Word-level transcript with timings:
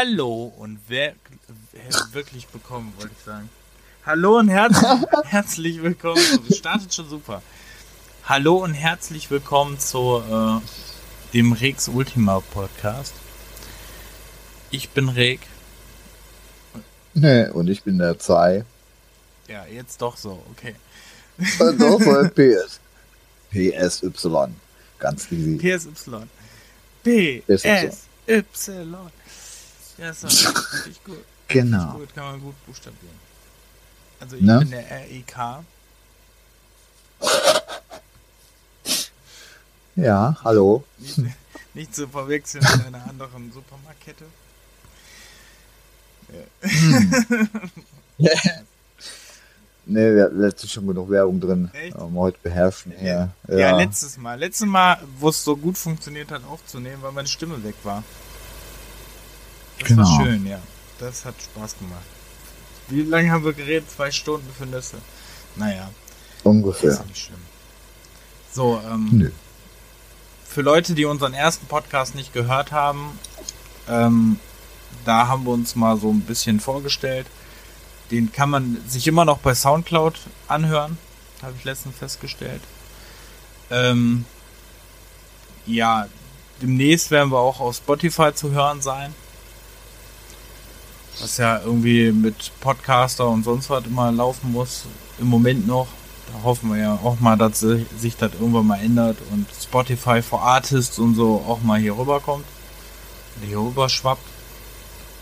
Hallo 0.00 0.52
und 0.56 0.78
wer, 0.86 1.14
wer 1.72 1.82
wirklich 2.12 2.46
willkommen, 2.52 2.92
wollte 2.98 3.12
ich 3.18 3.24
sagen. 3.24 3.50
Hallo 4.06 4.38
und 4.38 4.46
herzlich, 4.48 5.00
herzlich 5.24 5.82
willkommen. 5.82 6.22
Startet 6.54 6.94
schon 6.94 7.08
super. 7.08 7.42
Hallo 8.22 8.62
und 8.62 8.74
herzlich 8.74 9.28
willkommen 9.28 9.80
zu 9.80 10.22
äh, 10.30 10.60
dem 11.34 11.52
Rex 11.52 11.88
Ultima 11.88 12.38
Podcast. 12.38 13.12
Ich 14.70 14.90
bin 14.90 15.08
Reg. 15.08 15.40
Nee, 17.14 17.48
und 17.48 17.66
ich 17.66 17.82
bin 17.82 17.98
der 17.98 18.20
Zei. 18.20 18.64
Ja, 19.48 19.66
jetzt 19.66 20.00
doch 20.00 20.16
so, 20.16 20.44
okay. 20.52 20.76
Doch 21.58 22.00
so 22.00 22.28
PS. 22.36 22.78
PSY. 23.50 24.46
Ganz 25.00 25.32
easy. 25.32 25.58
PSY. 25.58 26.22
PSY. 27.02 27.90
Ja, 29.98 30.10
ist 30.10 30.24
doch 30.24 30.72
richtig 30.72 31.02
gut. 31.04 31.24
Genau. 31.48 31.92
Gut, 31.94 32.14
kann 32.14 32.24
man 32.24 32.40
gut 32.40 32.54
buchstabieren. 32.66 33.16
Also 34.20 34.36
ich 34.36 34.42
Ne? 34.42 34.58
bin 34.60 34.70
der 34.70 34.88
REK. 34.90 35.64
Ja, 39.96 40.36
hallo. 40.44 40.84
Nicht, 40.98 41.18
nicht 41.74 41.94
zu 41.94 42.06
verwechseln 42.08 42.64
mit 42.76 42.86
einer 42.86 43.04
anderen 43.08 43.52
Supermarktkette. 43.52 44.24
Nee, 49.90 50.14
wir 50.14 50.24
hatten 50.24 50.38
letztens 50.40 50.70
schon 50.72 50.86
genug 50.86 51.08
Werbung 51.08 51.40
drin. 51.40 51.70
Echt? 51.72 51.96
Ähm, 51.96 52.14
heute 52.18 52.36
beherrschen. 52.42 52.92
Ja, 53.02 53.30
Ja, 53.48 53.56
ja. 53.58 53.76
letztes 53.78 54.18
Mal. 54.18 54.38
Letztes 54.38 54.66
Mal, 54.66 55.00
wo 55.18 55.30
es 55.30 55.42
so 55.42 55.56
gut 55.56 55.78
funktioniert 55.78 56.30
hat, 56.30 56.44
aufzunehmen, 56.44 57.00
weil 57.02 57.12
meine 57.12 57.26
Stimme 57.26 57.64
weg 57.64 57.74
war. 57.84 58.04
Das 59.78 59.88
Genau. 59.88 60.02
war 60.02 60.24
schön, 60.24 60.46
ja. 60.46 60.58
Das 60.98 61.24
hat 61.24 61.34
Spaß 61.42 61.78
gemacht. 61.78 62.02
Wie 62.88 63.02
lange 63.02 63.30
haben 63.30 63.44
wir 63.44 63.52
geredet? 63.52 63.90
Zwei 63.90 64.10
Stunden 64.10 64.48
für 64.56 64.66
Nüsse. 64.66 64.96
Naja, 65.56 65.90
ist 66.38 66.44
Ungefähr. 66.46 66.94
ja 66.94 67.04
nicht 67.04 67.18
schlimm. 67.26 67.38
So, 68.52 68.80
ähm, 68.90 69.08
Nö. 69.12 69.30
für 70.46 70.62
Leute, 70.62 70.94
die 70.94 71.04
unseren 71.04 71.34
ersten 71.34 71.66
Podcast 71.66 72.14
nicht 72.14 72.32
gehört 72.32 72.72
haben, 72.72 73.18
ähm, 73.88 74.38
da 75.04 75.28
haben 75.28 75.44
wir 75.44 75.52
uns 75.52 75.76
mal 75.76 75.96
so 75.98 76.10
ein 76.10 76.22
bisschen 76.22 76.60
vorgestellt. 76.60 77.26
Den 78.10 78.32
kann 78.32 78.48
man 78.50 78.82
sich 78.88 79.06
immer 79.06 79.24
noch 79.24 79.38
bei 79.38 79.54
Soundcloud 79.54 80.18
anhören, 80.48 80.96
habe 81.42 81.54
ich 81.58 81.64
letztens 81.64 81.96
festgestellt. 81.96 82.62
Ähm, 83.70 84.24
ja, 85.66 86.08
demnächst 86.62 87.10
werden 87.10 87.30
wir 87.30 87.38
auch 87.38 87.60
auf 87.60 87.76
Spotify 87.76 88.32
zu 88.34 88.50
hören 88.50 88.80
sein. 88.80 89.14
Was 91.20 91.36
ja 91.36 91.60
irgendwie 91.64 92.12
mit 92.12 92.52
Podcaster 92.60 93.28
und 93.28 93.42
sonst 93.44 93.70
was 93.70 93.84
immer 93.86 94.12
laufen 94.12 94.52
muss. 94.52 94.84
Im 95.18 95.26
Moment 95.26 95.66
noch. 95.66 95.88
Da 96.32 96.42
hoffen 96.44 96.70
wir 96.70 96.78
ja 96.78 96.92
auch 97.02 97.18
mal, 97.20 97.36
dass 97.36 97.60
sich 97.60 98.16
das 98.18 98.32
irgendwann 98.34 98.66
mal 98.66 98.80
ändert 98.80 99.16
und 99.32 99.46
Spotify 99.60 100.20
for 100.22 100.42
Artists 100.42 100.98
und 100.98 101.14
so 101.14 101.42
auch 101.48 101.62
mal 101.62 101.78
hier 101.80 101.96
rüberkommt. 101.96 102.44
Hier 103.46 103.58
rüber 103.58 103.88
schwappt. 103.88 104.22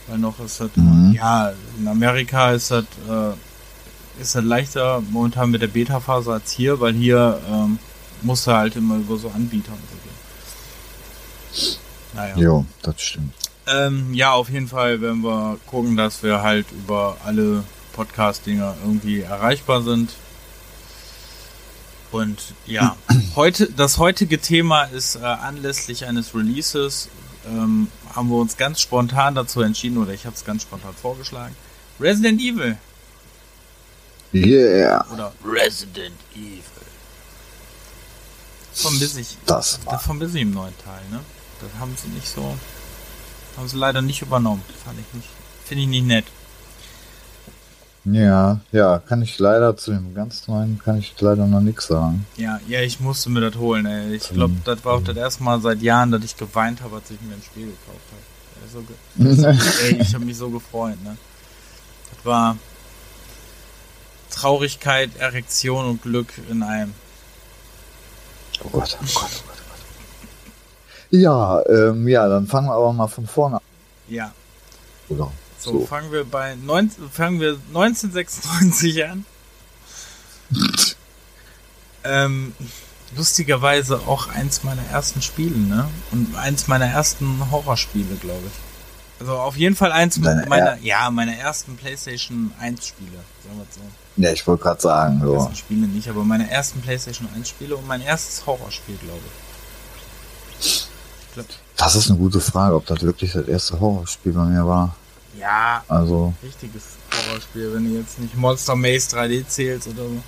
Weil 0.08 0.18
noch 0.18 0.38
ist 0.40 0.60
das, 0.60 0.70
Mhm. 0.74 1.12
ja, 1.14 1.52
in 1.78 1.88
Amerika 1.88 2.52
ist 2.52 2.70
das, 2.70 2.84
äh, 3.08 4.20
ist 4.20 4.34
das 4.34 4.44
leichter 4.44 5.00
momentan 5.10 5.50
mit 5.50 5.62
der 5.62 5.66
Beta-Phase 5.68 6.32
als 6.32 6.50
hier, 6.52 6.78
weil 6.80 6.94
hier 6.94 7.40
ähm, 7.50 7.78
musst 8.22 8.46
du 8.46 8.52
halt 8.52 8.76
immer 8.76 8.96
über 8.96 9.16
so 9.16 9.28
Anbieter 9.30 9.72
und 9.72 9.80
so 9.90 9.96
gehen. 10.04 11.76
Naja. 12.14 12.36
Jo, 12.36 12.64
das 12.82 13.00
stimmt. 13.00 13.34
Ähm, 13.68 14.14
ja, 14.14 14.32
auf 14.32 14.48
jeden 14.48 14.68
Fall 14.68 15.00
werden 15.00 15.22
wir 15.22 15.58
gucken, 15.66 15.96
dass 15.96 16.22
wir 16.22 16.42
halt 16.42 16.66
über 16.72 17.16
alle 17.24 17.64
Podcast-Dinger 17.94 18.76
irgendwie 18.82 19.22
erreichbar 19.22 19.82
sind. 19.82 20.12
Und 22.12 22.38
ja, 22.66 22.96
heute, 23.36 23.70
das 23.72 23.98
heutige 23.98 24.40
Thema 24.40 24.84
ist 24.84 25.16
äh, 25.16 25.20
anlässlich 25.24 26.06
eines 26.06 26.34
Releases, 26.34 27.08
ähm, 27.48 27.88
haben 28.14 28.28
wir 28.30 28.36
uns 28.36 28.56
ganz 28.56 28.80
spontan 28.80 29.34
dazu 29.34 29.60
entschieden, 29.60 29.98
oder 29.98 30.12
ich 30.12 30.26
habe 30.26 30.36
es 30.36 30.44
ganz 30.44 30.62
spontan 30.62 30.94
vorgeschlagen. 30.94 31.54
Resident 32.00 32.40
Evil 32.40 32.76
Yeah. 34.34 35.04
oder 35.12 35.32
Resident 35.44 36.16
Evil. 36.34 36.60
Vermisse 38.74 39.20
ich, 39.20 39.38
Das 39.46 39.80
war. 39.86 39.94
das 39.94 40.02
vermisse 40.02 40.36
ich 40.36 40.42
im 40.42 40.52
neuen 40.52 40.76
Teil, 40.84 41.00
ne? 41.10 41.20
Das 41.60 41.70
haben 41.80 41.96
sie 41.96 42.08
nicht 42.08 42.28
so, 42.28 42.54
haben 43.56 43.68
sie 43.68 43.76
leider 43.76 44.02
nicht 44.02 44.22
übernommen. 44.22 44.62
Fand 44.84 44.98
ich 44.98 45.14
nicht, 45.14 45.28
finde 45.64 45.82
ich 45.84 45.88
nicht 45.88 46.06
nett. 46.06 46.24
Ja, 48.08 48.60
ja, 48.70 49.00
kann 49.00 49.20
ich 49.22 49.36
leider 49.40 49.76
zu 49.76 49.90
dem 49.90 50.14
ganz 50.14 50.46
neuen, 50.46 50.78
kann 50.78 50.98
ich 50.98 51.12
leider 51.18 51.46
noch 51.48 51.60
nichts 51.60 51.88
sagen. 51.88 52.24
Ja, 52.36 52.60
ja, 52.68 52.80
ich 52.80 53.00
musste 53.00 53.30
mir 53.30 53.40
das 53.40 53.56
holen, 53.56 53.84
ey. 53.86 54.14
Ich 54.14 54.28
glaube, 54.28 54.54
das 54.64 54.84
war 54.84 54.94
auch 54.94 55.02
das 55.02 55.16
erste 55.16 55.42
Mal 55.42 55.60
seit 55.60 55.82
Jahren, 55.82 56.12
dass 56.12 56.22
ich 56.22 56.36
geweint 56.36 56.82
habe, 56.82 56.96
als 56.96 57.10
ich 57.10 57.20
mir 57.20 57.34
ein 57.34 57.42
Spiel 57.42 57.66
gekauft 57.66 58.06
habe. 58.12 58.22
Ja, 58.62 59.42
so 59.42 59.52
ge- 59.52 59.88
ey, 59.96 60.00
ich 60.02 60.14
habe 60.14 60.24
mich 60.24 60.36
so 60.36 60.50
gefreut, 60.50 61.02
ne? 61.02 61.16
Das 62.14 62.24
war 62.24 62.56
Traurigkeit, 64.30 65.10
Erektion 65.18 65.86
und 65.86 66.02
Glück 66.02 66.32
in 66.48 66.62
einem. 66.62 66.94
Oh 68.64 68.68
Gott, 68.70 68.96
oh 69.02 69.04
Gott, 69.14 69.30
oh 69.32 69.48
Gott. 69.48 69.55
Ja, 71.20 71.62
ähm, 71.68 72.06
ja, 72.08 72.28
dann 72.28 72.46
fangen 72.46 72.68
wir 72.68 72.74
aber 72.74 72.92
mal 72.92 73.06
von 73.06 73.26
vorne 73.26 73.56
an. 73.56 73.62
Ja, 74.08 74.32
Oder? 75.08 75.30
so, 75.58 75.80
So. 75.80 75.86
fangen 75.86 76.12
wir 76.12 76.24
bei 76.24 76.54
19, 76.54 77.10
fangen 77.10 77.40
wir 77.40 77.56
1996 77.68 79.04
an. 79.04 79.24
ähm, 82.04 82.54
lustigerweise 83.16 84.00
auch 84.06 84.28
eins 84.28 84.62
meiner 84.62 84.82
ersten 84.92 85.22
Spiele, 85.22 85.56
ne? 85.56 85.88
Und 86.12 86.36
eins 86.36 86.68
meiner 86.68 86.86
ersten 86.86 87.50
Horrorspiele, 87.50 88.16
glaube 88.16 88.42
ich. 88.46 89.20
Also 89.20 89.32
auf 89.32 89.56
jeden 89.56 89.76
Fall 89.76 89.92
eins 89.92 90.20
Deine 90.20 90.46
meiner, 90.46 90.76
ja, 90.82 91.10
meiner 91.10 91.34
ersten 91.34 91.76
PlayStation 91.76 92.52
1 92.60 92.86
Spiele, 92.86 93.18
sagen 93.42 93.58
wir 93.58 93.66
so. 93.70 93.80
Ja, 94.22 94.32
ich 94.32 94.46
wollte 94.46 94.62
gerade 94.62 94.80
sagen, 94.80 95.20
so. 95.22 95.34
Ersten 95.34 95.56
Spiele 95.56 95.86
nicht, 95.86 96.08
aber 96.08 96.22
meine 96.22 96.50
ersten 96.50 96.82
PlayStation 96.82 97.26
1 97.34 97.48
Spiele 97.48 97.76
und 97.76 97.86
mein 97.86 98.02
erstes 98.02 98.44
Horrorspiel, 98.46 98.96
glaube 98.96 99.20
ich. 99.24 99.45
Glaube, 101.36 101.48
Das 101.76 101.94
ist 101.94 102.10
eine 102.10 102.18
gute 102.18 102.40
Frage, 102.40 102.74
ob 102.74 102.86
das 102.86 103.02
wirklich 103.02 103.32
das 103.32 103.46
erste 103.46 103.78
Horrorspiel 103.78 104.32
bei 104.32 104.44
mir 104.44 104.66
war. 104.66 104.94
ja, 105.38 105.84
Also, 105.88 106.32
richtiges 106.42 106.82
Horrorspiel, 107.12 107.74
wenn 107.74 107.84
du 107.84 107.98
jetzt 108.00 108.18
nicht 108.18 108.34
Monster 108.36 108.74
Maze 108.74 109.16
3D 109.16 109.46
zählst 109.46 109.86
oder 109.88 110.02
so. 110.04 110.22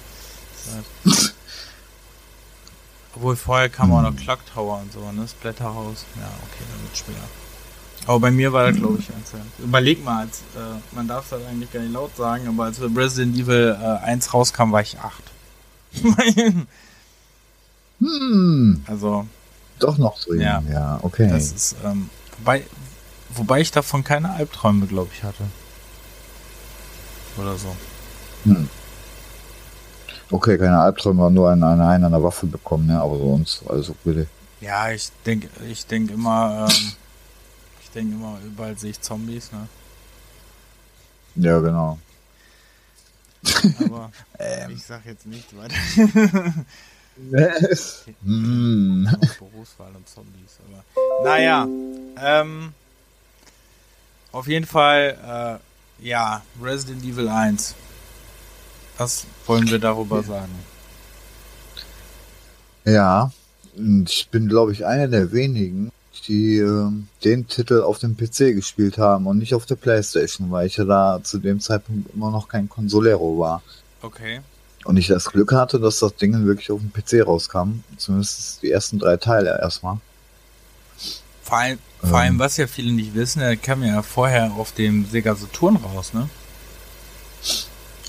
Halt- 0.74 1.34
Obwohl 3.16 3.36
vorher 3.36 3.68
kam 3.68 3.92
auch 3.92 4.02
noch 4.02 4.14
Clock 4.14 4.38
Tower 4.54 4.80
und 4.80 4.92
so, 4.92 5.00
ne? 5.10 5.26
Splatterhouse. 5.26 6.04
Ja, 6.16 6.26
okay, 6.44 6.62
dann 6.70 6.82
wird 6.82 6.96
schwer. 6.96 7.16
Aber 8.06 8.20
bei 8.20 8.30
mir 8.30 8.52
war 8.52 8.68
das, 8.70 8.76
glaube 8.76 8.98
ich, 9.00 9.08
eins. 9.12 9.32
Überleg 9.58 10.04
mal, 10.04 10.20
als, 10.20 10.38
äh, 10.54 10.94
man 10.94 11.08
darf 11.08 11.28
das 11.30 11.44
eigentlich 11.44 11.72
gar 11.72 11.80
nicht 11.80 11.92
laut 11.92 12.14
sagen, 12.16 12.46
aber 12.46 12.64
als 12.64 12.80
Resident 12.80 13.36
Evil 13.36 13.76
äh, 13.80 14.04
1 14.04 14.32
rauskam, 14.34 14.70
war 14.72 14.82
ich 14.82 14.98
8. 15.00 15.22
hm, 17.98 18.82
also, 18.86 19.26
doch 19.78 19.98
noch 19.98 20.18
so 20.18 20.34
Ja. 20.34 20.62
Ja, 20.70 20.98
okay. 21.02 21.28
das 21.28 21.52
ist, 21.52 21.76
ähm, 21.84 22.10
wobei, 22.38 22.64
wobei 23.30 23.60
ich 23.60 23.70
davon 23.70 24.04
keine 24.04 24.30
Albträume, 24.30 24.86
glaube 24.86 25.10
ich, 25.12 25.22
hatte. 25.22 25.44
Oder 27.36 27.56
so. 27.56 27.74
Hm. 28.44 28.68
Okay, 30.30 30.58
keine 30.58 30.78
Albträume, 30.78 31.30
nur 31.30 31.50
eine, 31.50 31.66
eine, 31.66 31.86
eine 31.86 32.06
an 32.06 32.12
der 32.12 32.22
Waffe 32.22 32.46
bekommen, 32.46 32.86
ne? 32.86 33.00
Aber 33.00 33.16
sonst 33.18 33.62
alles 33.68 33.90
okay. 33.90 34.26
Ja, 34.60 34.90
ich 34.90 35.10
denke 35.24 35.48
ich 35.66 35.86
denk 35.86 36.10
immer, 36.10 36.66
ähm, 36.68 36.92
ich 37.82 37.90
denke 37.90 38.14
immer, 38.14 38.38
überall 38.44 38.76
sehe 38.76 38.90
ich 38.90 39.00
Zombies, 39.00 39.50
ne? 39.52 39.68
Ja, 41.36 41.58
genau. 41.60 41.98
Aber 43.84 44.10
Ähm. 44.38 44.70
ich 44.70 44.84
sag 44.84 45.06
jetzt 45.06 45.26
nicht 45.26 45.56
weiter. 45.56 45.74
hm. 48.24 49.08
Berufswahl 49.38 49.94
und 49.94 50.08
Zombies, 50.08 50.58
aber. 50.66 50.84
Naja, 51.24 51.66
ähm, 52.22 52.72
auf 54.32 54.46
jeden 54.46 54.66
Fall, 54.66 55.60
äh, 56.00 56.06
ja, 56.06 56.42
Resident 56.62 57.02
Evil 57.04 57.28
1. 57.28 57.74
Was 58.98 59.26
wollen 59.46 59.68
wir 59.70 59.78
darüber 59.78 60.22
sagen? 60.22 60.54
Ja, 62.84 63.30
ich 63.74 64.28
bin, 64.30 64.48
glaube 64.48 64.72
ich, 64.72 64.86
einer 64.86 65.08
der 65.08 65.32
wenigen, 65.32 65.92
die 66.26 66.58
ähm, 66.58 67.08
den 67.24 67.46
Titel 67.46 67.82
auf 67.82 67.98
dem 67.98 68.16
PC 68.16 68.54
gespielt 68.54 68.98
haben 68.98 69.26
und 69.26 69.38
nicht 69.38 69.54
auf 69.54 69.66
der 69.66 69.76
Playstation, 69.76 70.50
weil 70.50 70.66
ich 70.66 70.76
ja 70.76 70.84
da 70.84 71.20
zu 71.22 71.38
dem 71.38 71.60
Zeitpunkt 71.60 72.14
immer 72.14 72.30
noch 72.30 72.48
kein 72.48 72.68
Consolero 72.68 73.38
war. 73.38 73.62
Okay. 74.02 74.40
Und 74.84 74.96
ich 74.96 75.08
das 75.08 75.26
Glück 75.26 75.52
hatte, 75.52 75.80
dass 75.80 75.98
das 75.98 76.14
Ding 76.16 76.46
wirklich 76.46 76.70
auf 76.70 76.80
dem 76.80 76.92
PC 76.92 77.26
rauskam. 77.26 77.82
Zumindest 77.96 78.62
die 78.62 78.70
ersten 78.70 78.98
drei 78.98 79.16
Teile 79.16 79.58
erstmal. 79.60 79.98
Vor 81.42 81.58
allem, 81.58 81.78
vor 82.02 82.18
allem, 82.18 82.38
was 82.38 82.56
ja 82.58 82.66
viele 82.66 82.92
nicht 82.92 83.14
wissen, 83.14 83.40
er 83.40 83.56
kam 83.56 83.82
ja 83.82 84.02
vorher 84.02 84.52
auf 84.52 84.72
dem 84.72 85.06
Sega 85.06 85.34
Saturn 85.34 85.76
raus, 85.76 86.12
ne? 86.12 86.28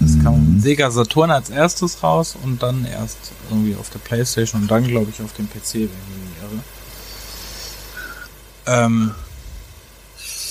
Es 0.02 0.22
kam 0.24 0.56
Mhm. 0.60 0.60
Sega 0.62 0.92
Saturn 0.92 1.32
als 1.32 1.50
erstes 1.50 2.04
raus 2.04 2.38
und 2.42 2.62
dann 2.62 2.86
erst 2.86 3.18
irgendwie 3.50 3.76
auf 3.76 3.90
der 3.90 4.00
Playstation 4.00 4.62
und 4.62 4.72
dann, 4.72 4.86
glaube 4.86 5.10
ich, 5.10 5.22
auf 5.22 5.34
dem 5.34 5.50
PC, 5.50 5.74
wenn 5.74 5.84
ich 5.84 5.90
mich 5.90 6.30
nicht 6.30 6.42
irre. 6.44 6.64
Ähm, 8.66 9.16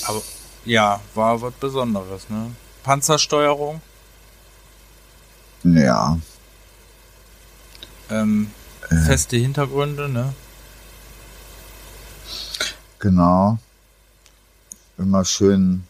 aber 0.07 0.23
ja, 0.65 1.01
war 1.15 1.41
was 1.41 1.53
Besonderes, 1.55 2.29
ne? 2.29 2.51
Panzersteuerung, 2.83 3.81
Ja. 5.65 6.19
ähm, 8.11 8.51
Äh. 8.91 8.97
feste 9.07 9.37
Hintergründe, 9.37 10.09
ne? 10.09 10.33
Genau. 12.99 13.59
Immer 14.97 15.25
schön 15.25 15.85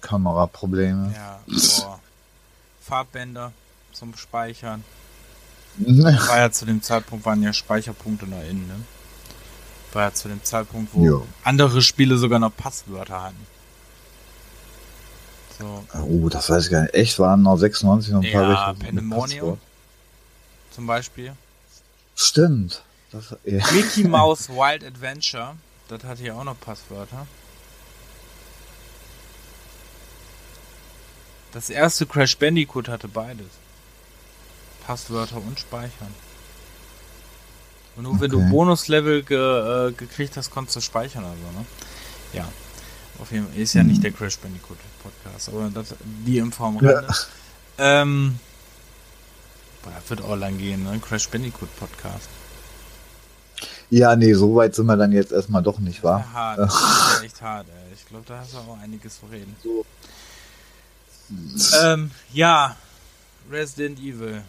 Kameraprobleme. 0.00 1.12
Ja, 1.14 1.40
boah. 1.46 2.00
Farbbänder 2.82 3.52
zum 3.92 4.16
Speichern. 4.16 4.82
War 5.78 6.38
ja 6.38 6.50
zu 6.50 6.64
dem 6.66 6.82
Zeitpunkt, 6.82 7.24
waren 7.24 7.42
ja 7.42 7.52
Speicherpunkte 7.52 8.26
noch 8.26 8.42
innen, 8.42 8.66
ne? 8.66 8.74
War 9.92 10.04
ja 10.04 10.12
zu 10.12 10.28
dem 10.28 10.42
Zeitpunkt, 10.42 10.92
wo 10.92 11.04
Jo. 11.04 11.26
andere 11.44 11.82
Spiele 11.82 12.18
sogar 12.18 12.38
noch 12.38 12.54
Passwörter 12.54 13.22
hatten. 13.22 13.46
So, 15.58 15.84
Oh, 16.08 16.28
das 16.28 16.48
weiß 16.50 16.66
ich 16.66 16.70
gar 16.70 16.82
nicht. 16.82 16.94
Echt, 16.94 17.18
waren 17.18 17.42
noch 17.42 17.56
96 17.56 18.12
noch 18.12 18.22
ein 18.22 18.32
paar 18.32 18.42
ja, 18.42 18.48
welche 18.48 18.72
mit 18.74 18.84
Pandemonium 18.86 19.58
zum 20.70 20.86
Beispiel. 20.86 21.32
Stimmt. 22.14 22.82
Das, 23.10 23.34
ja. 23.44 23.64
Mickey 23.72 24.04
Mouse 24.08 24.48
Wild 24.48 24.84
Adventure, 24.84 25.56
das 25.88 26.04
hatte 26.04 26.22
ja 26.22 26.34
auch 26.34 26.44
noch 26.44 26.58
Passwörter. 26.60 27.26
Das 31.52 31.70
erste 31.70 32.06
Crash 32.06 32.36
Bandicoot 32.36 32.88
hatte 32.88 33.08
beides. 33.08 33.46
Passwörter 34.86 35.36
und 35.38 35.58
Speichern. 35.58 36.14
Und 37.96 38.04
nur 38.04 38.20
wenn 38.20 38.30
du 38.30 38.38
Okay. 38.38 38.50
Bonuslevel 38.50 39.22
ge, 39.24 39.88
äh, 39.88 39.92
gekriegt 39.92 40.36
hast, 40.36 40.50
konntest 40.50 40.76
du 40.76 40.80
speichern 40.80 41.24
also, 41.24 41.58
ne? 41.58 41.64
Ja. 42.32 42.48
Auf 43.18 43.32
jeden 43.32 43.48
Fall 43.48 43.56
ist 43.58 43.74
ja 43.74 43.82
Mhm. 43.82 43.88
nicht 43.88 44.04
der 44.04 44.12
Crash 44.12 44.38
Bandicoot 44.38 44.78
Podcast, 45.10 45.48
aber 45.48 45.70
das, 45.72 45.94
die 46.26 46.38
Info 46.38 46.64
am 46.64 46.76
Rande. 46.78 47.06
Ähm, 47.78 48.38
boah, 49.82 49.92
das 50.00 50.10
wird 50.10 50.22
auch 50.22 50.36
lang 50.36 50.58
gehen, 50.58 50.82
ne? 50.84 50.98
Crash 51.00 51.28
Bandicoot 51.28 51.68
Podcast. 51.78 52.28
ja, 53.90 54.14
nee, 54.16 54.32
so 54.34 54.54
weit 54.56 54.74
sind 54.74 54.86
wir 54.86 54.96
dann 54.96 55.12
jetzt 55.12 55.32
erstmal 55.32 55.62
doch 55.62 55.78
nicht, 55.78 55.98
Ja, 55.98 56.04
wahr? 56.04 56.32
hart. 56.32 56.58
Das 56.58 56.74
ist 56.74 56.80
ja 57.20 57.24
echt 57.24 57.42
hart, 57.42 57.66
ey. 57.68 57.94
Ich 57.94 58.06
glaube, 58.06 58.24
da 58.26 58.38
hast 58.38 58.52
du 58.54 58.58
auch 58.58 58.78
einiges 58.82 59.20
zu 59.20 59.26
reden. 59.26 59.54
So. 59.62 59.84
Ähm, 61.82 62.10
ja. 62.32 62.76
Resident 63.50 63.98
Evil. 63.98 64.42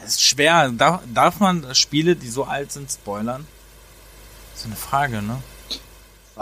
Das 0.00 0.10
ist 0.12 0.22
schwer. 0.22 0.70
Darf, 0.70 1.00
darf 1.12 1.40
man 1.40 1.74
Spiele, 1.74 2.14
die 2.16 2.28
so 2.28 2.44
alt 2.44 2.72
sind, 2.72 2.90
spoilern? 2.90 3.46
Das 4.52 4.60
ist 4.60 4.66
eine 4.66 4.76
Frage, 4.76 5.22
ne? 5.22 5.42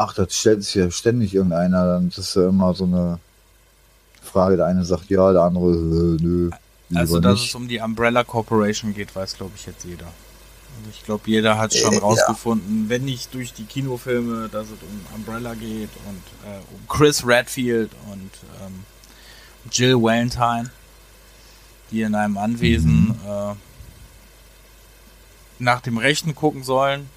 Ach, 0.00 0.14
das 0.14 0.34
stellt 0.34 0.62
sich 0.62 0.74
ja 0.76 0.90
ständig 0.90 1.34
irgendeiner. 1.34 1.84
Dann 1.94 2.08
ist 2.08 2.36
ja 2.36 2.48
immer 2.48 2.72
so 2.74 2.84
eine 2.84 3.18
Frage. 4.22 4.56
Der 4.56 4.66
eine 4.66 4.84
sagt 4.84 5.10
ja, 5.10 5.32
der 5.32 5.42
andere 5.42 5.72
äh, 5.72 6.22
nö. 6.22 6.50
Also, 6.94 7.18
dass 7.20 7.40
nicht. 7.40 7.48
es 7.48 7.54
um 7.54 7.66
die 7.68 7.80
Umbrella 7.80 8.22
Corporation 8.24 8.94
geht, 8.94 9.14
weiß, 9.14 9.36
glaube 9.36 9.52
ich, 9.56 9.66
jetzt 9.66 9.84
jeder. 9.84 10.06
Also 10.06 10.90
ich 10.92 11.02
glaube, 11.04 11.22
jeder 11.28 11.58
hat 11.58 11.74
schon 11.74 11.92
Äh, 11.92 11.96
ja. 11.96 12.02
rausgefunden, 12.02 12.88
wenn 12.88 13.04
nicht 13.04 13.34
durch 13.34 13.52
die 13.52 13.64
Kinofilme, 13.64 14.48
dass 14.48 14.66
es 14.68 14.78
um 14.80 15.16
Umbrella 15.16 15.54
geht 15.54 15.90
und 16.06 16.22
äh, 16.48 16.58
um 16.72 16.88
Chris 16.88 17.26
Redfield 17.26 17.90
und 18.12 18.30
ähm, 18.64 18.84
Jill 19.72 19.96
Valentine, 20.00 20.70
die 21.90 22.02
in 22.02 22.14
einem 22.14 22.38
Anwesen 22.38 23.08
Mhm. 23.08 23.14
äh, 23.26 23.54
nach 25.58 25.80
dem 25.80 25.98
Rechten 25.98 26.34
gucken 26.34 26.62
sollen, 26.62 27.10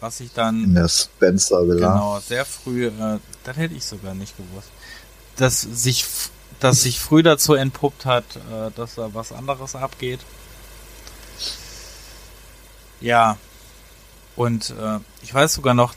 was 0.00 0.18
sich 0.18 0.32
dann 0.32 0.64
in 0.64 0.74
der 0.74 0.88
Spencer 0.88 1.66
Villa. 1.66 1.92
Genau, 1.92 2.20
sehr 2.20 2.44
früh, 2.44 2.86
äh, 2.86 3.18
das 3.44 3.56
hätte 3.56 3.74
ich 3.74 3.84
sogar 3.84 4.14
nicht 4.14 4.36
gewusst. 4.36 4.68
Dass 5.36 5.60
sich, 5.60 6.04
dass 6.60 6.82
sich 6.82 7.00
früh 7.00 7.22
dazu 7.22 7.54
entpuppt 7.54 8.04
hat, 8.06 8.24
äh, 8.36 8.70
dass 8.74 8.96
da 8.96 9.14
was 9.14 9.32
anderes 9.32 9.74
abgeht. 9.74 10.20
Ja. 13.00 13.38
Und 14.34 14.70
äh, 14.70 14.98
ich 15.22 15.32
weiß 15.32 15.54
sogar 15.54 15.74
noch, 15.74 15.94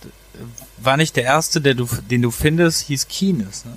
war 0.77 0.95
nicht 0.97 1.15
der 1.15 1.23
erste, 1.23 1.59
der 1.59 1.73
du, 1.73 1.87
den 2.09 2.21
du 2.21 2.31
findest, 2.31 2.83
hieß 2.83 3.07
Keenes, 3.07 3.65
ne? 3.65 3.73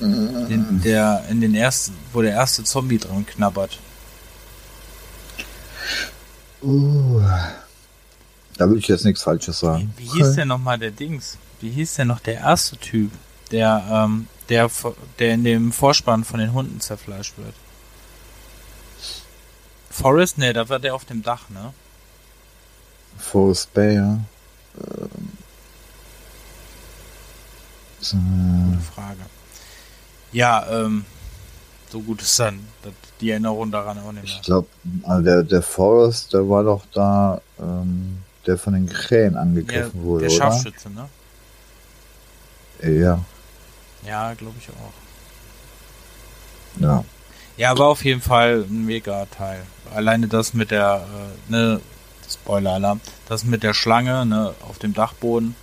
Den, 0.00 0.80
der 0.82 1.24
in 1.30 1.40
den 1.40 1.54
ersten, 1.54 1.94
wo 2.12 2.22
der 2.22 2.32
erste 2.32 2.64
Zombie 2.64 2.98
dran 2.98 3.24
knabbert. 3.24 3.78
Uh, 6.62 7.20
da 8.56 8.66
würde 8.68 8.78
ich 8.78 8.88
jetzt 8.88 9.04
nichts 9.04 9.22
Falsches 9.22 9.62
Wie, 9.62 9.66
sagen. 9.66 9.94
wie 9.96 10.06
hieß 10.06 10.34
der 10.34 10.44
nochmal 10.44 10.78
der 10.78 10.90
Dings? 10.92 11.38
Wie 11.60 11.70
hieß 11.70 11.94
der 11.94 12.04
noch 12.04 12.20
der 12.20 12.34
erste 12.34 12.76
Typ, 12.76 13.10
der, 13.50 13.84
ähm, 13.90 14.28
der, 14.48 14.70
der 15.18 15.34
in 15.34 15.44
dem 15.44 15.72
Vorspann 15.72 16.24
von 16.24 16.38
den 16.38 16.52
Hunden 16.52 16.80
zerfleischt 16.80 17.34
wird? 17.36 17.54
Forrest? 19.90 20.38
Ne, 20.38 20.52
da 20.52 20.68
war 20.68 20.78
der 20.78 20.94
auf 20.94 21.04
dem 21.04 21.22
Dach, 21.22 21.50
ne? 21.50 21.72
Forrest 23.18 23.72
Bay, 23.74 23.96
ja. 23.96 24.18
Ähm, 24.78 25.32
so, 28.00 28.16
Gute 28.16 28.80
Frage. 28.94 29.20
Ja, 30.32 30.66
ähm, 30.70 31.04
so 31.92 32.00
gut 32.00 32.22
ist 32.22 32.38
dann 32.40 32.58
die 33.20 33.30
Erinnerung 33.30 33.70
daran 33.70 33.98
auch 33.98 34.12
nicht 34.12 34.24
mehr. 34.24 34.32
ich 34.36 34.42
glaube, 34.42 34.66
der, 34.84 35.42
der 35.42 35.62
Forrest, 35.62 36.32
der 36.32 36.48
war 36.48 36.64
doch 36.64 36.84
da, 36.92 37.40
ähm, 37.60 38.18
der 38.46 38.56
von 38.58 38.72
den 38.72 38.88
Krähen 38.88 39.34
Ja, 39.34 39.40
angegriffen 39.42 40.02
wurde, 40.02 40.22
der 40.22 40.30
oder? 40.30 40.38
Scharfschütze, 40.38 40.90
ne? 40.90 41.08
Ja, 42.82 43.20
Ja, 44.06 44.34
glaube 44.34 44.56
ich 44.58 44.68
auch. 44.70 44.92
ja. 46.80 47.04
Ja, 47.56 47.78
war 47.78 47.88
auf 47.88 48.04
jeden 48.04 48.22
Fall 48.22 48.64
ein 48.68 48.86
mega 48.86 49.26
Teil. 49.26 49.62
Alleine 49.94 50.26
das 50.26 50.54
mit 50.54 50.70
der, 50.70 51.06
äh, 51.48 51.52
ne, 51.52 51.80
Spoiler-Alarm, 52.28 53.00
das 53.28 53.44
mit 53.44 53.62
der 53.62 53.74
Schlange, 53.74 54.24
ne, 54.24 54.54
auf 54.66 54.78
dem 54.78 54.94
Dachboden. 54.94 55.54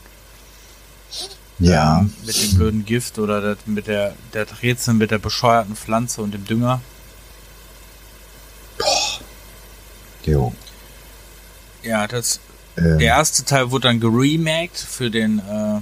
Ja, 1.59 1.99
Ähm, 1.99 2.13
mit 2.25 2.41
dem 2.41 2.55
blöden 2.55 2.85
Gift 2.85 3.19
oder 3.19 3.41
das 3.41 3.57
mit 3.65 3.87
der, 3.87 4.15
der 4.33 4.47
Rätsel 4.61 4.93
mit 4.93 5.11
der 5.11 5.17
bescheuerten 5.19 5.75
Pflanze 5.75 6.21
und 6.21 6.33
dem 6.33 6.45
Dünger. 6.45 6.81
jo. 10.25 10.53
Ja, 11.83 12.07
das, 12.07 12.39
Ähm, 12.77 12.97
der 12.99 13.07
erste 13.07 13.43
Teil 13.43 13.71
wurde 13.71 13.87
dann 13.87 13.99
geremaked 13.99 14.77
für 14.77 15.09
den, 15.09 15.39
äh, 15.39 15.81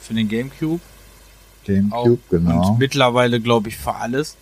für 0.00 0.14
den 0.14 0.28
Gamecube. 0.28 0.80
Auch. 1.90 2.04
Gamecube, 2.04 2.18
genau. 2.30 2.70
Und 2.70 2.78
mittlerweile, 2.78 3.40
glaube 3.40 3.68
ich, 3.68 3.76
für 3.76 3.94
alles. 3.94 4.36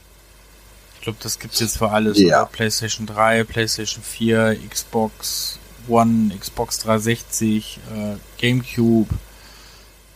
Ich 0.97 1.03
glaube, 1.03 1.19
das 1.23 1.39
gibt's 1.39 1.61
jetzt 1.61 1.79
für 1.79 1.91
alles. 1.91 2.19
Ja. 2.19 2.43
Oder? 2.43 2.47
PlayStation 2.47 3.07
3, 3.07 3.45
PlayStation 3.45 4.03
4, 4.03 4.59
Xbox 4.69 5.59
One, 5.87 6.35
Xbox 6.39 6.81
360, 6.81 7.79
äh, 7.95 8.17
Gamecube, 8.41 9.15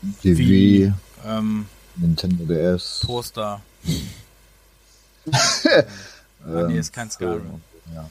Die 0.03 0.37
Wii. 0.37 0.93
Ähm, 1.25 1.67
Nintendo 1.97 2.45
DS. 2.45 3.01
Toaster. 3.01 3.61
ähm, 5.27 6.67
nee, 6.69 6.79
ist 6.79 6.93
kein 6.93 7.11
Skyrim. 7.11 7.61
Ja. 7.95 8.11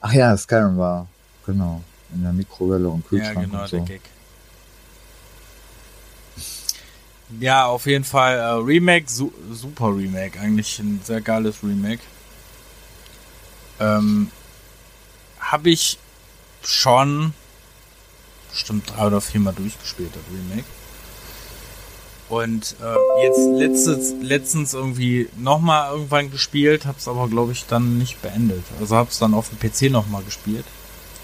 Ach 0.00 0.12
ja, 0.12 0.36
Skyrim 0.36 0.76
war, 0.76 1.06
genau, 1.46 1.82
in 2.12 2.22
der 2.22 2.32
Mikrowelle 2.32 2.88
und 2.88 3.04
Ja, 3.04 3.08
Kühlschrank 3.08 3.50
genau, 3.50 3.62
und 3.62 3.72
der 3.72 3.80
so. 3.80 3.84
Gag. 3.84 4.00
Ja, 7.40 7.66
auf 7.66 7.86
jeden 7.86 8.04
Fall 8.04 8.36
äh, 8.36 8.62
Remake, 8.62 9.08
su 9.08 9.32
super 9.52 9.96
Remake, 9.96 10.38
eigentlich 10.38 10.78
ein 10.78 11.00
sehr 11.04 11.20
geiles 11.20 11.62
Remake. 11.62 12.02
Ähm, 13.80 14.30
habe 15.40 15.70
ich 15.70 15.98
schon 16.62 17.34
bestimmt 18.54 18.90
drei 18.90 19.06
oder 19.08 19.20
viermal 19.20 19.52
durchgespielt, 19.54 20.10
das 20.14 20.22
Remake. 20.32 20.64
Und 22.30 22.74
äh, 22.80 23.22
jetzt 23.26 23.46
letztens, 23.60 24.14
letztens 24.22 24.72
irgendwie 24.74 25.28
nochmal 25.36 25.92
irgendwann 25.92 26.30
gespielt, 26.30 26.86
hab's 26.86 27.06
aber 27.06 27.28
glaube 27.28 27.52
ich 27.52 27.66
dann 27.66 27.98
nicht 27.98 28.22
beendet. 28.22 28.64
Also 28.80 28.96
hab's 28.96 29.18
dann 29.18 29.34
auf 29.34 29.50
dem 29.50 29.58
PC 29.58 29.90
nochmal 29.92 30.22
gespielt, 30.22 30.64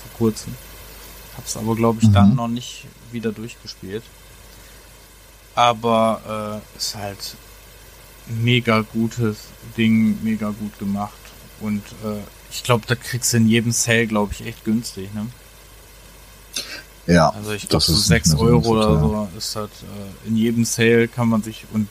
vor 0.03 0.19
kurzem. 0.19 0.55
Hab's 1.37 1.57
aber 1.57 1.75
glaube 1.75 2.01
ich 2.03 2.09
Mhm. 2.09 2.13
dann 2.13 2.35
noch 2.35 2.49
nicht 2.49 2.87
wieder 3.13 3.33
durchgespielt. 3.33 4.03
Aber 5.55 6.61
äh, 6.75 6.77
ist 6.79 6.95
halt 6.97 7.35
mega 8.27 8.83
gutes 8.83 9.39
Ding, 9.77 10.23
mega 10.23 10.51
gut 10.51 10.79
gemacht. 10.79 11.13
Und 11.61 11.83
äh, 12.05 12.21
ich 12.51 12.63
glaube, 12.63 12.85
da 12.87 12.95
kriegst 12.95 13.33
du 13.33 13.39
in 13.39 13.49
jedem 13.49 13.73
Sale, 13.73 14.07
glaube 14.07 14.33
ich, 14.33 14.47
echt 14.47 14.65
günstig, 14.65 15.13
ne? 15.15 15.27
Ja. 17.13 17.31
Also 17.31 17.53
ich 17.53 17.69
glaube 17.69 17.85
so 17.85 17.95
6 17.95 18.35
Euro 18.35 18.63
so 18.63 18.71
oder 18.71 19.01
so 19.01 19.29
ist 19.37 19.57
halt 19.57 19.71
äh, 19.83 20.29
in 20.29 20.37
jedem 20.37 20.65
Sale 20.65 21.09
kann 21.09 21.29
man 21.29 21.43
sich 21.43 21.67
und 21.73 21.89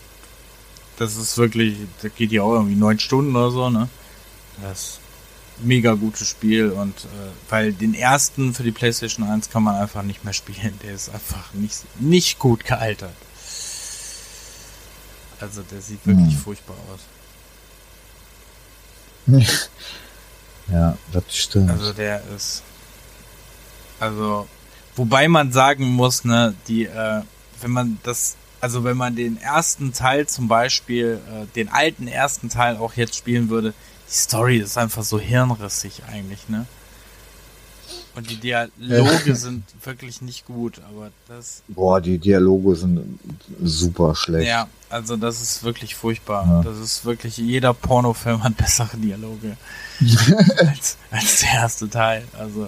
das 0.98 1.16
ist 1.16 1.38
wirklich, 1.38 1.78
das 2.02 2.14
geht 2.16 2.32
ja 2.32 2.44
auch 2.44 2.54
irgendwie 2.54 2.76
neun 2.76 3.00
Stunden 3.00 3.36
oder 3.36 3.52
so, 3.52 3.70
ne? 3.70 3.88
Das 4.62 5.00
mega 5.62 5.94
gutes 5.94 6.28
Spiel 6.28 6.72
und 6.72 7.06
äh, 7.06 7.08
weil 7.50 7.74
den 7.74 7.94
ersten 7.94 8.54
für 8.54 8.64
die 8.64 8.72
PlayStation 8.72 9.26
1 9.28 9.50
kann 9.50 9.64
man 9.64 9.76
einfach 9.76 10.04
nicht 10.04 10.24
mehr 10.24 10.34
spielen. 10.34 10.78
Der 10.84 10.94
ist 10.94 11.10
einfach 11.10 11.54
nicht, 11.54 11.84
nicht 12.00 12.40
gut 12.40 12.66
gealtert. 12.66 13.16
Also 15.40 15.62
der 15.64 15.82
sieht 15.82 16.06
wirklich 16.06 16.34
hm. 16.34 16.40
furchtbar 16.40 16.76
aus. 16.94 17.02
Ja, 20.72 20.98
das 21.12 21.24
stimmt. 21.36 21.72
Also 21.72 21.94
der 21.94 22.22
ist. 22.36 22.62
Also, 24.00 24.48
wobei 24.96 25.27
man 25.27 25.51
sagen 25.51 25.86
muss, 25.86 26.25
ne, 26.25 26.53
die, 26.67 26.86
äh, 26.86 27.22
wenn 27.62 27.72
man 27.72 27.98
das, 28.03 28.36
also 28.62 28.84
wenn 28.84 28.98
man 28.98 29.15
den 29.15 29.41
ersten 29.41 29.93
Teil 29.93 30.27
zum 30.27 30.48
Beispiel, 30.48 31.19
äh, 31.31 31.46
den 31.55 31.69
alten 31.69 32.08
ersten 32.08 32.50
Teil 32.50 32.77
auch 32.77 32.93
jetzt 32.96 33.15
spielen 33.15 33.50
würde, 33.50 33.74
die 34.10 34.13
Story 34.13 34.58
ist 34.58 34.77
einfach 34.77 35.03
so 35.03 35.19
hirnrissig 35.19 36.01
eigentlich, 36.12 36.50
ne? 36.50 36.65
Und 38.15 38.29
die 38.29 38.38
Dialoge 38.38 39.36
sind 39.36 39.63
wirklich 39.84 40.22
nicht 40.22 40.46
gut, 40.46 40.81
aber 40.89 41.10
das. 41.27 41.62
Boah, 41.67 42.01
die 42.01 42.17
Dialoge 42.17 42.75
sind 42.75 43.19
super 43.63 44.15
schlecht. 44.15 44.48
Ja, 44.48 44.67
also 44.89 45.15
das 45.15 45.41
ist 45.41 45.63
wirklich 45.63 45.96
furchtbar. 45.96 46.46
Ja. 46.46 46.63
Das 46.63 46.79
ist 46.79 47.05
wirklich, 47.05 47.38
jeder 47.38 47.74
Pornofilm 47.74 48.43
hat 48.43 48.58
bessere 48.58 48.98
Dialoge 48.98 49.55
als, 50.58 50.98
als 51.12 51.39
der 51.41 51.50
erste 51.53 51.89
Teil. 51.89 52.25
Also 52.38 52.67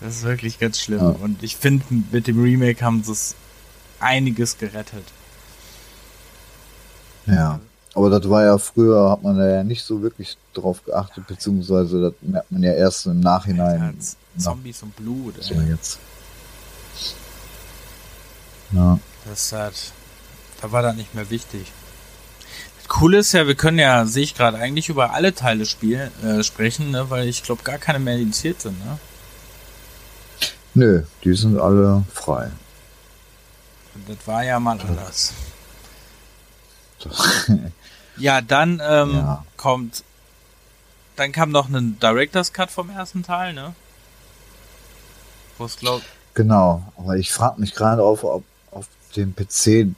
das 0.00 0.16
ist 0.16 0.22
wirklich 0.22 0.58
ganz 0.58 0.80
schlimm. 0.80 1.00
Ja. 1.00 1.08
Und 1.08 1.42
ich 1.42 1.56
finde, 1.56 1.84
mit 2.10 2.26
dem 2.26 2.42
Remake 2.42 2.84
haben 2.84 3.02
sie 3.02 3.12
es 3.12 3.34
einiges 3.98 4.58
gerettet. 4.58 5.04
Ja. 7.26 7.60
Aber 7.94 8.08
das 8.08 8.28
war 8.30 8.44
ja 8.44 8.56
früher, 8.56 9.10
hat 9.10 9.22
man 9.22 9.36
da 9.36 9.48
ja 9.48 9.64
nicht 9.64 9.82
so 9.82 10.00
wirklich 10.00 10.38
drauf 10.54 10.84
geachtet, 10.84 11.26
beziehungsweise 11.26 12.00
das 12.00 12.12
merkt 12.22 12.50
man 12.52 12.62
ja 12.62 12.72
erst 12.72 13.06
im 13.06 13.20
Nachhinein. 13.20 13.82
Alter, 13.82 13.98
Zombies 14.38 14.82
und 14.82 14.94
Blut, 14.96 15.34
ey. 15.38 15.42
So 15.42 15.54
jetzt. 15.54 15.98
Ja. 18.72 18.98
Das 19.28 19.52
hat, 19.52 19.74
da 20.62 20.70
war 20.70 20.82
das 20.82 20.94
nicht 20.94 21.14
mehr 21.14 21.28
wichtig. 21.30 21.72
Cool 23.00 23.14
ist 23.14 23.32
ja, 23.32 23.46
wir 23.46 23.54
können 23.54 23.78
ja, 23.78 24.06
sehe 24.06 24.24
ich 24.24 24.34
gerade, 24.34 24.58
eigentlich 24.58 24.88
über 24.88 25.12
alle 25.12 25.34
Teile 25.34 25.66
spielen, 25.66 26.10
äh, 26.24 26.42
sprechen, 26.42 26.90
ne, 26.90 27.10
weil 27.10 27.28
ich 27.28 27.42
glaube 27.42 27.62
gar 27.62 27.78
keine 27.78 27.98
mehr 28.00 28.16
indiziert 28.16 28.60
sind, 28.60 28.78
ne? 28.84 28.98
Nö, 30.80 31.02
die 31.22 31.34
sind 31.34 31.60
alle 31.60 32.04
frei. 32.10 32.50
Das 34.08 34.16
war 34.26 34.42
ja 34.42 34.58
mal 34.58 34.80
anders. 34.80 35.34
ja, 38.16 38.40
dann 38.40 38.80
ähm, 38.82 39.12
ja. 39.12 39.44
kommt, 39.58 40.02
dann 41.16 41.32
kam 41.32 41.50
noch 41.50 41.68
ein 41.68 41.98
Director's 42.00 42.54
Cut 42.54 42.70
vom 42.70 42.88
ersten 42.88 43.22
Teil, 43.22 43.52
ne? 43.52 43.74
Wo 45.58 45.66
es 45.66 45.76
glaubt. 45.76 46.06
Genau, 46.32 46.90
aber 46.96 47.18
ich 47.18 47.30
frage 47.30 47.60
mich 47.60 47.74
gerade 47.74 48.02
auf, 48.02 48.24
ob 48.24 48.42
auf 48.70 48.86
dem 49.16 49.34
PC 49.36 49.66
äh, 49.66 49.90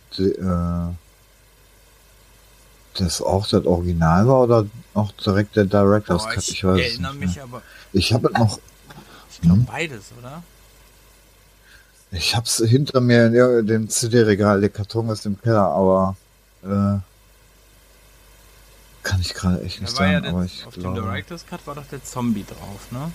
das 2.95 3.23
auch 3.23 3.47
das 3.47 3.65
Original 3.67 4.27
war 4.27 4.41
oder 4.41 4.67
auch 4.95 5.13
direkt 5.13 5.55
der 5.55 5.67
Director's 5.67 6.25
Cut. 6.25 6.39
Ich, 6.39 6.55
ich 6.55 6.65
erinnere 6.65 7.15
mich 7.15 7.41
aber. 7.41 7.63
Ich 7.93 8.13
habe 8.13 8.33
noch. 8.33 8.59
Ich 9.31 9.49
hm? 9.49 9.65
beides, 9.65 10.07
oder? 10.19 10.43
Ich 12.13 12.37
hab's 12.37 12.59
hinter 12.59 13.01
mir 13.01 13.27
in 13.27 13.67
dem 13.67 13.89
CD-Regal, 13.89 14.61
der 14.61 14.69
Karton 14.69 15.09
ist 15.09 15.25
im 15.25 15.41
Keller, 15.41 15.67
aber 15.69 16.17
äh, 16.63 16.99
kann 19.03 19.21
ich 19.21 19.33
gerade 19.33 19.63
echt 19.63 19.81
nicht 19.81 19.97
sagen. 19.97 20.25
Ja 20.25 20.31
aber 20.31 20.45
ich 20.45 20.67
auf 20.67 20.75
glaube... 20.75 21.01
dem 21.01 21.05
Director's 21.05 21.47
Cut 21.47 21.67
war 21.67 21.75
doch 21.75 21.87
der 21.87 22.05
Zombie 22.05 22.45
drauf, 22.45 22.91
ne? 22.91 23.11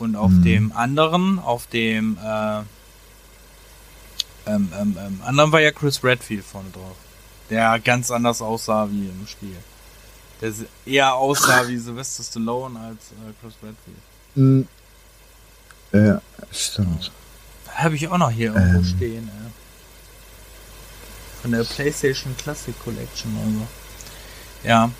Und 0.00 0.16
auf 0.16 0.32
hm. 0.32 0.42
dem 0.42 0.72
anderen, 0.72 1.38
auf 1.38 1.68
dem 1.68 2.18
äh, 2.22 2.58
ähm, 4.46 4.68
ähm, 4.78 4.96
ähm, 4.98 5.20
anderen 5.24 5.52
war 5.52 5.60
ja 5.60 5.70
Chris 5.70 6.02
Redfield 6.02 6.44
vorne 6.44 6.70
drauf. 6.70 6.96
Der 7.48 7.78
ganz 7.78 8.10
anders 8.10 8.42
aussah 8.42 8.88
wie 8.90 9.06
im 9.06 9.26
Spiel. 9.26 9.56
Der 10.40 10.52
eher 10.84 11.14
aussah 11.14 11.68
wie 11.68 11.78
Sylvester 11.78 12.24
Stallone 12.24 12.78
als 12.78 13.12
äh, 13.12 13.32
Chris 13.40 13.54
Redfield. 13.62 14.66
Ja, 15.94 16.20
stimmt. 16.50 17.10
Habe 17.68 17.94
ich 17.94 18.08
auch 18.08 18.18
noch 18.18 18.30
hier 18.30 18.54
irgendwo 18.54 18.78
ähm. 18.78 18.84
stehen. 18.84 19.28
Äh. 19.28 19.50
Von 21.42 21.52
der 21.52 21.64
PlayStation 21.64 22.36
Classic 22.36 22.74
Collection 22.82 23.36
also. 23.44 23.66
Ja. 24.68 24.90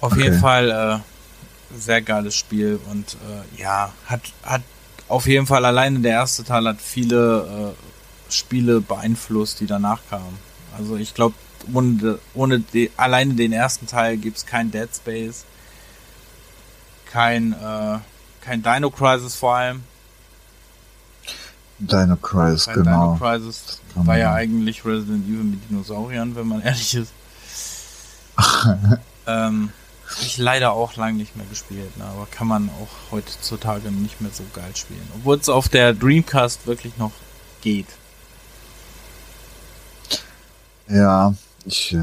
Auf 0.00 0.12
okay. 0.12 0.24
jeden 0.24 0.40
Fall 0.40 0.70
äh, 0.70 1.76
sehr 1.78 2.02
geiles 2.02 2.34
Spiel 2.34 2.80
und 2.90 3.14
äh, 3.14 3.60
ja, 3.60 3.92
hat, 4.06 4.22
hat 4.42 4.62
auf 5.08 5.26
jeden 5.26 5.46
Fall 5.46 5.64
alleine 5.64 6.00
der 6.00 6.12
erste 6.12 6.44
Teil 6.44 6.66
hat 6.66 6.80
viele 6.80 7.74
äh, 7.76 8.32
Spiele 8.32 8.80
beeinflusst, 8.80 9.60
die 9.60 9.66
danach 9.66 10.00
kamen. 10.08 10.38
Also 10.76 10.96
ich 10.96 11.14
glaube, 11.14 11.34
ohne, 11.72 12.18
ohne 12.34 12.60
die, 12.60 12.90
alleine 12.96 13.34
den 13.34 13.52
ersten 13.52 13.86
Teil 13.86 14.16
gibt 14.16 14.38
es 14.38 14.46
kein 14.46 14.70
Dead 14.70 14.88
Space, 14.94 15.44
kein, 17.06 17.52
äh, 17.52 17.98
kein 18.40 18.62
Dino 18.62 18.90
Crisis 18.90 19.36
vor 19.36 19.56
allem. 19.56 19.82
Dino 21.78 22.16
Crisis, 22.16 22.66
kein 22.66 22.74
genau. 22.76 23.14
Dino 23.14 23.18
Crisis 23.18 23.80
war 23.94 24.18
ja 24.18 24.34
eigentlich 24.34 24.84
Resident 24.84 25.26
Evil 25.26 25.44
mit 25.44 25.68
Dinosauriern, 25.68 26.34
wenn 26.36 26.48
man 26.48 26.60
ehrlich 26.62 26.94
ist. 26.94 27.12
ähm, 29.26 29.70
habe 30.10 30.22
ich 30.22 30.38
leider 30.38 30.72
auch 30.72 30.96
lange 30.96 31.16
nicht 31.16 31.36
mehr 31.36 31.46
gespielt, 31.46 31.96
ne? 31.96 32.04
aber 32.04 32.26
kann 32.30 32.46
man 32.46 32.68
auch 32.80 33.12
heutzutage 33.12 33.90
nicht 33.90 34.20
mehr 34.20 34.30
so 34.32 34.42
geil 34.52 34.74
spielen. 34.74 35.06
Obwohl 35.14 35.38
es 35.38 35.48
auf 35.48 35.68
der 35.68 35.94
Dreamcast 35.94 36.66
wirklich 36.66 36.96
noch 36.98 37.12
geht. 37.60 37.86
Ja, 40.88 41.34
ich, 41.64 41.94
äh, 41.94 41.98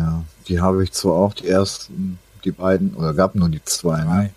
die 0.48 0.62
habe 0.62 0.84
ich 0.84 0.94
zwar 0.94 1.13
auch, 1.13 1.34
die 1.34 1.48
ersten, 1.48 2.20
die 2.46 2.51
beiden, 2.51 2.94
oder 2.96 3.13
gab 3.13 3.36
nur 3.36 3.50
die 3.50 3.63
zwei, 3.63 4.03
ne? 4.03 4.29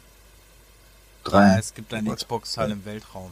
Drei. 1.25 1.49
Ja, 1.49 1.59
es 1.59 1.75
gibt 1.75 1.93
einen 1.93 2.15
Xbox-Teil 2.15 2.71
im 2.71 2.85
Weltraum. 2.85 3.31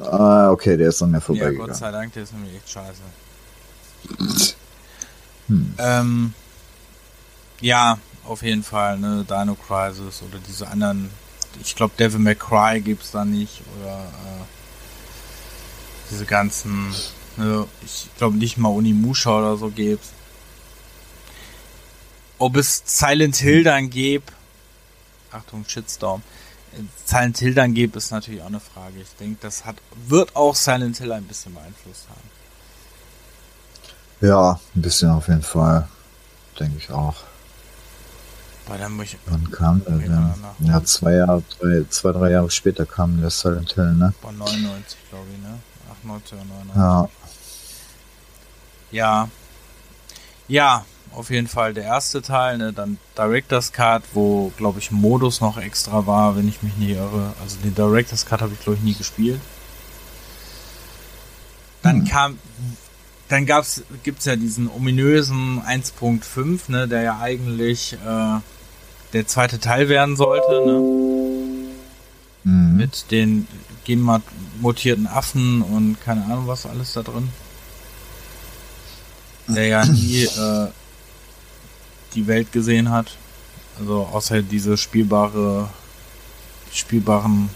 Ah, 0.00 0.50
okay, 0.50 0.76
der 0.76 0.88
ist 0.88 1.02
an 1.02 1.10
mir 1.10 1.20
vorbeigegangen. 1.20 1.60
Ja, 1.60 1.66
Gott 1.66 1.76
sei 1.76 1.90
Dank, 1.90 2.12
der 2.12 2.22
ist 2.22 2.32
nämlich 2.32 2.56
echt 2.56 2.68
scheiße. 2.68 3.02
Hm. 5.48 5.74
Ähm, 5.78 6.34
ja, 7.60 7.98
auf 8.24 8.42
jeden 8.42 8.62
Fall, 8.62 8.98
ne, 8.98 9.24
Dino 9.28 9.54
Crisis 9.54 10.22
oder 10.22 10.38
diese 10.46 10.68
anderen, 10.68 11.10
ich 11.62 11.74
glaube 11.74 11.94
Devil 11.98 12.20
May 12.20 12.34
Cry 12.34 12.80
gibt's 12.80 13.12
da 13.12 13.24
nicht 13.24 13.62
oder 13.80 14.00
äh, 14.00 14.44
diese 16.10 16.26
ganzen, 16.26 16.94
ne, 17.36 17.66
ich 17.84 18.08
glaube 18.18 18.36
nicht 18.36 18.58
mal 18.58 18.68
Unimusha 18.68 19.38
oder 19.38 19.56
so 19.56 19.70
gibt's. 19.70 20.08
Ob 22.38 22.56
es 22.56 22.82
Silent 22.84 23.36
Hill 23.36 23.64
dann 23.64 23.88
gibt, 23.88 24.32
Achtung, 25.30 25.64
Shitstorm, 25.66 26.22
Silent 27.04 27.38
Hill 27.38 27.54
dann 27.54 27.74
gibt, 27.74 27.96
ist 27.96 28.10
natürlich 28.10 28.42
auch 28.42 28.46
eine 28.46 28.60
Frage. 28.60 29.00
Ich 29.00 29.14
denke, 29.18 29.38
das 29.40 29.64
hat, 29.64 29.76
wird 30.06 30.34
auch 30.36 30.54
Silent 30.54 30.98
Hill 30.98 31.12
ein 31.12 31.24
bisschen 31.24 31.54
beeinflusst 31.54 32.06
haben. 32.08 32.30
Ja, 34.20 34.60
ein 34.74 34.82
bisschen 34.82 35.10
auf 35.10 35.28
jeden 35.28 35.42
Fall. 35.42 35.88
Denke 36.58 36.78
ich 36.78 36.90
auch. 36.90 37.14
Weil 38.66 38.78
dann 38.78 38.92
muss 38.92 39.06
ich 39.06 39.18
Wann 39.26 39.50
kam 39.50 39.84
der 39.84 39.94
denn? 39.98 40.34
Ja, 40.60 40.82
zwei 40.84 41.12
Jahre, 41.14 41.42
drei, 41.60 41.84
zwei, 41.88 42.12
drei 42.12 42.30
Jahre 42.32 42.50
später 42.50 42.84
kam 42.84 43.20
der 43.20 43.30
Silent 43.30 43.72
Hill, 43.74 43.94
ne? 43.94 44.12
War 44.22 44.32
99, 44.32 44.98
glaube 45.10 45.26
ich, 45.32 45.38
ne? 45.42 45.58
98 45.92 46.32
oder 46.32 46.44
99. 46.44 46.76
Ja. 46.76 47.08
Ja. 48.90 49.28
Ja, 50.48 50.84
auf 51.16 51.30
jeden 51.30 51.48
Fall 51.48 51.74
der 51.74 51.84
erste 51.84 52.22
Teil, 52.22 52.58
ne? 52.58 52.72
Dann 52.72 52.98
Director's 53.16 53.72
Cut, 53.72 54.02
wo, 54.12 54.52
glaube 54.56 54.78
ich, 54.78 54.90
Modus 54.90 55.40
noch 55.40 55.56
extra 55.58 56.06
war, 56.06 56.36
wenn 56.36 56.48
ich 56.48 56.62
mich 56.62 56.76
nicht 56.76 56.90
irre. 56.90 57.32
Also 57.42 57.56
den 57.64 57.74
Director's 57.74 58.26
Cut 58.26 58.42
habe 58.42 58.52
ich, 58.52 58.60
glaube 58.60 58.78
ich, 58.78 58.84
nie 58.84 58.94
gespielt. 58.94 59.40
Dann 61.82 62.00
hm. 62.00 62.04
kam, 62.04 62.38
dann 63.28 63.46
gab's, 63.46 63.82
gibt's 64.02 64.24
ja 64.24 64.36
diesen 64.36 64.68
ominösen 64.70 65.62
1.5, 65.62 66.70
ne, 66.70 66.88
der 66.88 67.02
ja 67.02 67.18
eigentlich 67.20 67.94
äh, 67.94 68.40
der 69.12 69.26
zweite 69.26 69.58
Teil 69.58 69.88
werden 69.88 70.16
sollte, 70.16 70.66
ne? 70.66 70.80
Mhm. 72.44 72.76
Mit 72.76 73.10
den 73.10 73.48
genmutierten 73.84 75.06
Affen 75.06 75.62
und 75.62 76.00
keine 76.00 76.24
Ahnung 76.24 76.46
was 76.46 76.66
alles 76.66 76.92
da 76.92 77.02
drin. 77.02 77.28
Der 79.48 79.66
ja 79.66 79.84
nie 79.84 80.24
äh, 80.24 80.68
die 82.14 82.26
Welt 82.26 82.52
gesehen 82.52 82.90
hat. 82.90 83.16
Also 83.78 84.04
außer 84.04 84.42
diese 84.42 84.76
spielbare, 84.76 85.68
spielbaren 86.72 87.50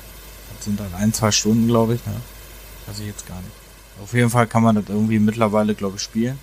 sind 0.60 0.78
dann 0.78 0.92
ein, 0.94 1.12
zwei 1.12 1.30
Stunden, 1.30 1.66
glaube 1.66 1.94
ich. 1.94 2.06
Ne? 2.06 2.14
Weiß 2.86 2.98
ich 3.00 3.06
jetzt 3.06 3.26
gar 3.26 3.40
nicht. 3.40 3.52
Auf 4.02 4.12
jeden 4.14 4.30
Fall 4.30 4.46
kann 4.46 4.62
man 4.62 4.76
das 4.76 4.84
irgendwie 4.88 5.18
mittlerweile, 5.18 5.74
glaube 5.74 5.96
ich, 5.96 6.02
spielen. 6.02 6.38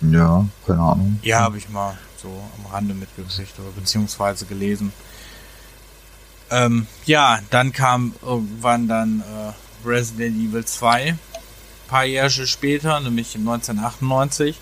Ja, 0.00 0.46
keine 0.66 0.80
Ahnung. 0.80 1.18
Ja, 1.22 1.40
habe 1.40 1.58
ich 1.58 1.68
mal 1.68 1.98
so 2.16 2.28
am 2.28 2.70
Rande 2.72 2.94
mitgekriegt 2.94 3.58
oder 3.58 3.70
beziehungsweise 3.70 4.46
gelesen. 4.46 4.92
Ähm, 6.50 6.86
ja, 7.04 7.40
dann 7.50 7.72
kam 7.72 8.14
irgendwann 8.22 8.88
dann 8.88 9.20
äh, 9.20 9.86
Resident 9.86 10.36
Evil 10.36 10.64
2, 10.64 11.16
paar 11.88 12.04
Jahre 12.04 12.30
später, 12.30 13.00
nämlich 13.00 13.34
1998. 13.36 14.58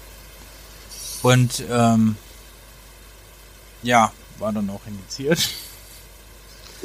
Und 1.27 1.65
ähm, 1.69 2.15
ja, 3.83 4.13
war 4.39 4.53
dann 4.53 4.71
auch 4.71 4.83
indiziert. 4.87 5.41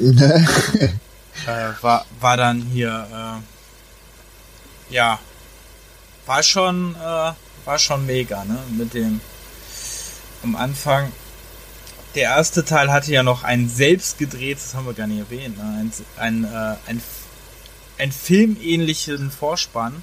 äh, 0.00 0.42
war, 1.80 2.04
war 2.18 2.36
dann 2.36 2.60
hier, 2.62 3.40
äh, 4.90 4.92
ja, 4.92 5.20
war 6.26 6.42
schon, 6.42 6.96
äh, 6.96 7.32
war 7.64 7.78
schon 7.78 8.04
mega, 8.04 8.44
ne? 8.44 8.58
Mit 8.76 8.94
dem 8.94 9.20
am 10.42 10.56
Anfang. 10.56 11.12
Der 12.16 12.24
erste 12.24 12.64
Teil 12.64 12.90
hatte 12.90 13.12
ja 13.12 13.22
noch 13.22 13.44
ein 13.44 13.68
selbst 13.68 14.18
gedrehtes, 14.18 14.64
das 14.64 14.74
haben 14.74 14.86
wir 14.86 14.94
gar 14.94 15.06
nicht 15.06 15.20
erwähnt, 15.20 15.56
ne? 15.56 15.62
ein, 15.78 15.92
ein, 16.16 16.44
äh, 16.44 16.76
ein, 16.88 17.00
ein 17.96 18.10
filmähnlichen 18.10 19.30
Vorspann 19.30 20.02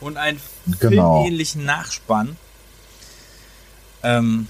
und 0.00 0.16
einen 0.16 0.40
genau. 0.80 1.20
filmähnlichen 1.20 1.66
Nachspann. 1.66 2.38
Ähm, 4.02 4.46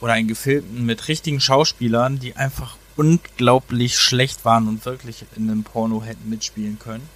oder 0.00 0.14
einen 0.14 0.28
gefilmten 0.28 0.86
mit 0.86 1.08
richtigen 1.08 1.40
Schauspielern, 1.40 2.18
die 2.18 2.36
einfach 2.36 2.76
unglaublich 2.96 3.98
schlecht 3.98 4.44
waren 4.44 4.68
und 4.68 4.84
wirklich 4.84 5.24
in 5.36 5.50
einem 5.50 5.62
Porno 5.62 6.02
hätten 6.02 6.28
mitspielen 6.28 6.78
können. 6.78 7.08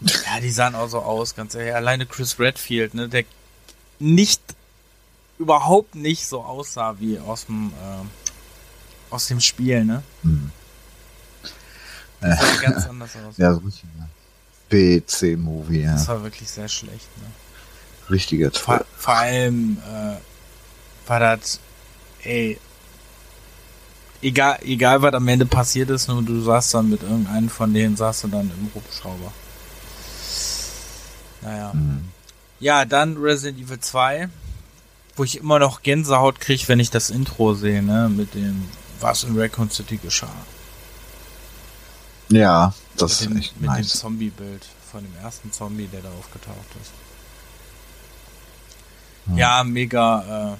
Ja, 0.00 0.40
die 0.40 0.50
sahen 0.50 0.74
auch 0.74 0.88
so 0.88 0.98
aus, 0.98 1.34
ganz 1.34 1.54
ehrlich. 1.54 1.74
Alleine 1.74 2.06
Chris 2.06 2.38
Redfield, 2.38 2.94
ne, 2.94 3.08
der 3.08 3.24
nicht, 3.98 4.42
überhaupt 5.38 5.94
nicht 5.94 6.26
so 6.26 6.42
aussah 6.42 6.96
wie 6.98 7.18
aus 7.18 7.46
dem, 7.46 7.68
äh, 7.68 9.14
aus 9.14 9.28
dem 9.28 9.40
Spiel, 9.40 9.84
ne? 9.84 10.02
Hm. 10.22 10.50
Das 12.20 12.40
sah 12.40 12.56
ganz 12.62 12.86
anders 12.86 13.10
aus. 13.16 13.36
Ja, 13.38 13.54
so 13.54 13.60
richtig, 13.60 13.84
ne? 13.96 14.08
B-C-Movie, 14.68 15.82
ja. 15.82 15.92
Das 15.92 16.08
war 16.08 16.22
wirklich 16.22 16.50
sehr 16.50 16.68
schlecht, 16.68 17.08
ne? 17.18 17.30
Richtiger 18.10 18.50
Vor, 18.52 18.84
vor 18.96 19.14
allem, 19.14 19.78
äh, 19.78 20.16
war 21.06 21.20
das, 21.20 21.60
ey, 22.22 22.58
egal, 24.22 24.58
egal 24.62 25.02
was 25.02 25.14
am 25.14 25.28
Ende 25.28 25.46
passiert 25.46 25.90
ist, 25.90 26.08
nur 26.08 26.22
du 26.22 26.40
saßt 26.42 26.74
dann 26.74 26.90
mit 26.90 27.02
irgendeinem 27.02 27.48
von 27.48 27.72
denen, 27.72 27.96
saßt 27.96 28.24
du 28.24 28.28
dann 28.28 28.50
im 28.50 28.70
Hubschrauber. 28.74 29.32
Naja. 31.42 31.72
Mhm. 31.74 32.08
Ja, 32.58 32.84
dann 32.84 33.16
Resident 33.18 33.60
Evil 33.60 33.78
2, 33.78 34.28
wo 35.14 35.24
ich 35.24 35.38
immer 35.38 35.58
noch 35.58 35.82
Gänsehaut 35.82 36.40
kriege, 36.40 36.64
wenn 36.68 36.80
ich 36.80 36.90
das 36.90 37.10
Intro 37.10 37.54
sehe, 37.54 37.82
ne, 37.82 38.08
mit 38.08 38.34
dem, 38.34 38.64
was 39.00 39.24
in 39.24 39.38
Raccoon 39.38 39.70
City 39.70 39.98
geschah. 39.98 40.28
Ja, 42.28 42.74
das 42.96 43.20
mit 43.20 43.30
dem, 43.30 43.36
ist 43.36 43.44
echt 43.44 43.60
Mit 43.60 43.70
nice. 43.70 43.92
dem 43.92 43.98
Zombie-Bild 44.00 44.66
von 44.90 45.04
dem 45.04 45.14
ersten 45.22 45.52
Zombie, 45.52 45.86
der 45.86 46.00
da 46.00 46.08
aufgetaucht 46.18 46.56
ist. 46.82 46.92
Ja, 49.36 49.58
ja 49.58 49.64
mega, 49.64 50.54
äh, 50.54 50.56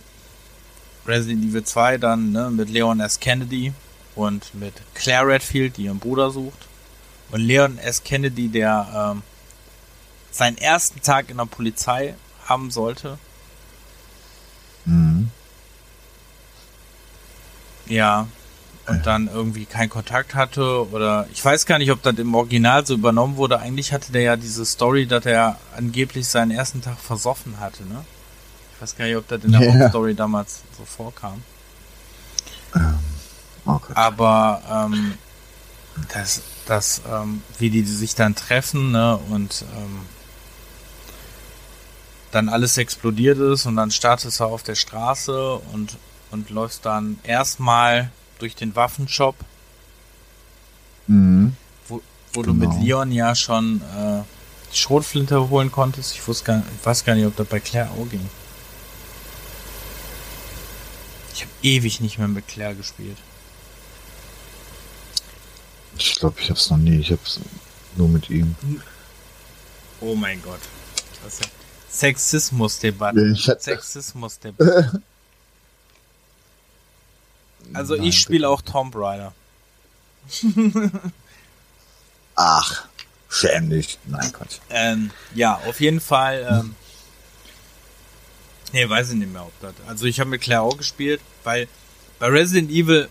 Resident 1.06 1.44
Evil 1.44 1.64
2 1.64 1.98
dann 1.98 2.32
ne, 2.32 2.50
mit 2.50 2.68
Leon 2.68 3.00
S. 3.00 3.20
Kennedy 3.20 3.72
und 4.14 4.54
mit 4.54 4.74
Claire 4.94 5.26
Redfield, 5.26 5.76
die 5.76 5.84
ihren 5.84 5.98
Bruder 5.98 6.30
sucht. 6.30 6.66
Und 7.30 7.40
Leon 7.40 7.78
S. 7.78 8.02
Kennedy, 8.04 8.48
der 8.48 9.12
ähm, 9.14 9.22
seinen 10.30 10.58
ersten 10.58 11.00
Tag 11.02 11.30
in 11.30 11.38
der 11.38 11.46
Polizei 11.46 12.14
haben 12.46 12.70
sollte. 12.70 13.18
Mhm. 14.84 15.30
Ja. 17.86 18.28
Und 18.88 19.04
dann 19.04 19.26
irgendwie 19.26 19.64
keinen 19.64 19.90
Kontakt 19.90 20.36
hatte 20.36 20.88
oder 20.92 21.26
ich 21.32 21.44
weiß 21.44 21.66
gar 21.66 21.78
nicht, 21.78 21.90
ob 21.90 22.02
das 22.02 22.16
im 22.18 22.36
Original 22.36 22.86
so 22.86 22.94
übernommen 22.94 23.36
wurde. 23.36 23.58
Eigentlich 23.58 23.92
hatte 23.92 24.12
der 24.12 24.22
ja 24.22 24.36
diese 24.36 24.64
Story, 24.64 25.06
dass 25.06 25.26
er 25.26 25.58
angeblich 25.76 26.28
seinen 26.28 26.52
ersten 26.52 26.82
Tag 26.82 27.00
versoffen 27.00 27.58
hatte, 27.58 27.82
ne? 27.84 28.04
Ich 28.76 28.82
weiß 28.82 28.96
gar 28.96 29.06
nicht, 29.06 29.16
ob 29.16 29.26
das 29.26 29.42
in 29.42 29.52
der 29.52 29.60
yeah. 29.62 29.88
Story 29.88 30.14
damals 30.14 30.60
so 30.76 30.84
vorkam. 30.84 31.42
Ähm, 32.74 32.98
okay. 33.64 33.92
Aber 33.94 34.62
ähm, 34.70 35.14
das, 36.12 36.42
das, 36.66 37.00
ähm, 37.10 37.42
wie 37.58 37.70
die 37.70 37.82
sich 37.84 38.14
dann 38.14 38.34
treffen, 38.34 38.92
ne, 38.92 39.16
und 39.30 39.64
ähm, 39.76 40.00
dann 42.32 42.50
alles 42.50 42.76
explodiert 42.76 43.38
ist 43.38 43.64
und 43.64 43.76
dann 43.76 43.90
startest 43.90 44.40
du 44.40 44.44
auf 44.44 44.62
der 44.62 44.74
Straße 44.74 45.54
und, 45.72 45.96
und 46.30 46.50
läufst 46.50 46.84
dann 46.84 47.18
erstmal 47.22 48.10
durch 48.38 48.54
den 48.54 48.76
Waffenshop, 48.76 49.36
mhm. 51.06 51.56
wo, 51.88 52.02
wo 52.34 52.42
genau. 52.42 52.52
du 52.52 52.60
mit 52.60 52.70
genau. 52.72 52.82
Leon 52.82 53.12
ja 53.12 53.34
schon 53.34 53.80
äh, 53.80 54.20
die 54.70 54.76
Schrotflinte 54.76 55.48
holen 55.48 55.72
konntest. 55.72 56.12
Ich, 56.12 56.28
wusste 56.28 56.44
gar, 56.44 56.58
ich 56.58 56.84
weiß 56.84 57.06
gar 57.06 57.14
nicht, 57.14 57.24
ob 57.24 57.36
das 57.36 57.46
bei 57.46 57.58
Claire 57.58 57.90
auch 57.92 58.06
ging. 58.10 58.28
Ich 61.36 61.42
habe 61.42 61.52
ewig 61.62 62.00
nicht 62.00 62.16
mehr 62.16 62.28
mit 62.28 62.48
Claire 62.48 62.74
gespielt. 62.74 63.18
Ich 65.98 66.14
glaube, 66.14 66.40
ich 66.40 66.48
habe 66.48 66.58
es 66.58 66.70
noch 66.70 66.78
nie. 66.78 66.98
Ich 66.98 67.10
habe 67.10 67.20
es 67.26 67.38
nur 67.94 68.08
mit 68.08 68.30
ihm. 68.30 68.56
Oh 70.00 70.14
mein 70.14 70.40
Gott. 70.40 70.60
Ja 71.22 71.46
Sexismus-Debatte. 71.90 73.34
Sexismus-Debatte. 73.34 75.02
also 77.74 77.96
Nein, 77.96 78.06
ich 78.06 78.18
spiele 78.18 78.48
auch 78.48 78.62
Tomb 78.62 78.94
Raider. 78.96 79.34
Ach, 82.34 82.88
schäm 83.28 83.68
dich. 83.68 83.98
Nein, 84.06 84.32
Gott. 84.32 84.60
Ähm, 84.70 85.10
ja, 85.34 85.56
auf 85.66 85.80
jeden 85.80 86.00
Fall. 86.00 86.46
Ähm, 86.50 86.74
Nee, 88.72 88.88
weiß 88.88 89.10
ich 89.10 89.16
nicht 89.16 89.32
mehr, 89.32 89.42
ob 89.42 89.52
das. 89.60 89.74
Also 89.86 90.06
ich 90.06 90.20
habe 90.20 90.30
mit 90.30 90.42
Claire 90.42 90.62
auch 90.62 90.76
gespielt, 90.76 91.20
weil 91.44 91.68
bei 92.18 92.26
Resident 92.26 92.70
Evil 92.70 93.08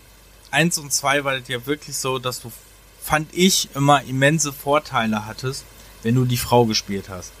1 0.50 0.78
und 0.78 0.92
2 0.92 1.24
war 1.24 1.38
das 1.38 1.48
ja 1.48 1.64
wirklich 1.66 1.96
so, 1.96 2.18
dass 2.18 2.40
du, 2.40 2.52
fand 3.00 3.28
ich, 3.32 3.68
immer 3.74 4.02
immense 4.02 4.52
Vorteile 4.52 5.26
hattest, 5.26 5.64
wenn 6.02 6.14
du 6.14 6.24
die 6.24 6.36
Frau 6.36 6.66
gespielt 6.66 7.08
hast. 7.08 7.32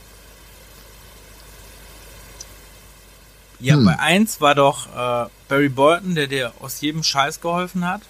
Ja, 3.58 3.74
hm. 3.74 3.84
bei 3.84 3.98
1 3.98 4.40
war 4.40 4.54
doch 4.54 4.86
äh, 4.86 5.28
Barry 5.48 5.68
Bolton, 5.68 6.14
der 6.14 6.26
dir 6.26 6.52
aus 6.60 6.80
jedem 6.80 7.02
Scheiß 7.02 7.40
geholfen 7.40 7.86
hat. 7.86 8.02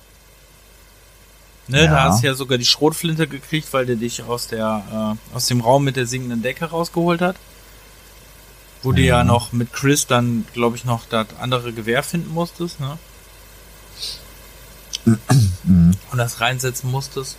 Ne, 1.69 1.85
ja. 1.85 1.91
da 1.91 2.05
hast 2.05 2.23
du 2.23 2.29
ja 2.29 2.35
sogar 2.35 2.59
die 2.59 2.65
Schrotflinte 2.65 3.27
gekriegt, 3.27 3.73
weil 3.73 3.87
der 3.87 3.97
dich 3.97 4.23
aus 4.23 4.47
der 4.47 5.17
äh, 5.33 5.35
aus 5.35 5.47
dem 5.47 5.61
Raum 5.61 5.83
mit 5.83 5.97
der 5.97 6.07
singenden 6.07 6.43
Decke 6.43 6.67
rausgeholt 6.67 7.21
hat. 7.21 7.37
Wo 8.87 8.93
ja. 8.93 8.97
du 8.97 9.03
ja 9.03 9.25
noch 9.25 9.53
mit 9.53 9.73
Chris 9.73 10.07
dann, 10.07 10.47
glaube 10.53 10.77
ich, 10.77 10.85
noch 10.85 11.07
das 11.07 11.27
andere 11.41 11.73
Gewehr 11.73 12.05
finden 12.05 12.33
musstest, 12.33 12.79
ne? 12.79 12.97
Und 15.65 15.97
das 16.13 16.41
reinsetzen 16.41 16.93
musstest. 16.93 17.37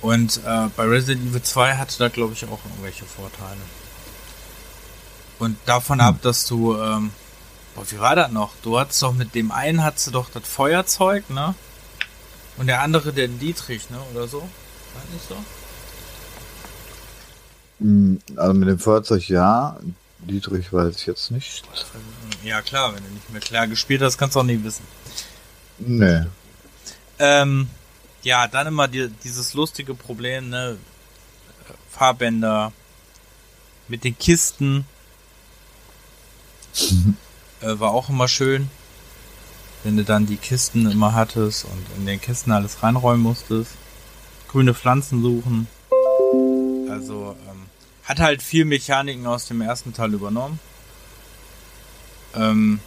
Und 0.00 0.40
äh, 0.46 0.68
bei 0.74 0.84
Resident 0.84 1.28
Evil 1.28 1.42
2 1.42 1.76
hatte 1.76 1.98
da, 1.98 2.08
glaube 2.08 2.32
ich, 2.32 2.46
auch 2.46 2.60
irgendwelche 2.64 3.04
Vorteile. 3.04 3.60
Und 5.38 5.58
davon 5.66 5.98
mhm. 5.98 6.04
ab, 6.04 6.22
dass 6.22 6.46
du, 6.46 6.80
ähm, 6.80 7.10
boah, 7.74 7.84
wie 7.90 7.98
war 7.98 8.16
das 8.16 8.32
noch? 8.32 8.52
Du 8.62 8.78
hattest 8.78 9.02
doch 9.02 9.12
mit 9.12 9.34
dem 9.34 9.50
einen 9.50 9.84
hattest 9.84 10.06
du 10.06 10.12
doch 10.12 10.30
das 10.30 10.48
Feuerzeug, 10.48 11.28
ne? 11.28 11.54
Und 12.56 12.68
der 12.68 12.80
andere 12.80 13.12
den 13.12 13.38
Dietrich, 13.38 13.90
ne? 13.90 13.98
Oder 14.14 14.26
so? 14.28 14.38
War 14.38 15.02
nicht 15.12 15.28
so? 15.28 15.36
Mhm, 17.80 18.22
also 18.34 18.54
mit 18.54 18.68
dem 18.68 18.78
Feuerzeug 18.78 19.28
ja, 19.28 19.78
Dietrich 20.20 20.72
weiß 20.72 20.96
ich 20.96 21.06
jetzt 21.06 21.30
nicht. 21.30 21.62
Ja, 22.42 22.60
klar, 22.62 22.94
wenn 22.94 23.04
du 23.04 23.10
nicht 23.10 23.30
mehr 23.30 23.40
klar 23.40 23.66
gespielt 23.66 24.02
hast, 24.02 24.18
kannst 24.18 24.36
du 24.36 24.40
auch 24.40 24.44
nie 24.44 24.62
wissen. 24.62 24.84
Nee. 25.78 26.24
Ähm, 27.18 27.68
ja, 28.22 28.46
dann 28.48 28.66
immer 28.66 28.88
die, 28.88 29.08
dieses 29.24 29.54
lustige 29.54 29.94
Problem, 29.94 30.50
ne? 30.50 30.76
Fahrbänder 31.90 32.72
mit 33.88 34.04
den 34.04 34.18
Kisten. 34.18 34.84
äh, 37.60 37.78
war 37.78 37.90
auch 37.90 38.08
immer 38.08 38.28
schön. 38.28 38.70
Wenn 39.84 39.96
du 39.96 40.04
dann 40.04 40.26
die 40.26 40.36
Kisten 40.36 40.90
immer 40.90 41.14
hattest 41.14 41.64
und 41.64 41.86
in 41.96 42.06
den 42.06 42.20
Kisten 42.20 42.50
alles 42.50 42.82
reinräumen 42.82 43.22
musstest. 43.22 43.72
Grüne 44.48 44.74
Pflanzen 44.74 45.22
suchen. 45.22 45.68
Also, 46.90 47.36
ähm, 47.47 47.47
hat 48.08 48.20
halt 48.20 48.42
viel 48.42 48.64
Mechaniken 48.64 49.26
aus 49.26 49.46
dem 49.46 49.60
ersten 49.60 49.92
Teil 49.92 50.14
übernommen. 50.14 50.58
Ähm, 52.34 52.80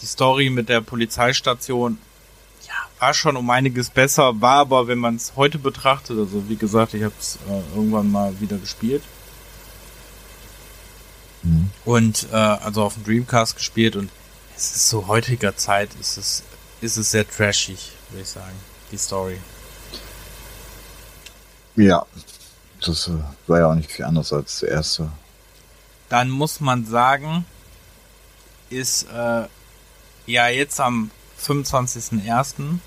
die 0.00 0.06
Story 0.06 0.50
mit 0.50 0.68
der 0.68 0.80
Polizeistation, 0.80 1.98
ja, 2.66 2.74
war 2.98 3.14
schon 3.14 3.36
um 3.36 3.48
einiges 3.50 3.90
besser, 3.90 4.40
war 4.40 4.56
aber, 4.56 4.88
wenn 4.88 4.98
man 4.98 5.14
es 5.14 5.34
heute 5.36 5.58
betrachtet, 5.58 6.18
also 6.18 6.48
wie 6.48 6.56
gesagt, 6.56 6.92
ich 6.94 7.04
habe 7.04 7.14
es 7.20 7.38
äh, 7.48 7.76
irgendwann 7.76 8.10
mal 8.10 8.40
wieder 8.40 8.58
gespielt. 8.58 9.04
Mhm. 11.44 11.70
Und 11.84 12.26
äh, 12.32 12.36
also 12.36 12.82
auf 12.82 12.94
dem 12.94 13.04
Dreamcast 13.04 13.54
gespielt 13.54 13.94
und 13.94 14.10
es 14.56 14.74
ist 14.74 14.88
so 14.88 15.06
heutiger 15.06 15.56
Zeit, 15.56 15.90
ist 16.00 16.16
es, 16.16 16.42
ist 16.80 16.96
es 16.96 17.12
sehr 17.12 17.28
trashig, 17.28 17.92
würde 18.10 18.22
ich 18.22 18.28
sagen, 18.28 18.56
die 18.90 18.98
Story. 18.98 19.38
Ja, 21.76 22.04
das 22.86 23.08
äh, 23.08 23.12
war 23.46 23.60
ja 23.60 23.66
auch 23.68 23.74
nicht 23.74 23.90
viel 23.90 24.04
anders 24.04 24.32
als 24.32 24.60
der 24.60 24.70
erste. 24.70 25.10
Dann 26.08 26.30
muss 26.30 26.60
man 26.60 26.84
sagen, 26.86 27.46
ist 28.70 29.04
äh, 29.10 29.46
ja 30.26 30.48
jetzt 30.48 30.80
am 30.80 31.10
25.01. 31.40 32.78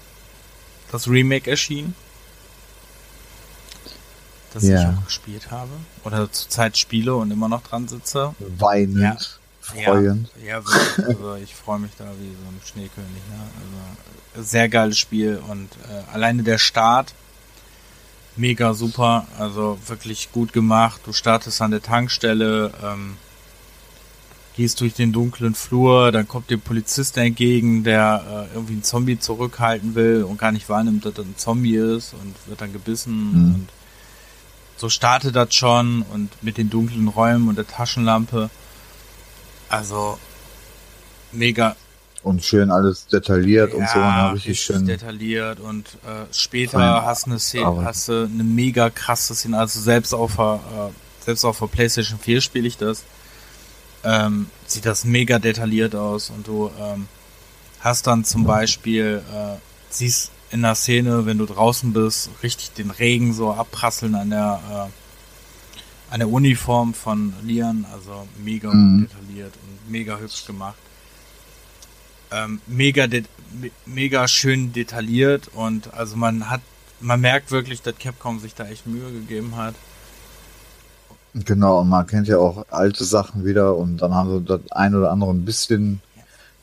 das 0.91 1.07
Remake 1.07 1.49
erschienen. 1.49 1.95
Das 4.53 4.63
ja. 4.63 4.79
ich 4.79 4.97
auch 4.97 5.05
gespielt 5.05 5.51
habe. 5.51 5.71
Oder 6.03 6.31
zurzeit 6.31 6.77
spiele 6.77 7.15
und 7.15 7.31
immer 7.31 7.49
noch 7.49 7.61
dran 7.61 7.87
sitze. 7.87 8.33
Weinend. 8.39 8.99
Ja. 8.99 9.17
Freuend. 9.59 10.29
Ja, 10.41 10.59
ja 10.59 10.65
wirklich. 10.65 11.05
Also 11.07 11.35
ich 11.35 11.55
freue 11.55 11.79
mich 11.79 11.91
da 11.97 12.05
wie 12.05 12.29
so 12.29 12.47
ein 12.47 12.61
Schneekönig. 12.63 13.21
Ne? 13.29 13.39
Also 14.33 14.43
sehr 14.47 14.69
geiles 14.69 14.97
Spiel 14.97 15.41
und 15.49 15.69
äh, 15.89 16.13
alleine 16.13 16.43
der 16.43 16.57
Start 16.57 17.13
mega 18.37 18.73
super. 18.73 19.27
Also 19.37 19.77
wirklich 19.87 20.31
gut 20.31 20.53
gemacht. 20.53 21.01
Du 21.05 21.13
startest 21.13 21.61
an 21.61 21.71
der 21.71 21.81
Tankstelle. 21.81 22.73
Ähm, 22.83 23.17
gehst 24.55 24.79
durch 24.79 24.93
den 24.93 25.11
dunklen 25.11 25.53
Flur, 25.53 26.13
dann 26.13 26.27
kommt 26.27 26.49
dir 26.49 26.57
Polizist 26.57 27.17
entgegen, 27.17 27.83
der 27.83 28.47
äh, 28.51 28.55
irgendwie 28.55 28.73
einen 28.73 28.83
Zombie 28.83 29.19
zurückhalten 29.19 29.95
will 29.95 30.23
und 30.23 30.37
gar 30.37 30.53
nicht 30.53 30.69
wahrnimmt, 30.69 31.05
dass 31.05 31.15
das 31.15 31.25
ein 31.25 31.35
Zombie 31.37 31.75
ist 31.75 32.13
und 32.13 32.33
wird 32.47 32.61
dann 32.61 32.71
gebissen 32.71 33.31
mhm. 33.31 33.55
und 33.55 33.69
so 34.77 34.89
startet 34.89 35.35
das 35.35 35.53
schon 35.53 36.03
und 36.13 36.31
mit 36.41 36.57
den 36.57 36.69
dunklen 36.69 37.07
Räumen 37.07 37.47
und 37.47 37.57
der 37.57 37.67
Taschenlampe. 37.67 38.49
Also 39.69 40.19
mega. 41.31 41.75
Und 42.25 42.43
schön 42.43 42.71
alles 42.71 43.05
detailliert 43.05 43.71
ja, 43.71 43.77
und 43.77 43.87
so, 43.87 43.99
ne, 43.99 44.33
richtig 44.33 44.59
schön. 44.59 44.85
detailliert 44.87 45.59
und 45.59 45.85
äh, 46.05 46.25
später 46.31 47.05
hast 47.05 47.27
du 47.27 47.31
eine 47.31 47.39
Szene, 47.39 47.85
hast 47.85 48.07
du 48.07 48.23
eine 48.23 48.43
mega 48.43 48.89
krasse 48.89 49.35
Szene, 49.35 49.59
also 49.59 49.79
selbst 49.79 50.13
auf 50.13 50.37
der, 50.37 50.55
äh, 50.55 51.23
selbst 51.23 51.45
auf 51.45 51.59
der 51.59 51.67
PlayStation 51.67 52.17
4 52.17 52.41
spiele 52.41 52.67
ich 52.67 52.77
das 52.77 53.03
ähm, 54.05 54.47
sieht 54.67 54.85
das 54.85 55.03
mega 55.03 55.39
detailliert 55.39 55.95
aus 55.95 56.29
und 56.29 56.47
du 56.47 56.69
ähm, 56.79 57.07
hast 57.79 58.07
dann 58.07 58.23
zum 58.23 58.45
Beispiel, 58.45 59.21
äh, 59.33 59.57
siehst 59.89 60.31
in 60.51 60.61
der 60.61 60.75
Szene, 60.75 61.25
wenn 61.25 61.37
du 61.37 61.45
draußen 61.45 61.91
bist, 61.91 62.29
richtig 62.43 62.71
den 62.73 62.91
Regen 62.91 63.33
so 63.33 63.51
abprasseln 63.51 64.15
an 64.15 64.29
der, 64.29 64.61
äh, 64.71 66.13
an 66.13 66.19
der 66.19 66.29
Uniform 66.29 66.93
von 66.93 67.33
Lian, 67.43 67.85
also 67.91 68.27
mega 68.43 68.71
mhm. 68.71 69.07
detailliert 69.07 69.53
und 69.63 69.91
mega 69.91 70.17
hübsch 70.17 70.45
gemacht. 70.45 70.77
Ähm, 72.31 72.61
mega, 72.67 73.07
mega 73.85 74.27
schön 74.27 74.73
detailliert 74.73 75.49
und 75.53 75.93
also 75.93 76.15
man 76.15 76.49
hat, 76.49 76.61
man 76.99 77.21
merkt 77.21 77.51
wirklich, 77.51 77.81
dass 77.81 77.97
Capcom 77.97 78.39
sich 78.39 78.55
da 78.55 78.67
echt 78.67 78.87
Mühe 78.87 79.11
gegeben 79.11 79.55
hat. 79.55 79.75
Genau, 81.33 81.81
und 81.81 81.89
man 81.89 82.07
kennt 82.07 82.27
ja 82.27 82.37
auch 82.37 82.65
alte 82.69 83.03
Sachen 83.03 83.45
wieder 83.45 83.75
und 83.75 83.97
dann 83.97 84.13
haben 84.13 84.29
sie 84.29 84.45
das 84.45 84.61
ein 84.71 84.95
oder 84.95 85.11
andere 85.11 85.31
ein 85.31 85.43
bisschen 85.43 86.01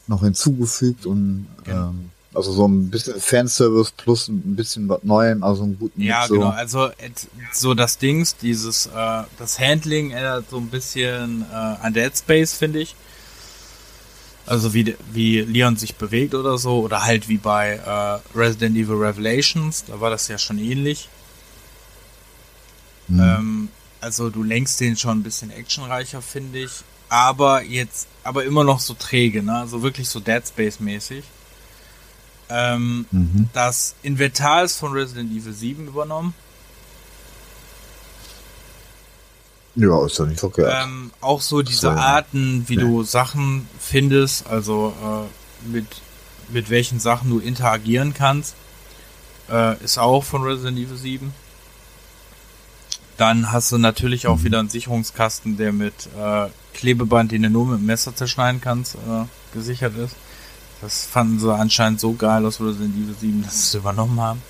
noch 0.06 0.22
hinzugefügt 0.22 1.04
und 1.06 1.46
genau. 1.64 1.88
ähm, 1.88 2.10
also 2.34 2.52
so 2.52 2.66
ein 2.66 2.88
bisschen 2.88 3.20
Fanservice 3.20 3.92
plus 3.94 4.28
ein 4.28 4.56
bisschen 4.56 4.88
was 4.88 5.02
Neuem, 5.02 5.42
also 5.42 5.64
einen 5.64 5.78
guten 5.78 6.00
Ja, 6.00 6.26
so. 6.26 6.34
genau, 6.34 6.48
also 6.48 6.90
so 7.52 7.74
das 7.74 7.98
Dings, 7.98 8.36
dieses, 8.36 8.86
äh, 8.86 9.22
das 9.38 9.58
Handling 9.58 10.12
erinnert 10.12 10.46
so 10.50 10.56
ein 10.56 10.68
bisschen 10.68 11.44
äh, 11.52 11.54
an 11.54 11.92
Dead 11.92 12.16
Space, 12.16 12.54
finde 12.54 12.80
ich. 12.80 12.94
Also 14.46 14.74
wie, 14.74 14.96
wie 15.12 15.40
Leon 15.40 15.76
sich 15.76 15.94
bewegt 15.94 16.34
oder 16.34 16.58
so, 16.58 16.80
oder 16.80 17.04
halt 17.04 17.28
wie 17.28 17.38
bei 17.38 17.74
äh, 17.74 18.36
Resident 18.38 18.76
Evil 18.76 18.96
Revelations, 18.96 19.84
da 19.84 20.00
war 20.00 20.10
das 20.10 20.28
ja 20.28 20.36
schon 20.36 20.58
ähnlich. 20.58 21.08
Mhm. 23.08 23.20
Ähm, 23.20 23.68
also 24.00 24.30
du 24.30 24.42
lenkst 24.42 24.80
den 24.80 24.96
schon 24.96 25.18
ein 25.18 25.22
bisschen 25.22 25.50
actionreicher, 25.50 26.22
finde 26.22 26.64
ich. 26.64 26.72
Aber 27.08 27.62
jetzt, 27.62 28.08
aber 28.24 28.44
immer 28.44 28.64
noch 28.64 28.80
so 28.80 28.94
träge, 28.94 29.42
ne? 29.42 29.58
Also 29.58 29.82
wirklich 29.82 30.08
so 30.08 30.18
Dead 30.18 30.42
Space-mäßig. 30.46 31.24
Ähm, 32.48 33.06
mhm. 33.10 33.48
Das 33.52 33.94
Inventar 34.02 34.64
ist 34.64 34.78
von 34.78 34.92
Resident 34.92 35.30
Evil 35.30 35.52
7 35.52 35.86
übernommen. 35.86 36.34
Ja, 39.74 40.04
ist 40.04 40.18
doch 40.18 40.26
nicht 40.26 40.40
verkehrt. 40.40 40.84
Ähm, 40.84 41.10
auch 41.20 41.40
so 41.40 41.62
diese 41.62 41.80
so, 41.80 41.90
Arten, 41.90 42.64
wie 42.68 42.76
nee. 42.76 42.82
du 42.82 43.02
Sachen 43.04 43.68
findest, 43.78 44.46
also 44.46 44.94
äh, 45.02 45.68
mit, 45.68 45.86
mit 46.50 46.68
welchen 46.68 47.00
Sachen 47.00 47.30
du 47.30 47.38
interagieren 47.38 48.12
kannst, 48.12 48.54
äh, 49.50 49.82
ist 49.82 49.98
auch 49.98 50.24
von 50.24 50.42
Resident 50.42 50.78
Evil 50.78 50.96
7. 50.96 51.34
Dann 53.16 53.52
hast 53.52 53.72
du 53.72 53.78
natürlich 53.78 54.26
auch 54.26 54.38
mhm. 54.38 54.44
wieder 54.44 54.58
einen 54.58 54.68
Sicherungskasten, 54.68 55.56
der 55.56 55.72
mit 55.72 56.08
äh, 56.18 56.48
Klebeband, 56.74 57.32
den 57.32 57.42
du 57.42 57.50
nur 57.50 57.66
mit 57.66 57.78
dem 57.78 57.86
Messer 57.86 58.14
zerschneiden 58.14 58.60
kannst, 58.60 58.96
äh, 58.96 59.24
gesichert 59.54 59.96
ist. 59.96 60.16
Das 60.82 61.06
fanden 61.06 61.38
sie 61.38 61.54
anscheinend 61.54 62.00
so 62.00 62.12
geil 62.14 62.44
aus 62.44 62.60
Resident 62.60 62.96
Evil 62.96 63.14
7, 63.18 63.42
dass 63.42 63.52
sie 63.52 63.62
es 63.62 63.74
übernommen 63.74 64.20
haben. 64.20 64.42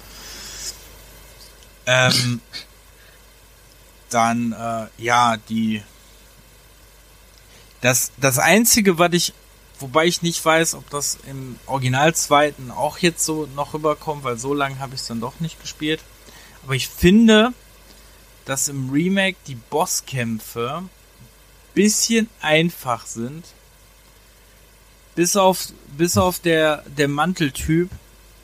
Ähm, 1.84 2.40
dann, 4.14 4.52
äh, 4.52 5.02
ja, 5.02 5.36
die. 5.48 5.82
Das, 7.80 8.12
das 8.16 8.38
einzige, 8.38 8.98
was 8.98 9.12
ich, 9.12 9.34
wobei 9.80 10.06
ich 10.06 10.22
nicht 10.22 10.44
weiß, 10.44 10.74
ob 10.74 10.88
das 10.90 11.18
im 11.26 11.58
Original 11.66 12.14
zweiten 12.14 12.70
auch 12.70 12.98
jetzt 12.98 13.24
so 13.24 13.48
noch 13.56 13.74
rüberkommt, 13.74 14.22
weil 14.22 14.38
so 14.38 14.54
lange 14.54 14.78
habe 14.78 14.94
ich 14.94 15.00
es 15.00 15.06
dann 15.08 15.20
doch 15.20 15.40
nicht 15.40 15.60
gespielt. 15.60 16.00
Aber 16.62 16.74
ich 16.74 16.88
finde, 16.88 17.52
dass 18.44 18.68
im 18.68 18.90
Remake 18.90 19.36
die 19.46 19.56
Bosskämpfe 19.56 20.84
bisschen 21.74 22.28
einfach 22.40 23.06
sind. 23.06 23.44
Bis 25.14 25.36
auf, 25.36 25.68
bis 25.96 26.16
auf 26.16 26.38
der, 26.38 26.84
der 26.86 27.08
Manteltyp, 27.08 27.90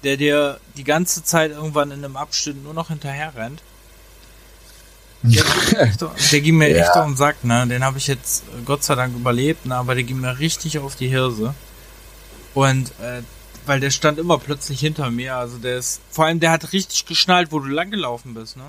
der 0.03 0.17
dir 0.17 0.61
die 0.77 0.85
ganze 0.85 1.25
Zeit 1.25 1.51
irgendwann 1.51 1.91
in 1.91 2.05
einem 2.05 2.17
Abschnitt 2.17 2.63
nur 2.63 2.75
noch 2.75 2.89
hinterher 2.89 3.35
rennt. 3.35 3.63
Der, 5.23 5.45
der 6.33 6.41
ging 6.41 6.57
mir 6.57 6.69
ja. 6.69 6.85
echt 6.85 6.97
auf 6.97 7.07
den 7.07 7.17
Sack, 7.17 7.45
ne? 7.45 7.67
Den 7.67 7.85
habe 7.85 7.99
ich 7.99 8.07
jetzt 8.07 8.45
äh, 8.45 8.63
Gott 8.65 8.85
sei 8.85 8.95
Dank 8.95 9.17
überlebt, 9.17 9.67
ne? 9.67 9.77
Aber 9.77 9.95
der 9.95 10.05
ging 10.05 10.21
mir 10.21 10.39
richtig 10.39 10.79
auf 10.79 10.95
die 10.95 11.09
Hirse. 11.09 11.55
Und 12.55 12.91
äh, 13.01 13.23
weil 13.67 13.81
der 13.81 13.91
stand 13.91 14.19
immer 14.19 14.39
plötzlich 14.39 14.81
hinter 14.81 15.11
mir. 15.11 15.37
Also 15.37 15.59
der 15.59 15.79
ist. 15.79 16.01
Vor 16.11 16.25
allem 16.25 16.41
der 16.41 16.51
hat 16.51 16.73
richtig 16.73 17.07
geschnallt, 17.07 17.53
wo 17.53 17.59
du 17.59 17.67
lang 17.67 17.91
gelaufen 17.91 18.35
bist, 18.35 18.57
ne? 18.57 18.65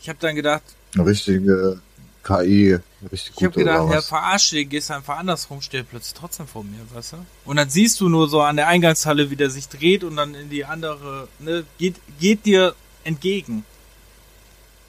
Ich 0.00 0.08
habe 0.08 0.18
dann 0.20 0.34
gedacht. 0.34 0.62
Richtige 0.98 1.80
KI, 2.26 2.78
richtig 3.10 3.34
Ich 3.36 3.44
habe 3.44 3.58
gedacht, 3.58 3.92
ja, 3.92 4.02
verarscht 4.02 4.52
den, 4.52 4.68
gehst 4.68 4.90
einfach 4.90 5.18
andersrum, 5.18 5.60
steht 5.60 5.88
plötzlich 5.88 6.14
trotzdem 6.14 6.48
vor 6.48 6.64
mir, 6.64 6.80
weißt 6.92 7.12
du? 7.12 7.16
Und 7.44 7.56
dann 7.56 7.70
siehst 7.70 8.00
du 8.00 8.08
nur 8.08 8.28
so 8.28 8.40
an 8.42 8.56
der 8.56 8.66
Eingangshalle, 8.66 9.30
wie 9.30 9.36
der 9.36 9.50
sich 9.50 9.68
dreht 9.68 10.02
und 10.02 10.16
dann 10.16 10.34
in 10.34 10.50
die 10.50 10.64
andere, 10.64 11.28
ne, 11.38 11.64
geht, 11.78 11.96
geht 12.18 12.44
dir 12.44 12.74
entgegen. 13.04 13.64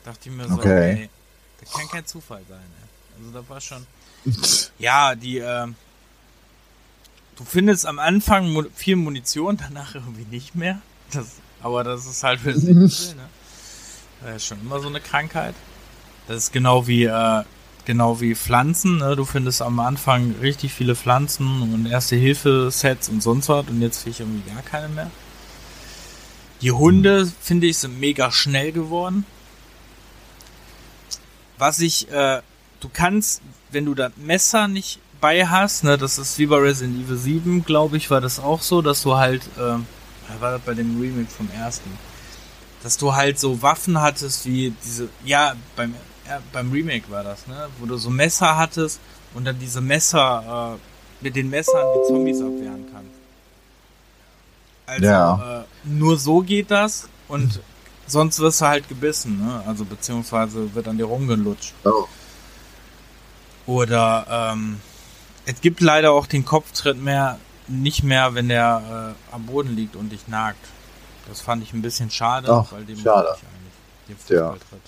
Dachte 0.08 0.30
ich 0.30 0.36
mir 0.36 0.48
so, 0.48 0.54
okay, 0.54 0.94
okay 0.94 1.10
das 1.60 1.72
kann 1.74 1.90
kein 1.90 2.06
Zufall 2.06 2.42
sein, 2.48 2.60
ey. 2.60 3.20
Also 3.20 3.32
da 3.32 3.50
war 3.50 3.60
schon. 3.60 3.86
ja, 4.80 5.16
die, 5.16 5.40
äh, 5.40 5.68
du 7.36 7.44
findest 7.44 7.86
am 7.86 8.00
Anfang 8.00 8.68
viel 8.74 8.96
Munition, 8.96 9.58
danach 9.58 9.96
irgendwie 9.96 10.24
nicht 10.24 10.56
mehr. 10.56 10.80
Das, 11.12 11.34
aber 11.62 11.84
das 11.84 12.06
ist 12.06 12.24
halt 12.24 12.40
für 12.40 12.54
das 12.54 12.64
ne? 13.16 13.28
Das 14.24 14.38
ist 14.38 14.46
schon 14.46 14.62
immer 14.62 14.80
so 14.80 14.88
eine 14.88 15.02
Krankheit. 15.02 15.56
Das 16.30 16.38
ist 16.38 16.54
genau 16.54 16.88
wie, 16.88 17.04
äh, 17.04 17.44
genau 17.84 18.22
wie 18.22 18.34
Pflanzen. 18.34 19.00
Ne? 19.00 19.18
Du 19.18 19.26
findest 19.26 19.62
am 19.62 19.78
Anfang 19.82 20.36
richtig 20.42 20.74
viele 20.74 20.96
Pflanzen 20.96 21.74
und 21.74 21.86
Erste-Hilfe-Sets 21.86 23.10
und 23.10 23.22
sonst 23.22 23.50
was 23.50 23.68
und 23.68 23.82
jetzt 23.82 24.04
finde 24.04 24.12
ich 24.12 24.20
irgendwie 24.22 24.50
gar 24.50 24.62
keine 24.62 24.88
mehr. 24.88 25.12
Die 26.62 26.72
Hunde, 26.72 27.30
finde 27.42 27.68
ich, 27.68 27.78
sind 27.78 28.00
mega 28.00 28.32
schnell 28.32 28.72
geworden. 28.72 29.26
Was 31.58 31.80
ich, 31.80 32.12
äh, 32.12 32.42
du 32.80 32.90
kannst, 32.92 33.42
wenn 33.72 33.86
du 33.86 33.96
das 33.96 34.12
Messer 34.18 34.68
nicht 34.68 35.00
bei 35.20 35.48
hast, 35.48 35.84
ne, 35.84 35.98
das 35.98 36.18
ist 36.18 36.38
wie 36.38 36.46
bei 36.46 36.58
Resident 36.58 37.04
Evil 37.04 37.18
7, 37.18 37.66
glaube 37.66 37.98
ich, 37.98 38.10
war 38.12 38.22
das 38.22 38.40
auch 38.40 38.62
so, 38.62 38.82
dass 38.82 39.02
du 39.02 39.16
halt, 39.16 39.42
äh, 39.58 40.40
war 40.40 40.52
das 40.52 40.62
bei 40.62 40.74
dem 40.74 41.00
Remake 41.02 41.30
vom 41.30 41.50
ersten, 41.52 41.90
dass 42.84 42.98
du 42.98 43.16
halt 43.16 43.40
so 43.40 43.62
Waffen 43.62 44.00
hattest 44.00 44.46
wie 44.46 44.74
diese, 44.86 45.10
ja, 45.26 45.56
beim, 45.76 45.96
ja, 46.28 46.40
beim 46.54 46.72
Remake 46.72 47.10
war 47.10 47.24
das, 47.24 47.48
ne, 47.48 47.68
wo 47.80 47.86
du 47.86 47.98
so 47.98 48.10
Messer 48.10 48.58
hattest 48.58 49.00
und 49.34 49.46
dann 49.46 49.58
diese 49.60 49.82
Messer, 49.82 50.76
äh, 50.76 51.24
mit 51.24 51.36
den 51.36 51.50
Messern 51.50 51.86
die 51.96 52.08
Zombies 52.08 52.42
abwehren 52.42 52.86
kannst. 52.92 53.12
Also 54.86 55.06
ja. 55.06 55.62
äh, 55.62 55.64
nur 55.84 56.18
so 56.18 56.42
geht 56.42 56.72
das 56.72 57.10
und 57.28 57.60
sonst 58.08 58.40
wirst 58.40 58.62
du 58.62 58.66
halt 58.66 58.90
gebissen, 58.90 59.46
ne? 59.46 59.64
Also 59.68 59.86
beziehungsweise 59.86 60.74
wird 60.74 60.88
an 60.88 60.98
dir 60.98 61.06
rumgelutscht. 61.06 61.74
Oh. 61.84 62.08
Oder 63.66 64.54
ähm, 64.54 64.80
es 65.46 65.62
gibt 65.62 65.82
leider 65.82 66.12
auch 66.12 66.26
den 66.26 66.46
Kopftritt 66.46 67.02
mehr 67.02 67.38
nicht 67.68 68.04
mehr, 68.04 68.34
wenn 68.34 68.48
der 68.48 69.16
äh, 69.32 69.36
am 69.36 69.46
Boden 69.46 69.76
liegt 69.76 69.96
und 69.96 70.10
dich 70.10 70.28
nagt. 70.28 70.66
Das 71.28 71.42
fand 71.42 71.62
ich 71.64 71.74
ein 71.74 71.82
bisschen 71.82 72.10
schade, 72.10 72.50
Ach, 72.50 72.72
weil 72.72 72.86
dem 72.86 72.98
schade. 72.98 73.36
ich 73.36 73.44
eigentlich 73.44 73.74
den 74.08 74.18
Fußballtritt. 74.18 74.82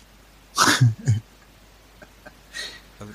Ja. 0.56 0.64
also, 3.00 3.14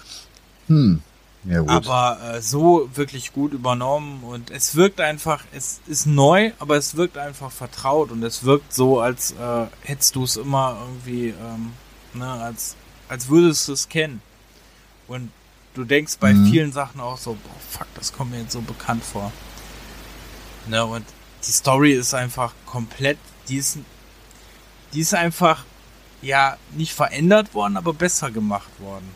hm. 0.68 1.02
Ja. 1.44 1.62
Aber 1.66 2.18
äh, 2.22 2.40
so 2.40 2.88
wirklich 2.94 3.32
gut 3.32 3.52
übernommen 3.52 4.22
und 4.22 4.50
es 4.50 4.76
wirkt 4.76 5.00
einfach, 5.00 5.44
es 5.52 5.80
ist 5.86 6.06
neu, 6.06 6.52
aber 6.58 6.76
es 6.76 6.96
wirkt 6.96 7.18
einfach 7.18 7.52
vertraut 7.52 8.10
und 8.10 8.22
es 8.22 8.44
wirkt 8.44 8.72
so, 8.72 9.00
als 9.00 9.32
äh, 9.32 9.66
hättest 9.82 10.16
du 10.16 10.24
es 10.24 10.36
immer 10.36 10.78
irgendwie, 10.80 11.28
ähm, 11.28 11.72
ne, 12.14 12.30
als, 12.30 12.76
als 13.08 13.28
würdest 13.28 13.68
du 13.68 13.72
es 13.72 13.88
kennen. 13.88 14.22
Und 15.06 15.30
du 15.74 15.84
denkst 15.84 16.14
bei 16.18 16.32
mhm. 16.32 16.50
vielen 16.50 16.72
Sachen 16.72 17.00
auch 17.00 17.18
so, 17.18 17.34
boah, 17.34 17.60
fuck, 17.70 17.88
das 17.94 18.12
kommt 18.12 18.30
mir 18.30 18.40
jetzt 18.40 18.52
so 18.52 18.62
bekannt 18.62 19.04
vor. 19.04 19.30
Ne, 20.66 20.82
und 20.84 21.04
die 21.46 21.52
Story 21.52 21.92
ist 21.92 22.14
einfach 22.14 22.54
komplett, 22.64 23.18
die 23.48 23.56
ist, 23.56 23.78
die 24.94 25.00
ist 25.00 25.14
einfach, 25.14 25.64
ja, 26.22 26.56
nicht 26.74 26.94
verändert 26.94 27.52
worden, 27.52 27.76
aber 27.76 27.92
besser 27.92 28.30
gemacht 28.30 28.70
worden. 28.80 29.10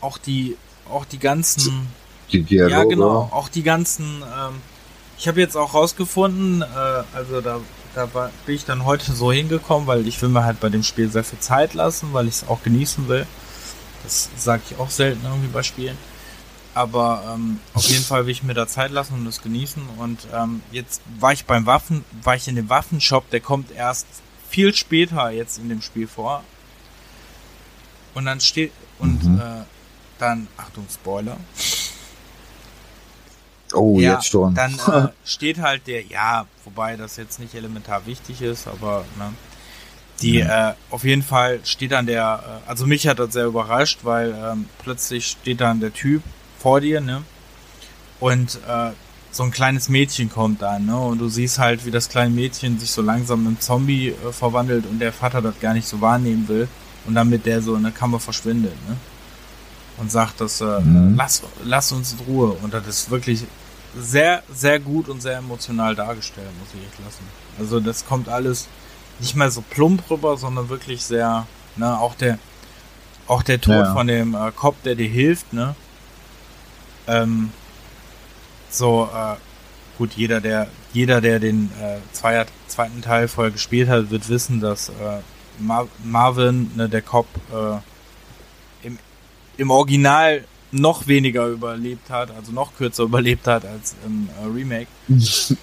Auch 0.00 0.18
die 0.18 0.56
auch 0.90 1.04
die 1.04 1.18
ganzen. 1.18 1.88
Die 2.32 2.42
Dialoge. 2.42 2.72
Ja, 2.72 2.84
genau. 2.84 3.28
Auch 3.32 3.48
die 3.48 3.62
ganzen. 3.62 4.22
Ähm, 4.22 4.60
ich 5.18 5.28
habe 5.28 5.40
jetzt 5.40 5.56
auch 5.56 5.74
rausgefunden, 5.74 6.62
äh, 6.62 7.02
also 7.14 7.40
da, 7.40 7.60
da 7.94 8.14
war, 8.14 8.30
bin 8.46 8.54
ich 8.54 8.64
dann 8.64 8.84
heute 8.84 9.12
so 9.12 9.30
hingekommen, 9.30 9.86
weil 9.86 10.06
ich 10.06 10.20
will 10.22 10.30
mir 10.30 10.44
halt 10.44 10.60
bei 10.60 10.70
dem 10.70 10.82
Spiel 10.82 11.10
sehr 11.10 11.24
viel 11.24 11.40
Zeit 11.40 11.74
lassen, 11.74 12.12
weil 12.12 12.26
ich 12.26 12.36
es 12.36 12.48
auch 12.48 12.62
genießen 12.62 13.08
will. 13.08 13.26
Das 14.02 14.30
sage 14.36 14.62
ich 14.70 14.78
auch 14.78 14.88
selten 14.88 15.24
irgendwie 15.24 15.48
bei 15.48 15.62
Spielen. 15.62 15.98
Aber 16.72 17.34
ähm, 17.34 17.58
auf 17.74 17.84
jeden 17.84 18.04
Fall 18.04 18.26
will 18.26 18.32
ich 18.32 18.42
mir 18.42 18.54
da 18.54 18.66
Zeit 18.66 18.92
lassen 18.92 19.14
und 19.14 19.24
das 19.24 19.42
genießen. 19.42 19.82
Und 19.98 20.20
ähm, 20.32 20.62
jetzt 20.70 21.02
war 21.18 21.32
ich 21.32 21.44
beim 21.44 21.66
Waffen, 21.66 22.04
war 22.22 22.36
ich 22.36 22.46
in 22.48 22.54
dem 22.54 22.68
Waffenshop, 22.68 23.28
der 23.30 23.40
kommt 23.40 23.72
erst 23.72 24.06
viel 24.48 24.74
später 24.74 25.30
jetzt 25.30 25.58
in 25.58 25.68
dem 25.68 25.82
Spiel 25.82 26.06
vor. 26.06 26.44
Und 28.14 28.24
dann 28.24 28.40
steht 28.40 28.72
und 28.98 29.24
mhm. 29.24 29.38
äh, 29.40 29.64
dann, 30.20 30.48
Achtung, 30.56 30.86
Spoiler. 30.92 31.36
Oh, 33.72 33.98
ja, 33.98 34.14
jetzt 34.14 34.26
schon. 34.26 34.54
Dann 34.54 34.74
äh, 34.92 35.08
steht 35.24 35.58
halt 35.58 35.86
der, 35.86 36.04
ja, 36.04 36.46
wobei 36.64 36.96
das 36.96 37.16
jetzt 37.16 37.38
nicht 37.38 37.54
elementar 37.54 38.06
wichtig 38.06 38.42
ist, 38.42 38.66
aber 38.66 39.04
ne, 39.18 39.32
die, 40.22 40.38
ja. 40.38 40.70
äh, 40.70 40.74
auf 40.90 41.04
jeden 41.04 41.22
Fall 41.22 41.60
steht 41.64 41.92
dann 41.92 42.06
der, 42.06 42.62
äh, 42.66 42.68
also 42.68 42.86
mich 42.86 43.06
hat 43.06 43.18
das 43.18 43.32
sehr 43.32 43.46
überrascht, 43.46 44.00
weil 44.02 44.34
ähm, 44.34 44.66
plötzlich 44.82 45.26
steht 45.26 45.60
dann 45.60 45.80
der 45.80 45.92
Typ 45.92 46.22
vor 46.58 46.80
dir, 46.80 47.00
ne? 47.00 47.22
Und 48.18 48.56
äh, 48.68 48.90
so 49.30 49.44
ein 49.44 49.50
kleines 49.50 49.88
Mädchen 49.88 50.28
kommt 50.28 50.60
dann, 50.60 50.86
ne? 50.86 50.98
Und 50.98 51.18
du 51.18 51.28
siehst 51.28 51.58
halt, 51.58 51.86
wie 51.86 51.90
das 51.90 52.08
kleine 52.08 52.30
Mädchen 52.30 52.78
sich 52.78 52.90
so 52.90 53.00
langsam 53.00 53.46
in 53.46 53.60
Zombie 53.60 54.08
äh, 54.08 54.32
verwandelt 54.32 54.84
und 54.86 54.98
der 54.98 55.12
Vater 55.12 55.40
das 55.40 55.58
gar 55.60 55.72
nicht 55.72 55.88
so 55.88 56.00
wahrnehmen 56.00 56.48
will 56.48 56.68
und 57.06 57.14
dann 57.14 57.30
mit 57.30 57.46
der 57.46 57.62
so 57.62 57.74
in 57.76 57.82
der 57.82 57.92
Kammer 57.92 58.20
verschwindet, 58.20 58.74
ne? 58.88 58.96
Und 60.00 60.10
sagt, 60.10 60.40
dass 60.40 60.60
äh, 60.60 60.80
mhm. 60.80 61.14
lass, 61.16 61.42
lass 61.64 61.92
uns 61.92 62.12
in 62.14 62.20
Ruhe. 62.26 62.50
Und 62.62 62.74
das 62.74 62.86
ist 62.86 63.10
wirklich 63.10 63.44
sehr, 63.96 64.42
sehr 64.52 64.78
gut 64.80 65.08
und 65.08 65.20
sehr 65.20 65.38
emotional 65.38 65.94
dargestellt, 65.94 66.48
muss 66.58 66.68
ich 66.74 66.86
echt 66.86 67.04
lassen. 67.04 67.24
Also 67.58 67.80
das 67.80 68.06
kommt 68.06 68.28
alles 68.28 68.68
nicht 69.18 69.36
mehr 69.36 69.50
so 69.50 69.62
plump 69.62 70.08
rüber, 70.10 70.36
sondern 70.36 70.68
wirklich 70.68 71.04
sehr, 71.04 71.46
ne, 71.76 71.98
auch 71.98 72.14
der, 72.14 72.38
auch 73.26 73.42
der 73.42 73.60
Tod 73.60 73.74
ja. 73.74 73.92
von 73.92 74.06
dem 74.06 74.34
äh, 74.34 74.50
Cop, 74.52 74.82
der 74.82 74.94
dir 74.94 75.08
hilft, 75.08 75.52
ne? 75.52 75.74
Ähm, 77.06 77.50
so, 78.70 79.08
äh, 79.12 79.36
gut, 79.98 80.12
jeder, 80.14 80.40
der, 80.40 80.68
jeder, 80.92 81.20
der 81.20 81.38
den 81.40 81.70
äh, 81.80 81.98
zweier, 82.12 82.46
zweiten 82.68 83.02
Teil 83.02 83.28
vorher 83.28 83.50
gespielt 83.50 83.88
hat, 83.88 84.10
wird 84.10 84.28
wissen, 84.28 84.60
dass 84.60 84.88
äh, 84.88 84.92
Mar 85.58 85.88
Marvin, 86.02 86.70
ne, 86.76 86.88
der 86.88 87.02
Cop, 87.02 87.26
äh, 87.52 87.78
im 89.60 89.70
Original 89.70 90.44
noch 90.72 91.06
weniger 91.06 91.46
überlebt 91.46 92.08
hat, 92.10 92.30
also 92.30 92.50
noch 92.52 92.74
kürzer 92.76 93.02
überlebt 93.10 93.46
hat 93.46 93.64
als 93.64 93.94
im 94.06 94.28
äh, 94.40 94.46
Remake. 94.46 94.88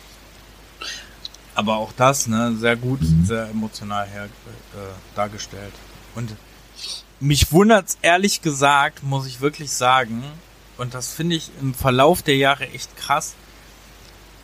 Aber 1.55 1.77
auch 1.77 1.91
das, 1.97 2.27
ne, 2.27 2.55
sehr 2.59 2.75
gut, 2.75 3.01
mhm. 3.01 3.25
sehr 3.25 3.49
emotional 3.49 4.07
her 4.07 4.25
äh, 4.25 4.27
dargestellt. 5.15 5.73
Und 6.13 6.35
mich 7.19 7.51
wundert's 7.51 7.97
ehrlich 8.03 8.43
gesagt, 8.43 9.01
muss 9.01 9.25
ich 9.25 9.41
wirklich 9.41 9.71
sagen, 9.71 10.23
und 10.77 10.93
das 10.93 11.11
finde 11.11 11.35
ich 11.35 11.49
im 11.59 11.73
Verlauf 11.73 12.21
der 12.21 12.37
Jahre 12.37 12.69
echt 12.69 12.95
krass. 12.95 13.33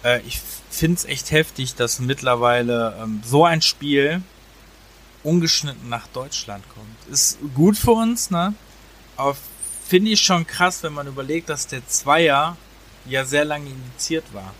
Äh, 0.03 0.21
ich 0.21 0.41
find's 0.71 1.05
echt 1.05 1.29
heftig, 1.29 1.75
dass 1.75 1.99
mittlerweile 1.99 2.97
ähm, 2.99 3.21
so 3.23 3.45
ein 3.45 3.61
Spiel 3.61 4.23
ungeschnitten 5.21 5.89
nach 5.89 6.07
Deutschland 6.07 6.63
kommt. 6.73 7.13
Ist 7.13 7.37
gut 7.53 7.77
für 7.77 7.91
uns, 7.91 8.31
ne? 8.31 8.55
Aber 9.17 9.35
finde 9.87 10.11
ich 10.11 10.21
schon 10.21 10.45
krass, 10.45 10.83
wenn 10.83 10.93
man 10.93 11.07
überlegt, 11.07 11.49
dass 11.49 11.67
der 11.67 11.85
Zweier 11.87 12.57
ja 13.05 13.25
sehr 13.25 13.45
lange 13.45 13.69
indiziert 13.69 14.25
war. 14.33 14.53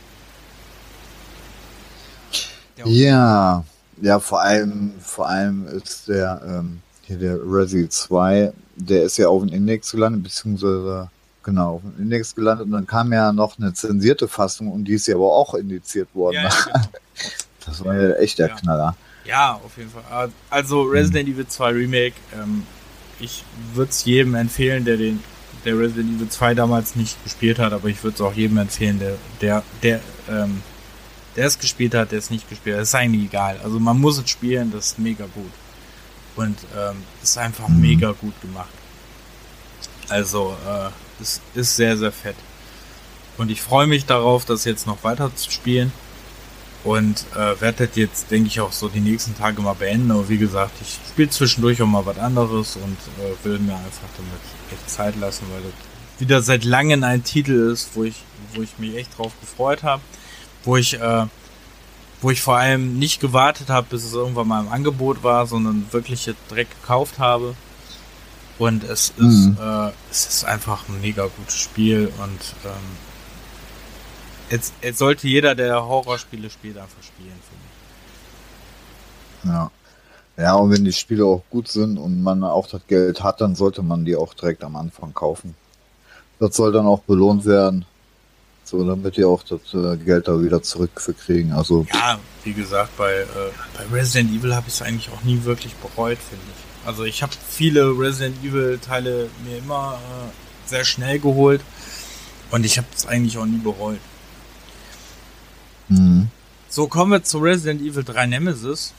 Ja, 2.86 3.64
ja, 4.02 4.20
vor 4.20 4.42
allem, 4.42 4.94
vor 5.00 5.30
allem 5.30 5.68
ist 5.68 6.08
der, 6.08 6.42
ähm, 6.46 6.82
hier 7.04 7.18
der 7.18 7.38
Resi 7.38 7.88
2, 7.88 8.52
der 8.76 9.04
ist 9.04 9.18
ja 9.18 9.28
auf 9.28 9.44
dem 9.44 9.54
Index 9.54 9.92
gelandet, 9.92 10.24
beziehungsweise 10.24 11.10
genau, 11.44 11.76
auf 11.76 11.82
dem 11.82 11.94
Index 12.00 12.34
gelandet 12.34 12.66
und 12.66 12.72
dann 12.72 12.88
kam 12.88 13.14
ja 13.14 13.32
noch 13.32 13.58
eine 13.60 13.74
zensierte 13.74 14.28
Fassung 14.28 14.72
und 14.72 14.86
die 14.86 14.94
ist 14.94 15.08
ja 15.08 15.16
aber 15.16 15.32
auch 15.32 15.54
indiziert 15.54 16.10
worden. 16.14 16.36
Ja, 16.36 16.44
ja, 16.44 16.50
genau. 16.66 16.86
Das 17.66 17.86
war 17.86 17.96
ja 17.96 18.14
echt 18.16 18.40
der 18.40 18.50
ja. 18.50 18.56
Knaller. 18.56 18.96
Ja, 19.26 19.54
auf 19.64 19.78
jeden 19.78 19.90
Fall. 19.90 20.30
Also 20.50 20.82
Resident 20.84 21.30
mhm. 21.30 21.36
Evil 21.36 21.48
2 21.48 21.70
Remake, 21.72 22.16
ähm, 22.34 22.66
ich 23.20 23.44
würde 23.74 23.92
es 23.92 24.06
jedem 24.06 24.36
empfehlen, 24.36 24.86
der 24.86 24.98
den 24.98 25.24
der 25.66 25.80
Resident 25.80 26.18
Evil 26.18 26.28
2 26.28 26.56
damals 26.56 26.96
nicht 26.96 27.24
gespielt 27.24 27.58
hat, 27.58 27.72
aber 27.72 27.88
ich 27.88 28.04
würde 28.04 28.16
es 28.16 28.22
auch 28.22 28.34
jedem 28.34 28.58
empfehlen, 28.58 29.00
der 29.00 29.18
der 29.42 29.64
der 29.82 30.02
ähm, 30.30 30.62
der 31.36 31.48
es 31.48 31.58
gespielt 31.58 31.96
hat, 31.96 32.12
der 32.12 32.20
es 32.20 32.30
nicht 32.30 32.50
gespielt 32.50 32.76
hat. 32.76 32.84
Ist 32.84 32.96
eigentlich 32.96 33.26
egal. 33.26 33.60
Also 33.64 33.80
man 33.80 34.00
muss 34.00 34.18
es 34.18 34.30
spielen, 34.30 34.72
das 34.72 34.88
ist 34.88 35.00
mega 35.00 35.26
gut. 35.34 35.52
Und 36.36 36.58
ähm, 36.78 36.98
ist 37.22 37.38
einfach 37.38 37.68
mhm. 37.68 37.82
mega 37.82 38.12
gut 38.12 38.40
gemacht. 38.42 38.70
Also 40.10 40.56
äh, 40.68 40.90
es 41.22 41.42
ist 41.54 41.76
sehr, 41.76 41.98
sehr 41.98 42.12
fett. 42.12 42.36
Und 43.38 43.50
ich 43.50 43.62
freue 43.62 43.88
mich 43.88 44.06
darauf, 44.06 44.46
das 44.46 44.66
jetzt 44.66 44.86
noch 44.86 45.04
weiter 45.04 45.36
zu 45.36 45.50
spielen. 45.50 45.92
Und 46.84 47.26
äh, 47.34 47.60
werde 47.62 47.88
das 47.88 47.96
jetzt, 47.96 48.30
denke 48.30 48.48
ich, 48.48 48.60
auch 48.60 48.74
so 48.74 48.90
die 48.90 49.00
nächsten 49.00 49.38
Tage 49.38 49.62
mal 49.62 49.74
beenden. 49.74 50.12
Aber 50.12 50.28
wie 50.28 50.38
gesagt, 50.38 50.74
ich 50.82 51.00
spiele 51.10 51.30
zwischendurch 51.30 51.82
auch 51.82 51.88
mal 51.88 52.06
was 52.06 52.18
anderes 52.18 52.76
und 52.76 52.98
äh, 53.20 53.46
will 53.46 53.60
mir 53.60 53.76
einfach 53.76 54.10
damit 54.18 54.34
echt 54.72 54.90
Zeit 54.90 55.16
lassen, 55.18 55.46
weil 55.54 55.62
das 55.62 55.74
wieder 56.20 56.42
seit 56.42 56.64
langem 56.64 57.04
ein 57.04 57.24
Titel 57.24 57.72
ist, 57.72 57.92
wo 57.96 58.04
ich, 58.04 58.24
wo 58.54 58.62
ich 58.62 58.78
mich 58.80 58.96
echt 58.96 59.18
drauf 59.18 59.32
gefreut 59.40 59.84
habe. 59.84 60.02
Wo 60.66 60.78
ich, 60.78 61.00
äh, 61.00 61.26
wo 62.22 62.32
ich 62.32 62.42
vor 62.42 62.58
allem 62.58 63.00
nicht 63.00 63.20
gewartet 63.20 63.70
habe, 63.70 63.88
bis 63.90 64.04
es 64.04 64.14
irgendwann 64.14 64.48
mal 64.48 64.62
im 64.62 64.72
Angebot 64.72 65.24
war, 65.24 65.48
sondern 65.48 65.86
wirklich 65.92 66.30
direkt 66.50 66.82
gekauft 66.82 67.20
habe. 67.20 67.56
Und 68.60 68.84
es 68.84 69.10
ist, 69.10 69.18
mhm. 69.18 69.58
äh, 69.60 69.92
es 70.12 70.26
ist 70.28 70.46
einfach 70.46 70.88
ein 70.88 71.02
mega 71.02 71.28
gutes 71.38 71.56
Spiel 71.56 72.12
und 72.18 72.56
ähm, 72.66 72.98
Jetzt, 74.50 74.74
jetzt 74.82 75.00
sollte 75.00 75.28
jeder, 75.28 75.56
der 75.56 75.86
Horrorspiele 75.86 76.50
spielt, 76.50 76.78
einfach 76.78 77.02
spielen, 77.02 77.40
finde 77.50 77.64
ich. 79.44 79.50
Ja. 79.50 79.72
Ja, 80.36 80.56
und 80.56 80.72
wenn 80.72 80.84
die 80.84 80.94
Spiele 80.94 81.26
auch 81.26 81.44
gut 81.52 81.68
sind 81.68 81.98
und 81.98 82.24
man 82.24 82.44
auch 82.44 82.68
das 82.68 82.82
Geld 82.88 83.22
hat, 83.22 83.40
dann 83.40 83.56
sollte 83.56 83.84
man 83.84 84.04
die 84.04 84.16
auch 84.16 84.34
direkt 84.34 84.64
am 84.64 84.76
Anfang 84.76 85.14
kaufen. 85.14 85.56
Das 86.40 86.56
soll 86.56 86.72
dann 86.72 86.88
auch 86.88 87.02
belohnt 87.02 87.46
werden. 87.46 87.86
So, 88.64 88.84
damit 88.88 89.18
die 89.18 89.26
auch 89.26 89.44
das 89.44 89.74
äh, 89.74 89.98
Geld 89.98 90.28
da 90.28 90.42
wieder 90.42 90.64
zurückkriegen. 90.64 91.52
Also 91.52 91.86
ja, 91.94 92.18
wie 92.44 92.54
gesagt, 92.54 92.98
bei, 92.98 93.12
äh, 93.12 93.26
bei 93.78 93.96
Resident 93.96 94.32
Evil 94.32 94.56
habe 94.56 94.68
ich 94.68 94.74
es 94.74 94.82
eigentlich 94.82 95.10
auch 95.12 95.22
nie 95.24 95.44
wirklich 95.44 95.76
bereut, 95.76 96.18
finde 96.18 96.46
ich. 96.48 96.88
Also 96.88 97.04
ich 97.04 97.22
habe 97.22 97.34
viele 97.50 97.90
Resident 97.90 98.44
Evil 98.44 98.80
Teile 98.80 99.30
mir 99.46 99.58
immer 99.58 100.00
äh, 100.00 100.70
sehr 100.70 100.86
schnell 100.86 101.20
geholt 101.20 101.62
und 102.52 102.66
ich 102.66 102.78
habe 102.78 102.88
es 102.96 103.06
eigentlich 103.06 103.38
auch 103.38 103.46
nie 103.46 103.58
bereut. 103.58 104.00
Mhm. 105.94 106.28
So 106.70 106.88
kommen 106.88 107.12
wir 107.12 107.24
zu 107.24 107.38
Resident 107.40 107.82
Evil 107.82 108.04
3 108.04 108.26
Nemesis. 108.28 108.94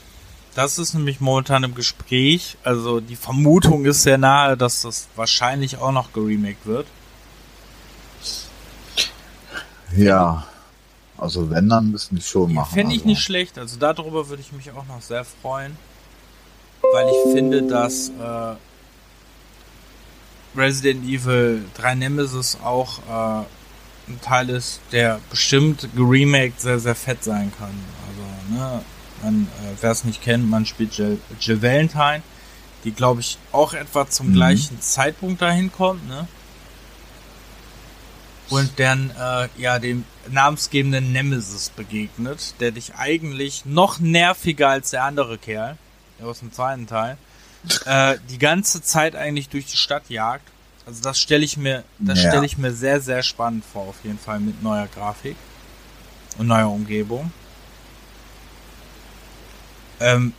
Das 0.55 0.79
ist 0.79 0.95
nämlich 0.95 1.21
momentan 1.21 1.65
im 1.65 1.75
Gespräch. 1.75 2.57
Also 2.63 3.01
die 3.01 3.17
Vermutung 3.17 3.85
ist 3.85 4.03
sehr 4.03 4.19
nahe, 4.19 4.57
dass 4.57 4.83
das 4.83 5.09
wahrscheinlich 5.17 5.79
auch 5.79 5.91
noch 5.91 6.13
geremaked 6.13 6.67
wird. 6.67 6.87
Ja. 9.97 10.47
Also 11.17 11.51
wenn, 11.51 11.69
dann 11.69 11.91
müssen 11.91 12.17
die 12.17 12.23
schon 12.23 12.55
machen. 12.55 12.75
Fände 12.75 12.93
ich 12.93 13.01
also. 13.01 13.09
nicht 13.09 13.23
schlecht. 13.23 13.59
Also 13.59 13.79
darüber 13.79 14.29
würde 14.29 14.43
ich 14.43 14.53
mich 14.53 14.71
auch 14.71 14.87
noch 14.87 15.01
sehr 15.01 15.25
freuen. 15.25 15.77
Weil 16.93 17.09
ich 17.09 17.33
finde, 17.33 17.63
dass 17.63 18.11
äh, 18.11 18.57
Resident 20.57 21.05
Evil 21.05 21.65
3 21.75 21.95
Nemesis 21.97 22.59
auch 22.63 22.99
äh, 22.99 23.45
ein 24.09 24.21
Teil 24.21 24.51
ist, 24.51 24.81
der 24.93 25.21
bestimmt 25.31 25.89
geremaked 25.97 26.61
sehr, 26.61 26.79
sehr 26.79 26.95
fett 26.95 27.25
sein 27.25 27.53
kann. 27.59 27.75
Also, 28.09 28.55
ne, 28.55 28.83
man, 29.23 29.43
äh, 29.65 29.77
wer 29.81 29.91
es 29.91 30.05
nicht 30.05 30.23
kennt, 30.23 30.49
man 30.49 30.67
spielt 30.67 30.95
Jill, 30.97 31.19
Jill 31.41 31.63
Valentine, 31.63 32.23
die, 32.85 32.93
glaube 32.93 33.21
ich, 33.23 33.39
auch 33.53 33.73
etwa 33.73 34.09
zum 34.09 34.29
Mhm. 34.29 34.35
gleichen 34.35 34.81
Zeitpunkt 34.81 35.41
dahin 35.41 35.73
kommt, 35.73 36.07
ne? 36.07 36.29
Und 38.51 38.79
dann, 38.79 39.11
äh, 39.19 39.49
ja, 39.57 39.79
dem 39.79 40.05
namensgebenden 40.31 41.13
Nemesis 41.13 41.71
begegnet, 41.71 42.55
der 42.61 42.73
dich 42.73 42.95
eigentlich 42.97 43.65
noch 43.65 44.01
nerviger 44.01 44.69
als 44.69 44.91
der 44.91 45.05
andere 45.05 45.39
Kerl, 45.39 45.79
der 46.19 46.27
aus 46.27 46.41
dem 46.41 46.53
zweiten 46.53 46.87
Teil, 46.87 47.17
äh, 47.87 48.19
die 48.29 48.39
ganze 48.39 48.83
Zeit 48.83 49.17
eigentlich 49.17 49.49
durch 49.49 49.65
die 49.67 49.79
Stadt 49.79 50.05
jagt. 50.11 50.47
Also 50.87 51.03
das 51.03 51.19
stelle 51.19 51.45
ich 51.45 51.57
mir, 51.57 51.83
das 51.99 52.23
Ja. 52.23 52.31
stelle 52.31 52.47
ich 52.47 52.59
mir 52.59 52.73
sehr, 52.73 53.01
sehr 53.01 53.23
spannend 53.23 53.65
vor, 53.65 53.83
auf 53.89 53.97
jeden 54.05 54.19
Fall 54.19 54.39
mit 54.41 54.63
neuer 54.63 54.87
Grafik 54.89 55.37
und 56.39 56.47
neuer 56.47 56.69
Umgebung. 56.71 57.33
Ähm, 60.01 60.33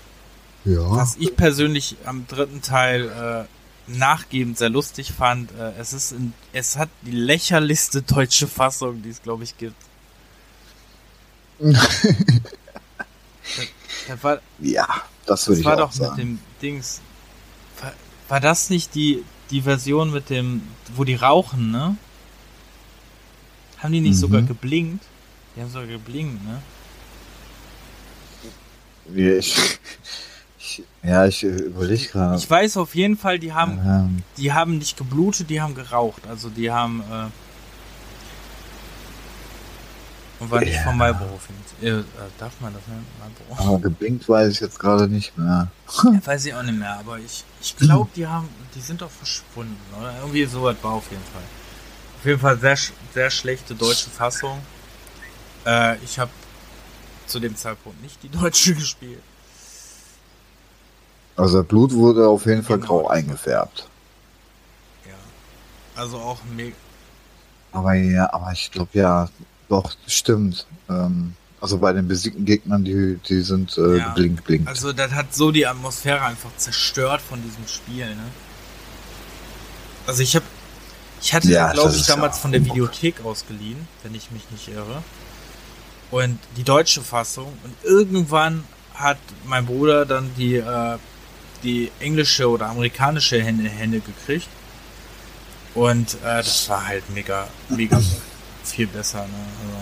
Ja. 0.65 0.81
was 0.91 1.15
ich 1.17 1.35
persönlich 1.35 1.95
am 2.05 2.27
dritten 2.27 2.61
Teil 2.61 3.47
äh, 3.47 3.91
nachgebend 3.91 4.57
sehr 4.57 4.69
lustig 4.69 5.13
fand, 5.13 5.51
äh, 5.51 5.71
es 5.79 5.93
ist 5.93 6.11
in, 6.11 6.33
es 6.53 6.75
hat 6.77 6.89
die 7.03 7.11
lächerlichste 7.11 8.01
deutsche 8.01 8.47
Fassung, 8.47 9.01
die 9.01 9.09
es 9.09 9.21
glaube 9.21 9.43
ich 9.43 9.57
gibt. 9.57 9.75
Das 14.07 14.23
war, 14.23 14.39
ja, 14.59 14.87
das 15.25 15.47
würde 15.47 15.55
das 15.55 15.59
ich 15.59 15.65
war 15.65 15.73
auch 15.75 15.79
doch 15.79 15.91
sagen. 15.91 16.09
mit 16.11 16.19
dem 16.19 16.39
Dings. 16.61 17.01
War, 17.81 17.93
war 18.27 18.39
das 18.39 18.69
nicht 18.69 18.93
die 18.93 19.23
die 19.51 19.61
Version 19.61 20.11
mit 20.11 20.29
dem, 20.29 20.61
wo 20.95 21.03
die 21.03 21.15
rauchen, 21.15 21.71
ne? 21.71 21.95
Haben 23.79 23.91
die 23.93 24.01
nicht 24.01 24.15
Mhm. 24.15 24.19
sogar 24.19 24.41
geblinkt? 24.41 25.03
Die 25.55 25.61
haben 25.61 25.69
sogar 25.69 25.87
geblinkt, 25.87 26.43
ne? 26.45 26.61
Ja, 29.13 29.37
ich, 29.37 29.79
ich, 30.57 30.83
ja, 31.03 31.25
ich 31.27 31.43
überlege 31.43 32.07
gerade. 32.07 32.37
Ich 32.37 32.49
weiß 32.49 32.77
auf 32.77 32.95
jeden 32.95 33.17
Fall, 33.17 33.37
die 33.37 33.53
haben 33.53 33.79
Ähm, 33.85 34.23
die 34.37 34.51
haben 34.51 34.79
nicht 34.79 34.97
geblutet, 34.97 35.49
die 35.49 35.61
haben 35.61 35.75
geraucht. 35.75 36.23
Also 36.27 36.49
die 36.49 36.71
haben 36.71 37.01
äh, 37.01 37.25
und 40.39 40.51
war 40.51 40.59
nicht 40.61 40.73
Ja. 40.73 40.81
vom 40.83 40.97
Marlboro. 40.97 41.39
Äh, 41.81 41.89
äh, 41.89 42.03
darf 42.39 42.53
man 42.61 42.73
das 42.73 42.81
nennen? 42.87 43.05
Marlboro? 43.19 43.75
aber 43.75 43.79
geblinkt 43.81 44.27
weiß 44.27 44.51
ich 44.53 44.59
jetzt 44.59 44.79
gerade 44.79 45.07
nicht 45.07 45.37
mehr. 45.37 45.69
Ja, 46.03 46.25
weiß 46.25 46.45
ich 46.45 46.53
auch 46.53 46.63
nicht 46.63 46.77
mehr, 46.79 46.97
aber 46.97 47.19
ich, 47.19 47.43
ich 47.61 47.75
glaube, 47.77 48.09
die 48.15 48.25
haben, 48.27 48.49
die 48.75 48.81
sind 48.81 49.01
doch 49.01 49.09
verschwunden, 49.09 49.77
oder? 49.97 50.15
Irgendwie 50.19 50.45
so 50.45 50.63
was 50.63 50.75
war 50.83 50.91
auf 50.93 51.09
jeden 51.09 51.23
Fall. 51.23 51.43
Auf 52.19 52.25
jeden 52.25 52.39
Fall 52.39 52.59
sehr, 52.59 52.77
sehr 53.13 53.29
schlechte 53.29 53.73
deutsche 53.75 54.09
Fassung. 54.09 54.59
Äh, 55.65 55.97
ich 56.03 56.19
habe 56.19 56.31
zu 57.27 57.39
dem 57.39 57.55
Zeitpunkt 57.55 58.01
nicht 58.01 58.21
die 58.23 58.29
deutsche 58.29 58.75
gespielt. 58.75 59.21
Also 61.35 61.63
Blut 61.63 61.91
wurde 61.93 62.27
auf 62.27 62.45
jeden 62.45 62.63
Fall 62.63 62.77
Genau, 62.77 62.87
grau 62.99 63.03
das- 63.03 63.11
eingefärbt. 63.17 63.87
Ja. 65.05 65.13
Also 66.01 66.17
auch 66.17 66.39
mega. 66.55 66.75
Aber 67.73 67.93
ja, 67.93 68.31
aber 68.33 68.51
ich 68.53 68.71
glaube 68.71 68.91
ja, 68.93 69.27
doch, 69.67 69.91
stimmt. 70.07 70.65
Ähm, 70.89 71.33
also 71.59 71.77
bei 71.77 71.91
den 71.91 72.07
besiegten 72.07 72.45
Gegnern, 72.45 72.85
die, 72.85 73.19
die 73.27 73.41
sind 73.41 73.77
äh, 73.77 73.97
Ja. 73.97 74.09
blinkt, 74.13 74.43
blinkt. 74.45 74.67
Also 74.69 74.93
das 74.93 75.11
hat 75.11 75.33
so 75.35 75.51
die 75.51 75.65
Atmosphäre 75.67 76.21
einfach 76.21 76.55
zerstört 76.57 77.21
von 77.21 77.41
diesem 77.43 77.67
Spiel, 77.67 78.07
ne? 78.15 78.23
Also 80.07 80.21
ich 80.21 80.35
habe 80.35 80.45
ich 81.21 81.33
hatte 81.33 81.47
Ja, 81.49 81.71
glaube 81.71 81.95
ich 81.95 82.05
damals 82.05 82.37
von 82.37 82.51
der. 82.51 82.63
Videothek 82.63 83.23
ausgeliehen, 83.23 83.87
wenn 84.03 84.13
ich 84.13 84.31
mich 84.31 84.43
nicht 84.51 84.67
irre. 84.67 85.03
Und 86.11 86.39
die 86.55 86.63
deutsche 86.63 87.01
Fassung 87.01 87.57
und 87.63 87.75
irgendwann 87.83 88.63
hat 88.93 89.17
mein 89.45 89.65
Bruder 89.65 90.05
dann 90.05 90.31
die 90.37 90.55
äh, 90.57 90.97
die 91.63 91.91
englische 91.99 92.47
oder 92.47 92.67
amerikanische 92.67 93.41
Hände, 93.41 93.67
Hände 93.69 93.99
gekriegt. 94.01 94.47
Und 95.73 96.13
äh, 96.23 96.37
das 96.37 96.69
war 96.69 96.85
halt 96.85 97.09
mega 97.09 97.47
mega 97.69 97.99
viel 98.63 98.87
besser, 98.87 99.21
ne? 99.21 99.45
Also, 99.63 99.77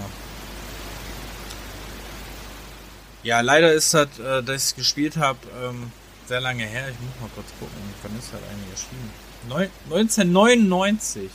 ja, 3.24 3.42
leider 3.42 3.72
ist 3.74 3.94
das, 3.94 4.08
äh, 4.20 4.44
dass 4.44 4.70
ich 4.70 4.76
gespielt 4.76 5.18
habe, 5.18 5.40
ähm, 5.64 5.92
sehr 6.28 6.42
lange 6.42 6.66
her. 6.66 6.90
Ich 6.90 7.00
muss 7.00 7.22
mal 7.22 7.30
kurz 7.36 7.48
gucken, 7.60 7.76
wann 8.02 8.18
ist 8.18 8.30
das 8.34 8.40
eigentlich 8.50 8.72
erschienen? 8.72 9.12
Neun 9.50 9.70
1999 9.90 11.30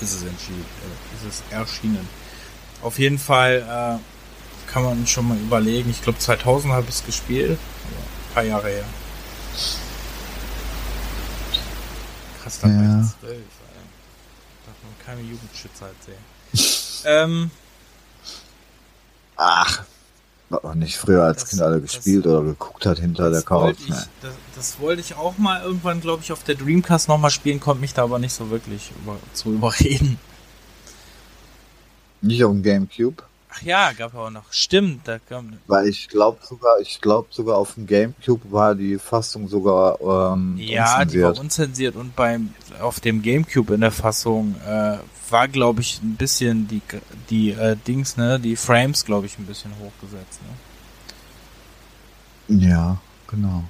ist 0.00 0.12
es 0.14 0.22
entschieden, 0.22 0.64
äh, 0.82 1.26
ist 1.28 1.34
es 1.48 1.52
erschienen. 1.52 2.08
Auf 2.82 2.98
jeden 2.98 3.18
Fall 3.18 3.98
äh, 3.98 4.70
kann 4.70 4.82
man 4.84 5.06
schon 5.06 5.28
mal 5.28 5.36
überlegen. 5.38 5.90
Ich 5.90 6.02
glaube 6.02 6.18
2000 6.18 6.72
habe 6.72 6.84
ich 6.88 6.94
es 6.96 7.04
gespielt, 7.06 7.50
ja, 7.58 7.96
ein 8.30 8.34
paar 8.34 8.42
Jahre 8.44 8.68
her. 8.68 8.84
Krass, 12.42 12.58
da 12.60 12.68
war 12.68 12.74
Ja. 12.74 13.00
ich 13.00 13.20
zwölf. 13.20 13.32
Alter. 13.68 14.66
Darf 14.66 14.76
man 14.82 15.06
keine 15.06 15.20
Jugendschützer 15.22 15.90
sehen. 16.04 17.04
ähm, 17.06 17.50
Ach, 19.36 19.82
man 20.50 20.78
nicht 20.78 20.96
früher 20.96 21.24
als 21.24 21.42
Das- 21.42 21.50
Kind 21.50 21.62
alle 21.62 21.80
das- 21.80 21.92
gespielt 21.92 22.26
oder 22.26 22.42
geguckt 22.42 22.86
hat 22.86 22.98
hinter 22.98 23.24
der 23.24 23.40
Das 23.40 23.46
Couch. 23.46 23.76
ich, 23.80 23.88
Ne? 23.88 24.04
das, 24.22 24.32
das 24.56 24.80
wollte 24.80 25.00
ich 25.00 25.14
auch 25.16 25.36
mal 25.38 25.62
irgendwann, 25.62 26.00
glaube 26.00 26.22
ich, 26.22 26.30
auf 26.32 26.42
der 26.44 26.54
Dreamcast 26.54 27.08
nochmal 27.08 27.30
spielen, 27.30 27.58
konnte 27.60 27.80
mich 27.80 27.94
da 27.94 28.04
aber 28.04 28.18
nicht 28.18 28.32
so 28.32 28.50
wirklich 28.50 28.92
über, 29.02 29.16
zu 29.32 29.52
überreden. 29.52 30.18
Nicht 32.20 32.42
auf 32.44 32.52
dem 32.52 32.62
Gamecube, 32.62 33.22
Ach 33.56 33.62
ja, 33.62 33.92
gab 33.92 34.14
ja 34.14 34.18
auch 34.20 34.30
noch. 34.30 34.52
Stimmt, 34.52 35.06
da 35.06 35.18
kam. 35.20 35.58
weil 35.68 35.86
ich 35.86 36.08
glaube 36.08 36.38
sogar, 36.42 36.80
ich 36.80 37.00
glaube 37.00 37.28
sogar 37.30 37.56
auf 37.56 37.74
dem 37.74 37.86
Gamecube 37.86 38.50
war 38.50 38.74
die 38.74 38.98
Fassung 38.98 39.46
sogar 39.48 40.00
ähm, 40.00 40.56
Ja, 40.58 41.04
die 41.04 41.22
war 41.22 41.30
unzensiert. 41.30 41.38
unzensiert 41.38 41.96
und 41.96 42.16
beim 42.16 42.52
auf 42.80 42.98
dem 42.98 43.22
Gamecube 43.22 43.74
in 43.74 43.82
der 43.82 43.92
Fassung 43.92 44.56
äh, 44.66 44.96
war, 45.30 45.48
glaube 45.48 45.80
ich, 45.80 46.00
ein 46.02 46.16
bisschen 46.16 46.68
die 46.68 46.82
die 47.30 47.50
äh, 47.52 47.76
Dings, 47.86 48.16
ne, 48.16 48.38
die 48.40 48.56
Frames, 48.56 49.04
glaube 49.04 49.26
ich, 49.26 49.38
ein 49.38 49.46
bisschen 49.46 49.72
hochgesetzt. 49.78 50.40
Ne? 52.48 52.66
Ja, 52.68 52.98
genau. 53.26 53.64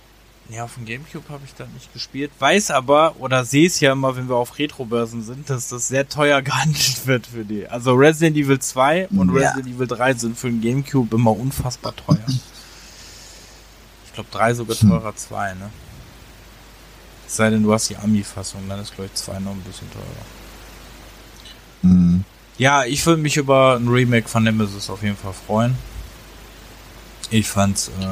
Ja, 0.50 0.64
auf 0.64 0.74
dem 0.74 0.84
Gamecube 0.84 1.26
habe 1.30 1.42
ich 1.46 1.54
das 1.54 1.68
nicht 1.72 1.90
gespielt. 1.94 2.30
Weiß 2.38 2.70
aber, 2.70 3.16
oder 3.18 3.46
sehe 3.46 3.66
es 3.66 3.80
ja 3.80 3.92
immer, 3.92 4.14
wenn 4.14 4.28
wir 4.28 4.36
auf 4.36 4.58
Retro-Börsen 4.58 5.22
sind, 5.22 5.48
dass 5.48 5.68
das 5.68 5.88
sehr 5.88 6.06
teuer 6.08 6.42
gehandelt 6.48 7.06
wird 7.06 7.26
für 7.26 7.44
die. 7.46 7.66
Also 7.66 7.94
Resident 7.94 8.36
Evil 8.36 8.58
2 8.58 9.08
und 9.08 9.34
Ja. 9.34 9.52
Resident 9.52 9.74
Evil 9.74 9.86
3 9.86 10.14
sind 10.14 10.38
für 10.38 10.48
den 10.50 10.60
Gamecube 10.60 11.16
immer 11.16 11.30
unfassbar 11.30 11.94
teuer. 11.96 12.18
ich 14.06 14.12
glaube 14.12 14.28
3 14.32 14.54
sogar 14.54 14.76
Hm. 14.76 14.90
teurer 14.90 15.16
2, 15.16 15.54
ne? 15.54 15.70
Es 17.26 17.36
sei 17.36 17.48
denn, 17.48 17.62
du 17.62 17.72
hast 17.72 17.88
die 17.88 17.96
Ami-Fassung, 17.96 18.68
dann 18.68 18.80
ist 18.80 18.94
glaube 18.94 19.08
ich 19.12 19.14
2 19.14 19.38
noch 19.38 19.52
ein 19.52 19.60
bisschen 19.62 19.90
teurer. 19.92 20.04
Mhm. 21.84 22.24
Ja, 22.58 22.84
ich 22.84 23.04
würde 23.04 23.20
mich 23.22 23.36
über 23.36 23.76
ein 23.76 23.88
Remake 23.88 24.28
von 24.28 24.44
Nemesis 24.44 24.88
auf 24.90 25.02
jeden 25.02 25.16
Fall 25.16 25.32
freuen. 25.32 25.76
Ich 27.30 27.48
fand's, 27.48 27.88
äh, 28.00 28.06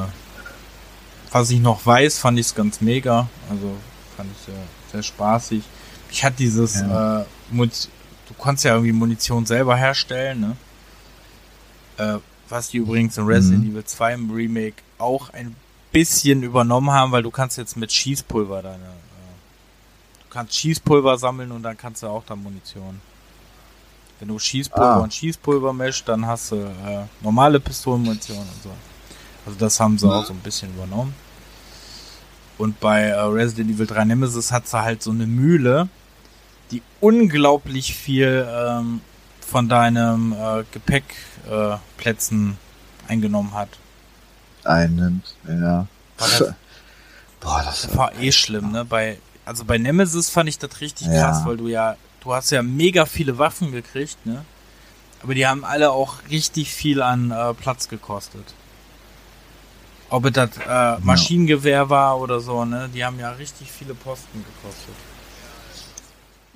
was 1.31 1.49
ich 1.49 1.59
noch 1.59 1.85
weiß, 1.85 2.19
fand 2.19 2.37
ich 2.39 2.47
es 2.47 2.55
ganz 2.55 2.81
mega. 2.81 3.27
Also 3.49 3.73
fand 4.17 4.29
ich 4.31 4.45
sehr, 4.45 4.63
sehr 4.91 5.03
spaßig. 5.03 5.63
Ich 6.11 6.23
hatte 6.23 6.35
dieses, 6.37 6.75
Ja. 6.81 7.21
äh, 7.21 7.25
du 7.51 8.33
konntest 8.37 8.65
ja 8.65 8.73
irgendwie 8.73 8.91
Munition 8.91 9.45
selber 9.45 9.75
herstellen, 9.77 10.39
ne? 10.41 10.57
Äh, 11.97 12.19
was 12.49 12.69
die 12.69 12.77
übrigens 12.77 13.17
in 13.17 13.25
Resident 13.25 13.63
Mhm. 13.63 13.71
Evil 13.71 13.85
2 13.85 14.13
im 14.13 14.31
Remake 14.31 14.75
auch 14.97 15.29
ein 15.29 15.55
bisschen 15.91 16.43
übernommen 16.43 16.91
haben, 16.91 17.11
weil 17.11 17.23
du 17.23 17.31
kannst 17.31 17.57
jetzt 17.57 17.77
mit 17.77 17.91
Schießpulver 17.91 18.61
deine, 18.61 18.75
äh, 18.83 20.23
du 20.23 20.29
kannst 20.29 20.55
Schießpulver 20.55 21.17
sammeln 21.17 21.51
und 21.51 21.63
dann 21.63 21.77
kannst 21.77 22.03
du 22.03 22.07
auch 22.07 22.23
da 22.25 22.35
Munition. 22.35 22.99
Wenn 24.23 24.29
du 24.29 24.39
Schießpulver 24.39 24.89
Ah. 24.95 24.99
und 25.01 25.13
Schießpulver 25.13 25.73
mischt, 25.73 26.07
dann 26.07 26.25
hast 26.25 26.51
du 26.53 26.55
äh, 26.55 27.03
normale 27.19 27.59
Pistolenmunition 27.59 28.37
und 28.37 28.63
so. 28.63 28.69
Also 29.45 29.59
das 29.59 29.77
haben 29.81 29.97
sie 29.97 30.05
Mhm. 30.07 30.13
auch 30.13 30.25
so 30.25 30.31
ein 30.31 30.39
bisschen 30.39 30.73
übernommen. 30.73 31.13
Und 32.57 32.79
bei 32.79 33.01
äh, 33.01 33.19
Resident 33.19 33.69
Evil 33.71 33.85
3 33.85 34.05
Nemesis 34.05 34.53
hat 34.53 34.65
sie 34.65 34.81
halt 34.81 35.03
so 35.03 35.11
eine 35.11 35.27
Mühle, 35.27 35.89
die 36.71 36.81
unglaublich 37.01 37.95
viel 37.95 38.47
ähm, 38.49 39.01
von 39.45 39.67
deinem 39.67 40.31
äh, 40.31 40.63
Gepäckplätzen 40.71 42.57
äh, 43.07 43.11
eingenommen 43.11 43.53
hat. 43.53 43.67
Einnimmt, 44.63 45.35
ja. 45.45 45.85
Das, 46.15 46.45
Boah, 47.41 47.61
das 47.65 47.81
das 47.81 47.97
war 47.97 48.15
eh 48.21 48.31
schlimm, 48.31 48.71
ne? 48.71 48.85
Bei, 48.85 49.17
also 49.43 49.65
bei 49.65 49.77
Nemesis 49.77 50.29
fand 50.29 50.47
ich 50.47 50.59
das 50.59 50.79
richtig 50.79 51.07
Ja. 51.07 51.23
krass, 51.23 51.41
weil 51.45 51.57
du 51.57 51.67
ja, 51.67 51.97
du 52.23 52.33
hast 52.33 52.51
ja 52.51 52.63
mega 52.63 53.05
viele 53.05 53.37
Waffen 53.37 53.71
gekriegt, 53.71 54.25
ne? 54.25 54.45
Aber 55.21 55.35
die 55.35 55.47
haben 55.47 55.63
alle 55.63 55.91
auch 55.91 56.15
richtig 56.29 56.73
viel 56.73 57.01
an 57.01 57.31
äh, 57.31 57.53
Platz 57.53 57.87
gekostet. 57.87 58.43
Ob 60.09 60.25
es 60.25 60.33
das 60.33 60.49
äh, 60.67 60.99
Maschinengewehr 61.01 61.89
war 61.89 62.19
oder 62.19 62.39
so, 62.39 62.65
ne? 62.65 62.89
Die 62.93 63.03
haben 63.03 63.19
ja 63.19 63.31
richtig 63.31 63.71
viele 63.71 63.93
Posten 63.93 64.43
gekostet. 64.43 64.95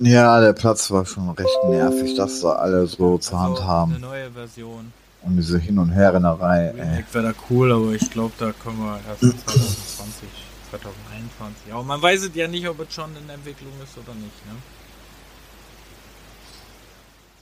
Ja, 0.00 0.40
der 0.40 0.52
Platz 0.52 0.90
war 0.90 1.04
schon 1.04 1.30
recht 1.30 1.64
nervig, 1.68 2.14
das 2.14 2.40
da 2.40 2.52
alle 2.52 2.86
so 2.86 3.18
zur 3.18 3.40
Hand 3.40 3.60
haben. 3.62 3.94
Eine 3.94 4.00
neue 4.00 4.30
Version. 4.30 4.92
Und 5.22 5.36
diese 5.36 5.58
Hin- 5.58 5.78
und 5.78 5.90
Herrennerei. 5.90 6.70
Remake 6.70 7.06
wäre 7.12 7.32
da 7.32 7.34
cool, 7.50 7.72
aber 7.72 7.92
ich 7.92 8.08
glaube, 8.08 8.32
da 8.38 8.52
können 8.52 8.78
wir 8.78 9.00
erst 9.08 9.20
2020, 9.20 10.28
2021. 10.70 11.72
Aber 11.72 11.82
man 11.82 12.00
weiß 12.00 12.22
es 12.22 12.30
ja 12.34 12.46
nicht, 12.46 12.68
ob 12.68 12.78
es 12.80 12.94
schon 12.94 13.10
in 13.16 13.28
Entwicklung 13.28 13.72
ist 13.82 13.98
oder 13.98 14.14
nicht, 14.14 14.46
ne? 14.46 14.54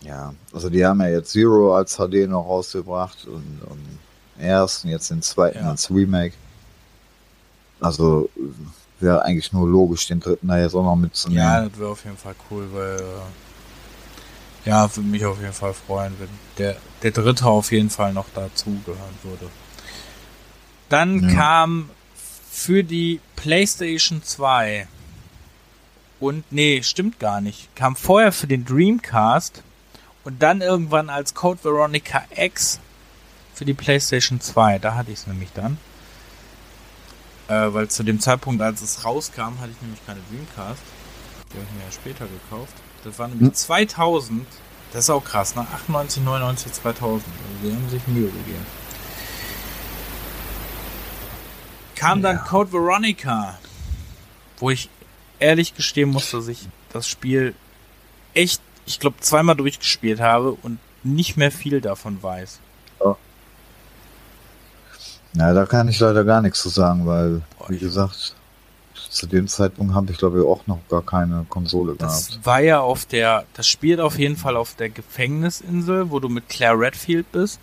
Ja, 0.06 0.32
also 0.52 0.70
die 0.70 0.84
haben 0.86 1.00
ja 1.00 1.08
jetzt 1.08 1.30
Zero 1.32 1.74
als 1.76 1.96
HD 1.96 2.28
noch 2.28 2.44
rausgebracht 2.46 3.26
und, 3.26 3.60
und 3.66 3.98
ersten, 4.38 4.88
jetzt 4.88 5.10
den 5.10 5.22
zweiten 5.22 5.58
Ja. 5.58 5.70
als 5.70 5.90
Remake. 5.90 6.34
Also 7.80 8.30
wäre 9.00 9.22
eigentlich 9.22 9.52
nur 9.52 9.68
logisch, 9.68 10.06
den 10.06 10.20
dritten 10.20 10.48
da 10.48 10.58
jetzt 10.58 10.74
auch 10.74 10.82
noch 10.84 10.96
mitzunehmen. 10.96 11.42
Ja, 11.42 11.68
das 11.68 11.78
wäre 11.78 11.90
auf 11.90 12.04
jeden 12.04 12.16
Fall 12.16 12.34
cool, 12.50 12.68
weil 12.72 12.96
äh, 13.00 14.68
ja, 14.68 14.94
würde 14.96 15.08
mich 15.08 15.24
auf 15.24 15.40
jeden 15.40 15.52
Fall 15.52 15.74
freuen, 15.74 16.14
wenn 16.18 16.28
der, 16.58 16.76
der 17.02 17.10
dritte 17.10 17.46
auf 17.46 17.70
jeden 17.72 17.90
Fall 17.90 18.12
noch 18.12 18.26
dazugehören 18.34 19.18
würde. 19.22 19.48
Dann 20.88 21.28
Ja. 21.28 21.34
kam 21.34 21.90
für 22.50 22.82
die 22.84 23.20
PlayStation 23.36 24.22
2 24.22 24.88
und 26.20 26.50
nee, 26.50 26.82
stimmt 26.82 27.18
gar 27.20 27.40
nicht. 27.42 27.74
Kam 27.76 27.96
vorher 27.96 28.32
für 28.32 28.46
den 28.46 28.64
Dreamcast 28.64 29.62
und 30.26 30.42
dann 30.42 30.60
irgendwann 30.60 31.08
als 31.08 31.34
Code 31.34 31.62
Veronica 31.62 32.24
X 32.34 32.80
für 33.54 33.64
die 33.64 33.74
PlayStation 33.74 34.40
2. 34.40 34.80
Da 34.80 34.96
hatte 34.96 35.12
ich 35.12 35.20
es 35.20 35.26
nämlich 35.28 35.50
dann. 35.54 35.78
Äh, 37.46 37.72
weil 37.72 37.86
zu 37.88 38.02
dem 38.02 38.18
Zeitpunkt, 38.18 38.60
als 38.60 38.82
es 38.82 39.04
rauskam, 39.04 39.60
hatte 39.60 39.70
ich 39.70 39.80
nämlich 39.80 40.04
keine 40.04 40.18
Dreamcast. 40.28 40.82
Die 41.52 41.58
habe 41.58 41.66
ich 41.70 41.76
mir 41.78 41.84
ja 41.84 41.92
später 41.92 42.26
gekauft. 42.26 42.74
Das 43.04 43.16
war 43.20 43.28
nämlich 43.28 43.46
Hm. 43.50 43.54
2000. 43.54 44.46
Das 44.92 45.04
ist 45.04 45.10
auch 45.10 45.22
krass, 45.24 45.54
ne? 45.54 45.64
98, 45.74 46.24
99, 46.24 46.72
2000. 46.72 47.22
Also 47.24 47.68
die 47.68 47.72
haben 47.72 47.88
sich 47.88 48.04
Mühe 48.08 48.26
gegeben. 48.26 48.66
Kam 51.94 52.20
dann 52.20 52.36
Ja. 52.36 52.42
Code 52.42 52.72
Veronica, 52.72 53.58
wo 54.58 54.70
ich 54.70 54.90
ehrlich 55.38 55.74
gestehen 55.76 56.10
muss, 56.10 56.32
dass 56.32 56.48
ich 56.48 56.68
das 56.92 57.08
Spiel 57.08 57.54
echt, 58.34 58.60
ich 58.86 59.00
glaube, 59.00 59.16
zweimal 59.20 59.56
durchgespielt 59.56 60.20
habe 60.20 60.52
und 60.62 60.78
nicht 61.02 61.36
mehr 61.36 61.52
viel 61.52 61.80
davon 61.80 62.22
weiß. 62.22 62.60
Ja, 65.34 65.52
da 65.52 65.66
kann 65.66 65.88
ich 65.88 66.00
leider 66.00 66.24
gar 66.24 66.40
nichts 66.40 66.62
zu 66.62 66.70
sagen, 66.70 67.06
weil, 67.06 67.42
wie 67.68 67.78
gesagt, 67.78 68.34
zu 68.94 69.26
dem 69.26 69.48
Zeitpunkt 69.48 69.94
habe 69.94 70.10
ich 70.10 70.18
glaube 70.18 70.38
ich 70.40 70.46
auch 70.46 70.66
noch 70.66 70.80
gar 70.88 71.02
keine 71.02 71.44
Konsole 71.50 71.94
Das 71.98 72.28
gehabt. 72.30 72.46
war 72.46 72.60
ja 72.60 72.80
auf 72.80 73.04
der, 73.04 73.44
das 73.54 73.66
spielt 73.68 74.00
auf 74.00 74.18
jeden 74.18 74.36
Fall 74.36 74.56
auf 74.56 74.74
der 74.76 74.88
Gefängnisinsel, 74.88 76.10
wo 76.10 76.20
du 76.20 76.28
mit 76.30 76.48
Claire 76.48 76.78
Redfield 76.78 77.30
bist. 77.32 77.60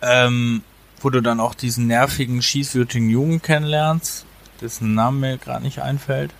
Ähm, 0.00 0.62
wo 1.00 1.10
du 1.10 1.20
dann 1.20 1.40
auch 1.40 1.54
diesen 1.54 1.88
nervigen, 1.88 2.40
schießwürdigen 2.40 3.10
Jungen 3.10 3.42
kennenlernst, 3.42 4.26
dessen 4.60 4.94
Name 4.94 5.18
mir 5.18 5.38
gerade 5.38 5.64
nicht 5.64 5.80
einfällt. 5.80 6.32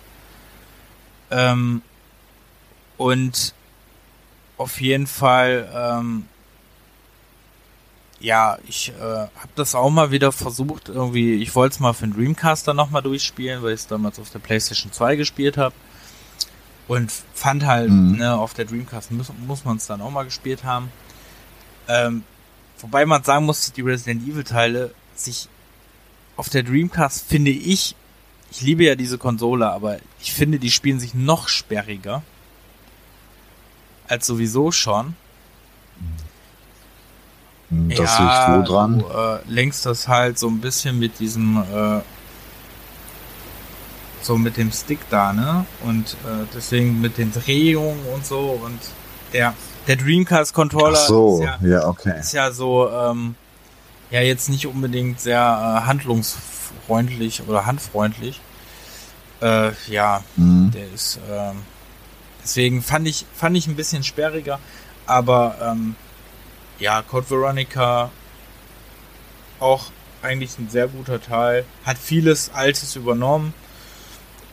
Ähm, 1.31 1.83
und 2.99 3.55
auf 4.59 4.81
jeden 4.81 5.07
Fall, 5.07 5.69
ähm, 5.75 6.27
ja, 8.21 8.59
ich 8.67 8.91
äh, 9.01 9.03
habe 9.03 9.49
das 9.55 9.75
auch 9.77 9.91
mal 9.91 10.11
wieder 10.11 10.33
versucht, 10.33 10.89
irgendwie, 10.89 11.35
ich 11.37 11.55
wollte 11.55 11.75
es 11.75 11.81
mal 11.81 11.93
für 11.93 12.07
den 12.09 12.15
Dreamcast 12.15 12.67
dann 12.67 12.77
nochmal 12.77 13.03
durchspielen, 13.03 13.63
weil 13.63 13.75
ich 13.75 13.81
es 13.83 13.87
damals 13.87 14.19
auf 14.19 14.31
der 14.31 14.41
PlayStation 14.41 14.93
2 14.93 15.15
gespielt 15.17 15.57
habe. 15.57 15.75
Und 16.89 17.13
fand 17.35 17.65
halt, 17.67 17.91
Mhm. 17.91 18.17
ne, 18.17 18.35
auf 18.35 18.55
der 18.55 18.65
Dreamcast 18.65 19.13
muss, 19.13 19.31
muss 19.47 19.65
man 19.65 19.77
es 19.77 19.87
dann 19.87 20.01
auch 20.01 20.11
mal 20.11 20.25
gespielt 20.25 20.65
haben. 20.65 20.91
Ähm, 21.87 22.25
wobei 22.81 23.07
man 23.07 23.23
sagen 23.23 23.45
muss, 23.47 23.61
dass 23.67 23.73
die 23.73 23.83
Resident 23.83 24.27
Evil 24.27 24.43
Teile 24.43 24.93
sich 25.15 25.49
auf 26.37 26.49
der 26.49 26.63
Dreamcast 26.65 27.25
finde 27.29 27.51
ich, 27.51 27.95
ich 28.51 28.63
liebe 28.63 28.85
ja 28.85 28.95
diese 28.95 29.19
Konsole, 29.19 29.71
aber 29.71 29.99
ich 30.21 30.33
finde, 30.33 30.59
die 30.59 30.71
spielen 30.71 30.99
sich 30.99 31.15
noch 31.15 31.49
sperriger. 31.49 32.23
Als 34.09 34.27
sowieso 34.27 34.73
schon. 34.73 35.15
Das 37.71 38.19
liegt 38.19 38.49
wo 38.49 38.63
dran? 38.63 38.99
Du 39.01 39.07
äh, 39.07 39.39
lenkst 39.47 39.85
das 39.85 40.09
halt 40.09 40.39
so 40.39 40.49
ein 40.49 40.61
bisschen 40.61 40.99
mit 40.99 41.19
diesem, 41.21 41.59
äh, 41.59 42.01
so 44.23 44.39
mit 44.39 44.57
dem 44.57 44.73
Stick 44.73 45.01
da, 45.11 45.35
ne? 45.35 45.67
Und 45.85 46.15
äh, 46.25 46.47
deswegen 46.55 47.01
mit 47.01 47.19
den 47.19 47.31
Drehungen 47.31 48.03
und 48.15 48.25
so 48.25 48.59
und 48.65 48.79
der, 49.35 49.53
der 49.87 49.97
Dreamcast 49.97 50.55
Controller 50.55 50.99
Ach 50.99 51.07
so, 51.07 51.39
ist, 51.41 51.45
ja, 51.45 51.59
ja, 51.69 51.87
okay. 51.87 52.19
ist 52.19 52.33
ja 52.33 52.51
so, 52.53 52.91
ähm, 52.91 53.35
ja 54.11 54.23
jetzt 54.23 54.49
nicht 54.49 54.67
unbedingt 54.67 55.21
sehr 55.21 55.39
äh, 55.83 55.87
handlungsfreundlich 55.87 57.43
oder 57.47 57.67
handfreundlich. 57.67 58.41
Äh, 59.43 59.73
ja, 59.89 60.23
Hm. 60.37 60.71
der 60.73 60.91
ist, 60.93 61.21
ähm, 61.31 61.57
deswegen 62.49 62.83
fand 62.83 63.07
ich, 63.07 63.27
fand 63.35 63.57
ich 63.57 63.67
ein 63.67 63.77
bisschen 63.77 64.03
sperriger, 64.03 64.59
aber 65.07 65.57
ähm, 65.61 65.97
ja, 66.79 67.03
Code 67.03 67.29
Veronica 67.29 68.11
auch 69.61 69.91
eigentlich 70.23 70.59
ein 70.59 70.71
sehr 70.71 70.89
guter 70.89 71.21
Teil, 71.21 71.67
hat 71.85 71.99
vieles 71.99 72.51
Altes 72.55 72.97
übernommen. 72.97 73.53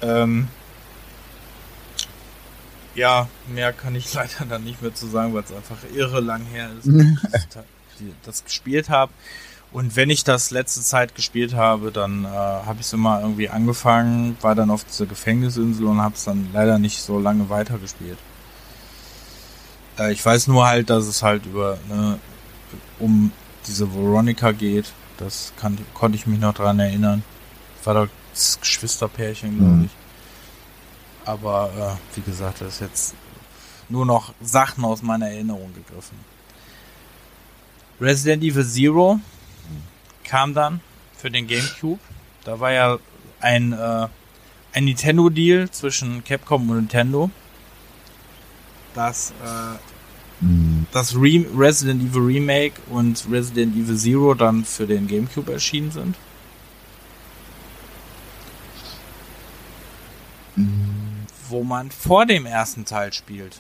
Ähm, 0.02 0.50
ja, 2.96 3.30
mehr 3.48 3.72
kann 3.72 3.96
ich 3.96 4.14
leider 4.14 4.46
dann 4.50 4.66
nicht 4.66 4.82
mehr 4.82 4.94
zu 4.94 5.08
sagen, 5.08 5.34
weil 5.34 5.44
es 5.44 5.54
einfach 5.54 5.78
irre 5.94 6.20
lang 6.20 6.44
her 6.46 6.70
ist, 6.78 6.88
dass 6.88 7.48
ich 8.00 8.14
das 8.26 8.44
gespielt 8.44 8.90
habe. 8.90 9.12
Und 9.76 9.98
wenn 9.98 10.10
ich 10.10 10.24
das 10.24 10.52
letzte 10.52 10.80
Zeit 10.80 11.16
gespielt 11.16 11.54
habe, 11.54 11.92
dann 11.92 12.24
äh, 12.24 12.28
habe 12.30 12.78
ich 12.80 12.86
es 12.86 12.94
immer 12.94 13.20
irgendwie 13.20 13.50
angefangen, 13.50 14.38
war 14.40 14.56
dann 14.56 14.70
auf 14.72 14.86
dieser 14.86 15.06
Gefängnisinsel 15.06 15.86
und 15.86 16.00
habe 16.02 16.16
es 16.16 16.24
dann 16.24 16.48
leider 16.54 16.80
nicht 16.80 17.02
so 17.02 17.20
lange 17.20 17.50
weitergespielt. 17.50 18.18
Äh, 20.00 20.14
ich 20.14 20.26
weiß 20.26 20.48
nur 20.48 20.66
halt, 20.66 20.90
dass 20.90 21.04
es 21.08 21.22
halt 21.24 21.46
über 21.46 21.78
ne, 21.90 22.18
um 23.00 23.34
diese 23.68 23.94
Veronica 23.94 24.54
geht. 24.54 24.94
Das 25.18 25.52
kann, 25.60 25.78
konnte 25.94 26.18
ich 26.18 26.26
mich 26.26 26.40
noch 26.40 26.54
dran 26.54 26.80
erinnern. 26.80 27.22
Das 27.80 27.88
war 27.88 28.06
doch 28.06 28.08
das 28.34 28.58
Geschwisterpärchen, 28.62 29.58
glaube 29.58 29.72
Mhm. 29.74 29.86
ich. 29.88 31.28
Aber 31.28 32.00
äh, 32.14 32.16
wie 32.16 32.22
gesagt, 32.22 32.62
das 32.62 32.76
ist 32.76 32.80
jetzt 32.80 33.16
nur 33.90 34.06
noch 34.06 34.34
Sachen 34.42 34.86
aus 34.86 35.02
meiner 35.02 35.28
Erinnerung 35.28 35.74
gegriffen. 35.74 36.18
Resident 38.00 38.42
Evil 38.42 38.66
Zero 38.66 39.20
kam 40.26 40.54
dann 40.54 40.82
für 41.18 41.32
den 41.32 41.48
GameCube. 41.48 42.00
Da 42.44 42.60
war 42.60 42.72
ja 42.72 43.00
ein, 43.40 43.74
äh, 43.74 44.08
ein 44.74 44.86
Nintendo-Deal 44.86 45.70
zwischen 45.72 46.24
Capcom 46.24 46.70
und 46.70 46.76
Nintendo. 46.76 47.30
Das, 48.94 49.32
äh, 49.44 49.78
das 50.92 51.16
Re 51.16 51.46
Resident 51.56 52.02
Evil 52.02 52.22
Remake 52.22 52.74
und 52.90 53.26
Resident 53.32 53.76
Evil 53.76 53.98
Zero 53.98 54.34
dann 54.34 54.66
für 54.66 54.86
den 54.86 55.08
GameCube 55.08 55.52
erschienen 55.52 55.92
sind. 55.92 56.16
Wo 61.50 61.64
man 61.64 61.92
vor 61.92 62.26
dem 62.26 62.46
ersten 62.46 62.86
Teil 62.86 63.12
spielt. 63.14 63.60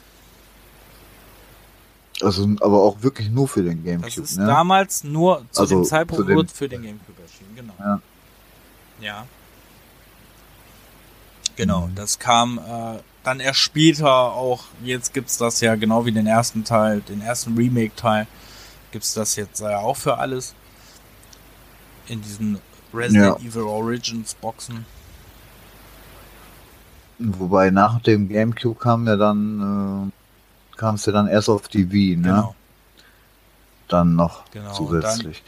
Also, 2.25 2.47
aber 2.61 2.81
auch 2.81 3.01
wirklich 3.03 3.29
nur 3.29 3.47
für 3.47 3.63
den 3.63 3.83
Das 3.83 3.85
Gamecube, 3.85 4.21
ist 4.23 4.37
ne? 4.37 4.45
damals 4.47 5.03
nur 5.03 5.45
zu 5.51 5.61
Also 5.61 5.75
dem 5.75 5.85
Zeitpunkt 5.85 6.27
dem- 6.29 6.47
für 6.47 6.67
den 6.67 6.81
GameCube 6.81 7.21
erschienen, 7.21 7.55
genau. 7.55 7.73
Ja. 7.79 8.01
Ja. 8.99 9.25
Genau, 11.55 11.87
Mhm. 11.87 11.95
das 11.95 12.19
kam 12.19 12.57
äh, 12.59 12.99
dann 13.23 13.39
erst 13.39 13.59
später 13.59 14.09
auch, 14.33 14.63
jetzt 14.83 15.13
gibt's 15.13 15.37
das 15.37 15.61
ja 15.61 15.75
genau 15.75 16.05
wie 16.05 16.11
den 16.11 16.27
ersten 16.27 16.63
Teil, 16.63 17.01
den 17.01 17.21
ersten 17.21 17.55
Remake-Teil, 17.55 18.27
gibt's 18.91 19.13
das 19.13 19.35
jetzt 19.35 19.61
ja 19.61 19.77
auch 19.77 19.95
für 19.97 20.17
alles. 20.17 20.53
In 22.07 22.21
diesen 22.21 22.59
Resident 22.93 23.39
Evil 23.41 23.63
Origins 23.63 24.35
Boxen. 24.35 24.85
Wobei 27.17 27.69
nach 27.71 28.01
dem 28.01 28.27
Gamecube 28.29 28.77
kam 28.79 29.07
ja 29.07 29.15
dann, 29.15 30.11
äh, 30.11 30.11
kam 30.77 30.95
es 30.95 31.05
ja 31.05 31.13
dann 31.13 31.27
erst 31.27 31.49
auf 31.49 31.67
die 31.67 31.91
Wii, 31.91 32.17
ne? 32.17 32.23
Genau, 32.23 32.55
Dann 33.87 34.15
noch 34.15 34.43
Genau, 34.51 34.73
zusätzlich. 34.73 35.43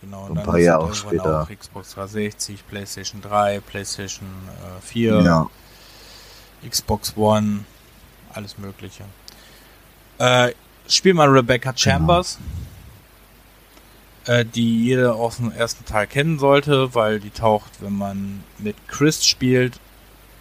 genau. 0.00 0.24
Ein 0.24 0.30
Und 0.30 0.36
dann 0.36 0.44
paar 0.44 0.58
Jahre 0.58 0.94
später. 0.94 1.42
Auch 1.42 1.48
Xbox 1.50 1.94
360, 1.94 2.66
PlayStation 2.66 3.20
3, 3.22 3.60
PlayStation 3.60 4.28
äh, 4.78 4.80
4. 4.82 5.20
ja. 5.22 5.46
Xbox 6.68 7.14
One, 7.16 7.64
alles 8.32 8.56
Mögliche. 8.58 9.04
Äh, 10.18 10.52
spielt 10.88 11.16
man 11.16 11.30
Rebecca 11.30 11.72
Chambers, 11.76 12.38
genau. 14.24 14.38
äh, 14.38 14.44
die 14.46 14.84
jeder 14.84 15.14
aus 15.16 15.36
dem 15.36 15.52
ersten 15.52 15.84
Teil 15.84 16.06
kennen 16.06 16.38
sollte, 16.38 16.94
weil 16.94 17.20
die 17.20 17.30
taucht, 17.30 17.70
wenn 17.80 17.96
man 17.96 18.44
mit 18.58 18.76
Chris 18.88 19.24
spielt, 19.26 19.78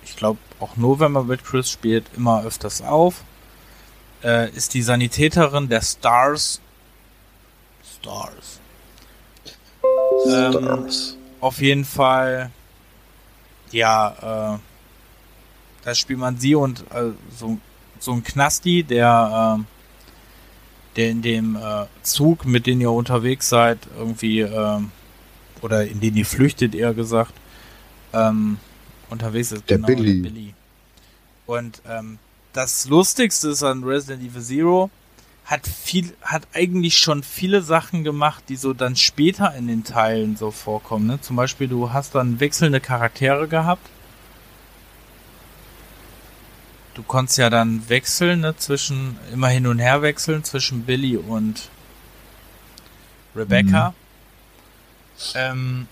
ich 0.05 0.15
glaube 0.15 0.39
auch 0.59 0.77
nur, 0.77 0.99
wenn 0.99 1.11
man 1.11 1.27
mit 1.27 1.43
Chris 1.43 1.69
spielt, 1.69 2.05
immer 2.15 2.43
öfters 2.43 2.81
auf. 2.81 3.23
Äh, 4.24 4.49
ist 4.51 4.74
die 4.74 4.82
Sanitäterin 4.82 5.67
der 5.69 5.82
Stars. 5.82 6.61
Stars. 7.84 8.59
Stars. 10.21 11.17
Ähm, 11.17 11.24
auf 11.41 11.61
jeden 11.61 11.84
Fall, 11.84 12.51
ja, 13.71 14.55
äh, 14.55 14.59
da 15.84 15.95
spielt 15.95 16.19
man 16.19 16.38
sie 16.38 16.55
und 16.55 16.86
äh, 16.91 17.11
so, 17.38 17.57
so 17.99 18.13
ein 18.13 18.24
Knasti, 18.24 18.84
der, 18.84 19.59
äh, 19.59 19.63
der 20.95 21.09
in 21.09 21.21
dem 21.21 21.55
äh, 21.57 21.86
Zug, 22.03 22.45
mit 22.45 22.65
dem 22.65 22.80
ihr 22.80 22.91
unterwegs 22.91 23.49
seid, 23.49 23.80
irgendwie, 23.97 24.39
äh, 24.39 24.80
oder 25.61 25.86
in 25.86 25.99
den 25.99 26.15
ihr 26.15 26.26
flüchtet, 26.26 26.76
eher 26.76 26.93
gesagt, 26.93 27.34
ähm, 28.13 28.57
unterwegs 29.09 29.51
ist. 29.51 29.69
Der, 29.69 29.78
genau, 29.78 29.88
Billy. 29.88 30.21
der 30.21 30.30
Billy. 30.30 30.53
Und 31.45 31.82
ähm, 31.88 32.19
das 32.54 32.88
Lustigste 32.88 33.49
ist 33.49 33.64
an 33.64 33.84
Resident 33.84 34.24
Evil 34.24 34.41
Zero, 34.41 34.89
hat 35.45 35.68
viel, 35.68 36.16
hat 36.22 36.47
eigentlich 36.54 36.97
schon 36.97 37.22
viele 37.24 37.62
Sachen 37.62 38.04
gemacht, 38.04 38.45
die 38.47 38.56
so 38.56 38.74
dann 38.74 38.95
später 38.95 39.54
in 39.56 39.68
den 39.68 39.84
Teilen 39.84 40.38
so 40.38 40.51
vorkommen. 40.51 41.08
Ne? 41.08 41.20
Zum 41.20 41.36
Beispiel, 41.36 41.68
du 41.68 41.91
hast 41.91 42.16
dann 42.16 42.39
wechselnde 42.39 42.80
Charaktere 42.80 43.47
gehabt. 43.47 43.86
Du 46.93 47.01
konntest 47.04 47.39
ja 47.39 47.49
dann 47.49 47.89
wechseln, 47.89 48.41
ne, 48.41 48.56
zwischen, 48.56 49.18
immer 49.32 49.47
hin 49.47 49.66
und 49.66 49.80
her 49.80 50.04
wechseln 50.04 50.43
zwischen 50.43 50.86
Billy 50.86 51.18
und 51.18 51.70
Rebecca. 53.36 53.89
Mhm. 53.89 53.95
Ähm, 55.34 55.88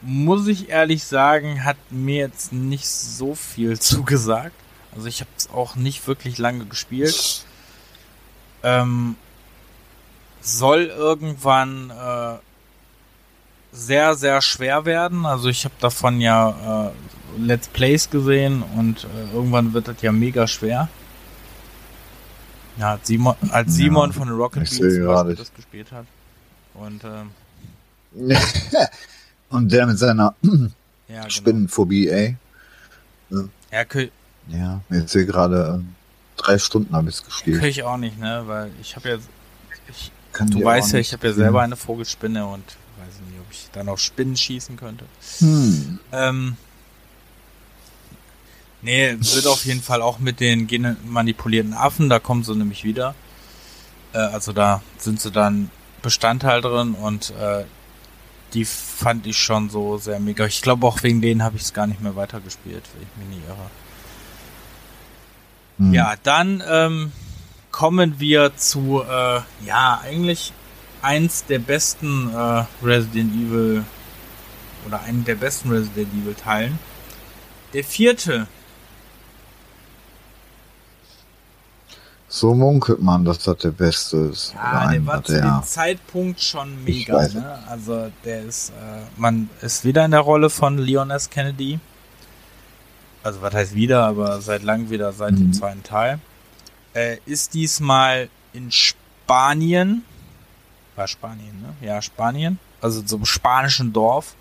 muss 0.00 0.46
ich 0.46 0.70
ehrlich 0.70 1.04
sagen, 1.04 1.62
hat 1.64 1.76
mir 1.90 2.16
jetzt 2.16 2.54
nicht 2.54 2.88
so 2.88 3.34
viel 3.34 3.78
zugesagt. 3.78 4.56
Also 4.94 5.06
ich 5.08 5.20
habe 5.20 5.30
es 5.36 5.50
auch 5.50 5.76
nicht 5.76 6.06
wirklich 6.06 6.38
lange 6.38 6.66
gespielt. 6.66 7.44
Ähm, 8.62 9.16
soll 10.40 10.84
irgendwann 10.84 11.90
äh, 11.90 12.36
sehr, 13.72 14.14
sehr 14.14 14.40
schwer 14.40 14.84
werden. 14.84 15.26
Also 15.26 15.48
ich 15.48 15.64
habe 15.64 15.74
davon 15.80 16.20
ja 16.20 16.88
äh, 16.88 17.40
Let's 17.40 17.68
Plays 17.68 18.10
gesehen 18.10 18.62
und 18.76 19.04
äh, 19.04 19.34
irgendwann 19.34 19.72
wird 19.72 19.88
das 19.88 20.00
ja 20.02 20.12
mega 20.12 20.46
schwer. 20.46 20.88
Ja, 22.76 22.92
als 22.92 23.06
Simon, 23.06 23.36
als 23.50 23.74
Simon 23.74 24.10
ja, 24.10 24.16
von 24.16 24.28
Rocket 24.28 24.68
Beans 24.68 25.38
das 25.38 25.54
gespielt 25.54 25.92
hat. 25.92 26.06
Und 26.74 27.04
ähm, 27.04 27.30
Und 29.50 29.70
der 29.70 29.86
mit 29.86 29.98
seiner 29.98 30.34
ja, 30.42 30.50
genau. 31.06 31.28
Spinnenphobie, 31.28 32.08
ey. 32.08 32.36
Ja, 33.30 33.44
ja, 33.72 33.84
ja 34.48 34.80
jetzt 34.90 35.12
hier 35.12 35.26
gerade 35.26 35.82
äh, 35.82 36.40
drei 36.40 36.58
Stunden 36.58 36.94
habe 36.94 37.08
ich 37.08 37.16
es 37.16 37.24
gespielt. 37.24 37.60
Kann 37.60 37.68
ich 37.68 37.82
auch 37.82 37.96
nicht, 37.96 38.18
ne? 38.18 38.42
Weil 38.46 38.70
ich 38.80 38.96
habe 38.96 39.08
ja. 39.08 39.16
Ich, 39.88 40.12
du 40.50 40.64
weißt 40.64 40.92
ja, 40.94 40.98
ich 40.98 41.12
habe 41.12 41.26
ja 41.26 41.32
selber 41.32 41.62
eine 41.62 41.76
Vogelspinne 41.76 42.46
und 42.46 42.64
weiß 42.98 43.20
nicht, 43.28 43.38
ob 43.40 43.50
ich 43.50 43.68
dann 43.72 43.88
auf 43.88 44.00
Spinnen 44.00 44.36
schießen 44.36 44.76
könnte. 44.76 45.04
Hm. 45.38 45.98
Ähm, 46.12 46.56
nee, 48.82 49.16
wird 49.18 49.46
auf 49.46 49.64
jeden 49.64 49.82
Fall 49.82 50.02
auch 50.02 50.18
mit 50.18 50.40
den 50.40 50.66
genmanipulierten 50.66 51.74
Affen, 51.74 52.08
da 52.08 52.18
kommen 52.18 52.44
sie 52.44 52.54
nämlich 52.54 52.84
wieder. 52.84 53.14
Äh, 54.12 54.18
also 54.18 54.52
da 54.52 54.82
sind 54.98 55.20
sie 55.20 55.30
dann 55.30 55.70
Bestandteil 56.02 56.60
drin 56.60 56.94
und 56.94 57.30
äh, 57.38 57.64
die 58.54 58.64
fand 58.64 59.26
ich 59.26 59.38
schon 59.38 59.68
so 59.68 59.98
sehr 59.98 60.20
mega. 60.20 60.46
Ich 60.46 60.62
glaube 60.62 60.86
auch 60.86 61.02
wegen 61.02 61.20
denen 61.20 61.42
habe 61.42 61.56
ich 61.56 61.62
es 61.62 61.72
gar 61.72 61.86
nicht 61.86 62.00
mehr 62.00 62.14
weitergespielt, 62.16 62.84
wenn 62.94 63.02
ich 63.02 63.16
mich 63.18 63.36
nicht 63.36 63.48
irre. 63.48 63.70
Hm. 65.78 65.92
Ja, 65.92 66.14
dann 66.22 66.62
ähm, 66.68 67.12
kommen 67.70 68.20
wir 68.20 68.56
zu, 68.56 69.02
äh, 69.02 69.40
ja, 69.66 70.00
eigentlich 70.02 70.52
eins 71.02 71.44
der 71.44 71.58
besten 71.58 72.32
äh, 72.32 72.64
Resident 72.82 73.34
Evil 73.34 73.84
oder 74.86 75.00
einen 75.02 75.24
der 75.24 75.34
besten 75.34 75.70
Resident 75.70 76.08
Evil 76.14 76.34
Teilen. 76.34 76.78
Der 77.72 77.84
vierte. 77.84 78.46
So 82.28 82.54
munkelt 82.54 83.00
man, 83.00 83.24
dass 83.24 83.38
das 83.38 83.58
der 83.58 83.70
beste 83.70 84.16
ist. 84.16 84.54
Ja, 84.54 84.90
der 84.90 85.06
war 85.06 85.22
zu 85.22 85.40
dem 85.40 85.62
Zeitpunkt 85.62 86.40
schon 86.40 86.82
mega. 86.84 87.28
Ne? 87.28 87.58
Also 87.68 88.10
der 88.24 88.42
ist, 88.42 88.70
äh, 88.70 89.02
man 89.16 89.48
ist 89.60 89.84
wieder 89.84 90.04
in 90.04 90.10
der 90.10 90.20
Rolle 90.20 90.50
von 90.50 90.78
Leon 90.78 91.10
S. 91.10 91.30
Kennedy 91.30 91.78
also 93.24 93.40
was 93.40 93.54
heißt 93.54 93.74
wieder, 93.74 94.04
aber 94.04 94.40
seit 94.40 94.62
langem 94.62 94.90
wieder 94.90 95.12
seit 95.12 95.32
mhm. 95.32 95.36
dem 95.36 95.52
zweiten 95.54 95.82
Teil, 95.82 96.20
äh, 96.92 97.16
ist 97.26 97.54
diesmal 97.54 98.28
in 98.52 98.70
Spanien, 98.70 100.04
war 100.94 101.08
Spanien, 101.08 101.60
ne? 101.60 101.86
Ja, 101.86 102.00
Spanien, 102.02 102.58
also 102.80 103.02
so 103.04 103.16
einem 103.16 103.24
spanischen 103.24 103.92
Dorf. 103.92 104.34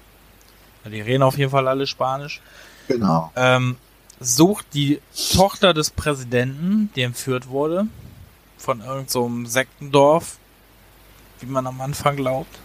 Die 0.86 1.00
reden 1.00 1.24
auf 1.24 1.38
jeden 1.38 1.50
Fall 1.50 1.68
alle 1.68 1.88
Spanisch. 1.88 2.42
Genau. 2.90 3.32
Ähm, 3.38 3.78
sucht 4.20 4.66
die 4.74 5.00
Tochter 5.34 5.74
des 5.74 5.90
Präsidenten, 5.90 6.90
die 6.96 7.04
entführt 7.04 7.48
wurde, 7.48 7.88
von 8.58 8.82
irgendeinem 8.82 9.46
so 9.46 9.50
Sektendorf, 9.50 10.38
wie 11.40 11.46
man 11.46 11.66
am 11.66 11.80
Anfang 11.80 12.18
glaubt. 12.18 12.60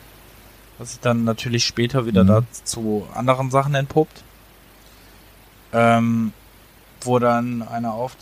Was 0.78 0.90
sich 0.90 1.00
dann 1.00 1.22
natürlich 1.22 1.64
später 1.64 2.06
wieder 2.06 2.24
mhm. 2.24 2.46
zu 2.64 3.06
anderen 3.14 3.52
Sachen 3.52 3.76
entpuppt 3.76 4.24
ähm, 5.72 6.32
wo 7.02 7.18
dann 7.18 7.62
einer 7.62 7.92
auf 7.92 8.16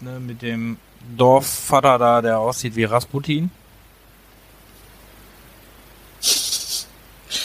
ne, 0.00 0.20
mit 0.20 0.42
dem 0.42 0.78
Dorfvater 1.16 1.98
da, 1.98 2.22
der 2.22 2.38
aussieht 2.38 2.76
wie 2.76 2.84
Rasputin. 2.84 3.50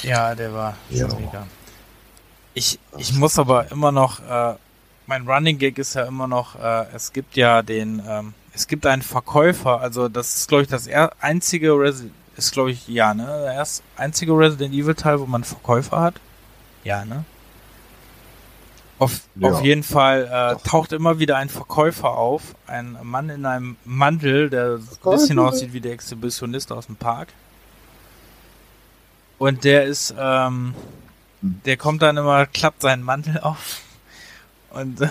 Ja, 0.03 0.33
der 0.33 0.53
war 0.53 0.75
ja. 0.89 1.07
mega. 1.07 1.47
Ich, 2.53 2.79
ich 2.97 3.13
muss 3.13 3.37
aber 3.39 3.71
immer 3.71 3.91
noch, 3.91 4.19
äh, 4.19 4.55
mein 5.05 5.27
Running 5.27 5.57
Gag 5.57 5.77
ist 5.77 5.93
ja 5.93 6.03
immer 6.03 6.27
noch, 6.27 6.55
äh, 6.55 6.85
es 6.93 7.13
gibt 7.13 7.35
ja 7.35 7.61
den, 7.61 8.01
ähm, 8.07 8.33
es 8.53 8.67
gibt 8.67 8.85
einen 8.85 9.01
Verkäufer, 9.01 9.79
also 9.79 10.09
das 10.09 10.35
ist 10.35 10.47
glaube 10.47 10.63
ich 10.63 10.69
das 10.69 10.89
einzige 11.21 11.71
Resident, 11.73 12.13
ist 12.35 12.51
glaube 12.51 12.71
ich, 12.71 12.87
ja, 12.87 13.13
ne, 13.13 13.25
der 13.25 13.53
erst 13.53 13.83
einzige 13.95 14.33
Resident 14.33 14.73
Evil 14.73 14.95
Teil, 14.95 15.19
wo 15.19 15.25
man 15.25 15.43
Verkäufer 15.43 16.01
hat. 16.01 16.15
Ja, 16.83 17.05
ne? 17.05 17.23
Auf, 19.01 19.21
ja. 19.33 19.49
auf 19.49 19.63
jeden 19.63 19.81
Fall 19.81 20.29
äh, 20.31 20.69
taucht 20.69 20.91
immer 20.91 21.17
wieder 21.17 21.35
ein 21.37 21.49
Verkäufer 21.49 22.11
auf, 22.11 22.53
ein 22.67 22.99
Mann 23.01 23.29
in 23.29 23.47
einem 23.47 23.75
Mantel, 23.83 24.51
der 24.51 24.75
ein 24.75 24.87
bisschen 25.01 25.39
aussieht 25.39 25.73
wie 25.73 25.81
der 25.81 25.93
Exhibitionist 25.93 26.71
aus 26.71 26.85
dem 26.85 26.97
Park. 26.97 27.29
Und 29.39 29.63
der 29.63 29.85
ist, 29.85 30.13
ähm, 30.19 30.75
der 31.41 31.77
kommt 31.77 32.03
dann 32.03 32.15
immer, 32.15 32.45
klappt 32.45 32.83
seinen 32.83 33.01
Mantel 33.01 33.39
auf 33.39 33.81
und, 34.69 35.01
äh, 35.01 35.07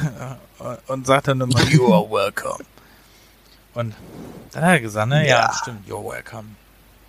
und 0.87 1.05
sagt 1.05 1.27
dann 1.27 1.41
immer, 1.41 1.61
you 1.65 1.93
are 1.93 2.09
welcome. 2.09 2.65
Und 3.75 3.97
dann 4.53 4.63
hat 4.63 4.71
er 4.71 4.81
gesagt, 4.83 5.09
ne, 5.09 5.27
ja, 5.27 5.47
ja 5.47 5.53
stimmt, 5.53 5.89
you're 5.89 6.09
welcome. 6.09 6.51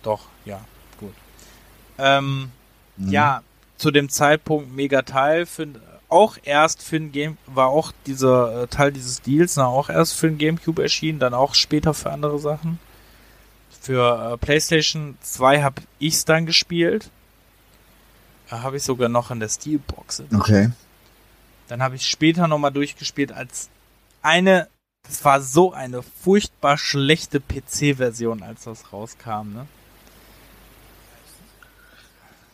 Doch, 0.02 0.22
ja, 0.44 0.58
gut. 0.98 1.14
Ähm, 1.96 2.50
mhm. 2.96 3.08
Ja, 3.08 3.42
zu 3.76 3.92
dem 3.92 4.08
Zeitpunkt 4.08 4.74
mega 4.74 5.02
Teil, 5.02 5.46
finde 5.46 5.80
auch 6.12 6.36
erst 6.44 6.82
für 6.82 6.96
ein 6.96 7.10
Game, 7.10 7.38
war 7.46 7.68
auch 7.68 7.92
dieser 8.06 8.62
äh, 8.62 8.66
Teil 8.68 8.92
dieses 8.92 9.22
Deals, 9.22 9.56
na, 9.56 9.66
auch 9.66 9.88
erst 9.88 10.14
für 10.14 10.28
ein 10.28 10.38
Gamecube 10.38 10.82
erschienen, 10.82 11.18
dann 11.18 11.34
auch 11.34 11.54
später 11.54 11.94
für 11.94 12.10
andere 12.12 12.38
Sachen. 12.38 12.78
Für 13.80 14.34
äh, 14.34 14.36
PlayStation 14.38 15.16
2 15.20 15.62
habe 15.62 15.82
ich 15.98 16.14
es 16.14 16.24
dann 16.24 16.46
gespielt. 16.46 17.10
Da 18.48 18.62
habe 18.62 18.76
ich 18.76 18.82
sogar 18.82 19.08
noch 19.08 19.30
in 19.30 19.40
der 19.40 19.48
Steelbox. 19.48 20.24
Okay. 20.34 20.70
Dann 21.68 21.82
habe 21.82 21.96
ich 21.96 22.06
später 22.06 22.46
nochmal 22.46 22.72
durchgespielt 22.72 23.32
als 23.32 23.70
eine, 24.20 24.68
das 25.08 25.24
war 25.24 25.40
so 25.40 25.72
eine 25.72 26.02
furchtbar 26.02 26.78
schlechte 26.78 27.40
PC-Version, 27.40 28.42
als 28.42 28.64
das 28.64 28.92
rauskam, 28.92 29.52
ne? 29.54 29.66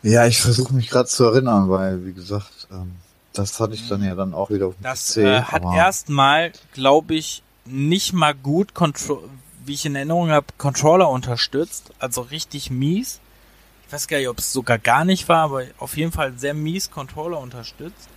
Ja, 0.01 0.25
ich 0.25 0.41
versuche 0.41 0.73
mich 0.73 0.89
gerade 0.89 1.09
zu 1.09 1.25
erinnern, 1.25 1.69
weil, 1.69 2.05
wie 2.05 2.13
gesagt, 2.13 2.69
ähm, 2.71 2.95
das 3.39 3.59
hatte 3.59 3.73
ich 3.73 3.87
dann 3.87 4.03
ja 4.03 4.15
dann 4.15 4.33
auch 4.33 4.49
wieder 4.49 4.67
auf 4.67 4.75
dem 4.75 4.83
Das 4.83 5.13
PC, 5.13 5.17
äh, 5.17 5.41
hat 5.43 5.63
erstmal, 5.63 6.51
glaube 6.73 7.15
ich, 7.15 7.43
nicht 7.65 8.13
mal 8.13 8.33
gut, 8.35 8.69
wie 9.65 9.73
ich 9.73 9.85
in 9.85 9.95
Erinnerung 9.95 10.29
habe, 10.29 10.47
Controller 10.57 11.09
unterstützt. 11.09 11.91
Also 11.99 12.21
richtig 12.21 12.71
mies. 12.71 13.19
Ich 13.87 13.93
weiß 13.93 14.07
gar 14.07 14.17
nicht, 14.17 14.27
ob 14.29 14.37
es 14.39 14.53
sogar 14.53 14.77
gar 14.77 15.05
nicht 15.05 15.27
war, 15.29 15.43
aber 15.43 15.63
auf 15.79 15.97
jeden 15.97 16.11
Fall 16.11 16.33
sehr 16.37 16.53
mies 16.53 16.91
Controller 16.91 17.39
unterstützt. 17.39 18.09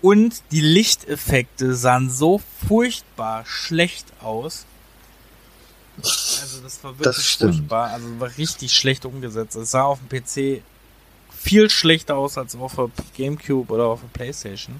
Und 0.00 0.42
die 0.52 0.60
Lichteffekte 0.60 1.74
sahen 1.74 2.08
so 2.10 2.40
furchtbar 2.68 3.44
schlecht 3.46 4.06
aus. 4.22 4.64
Also 6.00 6.60
das 6.62 6.82
war 6.84 6.92
Das 6.92 7.16
wirklich 7.16 7.26
stimmt. 7.28 7.54
furchtbar. 7.56 7.90
Also 7.90 8.20
war 8.20 8.30
richtig 8.38 8.72
schlecht 8.72 9.04
umgesetzt. 9.04 9.56
Es 9.56 9.72
sah 9.72 9.82
auf 9.82 9.98
dem 9.98 10.08
PC 10.08 10.62
viel 11.38 11.70
schlechter 11.70 12.16
aus 12.16 12.36
als 12.36 12.54
auf 12.56 12.74
der 12.76 12.88
Gamecube 13.16 13.72
oder 13.72 13.84
auf 13.84 14.00
der 14.00 14.08
Playstation. 14.08 14.76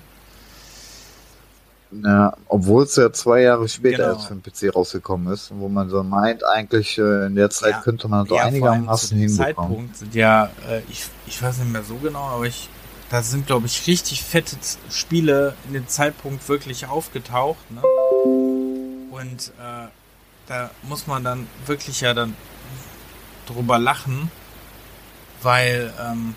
Ja, 1.91 2.37
obwohl 2.49 2.85
es 2.85 2.97
ja 2.97 3.11
zwei 3.13 3.41
Jahre 3.43 3.67
später 3.67 3.97
Genau. 3.99 4.09
erst 4.11 4.27
für 4.27 4.35
den 4.35 4.43
PC 4.43 4.75
rausgekommen 4.75 5.33
ist, 5.33 5.51
wo 5.55 5.69
man 5.69 5.89
so 5.89 6.03
meint, 6.03 6.45
eigentlich 6.45 6.99
äh, 6.99 7.27
in 7.27 7.35
der 7.35 7.49
Zeit 7.49 7.71
Ja. 7.77 7.81
könnte 7.81 8.09
man 8.09 8.27
so 8.27 8.35
Ja, 8.37 8.43
einigermaßen 8.45 9.17
hinbekommen. 9.17 9.37
Zeitpunkt 9.47 9.97
sind 9.97 10.15
ja, 10.15 10.51
äh, 10.69 10.83
ich, 10.91 11.07
ich 11.27 11.43
weiß 11.43 11.59
nicht 11.59 11.73
mehr 11.73 11.83
so 11.85 11.97
genau, 11.97 12.25
aber 12.25 12.45
ich, 12.45 12.69
da 13.09 13.23
sind 13.23 13.47
glaube 13.47 13.67
ich 13.67 13.87
richtig 13.87 14.23
fette 14.23 14.57
Spiele 14.91 15.55
in 15.67 15.73
dem 15.73 15.89
Zeitpunkt 15.89 16.47
wirklich 16.51 16.87
aufgetaucht, 16.87 17.71
ne? 17.71 17.81
Und 19.11 19.49
äh, 19.59 19.89
da 20.47 20.71
muss 20.83 21.07
man 21.07 21.25
dann 21.25 21.47
wirklich 21.65 22.03
ja 22.03 22.13
dann 22.13 22.37
drüber 23.47 23.79
lachen, 23.79 24.31
weil 25.41 25.91
ähm, 26.07 26.35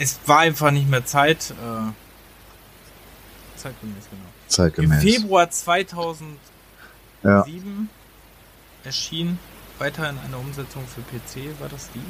es 0.00 0.18
war 0.26 0.38
einfach 0.40 0.70
nicht 0.70 0.88
mehr 0.88 1.04
Zeit, 1.04 1.50
äh, 1.50 1.90
zeitgemäß, 3.58 4.04
genau. 4.10 4.22
Im 4.24 4.48
Zeitgemäß. 4.48 5.02
Februar 5.02 5.50
2007 5.50 6.38
Ja. 7.22 7.44
erschien 8.84 9.38
weiterhin 9.78 10.18
eine 10.24 10.36
Umsetzung 10.38 10.84
für 10.86 11.02
PC, 11.02 11.58
war 11.60 11.68
das 11.68 11.88
die? 11.94 12.02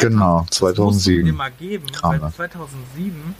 Genau, 0.00 0.44
Das 0.48 0.60
musst 0.60 0.60
du 0.60 0.66
2007 0.66 1.24
dir 1.26 1.32
mal 1.32 1.50
geben, 1.52 1.86
weil 2.02 2.18
das. 2.18 2.34
2007 2.36 3.34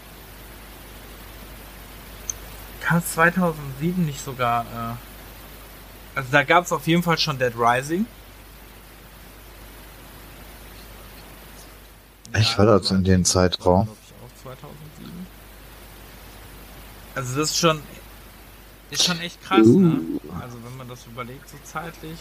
kam 2.80 2.98
es 2.98 3.12
2007 3.14 4.06
nicht 4.06 4.24
sogar, 4.24 4.62
äh, 4.64 6.18
also 6.18 6.28
da 6.30 6.44
gab 6.44 6.64
es 6.64 6.72
auf 6.72 6.86
jeden 6.86 7.02
Fall 7.02 7.18
schon 7.18 7.38
Dead 7.38 7.52
Rising. 7.58 8.06
Echt, 12.38 12.58
war 12.58 12.66
das 12.66 12.90
in 12.90 13.04
dem 13.04 13.24
Zeitraum? 13.24 13.84
glaub 13.84 13.96
ich, 14.04 14.14
auch 14.14 14.42
2007. 14.42 15.26
Also 17.14 17.38
das 17.40 17.50
ist 17.50 17.58
schon 17.58 17.80
ist 18.90 19.04
schon 19.04 19.18
echt 19.20 19.42
krass, 19.42 19.66
Uh. 19.66 19.80
ne? 19.80 20.00
Also 20.40 20.58
wenn 20.64 20.76
man 20.76 20.88
das 20.88 21.06
überlegt 21.06 21.48
so 21.48 21.56
zeitlich. 21.64 22.18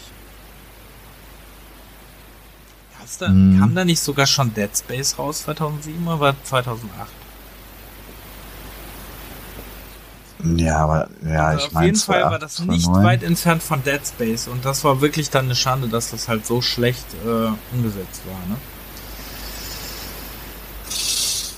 Da, 3.20 3.28
Mhm. 3.28 3.60
Kam 3.60 3.74
da 3.76 3.84
nicht 3.84 4.00
sogar 4.00 4.26
schon 4.26 4.52
Dead 4.52 4.68
Space 4.76 5.16
raus 5.16 5.42
2007 5.44 6.06
oder 6.08 6.18
war 6.18 6.34
2008? 6.42 7.08
Ja, 10.56 10.78
aber 10.78 11.08
ja, 11.24 11.46
also 11.46 11.58
ich 11.60 11.66
auf 11.68 11.72
meine, 11.72 11.86
jeden 11.86 11.98
Fall 11.98 12.22
war 12.24 12.38
das 12.40 12.58
nicht 12.60 12.86
weit 12.88 13.22
entfernt 13.22 13.62
von 13.62 13.82
Dead 13.84 14.00
Space 14.04 14.48
und 14.48 14.64
das 14.64 14.82
war 14.82 15.00
wirklich 15.00 15.30
dann 15.30 15.46
eine 15.46 15.54
Schande, 15.54 15.88
dass 15.88 16.10
das 16.10 16.26
halt 16.28 16.46
so 16.46 16.60
schlecht 16.62 17.06
äh, 17.24 17.48
umgesetzt 17.74 18.22
war, 18.26 18.38
ne? 18.48 18.56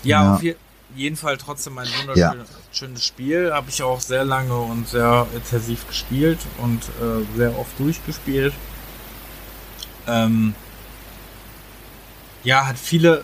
Ja, 0.03 0.23
Ja. 0.23 0.35
auf 0.35 0.43
je 0.43 0.57
jeden 0.97 1.17
Fall 1.17 1.37
trotzdem 1.37 1.77
ein 1.79 1.87
wunderschönes 2.01 2.49
schönes 2.73 3.05
Spiel. 3.05 3.53
Habe 3.53 3.69
ich 3.69 3.83
auch 3.83 4.01
sehr 4.01 4.25
lange 4.25 4.57
und 4.57 4.89
sehr 4.89 5.27
intensiv 5.35 5.87
gespielt 5.87 6.39
und 6.59 6.83
äh, 6.83 7.37
sehr 7.37 7.57
oft 7.59 7.79
durchgespielt. 7.79 8.55
Ähm, 10.07 10.55
ja, 12.43 12.67
hat 12.67 12.79
viele, 12.79 13.23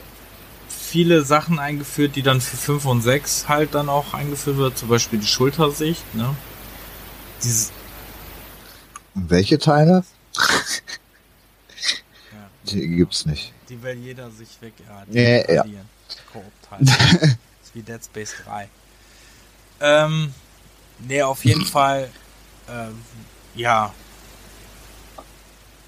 viele 0.69 1.23
Sachen 1.25 1.59
eingeführt, 1.59 2.17
die 2.17 2.23
dann 2.23 2.43
für 2.43 2.59
5 2.59 2.85
und 2.85 3.01
6 3.01 3.49
halt 3.49 3.75
dann 3.75 3.89
auch 3.89 4.13
eingeführt 4.13 4.59
wird. 4.59 4.77
Zum 4.77 4.91
Beispiel 4.91 5.19
die 5.19 5.27
Schultersicht, 5.27 6.15
ne? 6.15 6.37
Dieses, 7.43 7.73
Welche 9.15 9.59
Teile? 9.59 10.05
ja, 10.37 10.43
Die 12.71 12.89
gibt's 12.89 13.27
nicht. 13.27 13.53
die 13.69 13.83
will 13.83 13.95
jeder 13.95 14.31
sich 14.31 14.49
weg. 14.61 14.73
Ja, 14.87 15.05
die 15.07 15.19
Ja, 15.19 15.53
ja. 15.55 15.65
Koop-Teil. 16.79 17.39
ist 17.63 17.75
wie 17.75 17.83
Dead 17.83 18.05
Space 18.05 18.35
3. 18.45 18.69
Ähm, 19.81 20.33
nee, 21.01 21.23
auf 21.23 21.45
jeden 21.45 21.65
Fall, 21.65 22.11
ähm, 22.69 23.03
ja, 23.55 23.93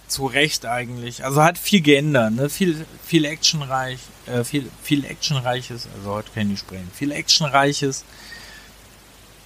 zu 0.08 0.26
Recht 0.26 0.66
eigentlich. 0.66 1.24
Also 1.24 1.42
hat 1.42 1.58
viel 1.58 1.80
geändert, 1.80 2.32
ne? 2.32 2.48
Viel, 2.48 2.86
viel 3.04 3.24
actionreich, 3.24 3.98
äh, 4.26 4.44
viel, 4.44 4.70
viel 4.82 5.04
actionreiches, 5.04 5.88
also 5.96 6.12
heute 6.12 6.30
kann 6.32 6.44
ich 6.44 6.48
nicht 6.48 6.60
sprechen, 6.60 6.90
viel 6.94 7.12
actionreiches. 7.12 8.04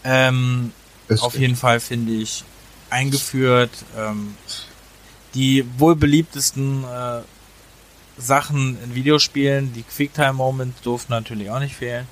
Ähm, 0.04 0.72
auf 1.20 1.38
jeden 1.38 1.56
Fall 1.56 1.80
finde 1.80 2.12
ich 2.12 2.44
eingeführt. 2.90 3.70
Ähm, 3.96 4.36
die 5.34 5.64
wohl 5.78 5.96
beliebtesten 5.96 6.84
äh, 6.84 7.20
Sachen 8.20 8.78
in 8.84 8.94
Videospielen, 8.94 9.72
die 9.72 9.82
Quicktime-Moments 9.82 10.80
durften 10.82 11.12
natürlich 11.12 11.50
auch 11.50 11.58
nicht 11.60 11.74
fehlen. 11.76 12.06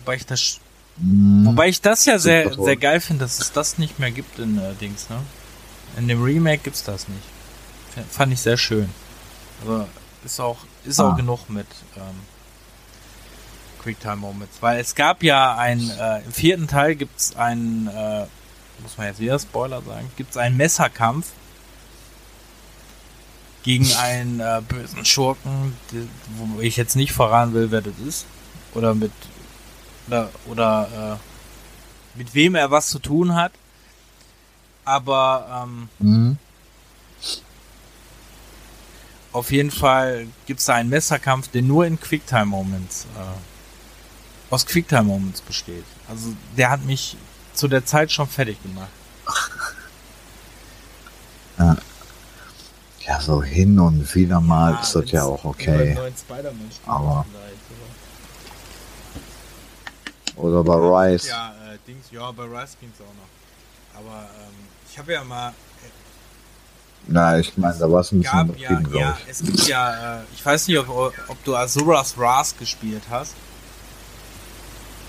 Wobei 0.00 0.16
ich 0.16 0.26
das, 0.26 0.60
Mm, 0.96 1.44
wobei 1.46 1.68
ich 1.68 1.80
das 1.80 2.04
ja 2.04 2.20
sehr, 2.20 2.54
sehr 2.54 2.76
geil 2.76 3.00
finde, 3.00 3.24
dass 3.24 3.40
es 3.40 3.50
das 3.50 3.78
nicht 3.78 3.98
mehr 3.98 4.12
gibt 4.12 4.38
in 4.38 4.58
äh, 4.58 4.74
Dings, 4.74 5.10
ne? 5.10 5.16
In 5.96 6.06
dem 6.06 6.22
Remake 6.22 6.62
gibt's 6.62 6.84
das 6.84 7.08
nicht. 7.08 7.22
F- 7.96 8.04
Fand 8.12 8.32
ich 8.32 8.40
sehr 8.40 8.56
schön. 8.56 8.88
Aber 9.64 9.88
ist 10.24 10.38
auch, 10.38 10.58
ist 10.84 11.00
auch 11.00 11.14
Ah. 11.14 11.16
genug 11.16 11.50
mit 11.50 11.66
ähm, 11.96 12.02
Quicktime 13.82 14.16
Moments. 14.16 14.58
Weil 14.60 14.78
es 14.80 14.94
gab 14.94 15.22
ja 15.24 15.56
ein, 15.56 15.90
äh, 15.90 16.20
im 16.24 16.32
vierten 16.32 16.68
Teil 16.68 16.94
gibt's 16.94 17.34
einen, 17.34 17.88
äh, 17.88 18.26
muss 18.80 18.96
man 18.96 19.08
jetzt 19.08 19.18
wieder 19.18 19.38
Spoiler 19.40 19.82
sagen, 19.82 20.10
gibt's 20.16 20.36
einen 20.36 20.56
Messerkampf 20.56 21.26
gegen 23.64 23.90
einen 23.94 24.40
äh, 24.40 24.62
bösen 24.66 25.04
Schurken, 25.04 25.74
wo 26.36 26.60
ich 26.60 26.76
jetzt 26.76 26.94
nicht 26.94 27.12
verraten 27.12 27.54
will, 27.54 27.70
wer 27.70 27.80
das 27.80 27.94
ist. 28.06 28.26
Oder 28.74 28.94
mit 28.94 29.10
oder, 30.06 30.30
oder 30.46 31.18
äh, 32.14 32.18
mit 32.18 32.34
wem 32.34 32.54
er 32.54 32.70
was 32.70 32.88
zu 32.88 32.98
tun 32.98 33.34
hat. 33.34 33.52
Aber 34.84 35.66
ähm, 35.66 35.88
mm, 35.98 36.38
auf 39.32 39.50
jeden 39.50 39.70
Fall 39.70 40.26
gibt's 40.46 40.66
da 40.66 40.74
einen 40.74 40.90
Messerkampf, 40.90 41.48
der 41.48 41.62
nur 41.62 41.86
in 41.86 41.98
Quicktime-Moments 41.98 43.06
äh, 43.16 44.52
aus 44.52 44.66
Quicktime-Moments 44.66 45.40
besteht. 45.40 45.84
Also 46.08 46.34
der 46.56 46.68
hat 46.70 46.84
mich 46.84 47.16
zu 47.54 47.66
der 47.66 47.86
Zeit 47.86 48.12
schon 48.12 48.28
fertig 48.28 48.62
gemacht. 48.62 48.90
ja, 51.58 51.76
so 53.20 53.42
hin 53.42 53.78
und 53.78 54.14
wieder 54.14 54.40
mal 54.40 54.72
Ja, 54.72 54.80
ist 54.80 54.94
das 54.94 55.10
ja 55.10 55.24
auch 55.24 55.44
okay. 55.44 55.96
Aber- 56.86 57.24
vielleicht, 57.30 57.56
Oder 60.36 60.64
bei 60.64 60.74
oder- 60.74 61.12
Rise. 61.12 61.28
Ja, 61.28 61.50
äh, 61.72 61.78
Dings, 61.86 62.06
ja, 62.10 62.30
bei 62.32 62.44
Rise 62.44 62.76
ging's 62.80 62.98
auch 63.00 63.14
noch. 63.14 64.00
Aber 64.00 64.22
ähm, 64.22 64.54
ich 64.90 64.98
habe 64.98 65.12
ja 65.12 65.22
mal 65.24 65.52
Na, 67.06 67.38
ich 67.38 67.56
meine, 67.58 67.76
da 67.78 67.90
war 67.90 68.00
es 68.00 68.10
ein 68.12 68.20
bisschen 68.22 68.48
gab 68.48 68.58
ja, 68.58 68.80
ja, 68.98 69.18
es 69.28 69.42
gibt 69.44 69.66
ja, 69.68 70.20
äh, 70.20 70.24
ich 70.34 70.44
weiß 70.44 70.68
nicht, 70.68 70.78
ob, 70.78 70.88
ob 71.28 71.44
du 71.44 71.54
Azuras 71.54 72.16
Wrath 72.16 72.58
gespielt 72.58 73.02
hast. 73.10 73.34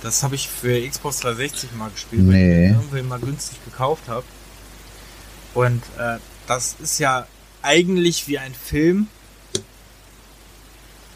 Das 0.04 0.22
habe 0.22 0.36
ich 0.36 0.48
für 0.50 0.88
Xbox 0.88 1.22
360 1.22 1.72
mal 1.74 1.90
gespielt, 1.90 2.28
weil 2.28 2.34
Nee. 2.34 2.66
ich 2.66 2.72
den 2.74 2.76
irgendwie 2.82 3.02
mal 3.02 3.20
günstig 3.20 3.64
gekauft 3.64 4.04
habe. 4.10 4.26
Und 5.54 5.82
äh, 5.98 6.18
das 6.48 6.76
ist 6.80 7.00
ja 7.00 7.26
eigentlich 7.66 8.28
wie 8.28 8.38
ein 8.40 8.54
Film. 8.54 9.08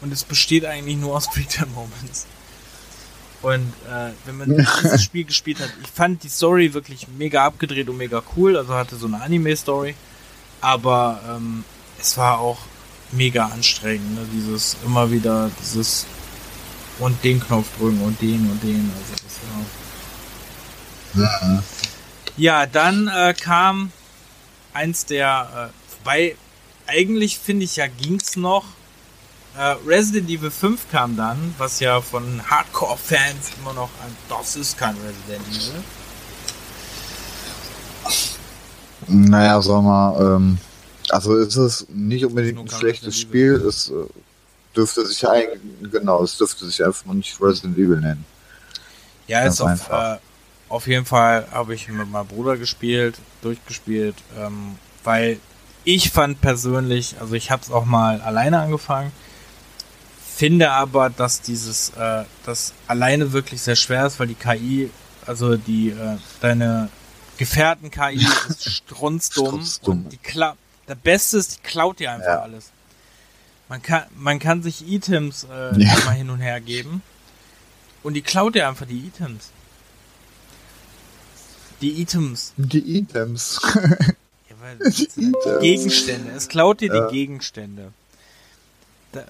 Und 0.00 0.12
es 0.12 0.24
besteht 0.24 0.64
eigentlich 0.64 0.96
nur 0.96 1.16
aus 1.16 1.30
Quicktime 1.32 1.70
Moments. 1.74 2.26
Und 3.42 3.72
äh, 3.90 4.10
wenn 4.26 4.36
man 4.36 4.66
dieses 4.82 5.02
Spiel 5.02 5.24
gespielt 5.24 5.60
hat, 5.60 5.70
ich 5.82 5.90
fand 5.90 6.22
die 6.22 6.28
Story 6.28 6.74
wirklich 6.74 7.08
mega 7.08 7.44
abgedreht 7.46 7.88
und 7.88 7.96
mega 7.96 8.22
cool. 8.36 8.56
Also 8.56 8.74
hatte 8.74 8.96
so 8.96 9.06
eine 9.06 9.22
Anime-Story. 9.22 9.94
Aber 10.60 11.20
ähm, 11.26 11.64
es 11.98 12.18
war 12.18 12.38
auch 12.38 12.58
mega 13.12 13.46
anstrengend, 13.46 14.14
ne? 14.14 14.26
Dieses 14.34 14.76
immer 14.84 15.10
wieder 15.10 15.50
dieses 15.60 16.04
und 16.98 17.24
den 17.24 17.40
Knopf 17.40 17.66
drücken 17.78 18.02
und 18.02 18.20
den 18.20 18.50
und 18.50 18.62
den. 18.62 18.92
Also 18.94 19.12
das 19.24 19.38
war 19.48 19.64
Mhm. 21.12 21.62
ja, 22.36 22.66
dann 22.66 23.08
äh, 23.08 23.34
kam 23.34 23.90
eins 24.72 25.06
der, 25.06 25.72
äh, 25.72 25.79
wobei 26.00 26.36
eigentlich 26.86 27.38
finde 27.38 27.64
ich 27.64 27.76
ja 27.76 27.86
ging's 27.86 28.36
noch. 28.36 28.64
Äh, 29.56 29.76
Resident 29.86 30.30
Evil 30.30 30.50
5 30.50 30.90
kam 30.90 31.16
dann, 31.16 31.54
was 31.58 31.80
ja 31.80 32.00
von 32.00 32.40
Hardcore-Fans 32.48 33.50
immer 33.60 33.72
noch 33.72 33.90
ein, 34.04 34.16
das 34.28 34.56
ist 34.56 34.78
kein 34.78 34.94
Resident 34.96 35.46
Evil. 35.48 35.82
Naja, 39.08 39.60
sag 39.60 39.82
mal, 39.82 40.36
ähm, 40.36 40.58
also 41.08 41.36
es 41.36 41.56
ist 41.56 41.90
nicht 41.90 42.24
unbedingt 42.24 42.60
ein 42.60 42.68
schlechtes 42.68 43.18
Spiel, 43.18 43.54
es 43.54 43.90
äh, 43.90 43.94
dürfte 44.76 45.04
sich 45.04 45.28
eigentlich, 45.28 45.90
genau, 45.90 46.22
es 46.22 46.36
dürfte 46.38 46.66
sich 46.66 46.84
einfach 46.84 47.12
nicht 47.12 47.40
Resident 47.40 47.76
Evil 47.76 48.00
nennen. 48.00 48.24
Ja, 49.26 49.42
Ganz 49.42 49.54
ist 49.54 49.60
auf, 49.62 49.90
äh, 49.90 50.18
auf 50.68 50.86
jeden 50.86 51.06
Fall 51.06 51.46
habe 51.50 51.74
ich 51.74 51.88
mit 51.88 52.08
meinem 52.08 52.28
Bruder 52.28 52.56
gespielt, 52.56 53.16
durchgespielt, 53.42 54.14
ähm, 54.38 54.76
weil 55.02 55.40
ich 55.84 56.10
fand 56.10 56.40
persönlich, 56.40 57.16
also 57.20 57.34
ich 57.34 57.50
habe 57.50 57.62
es 57.62 57.70
auch 57.70 57.84
mal 57.84 58.20
alleine 58.20 58.60
angefangen, 58.60 59.12
finde 60.36 60.70
aber, 60.70 61.10
dass 61.10 61.40
dieses, 61.42 61.90
äh, 61.90 62.24
das 62.46 62.72
alleine 62.86 63.32
wirklich 63.32 63.60
sehr 63.62 63.76
schwer 63.76 64.06
ist, 64.06 64.18
weil 64.20 64.26
die 64.28 64.34
KI, 64.34 64.90
also 65.26 65.56
die, 65.56 65.90
äh, 65.90 66.16
deine 66.40 66.88
Gefährten-KI 67.38 68.26
ist 68.48 68.70
strunzdumm. 68.70 69.46
Strunzdumm. 69.46 70.04
Und 70.04 70.10
die 70.12 70.16
Kla 70.18 70.56
der 70.88 70.94
Beste 70.96 71.38
ist, 71.38 71.56
die 71.56 71.60
klaut 71.62 71.98
dir 72.00 72.10
einfach 72.12 72.26
Ja. 72.26 72.40
alles. 72.42 72.70
Man 73.68 73.80
kann, 73.80 74.02
man 74.16 74.38
kann 74.40 74.62
sich 74.62 74.86
Items 74.88 75.44
äh, 75.44 75.80
Ja. 75.80 75.98
immer 75.98 76.10
hin 76.10 76.30
und 76.30 76.40
her 76.40 76.60
geben 76.60 77.02
und 78.02 78.14
die 78.14 78.22
klaut 78.22 78.54
dir 78.56 78.68
einfach 78.68 78.86
die 78.86 78.98
Items. 79.06 79.50
Die 81.80 82.02
Items. 82.02 82.52
Die 82.56 82.98
Items. 82.98 83.60
Die. 85.16 85.32
Gegenstände. 85.60 86.32
Es 86.32 86.48
klaut 86.48 86.80
dir 86.80 86.94
Ja. 86.94 87.06
die 87.08 87.14
Gegenstände. 87.14 87.92
Da- 89.12 89.24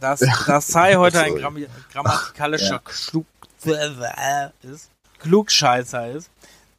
Das, 0.00 0.20
das 0.46 0.66
sei 0.68 0.96
heute 0.96 1.20
ein. 1.22 1.34
Grammi 1.36 1.66
grammatikalischer 1.92 2.82
Ja. 3.64 4.52
Ist, 4.62 4.90
Klugscheißer 5.20 6.10
ist. 6.12 6.28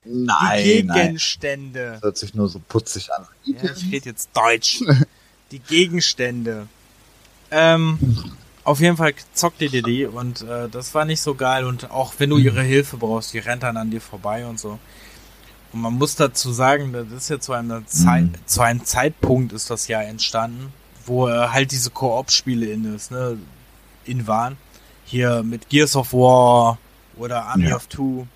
Die 0.06 0.10
Nein, 0.10 0.86
nein. 0.86 1.02
Gegenstände. 1.08 2.00
Hört 2.02 2.18
sich 2.18 2.34
nur 2.34 2.48
so 2.48 2.60
putzig 2.60 3.12
an. 3.12 3.28
Ja, 3.44 3.64
ich 3.76 3.92
rede 3.92 4.10
jetzt 4.10 4.30
Deutsch. 4.34 4.80
Die 5.52 5.60
Gegenstände. 5.60 6.68
Ähm, 7.52 7.98
auf 8.66 8.80
jeden 8.82 8.98
Fall 8.98 9.14
zockt 9.34 9.62
ihr 9.62 9.82
die 9.82 10.06
und 10.06 10.42
äh, 10.42 10.68
das 10.68 10.94
war 10.94 11.06
nicht 11.06 11.22
so 11.22 11.36
geil 11.36 11.64
und 11.66 11.90
auch 11.90 12.14
wenn 12.18 12.30
du 12.30 12.38
ihre 12.38 12.62
Hilfe 12.62 12.98
brauchst, 12.98 13.32
die 13.34 13.40
rennt 13.40 13.64
dann 13.64 13.78
an 13.78 13.90
dir 13.90 14.02
vorbei 14.02 14.46
und 14.46 14.60
so. 14.60 14.78
Und 15.74 15.82
man 15.82 15.94
muss 15.94 16.16
dazu 16.16 16.52
sagen, 16.54 16.94
das 16.94 17.12
ist 17.12 17.30
ja 17.30 17.40
zu 17.40 17.54
einem, 17.54 17.86
Zeit, 17.88 18.24
Mhm. 18.24 18.34
zu 18.46 18.62
einem 18.62 18.86
Zeitpunkt 18.86 19.52
ist 19.54 19.70
das 19.70 19.88
ja 19.88 20.02
entstanden, 20.02 20.72
wo 21.06 21.28
äh, 21.28 21.50
halt 21.50 21.72
diese 21.72 21.90
Koop-Spiele 21.90 22.68
in 22.68 22.96
ist, 22.96 23.12
ne, 23.12 23.38
in 24.06 24.28
waren. 24.28 24.58
Hier 25.06 25.44
mit 25.44 25.70
Gears 25.70 25.96
of 25.96 26.14
War 26.14 26.78
oder 27.18 27.46
Army 27.46 27.70
Ja. 27.70 27.76
of 27.76 27.88
Two. 27.88 28.28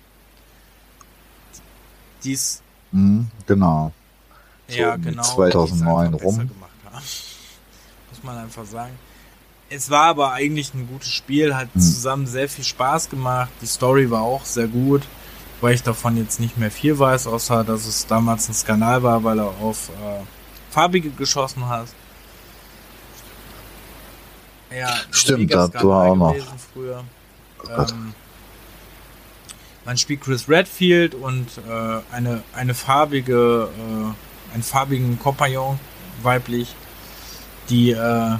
Dies 2.24 2.62
Mhm, 2.92 3.28
genau. 3.46 3.92
So 4.68 4.76
ja, 4.76 4.96
genau. 4.96 5.22
2009 5.22 6.10
die 6.12 6.16
es 6.16 6.22
einfach 6.22 6.26
rum. 6.26 6.36
besser 6.36 6.48
Gemacht 6.48 6.70
haben. 6.92 7.02
Muss 8.10 8.22
man 8.22 8.36
einfach 8.38 8.66
sagen. 8.66 8.92
Es 9.70 9.88
war 9.88 10.04
aber 10.04 10.32
eigentlich 10.32 10.74
ein 10.74 10.86
gutes 10.86 11.08
Spiel, 11.08 11.54
hat 11.56 11.74
Mhm. 11.74 11.80
zusammen 11.80 12.26
sehr 12.26 12.48
viel 12.50 12.64
Spaß 12.64 13.08
gemacht. 13.08 13.50
Die 13.62 13.66
Story 13.66 14.10
war 14.10 14.20
auch 14.22 14.44
sehr 14.44 14.68
gut, 14.68 15.02
weil 15.62 15.74
ich 15.74 15.82
davon 15.82 16.16
jetzt 16.16 16.40
nicht 16.40 16.58
mehr 16.58 16.70
viel 16.70 16.98
weiß, 16.98 17.28
außer 17.28 17.62
dass 17.62 17.86
es 17.86 18.06
damals 18.06 18.48
ein 18.48 18.54
Skandal 18.54 19.02
war, 19.02 19.22
weil 19.22 19.38
er 19.38 19.46
auf 19.46 19.88
äh, 19.90 20.22
Farbige 20.70 21.10
geschossen 21.10 21.68
hat. 21.68 21.86
Ja, 24.76 24.92
Stimmt, 25.12 25.54
da 25.54 25.70
war 25.84 26.10
auch 26.10 26.16
noch. 26.16 26.34
Früher. 26.72 27.04
Oh. 27.64 27.80
Ähm, 27.80 28.12
man 29.84 29.96
spielt 29.96 30.22
Chris 30.22 30.48
Redfield 30.48 31.14
und 31.14 31.46
äh, 31.58 32.00
eine, 32.12 32.42
eine 32.54 32.74
farbige, 32.74 33.68
äh, 33.68 34.54
einen 34.54 34.62
farbigen 34.64 35.18
Kompagnon, 35.20 35.78
weiblich, 36.22 36.74
die, 37.68 37.92
äh, 37.92 38.36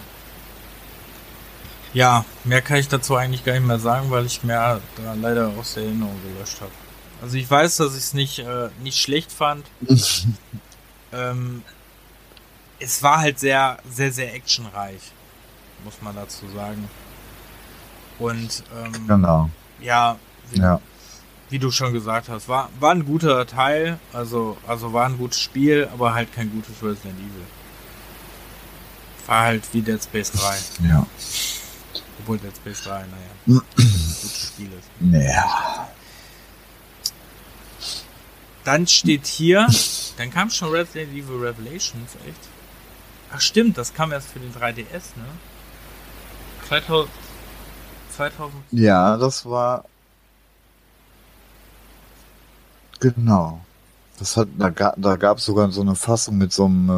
ja, 1.95 2.25
mehr 2.43 2.63
kann 2.63 2.79
ich 2.79 2.89
dazu 2.89 3.15
eigentlich 3.15 3.45
gar 3.45 3.53
nicht 3.53 3.67
mehr 3.67 3.79
sagen, 3.79 4.11
weil 4.11 4.27
ich 4.27 4.43
mehr 4.43 4.81
da 4.97 5.15
leider 5.15 5.53
aus 5.57 5.75
der 5.75 5.85
Erinnerung 5.85 6.17
gelöscht 6.23 6.61
habe. 6.61 6.82
Also 7.23 7.37
ich 7.37 7.49
weiß, 7.49 7.77
dass 7.77 7.93
ich 7.93 7.99
es 8.03 8.15
nicht, 8.15 8.41
äh, 8.41 8.69
nicht 8.83 8.99
schlecht 8.99 9.31
fand. 9.33 9.65
ähm, 11.13 11.63
es 12.81 13.03
war 13.03 13.19
halt 13.21 13.39
sehr, 13.39 13.79
sehr, 13.89 14.13
sehr 14.13 14.35
actionreich, 14.35 15.01
muss 15.85 15.95
man 16.03 16.17
dazu 16.17 16.49
sagen. 16.55 16.89
Und 18.19 18.65
ähm, 18.77 19.07
Genau. 19.07 19.51
ja, 19.81 20.19
wie, 20.51 20.59
Ja. 20.61 20.81
wie 21.49 21.59
du 21.61 21.71
schon 21.71 21.93
gesagt 21.93 22.29
hast, 22.29 22.49
war, 22.49 22.71
war 22.81 22.91
ein 22.93 23.05
guter 23.07 23.47
Teil, 23.47 23.99
also, 24.13 24.57
also 24.67 24.93
war 24.93 25.07
ein 25.07 25.17
gutes 25.17 25.41
Spiel, 25.41 25.89
aber 25.93 26.13
halt 26.15 26.33
kein 26.35 26.51
gutes 26.51 26.75
Resident 26.83 27.19
Evil. 27.19 27.47
War 29.29 29.43
halt 29.43 29.63
wie 29.73 29.81
Dead 29.83 30.03
Space 30.03 30.33
3. 30.33 30.57
Ja. 30.89 31.07
Obwohl 32.19 32.39
Dead 32.39 32.55
Space 32.57 32.83
3, 32.83 32.91
naja, 33.01 33.07
ein 33.47 33.61
gutes 33.77 34.49
Spiel 34.55 34.73
ist. 34.73 34.89
Nee. 35.01 35.33
Dann 38.65 38.87
steht 38.87 39.27
hier, 39.27 39.67
dann 40.19 40.31
kam 40.31 40.51
schon 40.51 40.71
Resident 40.71 41.13
Evil 41.13 41.37
Revelations, 41.37 42.15
echt? 42.27 42.49
Ach 43.33 43.41
stimmt, 43.41 43.79
das 43.79 43.95
kam 43.95 44.13
erst 44.13 44.29
für 44.29 44.39
den 44.39 44.53
3DS, 44.53 45.17
ne? 45.17 45.25
2000, 46.69 47.11
2000 48.17 48.55
Ja, 48.71 49.17
das 49.17 49.45
war. 49.47 49.85
Genau. 53.01 53.61
Das 54.19 54.37
hat, 54.37 54.49
da, 54.57 54.69
ga, 54.71 54.95
da 54.97 55.17
gab 55.17 55.39
es 55.39 55.45
sogar 55.45 55.71
so 55.73 55.81
eine 55.81 55.97
Fassung 55.97 56.39
mit 56.39 56.53
so 56.53 56.67
einem, 56.67 56.89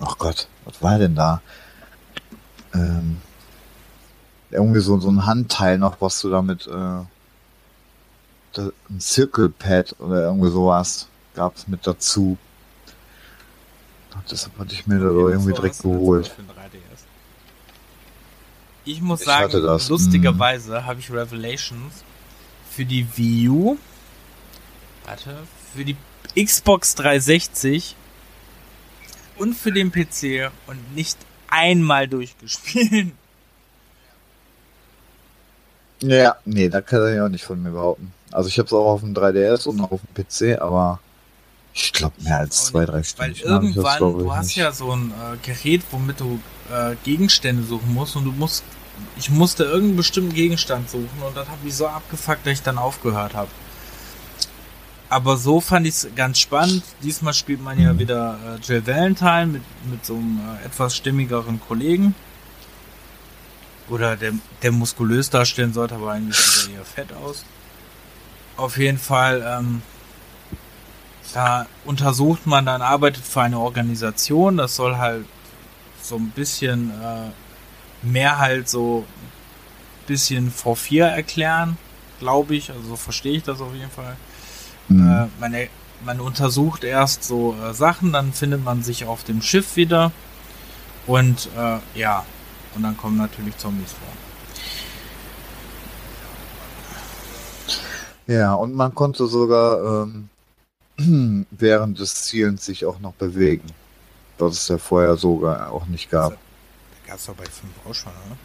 äh, 0.00 0.04
ach 0.04 0.18
Gott, 0.18 0.48
was 0.66 0.82
war 0.82 0.98
denn 0.98 1.14
da? 1.14 1.40
Ähm, 2.74 3.22
irgendwie 4.50 4.80
so, 4.80 4.98
so 5.00 5.08
ein 5.08 5.24
Handteil 5.24 5.78
noch, 5.78 6.00
was 6.00 6.20
du 6.20 6.28
damit, 6.30 6.66
äh, 6.66 7.04
da, 8.54 8.70
ein 8.88 9.00
Circle-Pad 9.00 9.96
oder 9.98 10.22
irgendwie 10.22 10.50
sowas 10.50 11.08
gab 11.34 11.56
es 11.56 11.68
mit 11.68 11.86
dazu. 11.86 12.38
Deshalb 14.30 14.58
hatte 14.58 14.72
ich 14.72 14.86
mir 14.86 15.00
da 15.00 15.06
Okay, 15.10 15.32
irgendwie 15.32 15.52
direkt 15.52 15.82
geholt. 15.82 16.28
für 16.28 16.40
ein 16.42 16.48
3DS? 16.48 17.02
Ich 18.84 19.00
muss 19.00 19.20
Ich 19.20 19.26
sagen, 19.26 19.62
das, 19.62 19.88
lustigerweise 19.88 20.86
habe 20.86 21.00
ich 21.00 21.10
Revelations 21.10 22.04
für 22.70 22.84
die 22.84 23.06
Wii 23.16 23.48
U, 23.48 23.78
warte, 25.04 25.36
für 25.74 25.84
die 25.84 25.96
Xbox 26.36 26.94
360 26.94 27.96
und 29.36 29.54
für 29.54 29.72
den 29.72 29.90
PC 29.90 30.50
und 30.66 30.94
nicht 30.94 31.18
einmal 31.48 32.08
durchgespielt. 32.08 33.12
Ja, 36.00 36.36
nee, 36.44 36.68
da 36.68 36.80
kann 36.80 37.14
ich 37.14 37.20
auch 37.20 37.28
nicht 37.28 37.44
von 37.44 37.62
mir 37.62 37.70
behaupten. 37.70 38.12
Also 38.34 38.48
ich 38.48 38.58
habe 38.58 38.66
es 38.66 38.72
auch 38.72 38.86
auf 38.86 39.00
dem 39.00 39.14
3DS 39.14 39.66
und 39.68 39.80
auf 39.80 40.00
dem 40.02 40.24
PC, 40.24 40.60
aber 40.60 40.98
ich 41.72 41.92
glaube 41.92 42.14
mehr 42.22 42.38
als 42.38 42.66
zwei, 42.66 42.84
drei 42.84 43.02
Weil 43.16 43.34
Stunden. 43.34 43.38
irgendwann, 43.42 43.98
glaub 43.98 44.18
du 44.18 44.26
ich 44.26 44.30
hast 44.32 44.46
nicht. 44.46 44.56
ja 44.56 44.72
so 44.72 44.92
ein 44.94 45.10
äh, 45.12 45.36
Gerät, 45.46 45.82
womit 45.90 46.20
du 46.20 46.40
äh, 46.72 46.96
Gegenstände 47.04 47.62
suchen 47.62 47.94
musst 47.94 48.16
und 48.16 48.24
du 48.24 48.32
musst, 48.32 48.62
ich 49.16 49.30
musste 49.30 49.64
irgendeinen 49.64 49.96
bestimmten 49.96 50.34
Gegenstand 50.34 50.90
suchen 50.90 51.08
und 51.26 51.36
das 51.36 51.48
hat 51.48 51.62
mich 51.64 51.74
so 51.74 51.86
abgefuckt, 51.86 52.44
dass 52.46 52.52
ich 52.54 52.62
dann 52.62 52.78
aufgehört 52.78 53.34
habe. 53.34 53.48
Aber 55.10 55.36
so 55.36 55.60
fand 55.60 55.86
ich 55.86 55.94
es 55.94 56.08
ganz 56.16 56.38
spannend. 56.40 56.82
Diesmal 57.02 57.34
spielt 57.34 57.62
man 57.62 57.78
ja 57.80 57.92
Mhm. 57.92 57.98
wieder 58.00 58.38
äh, 58.46 58.60
Jill 58.66 58.84
Valentine 58.86 59.46
mit, 59.46 59.62
mit 59.90 60.04
so 60.04 60.14
einem 60.14 60.40
äh, 60.60 60.66
etwas 60.66 60.96
stimmigeren 60.96 61.60
Kollegen. 61.60 62.14
Oder 63.88 64.16
der, 64.16 64.32
der 64.62 64.72
muskulös 64.72 65.28
darstellen 65.30 65.72
sollte, 65.72 65.94
aber 65.96 66.12
eigentlich 66.12 66.36
sieht 66.36 66.70
er 66.70 66.78
eher 66.78 66.84
fett 66.84 67.12
aus. 67.12 67.44
Auf 68.56 68.78
jeden 68.78 68.98
Fall, 68.98 69.44
ähm, 69.46 69.82
da 71.32 71.66
untersucht 71.84 72.46
man 72.46 72.66
dann, 72.66 72.82
arbeitet 72.82 73.24
für 73.24 73.42
eine 73.42 73.58
Organisation, 73.58 74.56
das 74.56 74.76
soll 74.76 74.96
halt 74.96 75.24
so 76.00 76.16
ein 76.16 76.30
bisschen 76.30 76.90
äh, 76.90 78.06
mehr 78.06 78.38
halt 78.38 78.68
so 78.68 79.04
ein 79.06 80.06
bisschen 80.06 80.52
V4 80.52 81.06
erklären, 81.06 81.76
glaube 82.20 82.54
ich, 82.54 82.70
also 82.70 82.90
so 82.90 82.96
verstehe 82.96 83.36
ich 83.36 83.42
das 83.42 83.60
auf 83.60 83.74
jeden 83.74 83.90
Fall. 83.90 84.16
Mhm. 84.88 85.08
Äh, 85.08 85.26
man, 85.40 85.56
man 86.04 86.20
untersucht 86.20 86.84
erst 86.84 87.24
so 87.24 87.56
äh, 87.62 87.72
Sachen, 87.74 88.12
dann 88.12 88.32
findet 88.32 88.62
man 88.62 88.82
sich 88.82 89.04
auf 89.04 89.24
dem 89.24 89.42
Schiff 89.42 89.76
wieder 89.76 90.12
und 91.06 91.48
äh, 91.56 91.78
ja, 91.98 92.24
und 92.74 92.82
dann 92.82 92.96
kommen 92.96 93.16
natürlich 93.16 93.56
Zombies 93.56 93.92
vor. 93.92 94.23
Ja, 98.26 98.54
und 98.54 98.74
man 98.74 98.94
konnte 98.94 99.26
sogar 99.26 100.04
ähm, 100.98 101.46
während 101.50 101.98
des 101.98 102.24
Zielens 102.24 102.64
sich 102.64 102.84
auch 102.86 102.98
noch 103.00 103.12
bewegen. 103.14 103.68
Was 104.38 104.54
es 104.54 104.68
ja 104.68 104.78
vorher 104.78 105.16
sogar 105.16 105.70
auch 105.70 105.86
nicht 105.86 106.10
gab. 106.10 106.32
Da 106.32 106.38
gab 107.10 107.18
es 107.18 107.26
doch 107.26 107.34
bei 107.34 107.44
5 107.44 107.62
auch 107.88 107.94
schon, 107.94 108.12
oder? 108.12 108.36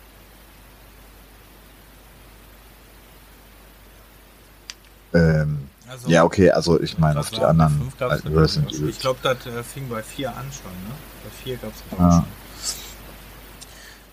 Ähm, 5.41 5.69
Also, 5.89 6.07
ja, 6.07 6.23
okay, 6.23 6.51
also 6.51 6.79
ich 6.79 6.99
meine 6.99 7.19
auf 7.19 7.31
die 7.31 7.41
anderen 7.41 7.91
alten 7.99 8.37
Resident. 8.37 8.71
Evil. 8.73 8.89
Ich 8.89 8.99
glaube, 8.99 9.19
das 9.23 9.43
äh, 9.47 9.63
fing 9.63 9.89
bei 9.89 10.03
4 10.03 10.29
an 10.29 10.45
schon, 10.51 10.71
ne? 10.71 10.93
Bei 11.23 11.29
4 11.43 11.57
gab 11.57 11.71
es 11.73 11.83
auch 11.91 11.99
Ah. 11.99 12.11
schon. 12.11 12.25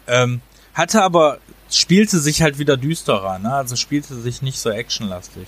Ähm, 0.08 0.40
hatte 0.72 1.02
aber, 1.02 1.38
spielte 1.70 2.20
sich 2.20 2.42
halt 2.42 2.58
wieder 2.58 2.76
düsterer, 2.76 3.38
ne? 3.38 3.52
Also 3.54 3.76
spielte 3.76 4.14
sich 4.20 4.42
nicht 4.42 4.58
so 4.58 4.70
actionlastig. 4.70 5.46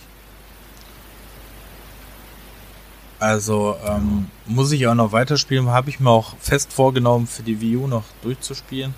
Also 3.20 3.76
ähm, 3.84 4.30
muss 4.46 4.70
ich 4.70 4.86
auch 4.86 4.94
noch 4.94 5.12
weiterspielen, 5.12 5.68
habe 5.68 5.90
ich 5.90 5.98
mir 5.98 6.10
auch 6.10 6.36
fest 6.38 6.72
vorgenommen, 6.72 7.26
für 7.26 7.42
die 7.42 7.60
Wii 7.60 7.76
U 7.76 7.86
noch 7.88 8.04
durchzuspielen. 8.22 8.94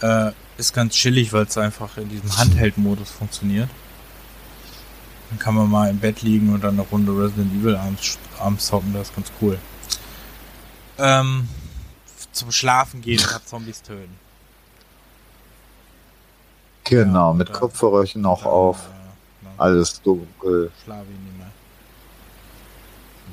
Äh, 0.00 0.32
ist 0.58 0.74
ganz 0.74 0.94
chillig, 0.94 1.32
weil 1.32 1.44
es 1.44 1.56
einfach 1.56 1.96
in 1.96 2.08
diesem 2.08 2.36
Handheld-Modus 2.36 3.10
funktioniert. 3.10 3.70
Dann 5.30 5.38
kann 5.38 5.54
man 5.54 5.70
mal 5.70 5.88
im 5.88 5.98
Bett 5.98 6.22
liegen 6.22 6.52
und 6.52 6.62
dann 6.62 6.74
eine 6.74 6.82
Runde 6.82 7.12
Resident 7.12 7.52
Evil 7.54 7.76
abends, 7.76 8.18
abends 8.38 8.66
zocken, 8.66 8.92
das 8.92 9.08
ist 9.08 9.14
ganz 9.14 9.32
cool. 9.40 9.58
Ähm, 10.98 11.48
zum 12.32 12.52
Schlafen 12.52 13.00
gehen 13.00 13.20
und 13.34 13.48
Zombies 13.48 13.82
töten. 13.82 14.27
Genau, 16.88 17.30
Ja, 17.30 17.34
mit 17.34 17.52
Kopfhörerchen 17.52 18.24
auch 18.26 18.44
auf. 18.44 18.88
äh, 19.44 19.46
Alles 19.58 20.00
dunkel. 20.02 20.70
mehr. 20.86 21.50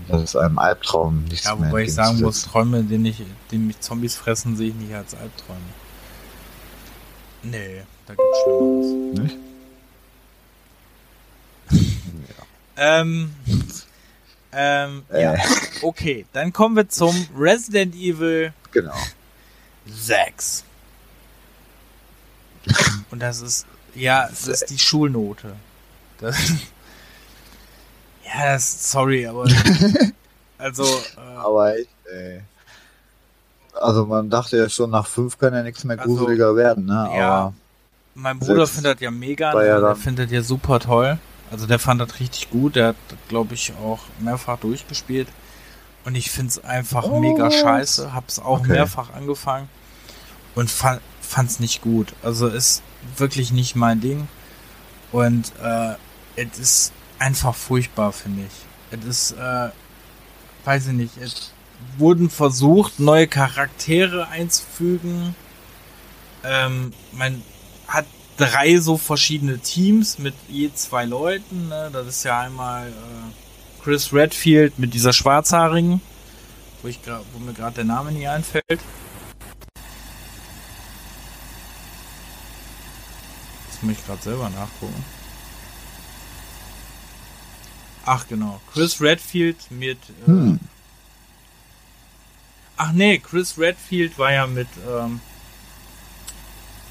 Das 0.07 0.21
ist 0.23 0.35
einem 0.35 0.59
Albtraum 0.59 1.23
nichts 1.25 1.45
Ja, 1.45 1.55
mehr 1.55 1.69
wobei 1.69 1.83
ich 1.83 1.93
sagen 1.93 2.19
muss. 2.21 2.43
Träume, 2.43 2.83
die, 2.83 2.97
nicht, 2.97 3.21
die 3.51 3.57
mich 3.57 3.79
Zombies 3.79 4.15
fressen, 4.15 4.55
sehe 4.57 4.69
ich 4.69 4.75
nicht 4.75 4.93
als 4.93 5.15
Albträume. 5.15 5.59
Nee, 7.43 7.83
da 8.05 8.13
gibt's 8.13 8.37
Schlimmeres. 8.43 9.19
Nicht? 9.19 9.37
Ähm, 12.77 13.33
ähm, 14.51 15.03
ja, 15.09 15.33
Äh, 15.35 15.39
okay, 15.81 16.25
dann 16.33 16.51
kommen 16.51 16.75
wir 16.75 16.89
zum 16.89 17.15
Resident 17.37 17.95
Evil 17.95 18.51
genau. 18.73 18.93
6. 19.87 20.65
Und 23.11 23.19
das 23.21 23.41
ist, 23.41 23.65
ja, 23.93 24.27
es 24.31 24.47
ist 24.47 24.69
die 24.69 24.77
Schulnote. 24.79 25.55
Das, 26.19 26.37
ja, 28.25 28.53
das, 28.53 28.91
sorry, 28.91 29.27
aber, 29.27 29.45
also, 30.57 30.83
äh, 30.83 31.35
Aber 31.37 31.75
echt, 31.77 31.89
ey. 32.11 32.41
Also 33.79 34.05
man 34.05 34.29
dachte 34.29 34.57
ja 34.57 34.69
schon, 34.69 34.89
nach 34.89 35.05
fünf 35.07 35.37
kann 35.37 35.53
ja 35.53 35.61
nichts 35.61 35.83
mehr 35.83 35.99
Also, 35.99 36.15
gruseliger 36.15 36.55
werden, 36.55 36.85
ne? 36.85 37.09
ja. 37.15 37.29
Aber 37.37 37.53
Mein 38.15 38.39
Bruder 38.39 38.67
findet 38.67 38.95
das 38.95 39.01
ja 39.01 39.11
mega, 39.11 39.53
war 39.53 39.65
ja 39.65 39.79
der 39.81 39.95
findet 39.97 40.31
ja 40.31 40.41
super 40.41 40.79
toll. 40.79 41.17
Also 41.51 41.67
der 41.67 41.77
fand 41.77 41.99
das 42.01 42.19
richtig 42.19 42.49
gut, 42.49 42.75
der 42.77 42.87
hat, 42.89 42.95
glaube 43.27 43.53
ich, 43.53 43.73
auch 43.83 43.99
mehrfach 44.19 44.57
durchgespielt. 44.59 45.27
Und 46.05 46.15
ich 46.15 46.31
find's 46.31 46.63
einfach 46.63 47.03
Oh. 47.03 47.19
mega 47.19 47.51
scheiße, 47.51 48.13
hab's 48.13 48.39
auch 48.39 48.61
Okay. 48.61 48.71
mehrfach 48.71 49.11
angefangen 49.13 49.67
und 50.55 50.69
fa 50.71 50.99
fand's 51.25 51.59
nicht 51.59 51.81
gut. 51.81 52.13
Also 52.23 52.47
ist 52.47 52.81
wirklich 53.17 53.51
nicht 53.51 53.75
mein 53.75 54.01
Ding. 54.01 54.27
Und 55.11 55.51
äh, 55.61 55.95
es 56.35 56.59
ist 56.59 56.93
einfach 57.19 57.55
furchtbar, 57.55 58.11
finde 58.11 58.43
ich. 58.43 58.99
Es 58.99 59.05
ist, 59.05 59.31
äh, 59.33 59.69
weiß 60.65 60.87
ich 60.87 60.93
nicht, 60.93 61.17
es 61.17 61.51
wurden 61.97 62.29
versucht, 62.29 62.99
neue 62.99 63.27
Charaktere 63.27 64.27
einzufügen. 64.29 65.35
Ähm, 66.43 66.93
man 67.11 67.41
hat 67.87 68.05
drei 68.37 68.77
so 68.79 68.97
verschiedene 68.97 69.59
Teams 69.59 70.19
mit 70.19 70.35
je 70.49 70.71
zwei 70.73 71.05
Leuten. 71.05 71.69
Ne? 71.69 71.89
Das 71.91 72.07
ist 72.07 72.23
ja 72.23 72.41
einmal 72.41 72.89
äh, 72.89 73.83
Chris 73.83 74.13
Redfield 74.13 74.79
mit 74.79 74.93
dieser 74.93 75.13
Schwarzhaarigen, 75.13 76.01
wo, 76.81 76.87
ich 76.87 77.01
grad, 77.03 77.21
wo 77.33 77.39
mir 77.39 77.53
gerade 77.53 77.75
der 77.75 77.85
Name 77.85 78.11
nie 78.11 78.27
einfällt. 78.27 78.79
Das 83.85 83.89
muss 83.89 83.97
ich 83.99 84.05
gerade 84.07 84.23
selber 84.23 84.49
nachgucken. 84.49 85.05
Ach 88.05 88.27
genau, 88.27 88.59
Chris 88.73 89.01
Redfield 89.01 89.57
mit. 89.69 89.97
Äh, 90.25 90.27
Hm. 90.27 90.59
Ach 92.77 92.91
nee, 92.91 93.19
Chris 93.19 93.57
Redfield 93.57 94.17
war 94.17 94.33
ja 94.33 94.47
mit, 94.47 94.67
ähm, 94.87 95.21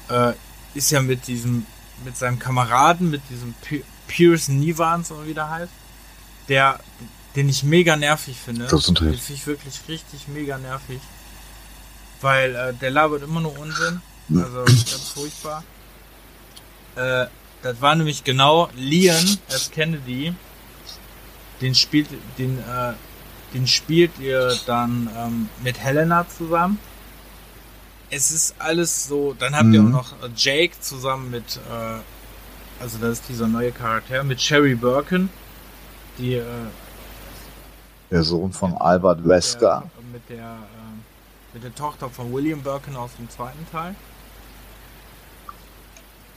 äh, 0.09 0.33
ist 0.73 0.89
ja 0.91 1.01
mit 1.01 1.27
diesem, 1.27 1.65
mit 2.03 2.17
seinem 2.17 2.39
Kameraden, 2.39 3.11
mit 3.11 3.21
diesem 3.29 3.53
P 3.61 3.83
Pierce 4.07 4.49
Nivans 4.49 5.11
oder 5.11 5.25
wie 5.27 5.33
der 5.33 5.49
heißt, 5.49 5.71
der, 6.47 6.79
den 7.35 7.49
ich 7.49 7.63
mega 7.63 7.95
nervig 7.97 8.37
finde. 8.37 8.67
Das 8.67 8.85
Den 8.85 8.95
finde 8.95 9.15
ich 9.33 9.47
wirklich 9.47 9.81
richtig 9.87 10.27
mega 10.27 10.57
nervig. 10.57 11.01
Weil 12.21 12.55
äh, 12.55 12.73
der 12.73 12.91
labert 12.91 13.23
immer 13.23 13.41
nur 13.41 13.57
Unsinn. 13.59 14.01
Also 14.29 14.63
ganz 14.63 15.11
furchtbar. 15.13 15.63
Äh, 16.95 17.25
das 17.63 17.81
war 17.81 17.95
nämlich 17.95 18.23
genau 18.23 18.69
Leon 18.75 19.37
als 19.49 19.71
Kennedy. 19.71 20.33
Den 21.61 21.73
spielt, 21.73 22.07
den, 22.37 22.59
äh, 22.59 22.93
den 23.53 23.65
spielt 23.67 24.19
ihr 24.19 24.53
dann 24.65 25.09
ähm, 25.17 25.49
mit 25.63 25.79
Helena 25.79 26.25
zusammen. 26.27 26.79
Es 28.11 28.31
ist 28.31 28.55
alles 28.59 29.07
so. 29.07 29.33
Dann 29.33 29.55
habt 29.55 29.65
ihr 29.73 29.79
auch 29.81 29.85
Mhm. 29.85 29.91
noch 29.91 30.11
äh, 30.21 30.29
Jake 30.35 30.79
zusammen 30.79 31.31
mit, 31.31 31.57
äh, 31.69 32.81
also 32.81 32.97
das 32.99 33.19
ist 33.19 33.29
dieser 33.29 33.47
neue 33.47 33.71
Charakter 33.71 34.23
mit 34.23 34.41
Sherry 34.41 34.75
Birkin, 34.75 35.29
die 36.17 36.35
äh, 36.35 36.43
Der 38.11 38.23
Sohn 38.23 38.51
von 38.53 38.73
Albert 38.77 39.27
Wesker. 39.27 39.89
der, 39.97 40.03
mit 40.11 40.29
der 40.29 40.45
ähm, 40.45 41.03
mit 41.53 41.63
der 41.63 41.73
Tochter 41.73 42.09
von 42.09 42.31
William 42.33 42.61
Birkin 42.61 42.95
aus 42.95 43.11
dem 43.17 43.29
zweiten 43.29 43.65
Teil. 43.71 43.95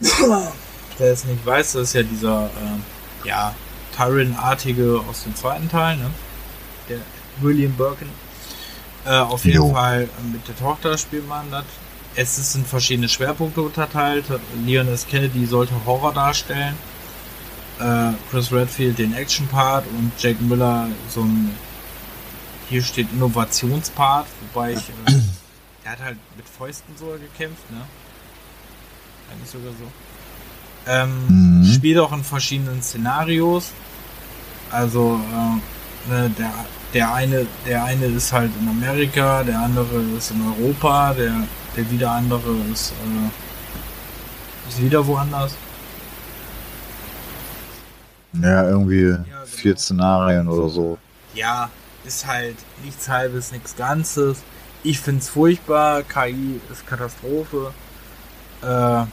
Der 0.01 1.13
es 1.13 1.25
nicht 1.25 1.45
weiß, 1.45 1.73
das 1.73 1.83
ist 1.83 1.93
ja 1.95 2.03
dieser 2.03 2.51
ähm, 2.63 2.83
ja 3.25 3.55
Tyrion-artige 3.97 5.01
aus 5.09 5.25
dem 5.25 5.35
zweiten 5.35 5.69
Teil, 5.69 5.97
ne? 5.97 6.11
Der 6.89 6.99
William 7.41 7.73
Birkin. 7.73 8.09
Äh, 9.05 9.11
auf 9.19 9.45
jeden 9.45 9.57
Jo. 9.57 9.73
Fall 9.73 10.05
äh, 10.05 10.33
mit 10.33 10.47
der 10.47 10.57
Tochter 10.57 10.97
spielt 10.99 11.29
man 11.29 11.51
das. 11.51 11.65
Es 12.15 12.39
ist 12.39 12.55
in 12.57 12.65
verschiedene 12.65 13.09
Schwerpunkte 13.09 13.61
unterteilt. 13.63 14.25
Leon 14.65 14.89
S. 14.89 15.07
Kennedy 15.07 15.47
sollte 15.47 15.73
Horror 15.87 16.13
darstellen. 16.13 16.77
Äh, 17.79 18.13
Chris 18.31 18.51
Redfield 18.53 18.99
den 18.99 19.15
Action-Part 19.15 19.85
und 19.87 20.13
Jake 20.19 20.43
Miller 20.43 20.89
so 21.09 21.21
ein 21.21 21.55
hier 22.69 22.83
steht 22.83 23.11
Innovationspart, 23.13 24.27
wobei 24.53 24.73
ich 24.73 24.91
äh, 25.07 25.13
er 25.85 25.93
hat 25.93 26.01
halt 26.01 26.19
mit 26.37 26.47
Fäusten 26.47 26.95
so 26.99 27.07
gekämpft, 27.07 27.71
ne? 27.71 27.83
Eigentlich 29.31 29.51
sogar 29.51 29.73
so. 29.73 29.87
Ähm, 30.91 31.61
Mhm. 31.61 31.65
Spielt 31.73 31.99
auch 31.99 32.13
in 32.13 32.25
verschiedenen 32.25 32.83
Szenarios. 32.83 33.71
Also 34.71 35.21
äh, 35.33 36.11
ne, 36.13 36.31
der 36.39 36.51
der 36.95 37.13
eine 37.15 37.47
der 37.67 37.85
eine 37.85 38.07
ist 38.07 38.33
halt 38.33 38.51
in 38.61 38.69
Amerika, 38.69 39.43
der 39.45 39.61
andere 39.61 40.01
ist 40.17 40.31
in 40.31 40.43
Europa, 40.47 41.13
der 41.15 41.35
der 41.77 41.91
wieder 41.91 42.11
andere 42.13 42.55
ist 42.73 42.93
äh, 42.93 43.29
ist 44.71 44.83
wieder 44.83 45.07
woanders. 45.07 45.55
Ja, 48.33 48.69
irgendwie 48.69 49.03
genau. 49.05 49.25
vier 49.47 49.77
Szenarien 49.77 50.49
oder 50.49 50.69
so. 50.69 50.99
ja, 51.35 51.71
ist 52.05 52.27
halt 52.27 52.57
nichts 52.85 53.09
halbes, 53.09 53.53
nichts 53.53 53.75
Ganzes. 53.77 54.39
Ich 54.83 55.01
find's 55.01 55.29
furchtbar, 55.29 56.03
KI 56.03 56.61
ist 56.71 56.87
Katastrophe. 56.87 57.73
Äh, 58.63 59.05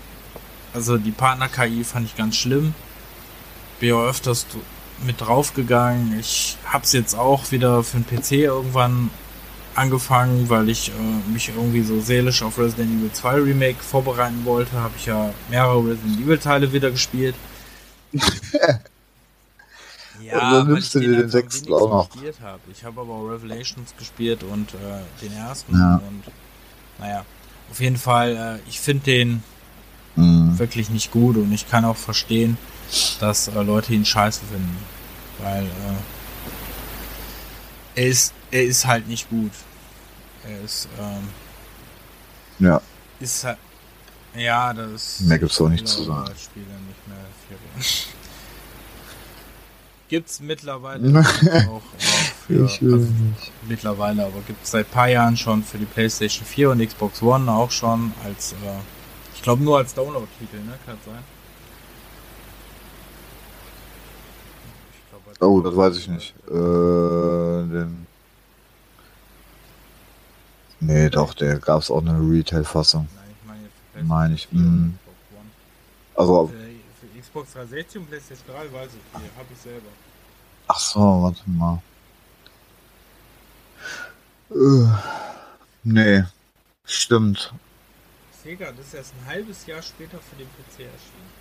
also 0.75 0.97
die 0.97 1.11
Partner-KI 1.11 1.83
fand 1.83 2.05
ich 2.05 2.15
ganz 2.15 2.35
schlimm. 2.35 2.75
Bin 3.79 3.89
ja 3.89 4.01
öfters 4.03 4.45
mit 5.05 5.19
draufgegangen. 5.21 6.19
Ich 6.19 6.57
hab's 6.71 6.93
jetzt 6.93 7.15
auch 7.15 7.51
wieder 7.51 7.83
für 7.83 7.97
den 7.99 8.05
PC 8.05 8.31
irgendwann 8.33 9.09
angefangen, 9.75 10.49
weil 10.49 10.69
ich 10.69 10.89
äh, 10.89 11.31
mich 11.31 11.49
irgendwie 11.49 11.81
so 11.81 11.99
seelisch 11.99 12.41
auf 12.43 12.57
Resident 12.57 12.91
Evil 12.99 13.11
2 13.11 13.33
Remake 13.41 13.83
vorbereiten 13.83 14.45
wollte. 14.45 14.71
Habe 14.79 14.93
ich 14.97 15.05
ja 15.07 15.33
mehrere 15.49 15.79
Resident 15.79 16.19
Evil 16.21 16.37
Teile 16.37 16.71
wieder 16.71 16.91
gespielt. 16.91 17.35
Ja, 20.21 20.33
Und 20.47 20.51
dann 20.53 20.67
nimmst 20.67 20.87
ich 20.95 21.01
du 21.03 21.07
dir 21.09 21.17
den 21.17 21.29
sechsten 21.29 21.73
auch 21.73 21.89
noch. 21.89 22.09
gespielt 22.09 22.37
habe. 22.41 22.59
Ich 22.71 22.83
habe 22.85 23.01
aber 23.01 23.13
auch 23.13 23.27
Revelations 23.27 23.93
gespielt 23.97 24.43
und 24.43 24.73
äh, 24.73 24.77
den 25.21 25.33
ersten 25.33 25.77
Ja. 25.77 25.95
und 26.07 26.23
naja, 26.99 27.25
auf 27.69 27.81
jeden 27.81 27.97
Fall, 27.97 28.59
äh, 28.65 28.69
ich 28.69 28.79
finde 28.79 29.03
den 29.03 29.43
Mhm. 30.15 30.57
wirklich 30.57 30.89
nicht 30.89 31.11
gut 31.11 31.35
und 31.37 31.51
ich 31.51 31.69
kann 31.69 31.83
auch 31.85 31.97
verstehen, 31.97 32.57
dass 33.19 33.47
äh, 33.47 33.61
Leute 33.63 33.93
ihn 33.93 34.05
scheiße 34.05 34.41
finden. 34.45 34.77
Weil 35.39 35.63
äh, 35.65 35.95
er 38.01 38.07
ist 38.07 38.33
er 38.51 38.63
ist 38.63 38.85
halt 38.85 39.07
nicht 39.07 39.29
gut. 39.29 39.51
Er 40.47 40.61
ist 40.63 40.87
ähm, 40.99 41.27
Ja, 42.59 42.81
ist 43.19 43.43
halt 43.43 43.57
ja, 44.37 44.73
das 44.73 45.21
Mehr 45.21 45.39
gibt's 45.39 45.59
auch 45.61 45.69
nicht 45.69 45.83
ich 45.85 45.89
zu 45.89 46.03
sagen. 46.03 46.31
Spiele 46.37 46.65
nicht 46.65 47.07
mehr 47.07 47.17
viel. 47.47 47.57
Gibt's 50.07 50.39
mittlerweile 50.39 51.19
auch, 51.67 51.71
auch 51.71 51.81
für, 52.45 52.65
ich 52.65 52.81
will 52.81 52.93
also 52.93 53.05
nicht. 53.07 53.51
mittlerweile, 53.67 54.25
aber 54.25 54.41
gibt's 54.45 54.71
seit 54.71 54.91
paar 54.91 55.07
Jahren 55.07 55.35
schon 55.35 55.63
für 55.63 55.79
die 55.79 55.85
PlayStation 55.85 56.45
4 56.45 56.69
und 56.71 56.85
Xbox 56.85 57.21
One 57.23 57.51
auch 57.51 57.71
schon 57.71 58.13
als, 58.23 58.51
äh, 58.53 58.55
glaube 59.45 59.63
nur 59.63 59.77
als 59.77 59.93
Download-Titel, 59.93 60.57
ne? 60.57 60.73
Kann 60.85 60.97
sein? 61.05 61.23
Ich 64.93 65.09
glaube 65.37 65.51
Oh, 65.51 65.61
das 65.61 65.75
weiß 65.75 65.97
ich 65.97 66.07
nicht. 66.07 66.33
Äh, 66.47 66.51
den 66.51 68.07
nee, 70.79 71.09
doch, 71.09 71.33
der 71.33 71.59
gab 71.59 71.81
es 71.81 71.91
auch 71.91 72.01
eine 72.01 72.17
Retail-Fassung. 72.19 73.07
Nein, 73.15 73.23
ich 73.39 73.47
meine 73.47 73.63
jetzt 73.63 74.07
Meine 74.07 74.35
ich, 74.35 74.47
PlayStation 74.47 74.59
4 74.65 74.71
und. 74.71 74.99
Xbox 74.99 75.17
One. 75.39 75.49
Also, 76.15 76.47
Für, 76.47 77.07
für 77.07 77.19
Xbox 77.21 77.53
360 77.53 78.01
und 78.01 78.07
PlayStation 78.09 78.47
3 78.47 78.73
weiß 78.73 78.89
ich, 78.93 79.21
die 79.21 79.37
habe 79.37 79.47
ich 79.53 79.59
selber. 79.59 79.89
ach 80.67 80.79
so, 80.79 80.99
warte 80.99 81.41
mal. 81.49 81.81
Äh, 84.51 84.87
nee, 85.83 86.23
stimmt. 86.85 87.53
Sega, 88.45 88.71
das 88.71 88.85
ist 88.85 88.93
erst 88.93 89.13
ein 89.15 89.25
halbes 89.25 89.65
Jahr 89.65 89.81
später 89.81 90.19
für 90.19 90.35
den 90.35 90.47
PC 90.47 90.85
erschienen. 90.85 91.33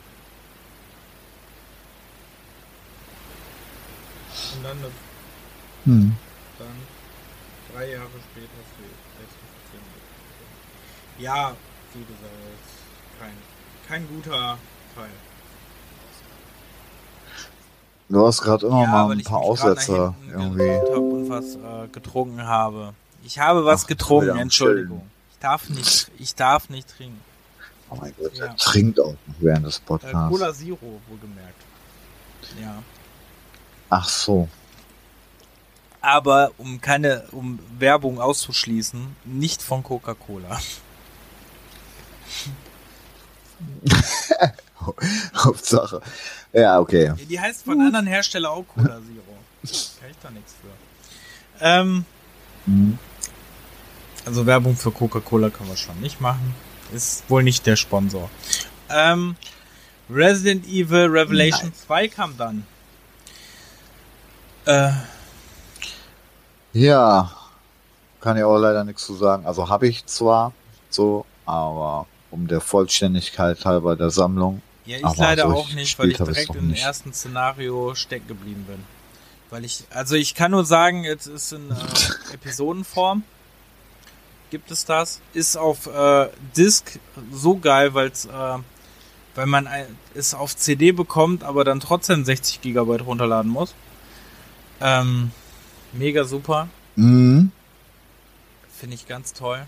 Und 4.57 4.65
dann, 4.65 4.79
Hm. 5.85 6.17
dann 6.59 6.77
drei 7.75 7.91
Jahre 7.91 8.07
später 8.07 8.49
für 8.75 8.89
PlayStation 9.17 9.85
4. 11.19 11.25
Ja, 11.25 11.55
wie 11.93 12.01
gesagt, 12.01 12.33
kein, 13.21 13.35
kein 13.87 14.09
guter 14.09 14.57
Teil. 14.95 15.11
Du 18.09 18.27
hast 18.27 18.41
gerade 18.41 18.67
immer 18.67 18.83
ja, 18.83 18.89
mal 18.89 19.13
ein 19.13 19.23
paar 19.23 19.41
Aussetzer 19.41 20.15
irgendwie. 20.27 20.91
und 20.95 21.29
was 21.29 21.57
äh, 21.57 21.89
getrunken 21.93 22.47
habe. 22.47 22.95
Ich 23.25 23.39
habe 23.39 23.65
was 23.67 23.85
Ach, 23.85 23.89
getrunken, 23.89 24.39
Entschuldigung. 24.39 25.11
Ich 25.45 25.51
darf 25.51 25.69
nicht, 25.69 26.11
ich 26.19 26.35
darf 26.35 26.71
nicht 26.71 26.89
trinken. 26.89 27.21
Oh 27.91 27.97
mein 27.97 28.15
Gott, 28.19 28.35
Ja. 28.35 28.47
er 28.47 28.57
trinkt 28.57 28.99
auch 28.99 29.13
noch 29.13 29.35
während 29.41 29.67
des 29.67 29.77
Äh, 29.77 29.83
Podcasts. 29.85 30.31
Cola 30.31 30.55
Zero, 30.55 31.03
wohlgemerkt. 31.07 31.61
Ja. 32.63 32.83
Ach 33.91 34.09
so. 34.09 34.49
Aber 36.01 36.51
um 36.57 36.81
keine, 36.81 37.25
um 37.33 37.59
Werbung 37.79 38.19
auszuschließen, 38.23 39.17
nicht 39.27 39.61
von 39.61 39.83
Coca-Cola. 39.83 40.59
Hauptsache. 45.37 46.01
Ja, 46.55 46.79
okay. 46.81 47.13
Die 47.29 47.39
heißt 47.39 47.65
von 47.65 47.79
anderen 47.83 48.07
Herstellern 48.07 48.51
auch 48.51 48.65
Cola 48.67 48.99
Zero. 49.03 49.03
Kann 50.01 50.11
ich 50.11 50.17
da 50.23 50.31
nichts 50.31 50.55
für. 50.55 50.69
Ähm, 51.61 52.07
Mhm. 52.67 52.99
Also 54.25 54.47
Werbung 54.47 54.77
für 54.77 54.91
Coca-Cola 54.91 55.51
kann 55.51 55.69
man 55.69 55.77
schon 55.77 56.01
nicht 56.01 56.21
machen. 56.21 56.55
Ist 56.93 57.29
wohl 57.29 57.43
nicht 57.43 57.67
der 57.67 57.77
Sponsor. 57.77 58.31
Ähm, 58.91 59.37
Resident 60.11 60.67
Evil 60.67 61.07
Revelation 61.07 61.73
2 61.75 62.09
kam 62.09 62.37
dann. 62.37 62.67
Äh, 64.67 64.93
Ja, 66.73 67.31
kann 68.21 68.37
ich 68.37 68.45
auch 68.45 68.59
leider 68.59 68.85
nichts 68.85 69.05
zu 69.07 69.15
sagen. 69.15 69.47
Also 69.47 69.69
habe 69.69 69.87
ich 69.89 70.07
zwar 70.07 70.53
so, 70.91 71.25
aber 71.47 72.07
um 72.31 72.47
der 72.49 72.61
Vollständigkeit 72.61 73.65
halber 73.65 73.97
der 73.97 74.11
Sammlung. 74.11 74.63
ja, 74.87 74.97
ich 74.99 75.17
leider 75.17 75.45
so 75.45 75.55
auch 75.55 75.59
richtig 75.61 75.75
nicht, 75.77 75.99
weil 75.99 76.11
ich 76.11 76.17
direkt 76.17 76.55
im 76.55 76.75
ersten 76.75 77.13
Szenario 77.13 77.95
stecken 77.95 78.29
geblieben 78.29 78.65
bin. 78.67 78.85
Weil 79.51 79.65
ich, 79.65 79.85
also 79.91 80.17
ich 80.17 80.35
kann 80.35 80.51
nur 80.51 80.65
sagen, 80.65 81.05
jetzt 81.05 81.27
ist 81.27 81.53
in 81.53 81.71
äh, 81.71 81.75
Episodenform. 82.35 83.23
Gibt 84.55 84.71
es 84.71 84.85
das? 84.85 85.21
Ist 85.33 85.57
auf 85.57 85.89
äh, 85.89 86.29
Disc 86.57 87.01
so 87.33 87.57
geil, 87.57 87.93
weil's, 87.93 88.27
äh, 88.27 88.59
weil 89.35 89.47
man 89.47 89.69
es 90.15 90.33
auf 90.33 90.57
CD 90.57 90.93
bekommt, 90.93 91.43
aber 91.43 91.65
dann 91.65 91.81
trotzdem 91.81 92.25
60 92.25 92.61
Gigabyte 92.61 93.05
runterladen 93.05 93.51
muss. 93.51 93.75
Ähm, 94.81 95.33
mega 95.93 96.23
super. 96.23 96.69
Mhm. 96.95 97.51
Finde 98.79 98.95
ich 98.95 99.09
ganz 99.09 99.33
toll. 99.33 99.67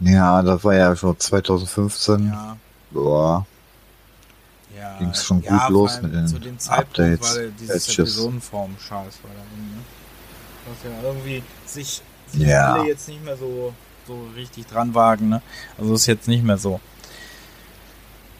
Ja, 0.00 0.42
das 0.42 0.62
war 0.62 0.74
ja 0.74 0.94
schon 0.94 1.18
2015. 1.18 2.26
Ja. 2.26 2.58
Boah. 2.90 3.46
Ja, 4.76 4.98
Ging's 4.98 5.24
schon 5.24 5.40
gut 5.40 5.50
ja, 5.50 5.68
los 5.68 6.02
mit 6.02 6.12
den 6.12 6.28
zu 6.28 6.38
dem 6.38 6.58
Zeitpunkt 6.58 6.98
Updates, 6.98 7.34
war 7.34 7.42
dieses 7.58 7.86
Patches. 7.86 7.98
Episodenform 7.98 8.76
scheiß 8.78 8.90
war 9.22 9.30
da 9.30 9.40
irgendwie, 9.56 9.76
ne? 9.76 9.82
Was 10.66 10.76
ja 10.90 11.02
irgendwie 11.02 11.42
sich, 11.66 12.02
sich 12.28 12.40
Ja. 12.42 12.74
alle 12.74 12.88
jetzt 12.88 13.08
nicht 13.08 13.22
mehr 13.24 13.36
so, 13.36 13.74
so 14.06 14.18
richtig 14.34 14.66
dran 14.66 14.94
wagen, 14.94 15.28
ne? 15.28 15.42
Also 15.78 15.94
ist 15.94 16.06
jetzt 16.06 16.26
nicht 16.28 16.42
mehr 16.44 16.58
so 16.58 16.80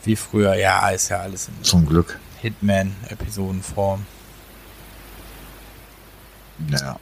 wie 0.04 0.16
früher. 0.16 0.54
Ja, 0.54 0.88
ist 0.90 1.08
ja 1.10 1.18
alles 1.20 1.48
in 1.48 1.62
Zum 1.64 1.86
Glück. 1.86 2.18
Hitman-Episodenform. 2.42 4.04
Ja. 6.70 6.98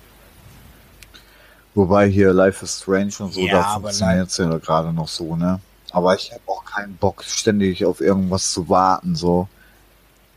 Wobei 1.74 2.08
hier 2.08 2.32
Life 2.32 2.64
is 2.64 2.80
Strange 2.80 3.12
und 3.20 3.32
so, 3.32 3.40
Ja, 3.40 3.54
da 3.54 3.62
funktioniert 3.74 4.28
es 4.28 4.36
ja 4.36 4.58
gerade 4.58 4.92
noch 4.92 5.08
so, 5.08 5.36
ne? 5.36 5.60
Aber 5.90 6.14
ich 6.14 6.30
habe 6.32 6.42
auch 6.46 6.64
keinen 6.64 6.96
Bock, 6.96 7.22
ständig 7.24 7.84
auf 7.84 8.00
irgendwas 8.00 8.50
zu 8.52 8.68
warten, 8.68 9.14
so. 9.14 9.48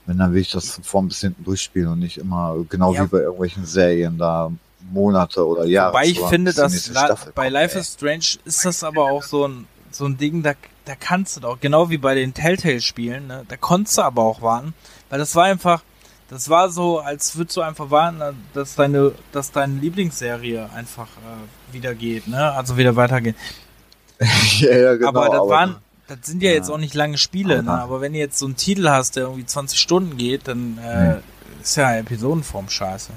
Wenn, 0.06 0.18
dann 0.20 0.34
will 0.34 0.42
ich 0.42 0.52
das 0.52 0.70
von 0.72 0.84
vorn 0.84 1.08
bis 1.08 1.20
hinten 1.22 1.44
durchspielen 1.44 1.90
und 1.94 2.00
nicht 2.00 2.18
immer, 2.18 2.56
genau 2.70 2.94
Ja. 2.94 3.04
wie 3.04 3.08
bei 3.08 3.18
irgendwelchen 3.20 3.66
Serien, 3.66 4.18
da 4.18 4.52
Monate 4.92 5.46
oder 5.46 5.66
Jahre. 5.66 5.94
Wobei 5.94 6.06
ich 6.06 6.20
finde, 6.20 6.54
dass 6.54 6.92
bei 7.34 7.50
Life 7.50 7.78
is 7.80 7.94
Strange 7.94 8.26
ist 8.46 8.66
das 8.66 8.84
aber 8.84 9.04
auch 9.12 9.24
so 9.24 9.48
ein, 9.48 9.68
so 9.92 10.06
ein 10.06 10.18
Ding, 10.18 10.44
da, 10.44 10.54
da 10.86 10.96
kannst 10.96 11.38
du 11.38 11.42
doch, 11.42 11.60
genau 11.60 11.90
wie 11.90 11.98
bei 11.98 12.16
den 12.16 12.34
Telltale-Spielen, 12.34 13.28
ne, 13.28 13.44
da 13.48 13.58
konntest 13.58 13.98
du 13.98 14.02
aber 14.04 14.22
auch 14.24 14.42
warten, 14.42 14.74
weil 15.10 15.20
das 15.20 15.36
war 15.36 15.46
einfach, 15.46 15.82
das 16.30 16.50
war 16.50 16.70
so, 16.70 17.00
als 17.00 17.36
würdest 17.38 17.58
du 17.58 17.62
einfach 17.62 17.90
warten, 17.92 18.22
dass 18.54 18.76
deine, 18.76 19.12
dass 19.32 19.52
deine 19.52 19.80
Lieblingsserie 19.80 20.70
einfach 20.76 21.08
äh, 21.08 21.74
wieder 21.74 21.94
geht, 21.96 22.28
ne, 22.28 22.52
also 22.54 22.78
wieder 22.78 22.96
weitergeht. 22.96 23.36
ja, 24.60 24.76
ja, 24.78 24.96
genau, 24.96 25.10
aber 25.10 25.30
das 25.30 25.50
waren, 25.50 25.76
das 26.08 26.18
sind 26.24 26.42
ja, 26.44 26.50
Ja. 26.52 26.56
jetzt 26.58 26.70
auch 26.70 26.78
nicht 26.78 26.94
lange 26.94 27.18
Spiele, 27.18 27.64
ne, 27.64 27.72
Aber- 27.72 27.82
aber 27.84 28.02
wenn 28.02 28.14
du 28.14 28.20
jetzt 28.20 28.38
so 28.38 28.46
einen 28.46 28.56
Titel 28.56 28.88
hast, 28.90 29.16
der 29.16 29.24
irgendwie 29.24 29.46
20 29.46 29.80
Stunden 29.80 30.18
geht, 30.18 30.48
dann 30.48 30.78
äh, 30.78 31.16
ist 31.62 31.76
ja 31.78 31.96
Episodenform 31.96 32.70
scheiße. 32.70 33.12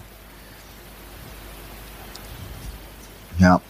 Ja. 3.38 3.60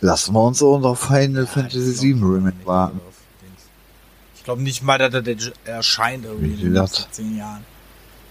Lassen 0.00 0.34
wir 0.34 0.42
uns 0.42 0.62
auch 0.62 0.78
noch 0.78 0.96
Final 0.96 1.46
Fantasy 1.46 2.14
VII 2.14 2.22
Remake 2.22 2.66
warten. 2.66 3.00
Ich 4.36 4.44
glaube 4.44 4.62
nicht 4.62 4.82
mal, 4.82 4.98
dass 4.98 5.14
er 5.14 5.22
der 5.22 5.36
erscheint 5.64 6.24
irgendwie 6.24 6.66
in 6.66 6.74
das? 6.74 6.92
nächsten 6.92 7.12
zehn 7.12 7.38
Jahren. 7.38 7.64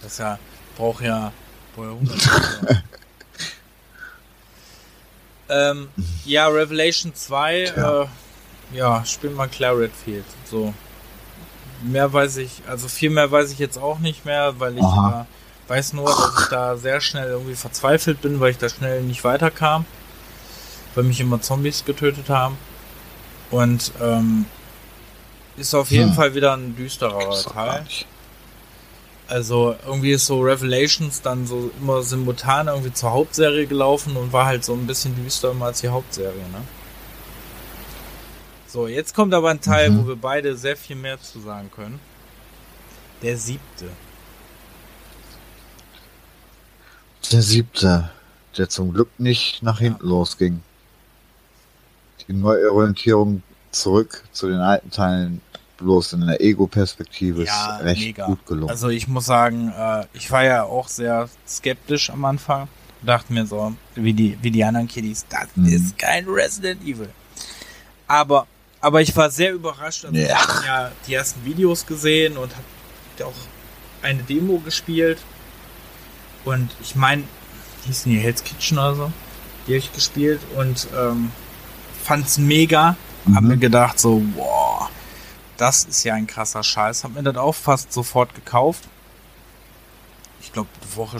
Das 0.01 0.17
ja, 0.19 0.37
braucht 0.77 1.03
ja, 1.03 1.31
braucht 1.75 1.87
ja 1.87 1.93
100 1.93 2.25
Jahre. 2.25 2.83
ähm, 5.49 5.87
ja, 6.25 6.47
Revelation 6.47 7.15
2, 7.15 7.71
Tja. 7.73 8.03
äh, 8.03 8.07
ja, 8.77 9.05
spiel 9.05 9.31
mal 9.31 9.47
Claret 9.47 9.91
Field. 9.91 10.25
So. 10.45 10.73
Mehr 11.81 12.13
weiß 12.13 12.37
ich, 12.37 12.61
also 12.67 12.87
viel 12.87 13.09
mehr 13.09 13.31
weiß 13.31 13.51
ich 13.51 13.59
jetzt 13.59 13.77
auch 13.77 13.99
nicht 13.99 14.25
mehr, 14.25 14.59
weil 14.59 14.77
ich 14.77 14.83
äh, 14.83 15.25
weiß 15.67 15.93
nur, 15.93 16.05
dass 16.05 16.43
ich 16.43 16.49
da 16.49 16.77
sehr 16.77 17.01
schnell 17.01 17.29
irgendwie 17.29 17.55
verzweifelt 17.55 18.21
bin, 18.21 18.39
weil 18.39 18.51
ich 18.51 18.57
da 18.57 18.69
schnell 18.69 19.01
nicht 19.01 19.23
weiterkam. 19.23 19.85
Weil 20.95 21.03
mich 21.05 21.19
immer 21.19 21.41
Zombies 21.41 21.85
getötet 21.85 22.29
haben. 22.29 22.57
Und 23.51 23.91
ähm, 24.01 24.45
ist 25.57 25.73
auf 25.75 25.91
jeden 25.91 26.09
Hm. 26.09 26.15
Fall 26.15 26.33
wieder 26.35 26.53
ein 26.55 26.75
düsterer 26.75 27.41
Teil. 27.43 27.85
Also 29.27 29.75
irgendwie 29.85 30.11
ist 30.11 30.25
so 30.25 30.41
Revelations 30.41 31.21
dann 31.21 31.47
so 31.47 31.71
immer 31.79 32.03
simultan 32.03 32.67
irgendwie 32.67 32.93
zur 32.93 33.11
Hauptserie 33.11 33.67
gelaufen 33.67 34.15
und 34.17 34.33
war 34.33 34.45
halt 34.45 34.65
so 34.65 34.73
ein 34.73 34.85
bisschen 34.85 35.15
düster 35.23 35.51
immer 35.51 35.67
als 35.67 35.81
die 35.81 35.87
Hauptserie, 35.89 36.33
ne? 36.51 36.61
So, 38.67 38.87
jetzt 38.87 39.13
kommt 39.15 39.33
aber 39.33 39.49
ein 39.51 39.61
Teil, 39.61 39.91
Mhm. 39.91 40.03
wo 40.03 40.07
wir 40.09 40.15
beide 40.15 40.57
sehr 40.57 40.75
viel 40.75 40.95
mehr 40.95 41.21
zu 41.21 41.39
sagen 41.39 41.69
können. 41.73 41.99
Der 43.21 43.37
siebte. 43.37 43.89
Der 47.31 47.41
siebte, 47.41 48.09
der 48.57 48.69
zum 48.69 48.93
Glück 48.93 49.09
nicht 49.19 49.63
nach 49.63 49.79
hinten 49.79 50.03
Ja. 50.05 50.09
losging. 50.09 50.61
Die 52.27 52.33
Neuorientierung 52.33 53.41
zurück 53.71 54.23
zu 54.31 54.47
den 54.47 54.59
alten 54.59 54.91
Teilen 54.91 55.41
bloß 55.77 56.13
in 56.13 56.27
der 56.27 56.39
Ego-Perspektive 56.41 57.43
Ja, 57.43 57.77
ist 57.77 57.83
recht 57.83 58.01
mega. 58.01 58.25
gut 58.27 58.45
gelungen. 58.45 58.69
Also 58.69 58.89
ich 58.89 59.07
muss 59.07 59.25
sagen, 59.25 59.73
äh, 59.77 60.05
ich 60.13 60.29
war 60.31 60.43
ja 60.43 60.63
auch 60.63 60.87
sehr 60.87 61.27
skeptisch 61.47 62.09
am 62.09 62.23
Anfang. 62.25 62.67
Dachte 63.01 63.33
mir 63.33 63.45
so, 63.45 63.73
wie 63.95 64.13
die, 64.13 64.37
wie 64.41 64.51
die 64.51 64.63
anderen 64.63 64.87
Kiddies, 64.87 65.25
das 65.29 65.47
Mhm. 65.55 65.65
ist 65.73 65.97
kein 65.97 66.25
Resident 66.29 66.81
Evil. 66.83 67.09
Aber, 68.07 68.47
aber 68.79 69.01
ich 69.01 69.13
war 69.15 69.29
sehr 69.29 69.51
überrascht. 69.53 70.05
Also 70.05 70.15
Ja. 70.17 70.27
Ich 70.27 70.33
habe 70.35 70.65
ja 70.65 70.91
die 71.07 71.13
ersten 71.15 71.43
Videos 71.43 71.85
gesehen 71.85 72.37
und 72.37 72.51
habe 72.53 73.25
auch 73.29 73.33
eine 74.03 74.23
Demo 74.23 74.59
gespielt. 74.59 75.17
Und 76.45 76.69
ich 76.81 76.95
meine, 76.95 77.23
hießen 77.85 78.11
die 78.11 78.19
Hell's 78.19 78.43
Kitchen 78.43 78.77
oder 78.77 78.95
so, 78.95 79.11
die 79.67 79.71
habe 79.71 79.77
ich 79.79 79.91
gespielt 79.93 80.39
und 80.55 80.87
ähm, 80.97 81.31
fand's 82.03 82.37
mega. 82.37 82.95
Hab 83.33 83.41
Mhm. 83.41 83.47
mir 83.49 83.57
gedacht 83.57 83.99
so, 83.99 84.19
boah, 84.35 84.89
das 85.57 85.85
ist 85.85 86.03
ja 86.03 86.13
ein 86.15 86.27
krasser 86.27 86.63
Scheiß. 86.63 87.03
Hab 87.03 87.13
mir 87.13 87.23
das 87.23 87.37
auch 87.37 87.55
fast 87.55 87.93
sofort 87.93 88.35
gekauft. 88.35 88.83
Ich 90.41 90.51
glaube, 90.51 90.69
Woche, 90.95 91.17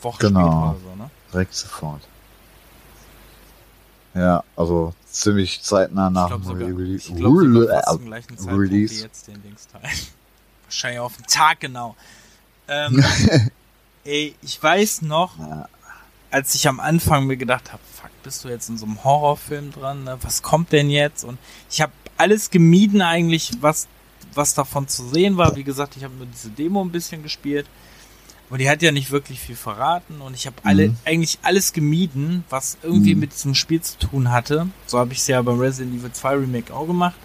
Woche 0.00 0.18
Genau. 0.18 0.40
später 0.40 0.70
oder 0.70 0.78
so, 0.96 1.02
ne? 1.04 1.10
Direkt 1.32 1.54
sofort. 1.54 2.00
Ja, 4.14 4.44
also 4.56 4.92
ziemlich 5.10 5.62
zeitnah 5.62 6.08
Ich 6.08 6.14
nach 6.14 6.26
glaube 6.28 6.42
dem 6.42 6.48
sogar, 6.48 6.68
Rele- 6.68 6.96
ich 6.96 7.06
glaub 7.14 7.38
sogar 7.38 7.76
fast 7.82 7.88
Rele- 7.88 7.96
zum 7.96 8.04
gleichen 8.06 8.38
Zeitpunkt 8.38 8.70
wie 8.70 8.74
Release. 8.76 9.02
jetzt 9.02 9.26
den 9.28 9.42
Dings 9.42 9.68
teilen. 9.68 9.84
Wahrscheinlich 10.64 11.00
auf 11.00 11.16
den 11.16 11.26
Tag 11.26 11.60
genau. 11.60 11.96
Ähm, 12.68 13.02
ey, 14.04 14.34
ich 14.42 14.62
weiß 14.62 15.02
noch, 15.02 15.34
als 16.30 16.54
ich 16.54 16.68
am 16.68 16.80
Anfang 16.80 17.26
mir 17.26 17.36
gedacht 17.36 17.72
habe, 17.72 17.82
bist 18.22 18.44
du 18.44 18.48
jetzt 18.48 18.68
in 18.68 18.78
so 18.78 18.86
einem 18.86 19.02
Horrorfilm 19.04 19.72
dran? 19.72 20.04
Ne? 20.04 20.18
Was 20.22 20.42
kommt 20.42 20.72
denn 20.72 20.90
jetzt? 20.90 21.24
Und 21.24 21.38
ich 21.70 21.80
habe 21.80 21.92
alles 22.16 22.50
gemieden 22.50 23.02
eigentlich, 23.02 23.52
was 23.60 23.88
was 24.34 24.54
davon 24.54 24.88
zu 24.88 25.06
sehen 25.08 25.36
war. 25.36 25.56
Wie 25.56 25.64
gesagt, 25.64 25.94
ich 25.96 26.04
habe 26.04 26.14
nur 26.14 26.24
diese 26.26 26.48
Demo 26.48 26.80
ein 26.82 26.90
bisschen 26.90 27.22
gespielt. 27.22 27.66
Aber 28.48 28.56
die 28.58 28.68
hat 28.68 28.80
ja 28.82 28.92
nicht 28.92 29.10
wirklich 29.10 29.40
viel 29.40 29.56
verraten 29.56 30.20
und 30.20 30.34
ich 30.34 30.46
habe 30.46 30.56
alle 30.64 30.88
Mhm. 30.90 30.96
eigentlich 31.06 31.38
alles 31.42 31.72
gemieden, 31.72 32.44
was 32.50 32.76
irgendwie 32.82 33.14
Mhm. 33.14 33.20
mit 33.20 33.32
diesem 33.32 33.54
Spiel 33.54 33.80
zu 33.80 33.98
tun 33.98 34.30
hatte. 34.30 34.68
So 34.86 34.98
habe 34.98 35.12
ich 35.12 35.20
es 35.20 35.26
ja 35.26 35.40
beim 35.42 35.58
Resident 35.58 35.98
Evil 35.98 36.12
2 36.12 36.34
Remake 36.36 36.72
auch 36.74 36.86
gemacht, 36.86 37.16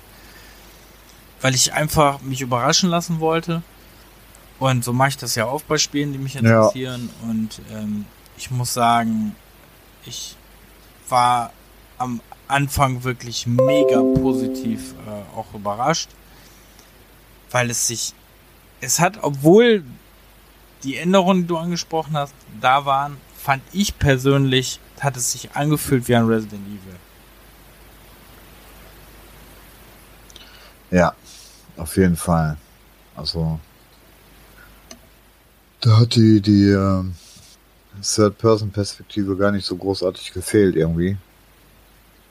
weil 1.41 1.53
ich 1.53 1.73
einfach 1.73 2.21
mich 2.21 2.39
überraschen 2.41 2.89
lassen 2.89 3.19
wollte. 3.19 3.61
Und 4.59 4.83
so 4.85 4.93
mache 4.93 5.09
ich 5.09 5.17
das 5.17 5.35
ja 5.35 5.45
auch 5.45 5.61
bei 5.63 5.77
Spielen, 5.77 6.13
die 6.13 6.17
mich 6.19 6.35
interessieren. 6.35 7.09
Und 7.23 7.61
ähm, 7.73 8.05
ich 8.37 8.49
muss 8.49 8.73
sagen, 8.73 9.35
ich 10.05 10.36
war 11.09 11.51
am 11.97 12.21
Anfang 12.47 13.03
wirklich 13.03 13.47
mega 13.47 14.01
positiv 14.01 14.93
äh, 15.05 15.37
auch 15.37 15.53
überrascht, 15.53 16.09
weil 17.51 17.69
es 17.69 17.87
sich, 17.87 18.13
es 18.81 18.99
hat, 18.99 19.19
obwohl 19.21 19.83
die 20.83 20.97
Änderungen, 20.97 21.41
die 21.41 21.47
du 21.47 21.57
angesprochen 21.57 22.15
hast, 22.15 22.33
da 22.61 22.85
waren, 22.85 23.17
fand 23.37 23.63
ich 23.73 23.97
persönlich, 23.97 24.79
hat 24.99 25.17
es 25.17 25.31
sich 25.31 25.51
angefühlt 25.55 26.07
wie 26.07 26.15
ein 26.15 26.25
Resident 26.25 26.65
Evil. 26.67 26.95
Ja, 30.91 31.13
auf 31.75 31.97
jeden 31.97 32.15
Fall. 32.15 32.57
Also 33.15 33.59
da 35.81 35.97
hat 35.97 36.15
die 36.15 36.39
die 36.41 36.69
ähm, 36.69 37.15
Third-Person-Perspektive 38.01 39.35
gar 39.37 39.51
nicht 39.51 39.65
so 39.65 39.75
großartig 39.75 40.33
gefehlt 40.33 40.75
irgendwie. 40.75 41.17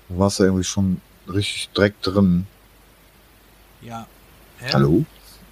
Du 0.09 0.19
warst 0.19 0.39
ja 0.39 0.45
irgendwie 0.47 0.65
schon 0.65 1.01
richtig 1.29 1.69
direkt 1.77 2.07
drin. 2.07 2.47
Ja. 3.83 4.07
Hä? 4.61 4.71
Hallo? 4.73 5.05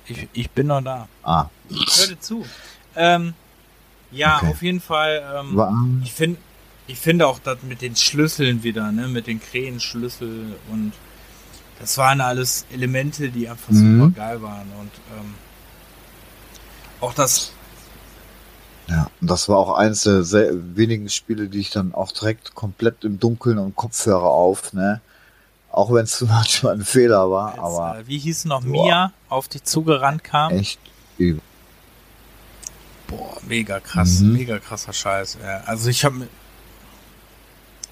Ich, 0.06 0.28
ich 0.32 0.50
bin 0.50 0.66
noch 0.68 0.82
da. 0.82 1.08
Ah, 1.22 1.46
Hör 1.70 2.06
dir 2.06 2.20
zu. 2.20 2.44
Ähm, 2.96 3.34
ja, 4.12 4.36
Okay. 4.38 4.46
auf 4.48 4.62
jeden 4.62 4.80
Fall. 4.80 5.22
Ähm, 5.36 5.56
war, 5.56 5.74
Ich 6.04 6.12
finde, 6.12 6.38
ich 6.86 6.98
finde 6.98 7.26
auch 7.26 7.38
das 7.38 7.62
mit 7.62 7.80
den 7.82 7.96
Schlüsseln 7.96 8.62
wieder, 8.62 8.92
ne, 8.92 9.08
mit 9.08 9.26
den 9.26 9.40
Krähenschlüssel 9.40 10.56
und 10.70 10.92
das 11.80 11.96
waren 11.98 12.20
alles 12.20 12.66
Elemente, 12.72 13.30
die 13.30 13.48
einfach 13.48 13.70
Mhm. 13.72 14.00
super 14.00 14.10
geil 14.14 14.42
waren 14.42 14.70
und 14.78 14.90
ähm, 15.18 15.34
auch 17.00 17.14
das, 17.14 17.52
ja, 18.88 19.10
und 19.20 19.30
das 19.30 19.48
war 19.48 19.56
auch 19.58 19.74
eines 19.76 20.02
der 20.02 20.22
sehr 20.24 20.50
wenigen 20.76 21.08
Spiele, 21.08 21.48
die 21.48 21.60
ich 21.60 21.70
dann 21.70 21.94
auch 21.94 22.12
direkt 22.12 22.54
komplett 22.54 23.04
im 23.04 23.18
Dunkeln 23.18 23.58
und 23.58 23.74
Kopfhörer 23.76 24.22
auf, 24.30 24.72
ne? 24.72 25.00
Auch 25.72 25.92
wenn 25.92 26.04
es 26.04 26.20
manchmal 26.28 26.74
ein 26.74 26.84
Fehler 26.84 27.30
war, 27.30 27.52
als, 27.52 27.58
aber 27.60 27.98
äh, 27.98 28.06
wie 28.06 28.18
hieß 28.18 28.44
noch 28.44 28.62
Boah. 28.62 28.84
Mia 28.84 29.12
auf 29.28 29.48
dich 29.48 29.64
zugerannt 29.64 30.22
kam. 30.24 30.52
echt 30.52 30.78
übel. 31.18 31.40
Boah, 33.08 33.36
mega 33.46 33.80
krass, 33.80 34.20
Mhm. 34.20 34.32
mega 34.32 34.58
krasser 34.58 34.92
Scheiß. 34.92 35.38
Ja, 35.42 35.62
also 35.66 35.88
ich 35.90 36.04
habe 36.04 36.26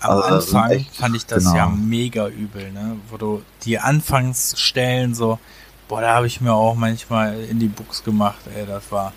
am 0.01 0.11
Also, 0.19 0.41
sind 0.41 0.57
Anfang 0.59 0.71
echt- 0.79 0.97
fand 0.97 1.17
ich 1.17 1.27
das 1.27 1.45
genau. 1.45 1.57
ja 1.57 1.69
mega 1.69 2.29
übel, 2.29 2.73
ne, 2.73 2.97
wo 3.09 3.17
du 3.17 3.43
die 3.65 3.79
Anfangsstellen 3.79 5.15
so, 5.15 5.39
boah, 5.89 6.01
da 6.01 6.15
habe 6.15 6.27
ich 6.27 6.41
mir 6.41 6.53
auch 6.55 6.75
manchmal 6.75 7.39
in 7.45 7.59
die 7.61 7.69
Buchs 7.69 8.03
gemacht, 8.03 8.41
ey, 8.55 8.67
das 8.67 8.91
war 8.91 9.13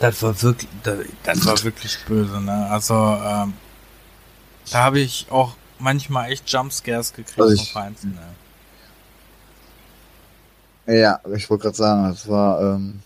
das 0.00 0.22
war 0.22 0.40
wirklich 0.42 0.68
das, 0.82 0.98
das 1.24 1.46
war 1.46 1.62
wirklich 1.64 1.98
böse, 2.06 2.40
ne? 2.40 2.68
Also 2.70 2.94
ähm, 2.94 3.54
da 4.70 4.84
habe 4.84 5.00
ich 5.00 5.26
auch 5.30 5.54
manchmal 5.78 6.30
echt 6.30 6.48
Jumpscares 6.50 7.12
gekriegt 7.12 7.40
Also 7.40 7.54
vom 7.56 7.62
ich- 7.64 7.72
Feinsten, 7.72 8.14
ne? 8.14 8.28
Ja, 11.00 11.20
ich 11.34 11.48
wollte 11.50 11.64
gerade 11.64 11.76
sagen, 11.76 12.04
das 12.10 12.26
war 12.28 12.60
ähm, 12.62 13.00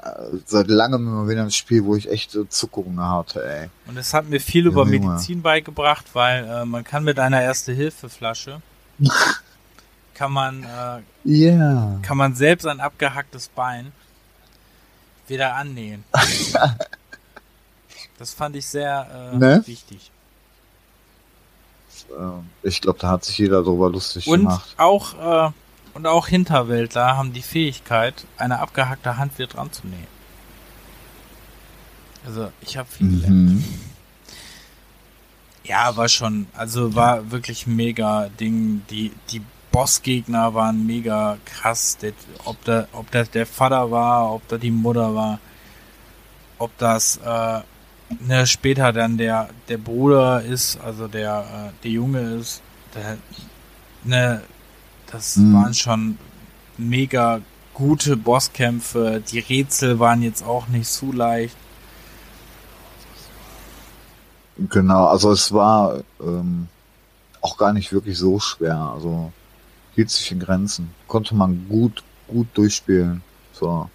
äh, 0.00 0.36
seit 0.46 0.68
langem 0.68 1.06
immer 1.08 1.28
wieder 1.28 1.42
ein 1.42 1.50
Spiel, 1.50 1.84
wo 1.84 1.96
ich 1.96 2.08
echt 2.08 2.34
äh, 2.36 2.48
Zuckungen 2.48 3.00
hatte, 3.00 3.44
ey. 3.44 3.70
Und 3.86 3.96
es 3.96 4.14
hat 4.14 4.28
mir 4.28 4.38
viel 4.40 4.66
über 4.68 4.84
Junge. 4.86 5.08
Medizin 5.08 5.42
beigebracht, 5.42 6.06
weil 6.12 6.44
äh, 6.44 6.64
man 6.64 6.84
kann 6.84 7.02
mit 7.02 7.18
einer 7.18 7.42
Erste-Hilfe-Flasche 7.42 8.62
kann 10.14 10.30
man 10.32 10.62
äh, 10.62 11.00
Ja. 11.24 11.98
kann 12.02 12.16
man 12.18 12.34
selbst 12.36 12.66
ein 12.66 12.78
abgehacktes 12.80 13.48
Bein 13.48 13.90
wieder 15.28 15.54
annähen. 15.56 16.04
Das 18.18 18.34
fand 18.34 18.54
ich 18.54 18.66
sehr 18.66 19.32
äh, 19.32 19.36
Ne? 19.36 19.62
wichtig. 19.66 20.12
Ähm, 22.16 22.48
ich 22.62 22.80
glaube, 22.80 22.98
da 23.00 23.08
hat 23.08 23.24
sich 23.24 23.36
jeder 23.38 23.62
drüber 23.64 23.90
lustig 23.90 24.28
Und 24.28 24.40
gemacht. 24.40 24.74
auch 24.76 25.48
äh, 25.48 25.52
und 25.94 26.06
auch 26.06 26.28
Hinterwäldler 26.28 27.16
haben 27.16 27.32
die 27.32 27.42
Fähigkeit, 27.42 28.24
eine 28.36 28.60
abgehackte 28.60 29.16
Hand 29.16 29.38
wieder 29.38 29.48
dran 29.48 29.72
zu 29.72 29.86
nähen. 29.88 30.06
Also 32.24 32.52
ich 32.60 32.76
habe 32.76 32.88
viel 32.88 33.08
gelernt. 33.10 33.34
Mhm. 33.34 33.64
Ja, 35.64 35.96
war 35.96 36.08
schon, 36.08 36.46
also 36.54 36.94
war 36.94 37.30
wirklich 37.32 37.66
mega 37.66 38.28
Ding. 38.40 38.82
Die, 38.90 39.12
die 39.30 39.42
Bossgegner 39.72 40.54
waren 40.54 40.86
mega 40.86 41.38
krass. 41.44 41.96
Der, 42.00 42.12
ob 42.44 42.62
da, 42.64 42.86
ob 42.92 43.10
das 43.10 43.30
der 43.30 43.46
Vater 43.46 43.90
war, 43.90 44.32
ob 44.34 44.46
da 44.48 44.58
die 44.58 44.70
Mutter 44.70 45.14
war, 45.14 45.38
ob 46.58 46.76
das 46.78 47.16
äh, 47.24 47.60
ne, 48.20 48.46
später 48.46 48.92
dann 48.92 49.16
der, 49.16 49.48
der 49.68 49.78
Bruder 49.78 50.42
ist, 50.42 50.78
also 50.80 51.08
der, 51.08 51.40
äh, 51.40 51.82
der 51.82 51.90
Junge 51.90 52.20
ist. 52.36 52.62
Der, 52.94 53.16
ne, 54.04 54.42
das 55.10 55.36
Mhm. 55.36 55.54
waren 55.54 55.74
schon 55.74 56.18
mega 56.78 57.40
gute 57.74 58.16
Bosskämpfe. 58.16 59.22
Die 59.30 59.38
Rätsel 59.38 59.98
waren 59.98 60.22
jetzt 60.22 60.44
auch 60.44 60.68
nicht 60.68 60.88
zu 60.90 61.12
leicht. 61.12 61.56
Genau, 64.58 65.06
also 65.06 65.32
es 65.32 65.52
war 65.52 66.02
ähm, 66.20 66.68
auch 67.40 67.56
gar 67.56 67.72
nicht 67.72 67.92
wirklich 67.92 68.18
so 68.18 68.38
schwer. 68.38 68.76
Also 68.94 69.32
hielt 69.94 70.10
sich 70.10 70.30
in 70.32 70.40
Grenzen. 70.40 70.90
Konnte 71.08 71.34
man 71.34 71.66
gut, 71.68 72.02
gut 72.28 72.48
durchspielen. 72.54 73.22
So. 73.52 73.88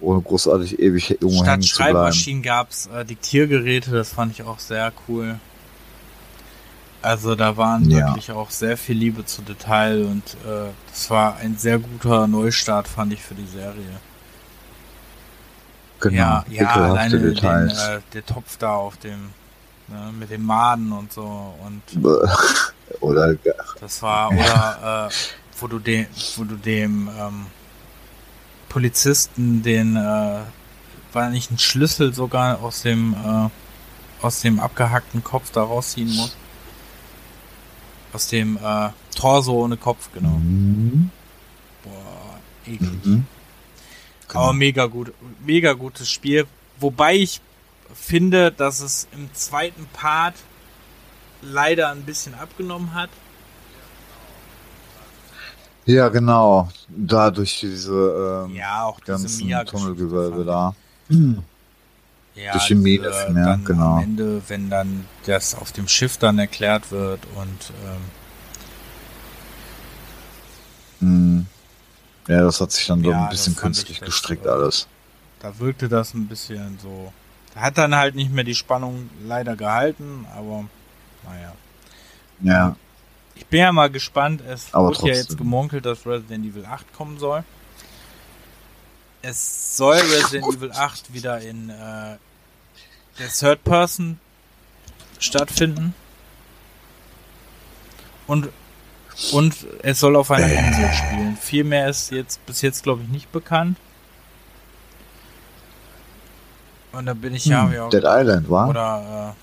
Ohne 0.00 0.20
großartig 0.20 0.78
ewig 0.80 1.10
irgendwo 1.10 1.36
Statt 1.42 1.46
hängen 1.48 1.62
zu 1.62 1.76
bleiben. 1.76 1.92
Schreibmaschinen 1.96 2.42
gab's 2.42 2.86
äh, 2.86 3.04
Diktiergeräte, 3.04 3.92
das 3.92 4.10
fand 4.12 4.32
ich 4.32 4.42
auch 4.42 4.58
sehr 4.58 4.92
cool. 5.08 5.38
Also 7.02 7.34
da 7.34 7.56
waren 7.56 7.90
Ja. 7.90 8.08
wirklich 8.08 8.30
auch 8.30 8.50
sehr 8.50 8.76
viel 8.76 8.96
Liebe 8.96 9.24
zu 9.24 9.42
Detail 9.42 10.04
und 10.04 10.22
äh, 10.46 10.70
das 10.90 11.10
war 11.10 11.36
ein 11.36 11.56
sehr 11.56 11.78
guter 11.78 12.26
Neustart, 12.26 12.86
fand 12.88 13.12
ich 13.12 13.20
für 13.22 13.34
die 13.34 13.46
Serie. 13.46 14.00
Genau, 16.00 16.16
ja, 16.16 16.44
ja, 16.50 16.68
alleine 16.68 17.18
den, 17.32 17.36
äh, 17.68 18.00
der 18.12 18.26
Topf 18.26 18.56
da 18.56 18.74
auf 18.74 18.96
dem, 18.96 19.30
ne, 19.88 20.12
mit 20.18 20.30
dem 20.30 20.44
Maden 20.44 20.92
und 20.92 21.12
so 21.12 21.54
und 21.64 21.82
Oder 23.00 23.34
das 23.80 24.02
war, 24.02 24.30
oder 24.30 25.08
äh, 25.08 25.14
wo 25.60 25.66
du 25.66 25.78
den, 25.78 26.06
wo 26.36 26.44
du 26.44 26.56
dem 26.56 27.08
ähm, 27.18 27.46
Polizisten 28.68 29.62
den, 29.62 29.96
äh, 29.96 30.40
war 31.12 31.30
nicht 31.30 31.50
ein 31.50 31.58
Schlüssel 31.58 32.14
sogar 32.14 32.62
aus 32.62 32.82
dem, 32.82 33.14
äh, 33.14 34.24
aus 34.24 34.40
dem 34.40 34.60
abgehackten 34.60 35.24
Kopf 35.24 35.50
da 35.52 35.62
rausziehen 35.62 36.14
musst. 36.14 36.36
Aus 38.12 38.28
dem 38.28 38.58
äh, 38.62 38.90
Torso 39.16 39.52
ohne 39.52 39.76
Kopf, 39.76 40.10
genau. 40.12 40.36
Mhm. 40.36 41.10
Boah, 41.82 42.38
eklig. 42.66 43.04
Mhm. 43.04 43.26
Genau. 44.28 44.44
Aber 44.44 44.52
mega 44.52 44.86
gut, 44.86 45.12
mega 45.44 45.72
gutes 45.72 46.10
Spiel. 46.10 46.46
Wobei 46.78 47.16
ich 47.16 47.40
finde, 47.94 48.52
dass 48.52 48.80
es 48.80 49.08
im 49.12 49.32
zweiten 49.34 49.86
Part 49.92 50.34
leider 51.42 51.90
ein 51.90 52.02
bisschen 52.02 52.34
abgenommen 52.34 52.94
hat. 52.94 53.10
Ja, 55.84 56.08
genau. 56.08 56.68
Da 56.88 57.30
durch 57.30 57.58
diese 57.60 58.44
ähm, 58.46 58.54
Ja, 58.54 58.84
auch 58.84 59.00
diese 59.00 59.12
ganzen 59.12 59.46
Mia 59.46 59.64
Tunnelgewölbe 59.64 60.44
da. 60.44 60.74
Ja, 62.34 62.52
Durch 62.52 62.68
die 62.68 62.74
Mine, 62.76 63.10
diese, 63.10 63.38
ja, 63.38 63.56
genau. 63.56 63.96
Am 63.96 64.02
Ende, 64.02 64.42
wenn 64.48 64.70
dann 64.70 65.04
das 65.26 65.54
auf 65.54 65.70
dem 65.72 65.86
Schiff 65.86 66.16
dann 66.16 66.38
erklärt 66.38 66.90
wird 66.90 67.20
und 67.36 67.72
ähm, 67.84 68.00
Mhm. 71.00 71.46
Ja, 72.28 72.42
das 72.42 72.60
hat 72.60 72.72
sich 72.72 72.86
dann 72.86 73.02
doch 73.02 73.10
Ja, 73.10 73.24
ein 73.24 73.30
bisschen 73.30 73.56
künstlich 73.56 74.00
gestrickt 74.00 74.46
äh, 74.46 74.50
alles. 74.50 74.86
da 75.40 75.58
wirkte 75.58 75.88
das 75.88 76.14
ein 76.14 76.28
bisschen 76.28 76.78
so. 76.80 77.12
Hat 77.54 77.76
dann 77.76 77.94
halt 77.94 78.14
nicht 78.14 78.32
mehr 78.32 78.44
die 78.44 78.54
Spannung 78.54 79.10
leider 79.26 79.56
gehalten, 79.56 80.26
aber 80.34 80.64
naja. 81.24 81.52
Ja. 82.40 82.76
Ich 83.34 83.46
bin 83.46 83.60
ja 83.60 83.72
mal 83.72 83.90
gespannt. 83.90 84.40
Es 84.46 84.72
Aber 84.72 84.88
wird 84.88 85.00
ja 85.02 85.06
jetzt 85.08 85.18
trotzdem. 85.28 85.38
gemunkelt, 85.38 85.86
dass 85.86 86.06
Resident 86.06 86.46
Evil 86.46 86.64
8 86.64 86.92
kommen 86.94 87.18
soll. 87.18 87.44
Es 89.20 89.76
soll 89.76 89.96
Resident 89.96 90.46
Evil 90.56 90.72
8 90.72 91.12
wieder 91.12 91.40
in 91.40 91.70
äh, 91.70 92.16
der 93.18 93.28
Third 93.38 93.62
Person 93.64 94.18
stattfinden. 95.18 95.94
Und, 98.26 98.48
und 99.32 99.54
es 99.82 100.00
soll 100.00 100.16
auf 100.16 100.30
einer 100.30 100.50
Insel 100.50 100.90
spielen. 100.92 101.36
Viel 101.36 101.64
mehr 101.64 101.88
ist 101.88 102.10
jetzt 102.10 102.44
bis 102.46 102.62
jetzt, 102.62 102.82
glaube 102.82 103.02
ich, 103.02 103.08
nicht 103.08 103.30
bekannt. 103.32 103.76
Und 106.92 107.06
da 107.06 107.14
bin 107.14 107.34
ich 107.34 107.46
ja, 107.46 107.64
Hm, 107.66 107.72
ja 107.72 107.88
Dead 107.88 108.04
Island, 108.04 108.48
war? 108.50 108.68
oder, 108.68 109.34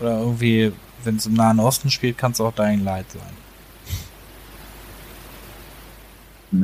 äh, 0.00 0.02
oder 0.02 0.18
irgendwie, 0.18 0.72
wenn 1.04 1.16
es 1.16 1.26
im 1.26 1.34
Nahen 1.34 1.60
Osten 1.60 1.90
spielt, 1.90 2.18
kann 2.18 2.32
es 2.32 2.40
auch 2.40 2.52
Dying 2.52 2.82
Light 2.84 3.06
sein. 3.12 3.22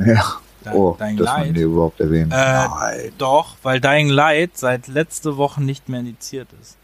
Ja. 0.05 0.41
Di- 0.65 0.69
Oh, 0.73 0.97
Dying 0.99 1.15
man 1.15 1.23
Light. 1.23 1.55
überhaupt 1.57 1.99
erwähnt. 2.01 2.33
Äh, 2.33 2.35
Nein. 2.67 3.13
Doch, 3.17 3.55
weil 3.63 3.79
Dying 3.79 4.09
Light 4.09 4.57
seit 4.57 4.87
letzte 4.87 5.37
Woche 5.37 5.63
nicht 5.63 5.87
mehr 5.87 6.01
indiziert 6.01 6.49
ist. 6.61 6.75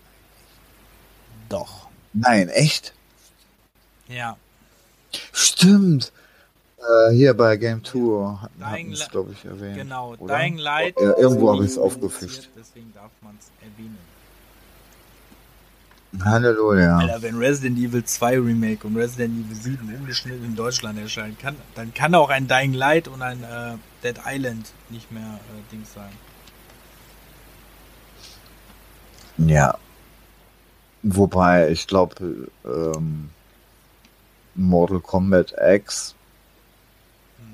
Doch. 1.50 1.88
Nein, 2.14 2.48
echt? 2.48 2.94
Ja. 4.08 4.38
Stimmt. 5.34 6.14
Äh, 6.84 7.14
hier 7.14 7.34
bei 7.34 7.56
Game 7.58 7.84
2 7.84 8.50
hatten 8.62 8.92
es, 8.92 9.08
glaube 9.10 9.32
ich, 9.32 9.46
erwähnt. 9.46 9.78
Genau. 9.78 10.16
oder? 10.18 10.38
Dying 10.38 10.58
Light. 10.58 10.96
Ja, 11.00 11.18
irgendwo 11.18 11.52
ist 11.52 11.58
hab 11.58 11.64
ich's 11.64 11.76
nicht 11.76 11.86
aufgefischt. 11.86 12.50
Deswegen 12.58 12.94
darf 12.94 13.12
man 13.22 13.38
es 13.40 13.52
erwähnen. 13.62 13.98
Halleluja. 16.24 16.98
Alter, 16.98 17.22
wenn 17.22 17.38
Resident 17.38 17.78
Evil 17.80 18.04
2 18.04 18.40
Remake 18.40 18.86
und 18.86 18.96
Resident 18.96 19.46
Evil 19.46 19.56
7 19.56 19.96
ungeschnitten 19.96 20.46
in 20.46 20.56
Deutschland 20.56 21.00
erscheinen 21.00 21.38
kann, 21.40 21.56
dann 21.76 21.94
kann 21.94 22.14
auch 22.14 22.30
ein 22.30 22.48
Dying 22.48 22.74
Light 22.74 23.08
und 23.08 23.22
ein 23.22 23.44
äh, 23.44 23.78
Dead 24.04 24.20
Island 24.26 24.72
nicht 24.90 25.12
mehr 25.12 25.24
äh, 25.24 25.72
Dings 25.72 25.94
sein. 25.94 26.12
Ja. 29.38 29.78
Wobei, 31.02 31.70
ich 31.70 31.88
glaube, 31.88 32.50
ähm, 32.64 33.30
Mortal 34.56 35.00
Kombat 35.00 35.54
X, 35.60 36.16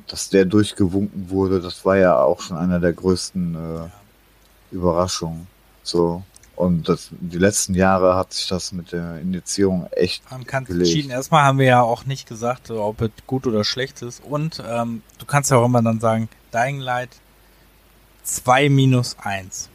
dass 0.09 0.29
der 0.29 0.45
durchgewunken 0.45 1.29
wurde, 1.29 1.61
das 1.61 1.85
war 1.85 1.97
ja 1.97 2.17
auch 2.21 2.41
schon 2.41 2.57
einer 2.57 2.79
der 2.79 2.93
größten 2.93 3.55
äh. 3.55 3.89
Überraschungen. 4.71 5.47
So. 5.83 6.23
Und 6.55 6.89
das, 6.89 7.07
die 7.11 7.37
letzten 7.37 7.73
Jahre 7.73 8.15
hat 8.15 8.33
sich 8.33 8.47
das 8.47 8.71
mit 8.73 8.91
der 8.91 9.19
Indizierung 9.19 9.87
echt 9.91 10.29
Man 10.29 10.45
kann 10.45 10.65
gelegt. 10.65 10.87
entschieden. 10.89 11.11
Erstmal 11.11 11.43
haben 11.43 11.57
wir 11.57 11.65
ja 11.67 11.81
auch 11.81 12.05
nicht 12.05 12.27
gesagt, 12.27 12.67
so, 12.67 12.83
ob 12.83 13.01
es 13.01 13.11
gut 13.25 13.47
oder 13.47 13.63
schlecht 13.63 14.01
ist. 14.01 14.21
Und 14.23 14.61
ähm, 14.67 15.01
du 15.17 15.25
kannst 15.25 15.51
ja 15.51 15.57
auch 15.57 15.65
immer 15.65 15.81
dann 15.81 15.99
sagen, 16.01 16.27
Dying 16.53 16.79
Light 16.79 17.09
2 18.23 18.69
minus 18.69 19.15
1. 19.23 19.69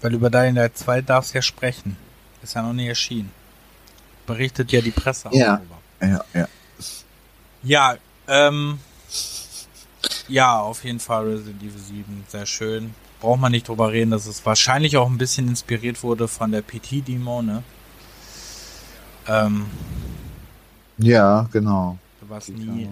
Weil 0.00 0.14
über 0.14 0.30
Dying 0.30 0.54
Light 0.56 0.76
2 0.78 1.02
darfst 1.02 1.32
du 1.34 1.38
ja 1.38 1.42
sprechen. 1.42 1.96
Ist 2.42 2.54
ja 2.54 2.62
noch 2.62 2.72
nie 2.72 2.88
erschienen. 2.88 3.30
Berichtet 4.26 4.72
ja 4.72 4.80
die 4.80 4.90
Presse 4.90 5.28
auch 5.28 5.32
Ja. 5.34 5.60
darüber. 6.00 6.24
Ja, 6.34 6.40
ja. 6.40 6.48
Ja, 7.62 7.96
ähm, 8.26 8.78
ja, 10.28 10.60
auf 10.60 10.84
jeden 10.84 11.00
Fall 11.00 11.26
Resident 11.26 11.62
Evil 11.62 11.78
7, 11.78 12.24
sehr 12.28 12.46
schön. 12.46 12.94
Braucht 13.20 13.40
man 13.40 13.52
nicht 13.52 13.68
drüber 13.68 13.92
reden, 13.92 14.10
dass 14.10 14.26
es 14.26 14.44
wahrscheinlich 14.44 14.96
auch 14.96 15.08
ein 15.08 15.18
bisschen 15.18 15.48
inspiriert 15.48 16.02
wurde 16.02 16.26
von 16.28 16.50
der 16.52 16.62
PT-Demo, 16.62 17.42
ne? 17.42 17.62
Ähm, 19.28 19.66
Ja, 20.98 21.48
genau. 21.52 21.98
was 22.22 22.46
Die 22.46 22.52
nie. 22.52 22.88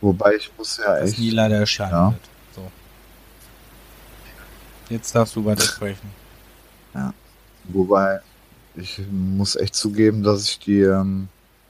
Wobei 0.00 0.34
ich 0.36 0.50
muss 0.58 0.78
ja 0.84 0.98
echt. 0.98 1.18
nie 1.18 1.30
leider 1.30 1.58
erscheinen 1.58 1.92
Ja. 1.92 2.10
wird. 2.10 2.20
So. 2.56 2.70
Jetzt 4.90 5.14
darfst 5.14 5.36
du 5.36 5.44
weitersprechen. 5.44 6.22
Wobei 7.64 8.20
ich 8.74 9.00
muss 9.10 9.54
echt 9.54 9.74
zugeben, 9.76 10.22
dass 10.24 10.44
ich 10.48 10.58
die 10.58 10.80
ähm, 10.80 11.28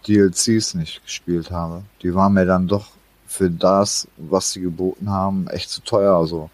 DLCs 0.09 0.75
nicht 0.75 1.03
gespielt 1.05 1.51
habe. 1.51 1.83
Die 2.03 2.15
waren 2.15 2.33
mir 2.33 2.47
dann 2.47 2.67
doch 2.67 2.87
für 3.33 3.51
das, 3.51 4.07
was 4.19 4.53
sie 4.53 4.61
geboten 4.61 5.09
haben, 5.09 5.49
echt 5.49 5.71
zu 5.71 5.81
teuer. 5.81 6.15
Also 6.15 6.51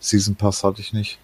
Season 0.00 0.34
Pass 0.34 0.64
hatte 0.64 0.80
ich 0.80 0.94
nicht. 0.94 1.18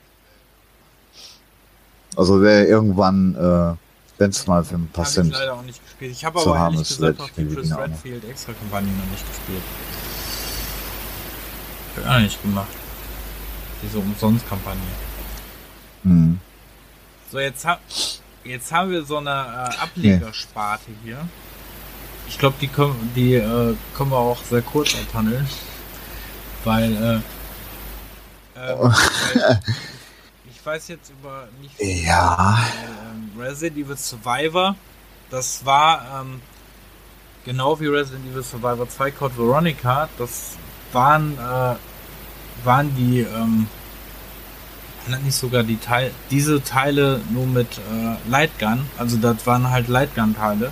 Also 2.17 2.43
wäre 2.43 2.65
irgendwann, 2.65 3.35
äh, 3.35 3.77
wenn 4.19 4.31
es 4.31 4.47
mal 4.47 4.63
für 4.63 4.75
ein 4.75 4.89
paar 4.89 5.07
Cent. 5.07 5.33
leider 5.33 5.55
auch 5.55 5.63
nicht 5.63 5.83
gespielt. 5.83 6.13
Ich 6.13 6.25
habe 6.25 6.41
aber 6.41 6.59
haben, 6.59 6.75
ehrlich 6.75 6.89
gesagt 6.89 7.21
auch 7.21 7.31
genau. 7.35 7.79
Redfield 7.79 8.25
extra 8.29 8.53
Kampagne 8.53 8.93
noch 8.93 9.11
nicht 9.11 9.27
gespielt. 9.27 9.63
Hab 11.97 12.05
ich 12.05 12.11
auch 12.11 12.19
nicht 12.19 12.43
gemacht. 12.43 12.69
Diese 13.83 13.99
Umsonst-Kampagne. 13.99 14.81
Hm. 16.03 16.39
So, 17.33 17.39
jetzt, 17.39 17.65
ha 17.65 17.79
jetzt 18.45 18.71
haben 18.71 18.91
wir 18.91 19.03
so 19.05 19.17
eine 19.17 19.31
äh, 19.31 19.83
Ablegersparte 19.83 20.91
hier. 21.03 21.27
Ich 22.31 22.39
glaube, 22.39 22.55
die, 22.61 22.69
können, 22.69 23.13
die 23.15 23.35
äh, 23.35 23.75
können 23.95 24.11
wir 24.11 24.17
auch 24.17 24.43
sehr 24.45 24.63
kurz 24.63 24.95
abhandeln. 24.95 25.47
Weil, 26.65 26.93
äh, 26.95 27.15
ähm, 28.57 28.79
weil 28.79 29.61
ich 30.49 30.65
weiß 30.65 30.89
jetzt 30.89 31.11
über 31.11 31.49
nicht 31.61 31.75
viel. 31.75 32.07
Ja. 32.07 32.57
Weil, 32.59 32.89
ähm, 33.13 33.41
Resident 33.41 33.79
Evil 33.79 33.97
Survivor, 33.97 34.77
das 35.29 35.67
war 35.67 36.23
ähm, 36.23 36.41
genau 37.45 37.79
wie 37.81 37.89
Resident 37.89 38.25
Evil 38.31 38.45
Survivor 38.45 38.89
2 38.89 39.11
Code 39.11 39.37
Veronica, 39.37 40.09
das 40.17 40.57
waren, 40.93 41.37
äh, 41.37 42.65
waren 42.65 42.95
die, 42.95 43.21
ähm, 43.21 43.67
nicht 45.25 45.35
sogar 45.35 45.65
die 45.65 45.79
Teil, 45.79 46.13
diese 46.31 46.63
Teile 46.63 47.21
nur 47.31 47.47
mit 47.47 47.79
äh, 47.79 48.31
Lightgun, 48.31 48.87
also 48.99 49.17
das 49.17 49.45
waren 49.47 49.69
halt 49.71 49.89
Lightgun-Teile, 49.89 50.71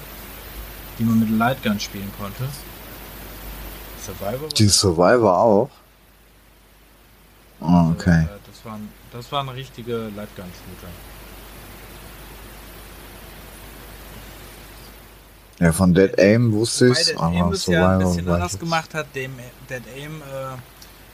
die 0.98 1.04
man 1.04 1.20
mit 1.20 1.30
Lightgun 1.30 1.78
spielen 1.78 2.10
konnte. 2.18 2.44
Survivor? 4.04 4.48
Die? 4.48 4.68
Survivor 4.68 5.38
auch. 5.38 5.70
Ah, 7.60 7.90
okay. 7.90 8.10
Also, 8.10 8.32
äh, 8.32 8.38
das, 8.46 8.64
waren, 8.64 8.88
das 9.12 9.32
waren 9.32 9.48
richtige 9.48 10.10
Lightgun-Shooter. 10.14 10.88
Ja, 15.60 15.72
von 15.72 15.92
Dead 15.92 16.16
Aim 16.18 16.52
wusste 16.52 16.88
ich, 16.88 17.06
Dead 17.06 17.16
aber 17.18 17.36
Aim 17.36 17.52
es 17.52 17.66
ja 17.66 17.88
ein 17.88 18.00
Survivor 18.00 18.14
bisschen 18.14 18.28
anders 18.32 18.58
gemacht 18.58 18.94
hat. 18.94 19.14
Dem 19.14 19.32
Dead 19.68 19.82
Aim 19.96 20.22
äh, 20.22 20.56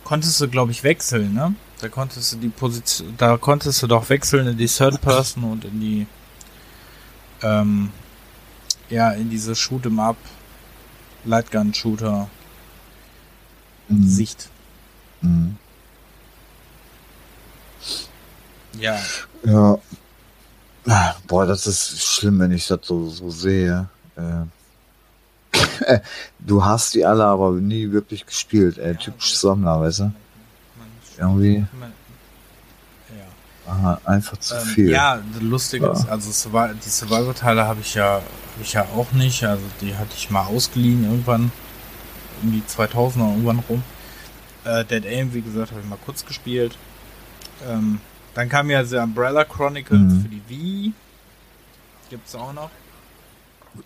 konntest 0.04 0.40
du, 0.40 0.48
glaube 0.48 0.72
ich, 0.72 0.84
wechseln, 0.84 1.32
ne? 1.32 1.54
Da 1.80 1.88
konntest 1.88 2.32
du 2.32 2.36
die 2.36 2.48
Position, 2.48 3.14
da 3.16 3.36
konntest 3.36 3.82
du 3.82 3.86
doch 3.86 4.08
wechseln 4.08 4.46
in 4.46 4.56
die 4.56 4.66
Third 4.66 5.00
Person 5.00 5.44
und 5.44 5.64
in 5.64 5.80
die, 5.80 6.06
ähm, 7.42 7.90
ja, 8.90 9.10
in 9.12 9.30
diese 9.30 9.52
Shoot'em 9.52 9.98
Up 10.00 10.16
Lightgun 11.24 11.72
Shooter 11.74 12.28
Mhm. 13.88 14.08
Sicht. 14.08 14.48
Mhm. 15.20 15.56
Ja, 18.78 18.98
Ja. 19.44 19.78
Ah, 20.86 21.14
Boah, 21.26 21.46
das 21.46 21.66
ist 21.66 22.02
schlimm, 22.02 22.38
wenn 22.40 22.50
ich 22.52 22.66
das 22.66 22.80
so, 22.82 23.08
so 23.08 23.30
sehe. 23.30 23.88
Äh, 24.16 24.44
du 26.40 26.62
hast 26.64 26.94
die 26.94 27.04
alle 27.06 27.24
aber 27.24 27.52
nie 27.52 27.90
wirklich 27.90 28.26
gespielt, 28.26 28.76
ey. 28.78 28.94
Typisch 28.96 29.36
Sammler, 29.36 29.80
weißt 29.80 30.00
du? 30.00 30.12
Irgendwie 31.18 31.64
man- 31.78 31.92
aha, 33.66 34.00
einfach 34.04 34.36
zu 34.38 34.54
Ähm, 34.54 34.60
viel. 34.62 34.90
Ja, 34.90 35.20
das 35.32 35.42
Lustige 35.42 35.86
Ja. 35.86 35.92
ist, 35.92 36.08
also 36.08 36.28
die 36.74 36.88
Survival-Teile 36.88 37.64
habe 37.66 37.80
ich 37.80 37.94
ja, 37.94 38.14
habe 38.14 38.24
ich 38.62 38.72
ja 38.72 38.82
auch 38.94 39.12
nicht. 39.12 39.44
Also 39.44 39.64
die 39.80 39.96
hatte 39.96 40.12
ich 40.16 40.30
mal 40.30 40.46
ausgeliehen 40.46 41.04
irgendwann 41.04 41.50
um 42.42 42.52
die 42.52 42.62
2000er 42.62 43.30
irgendwann 43.30 43.60
rum. 43.68 43.82
Äh, 44.64 44.84
Dead 44.84 45.04
Aim, 45.06 45.32
wie 45.34 45.42
gesagt, 45.42 45.70
habe 45.70 45.80
ich 45.80 45.86
mal 45.88 45.98
kurz 46.04 46.24
gespielt. 46.24 46.76
Ähm, 47.68 48.00
dann 48.34 48.48
kam 48.48 48.68
ja 48.70 48.84
The 48.84 48.96
Umbrella 48.98 49.44
Chronicles 49.44 50.00
Mhm. 50.00 50.22
für 50.22 50.28
die 50.28 50.42
Wii. 50.48 50.92
Gibt's 52.10 52.34
auch 52.34 52.52
noch. 52.52 52.70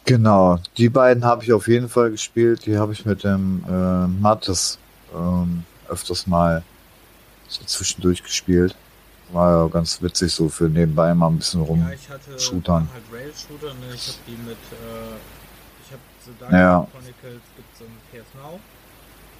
Genau, 0.05 0.59
die 0.77 0.89
beiden 0.91 1.25
habe 1.25 1.45
ich 1.45 1.53
auf 1.53 1.67
jeden 1.67 1.89
Fall 1.89 2.11
gespielt. 2.11 2.67
Die 2.67 2.77
habe 2.77 2.93
ich 2.93 3.07
mit 3.07 3.25
dem 3.25 3.65
äh, 3.69 4.07
Mattes 4.21 4.79
ähm, 5.15 5.65
öfters 5.89 6.27
mal 6.27 6.63
so 7.49 7.65
zwischendurch 7.65 8.23
gespielt. 8.23 8.75
War 9.31 9.51
ja 9.65 9.69
ganz 9.69 10.01
witzig, 10.01 10.33
so 10.33 10.49
für 10.49 10.65
nebenbei 10.69 11.13
mal 11.15 11.27
ein 11.29 11.37
bisschen 11.37 11.61
rum. 11.61 11.81
Ja, 11.87 11.93
ich 11.93 12.09
hatte 12.09 12.39
Shootern. 12.41 12.89
halt 12.93 13.05
Rail-Shooter, 13.13 13.75
ne? 13.75 13.95
Ich 13.95 14.09
habe 14.09 14.19
die 14.27 14.37
mit, 14.49 14.57
äh, 14.73 15.17
ich 15.85 15.93
habe 15.93 16.03
The 16.25 16.33
Dark 16.41 16.53
Ja. 16.53 16.87
Chronicles 16.91 17.43
gibt's 17.57 17.81
im 17.81 17.93
PS 18.11 18.27
Now. 18.35 18.59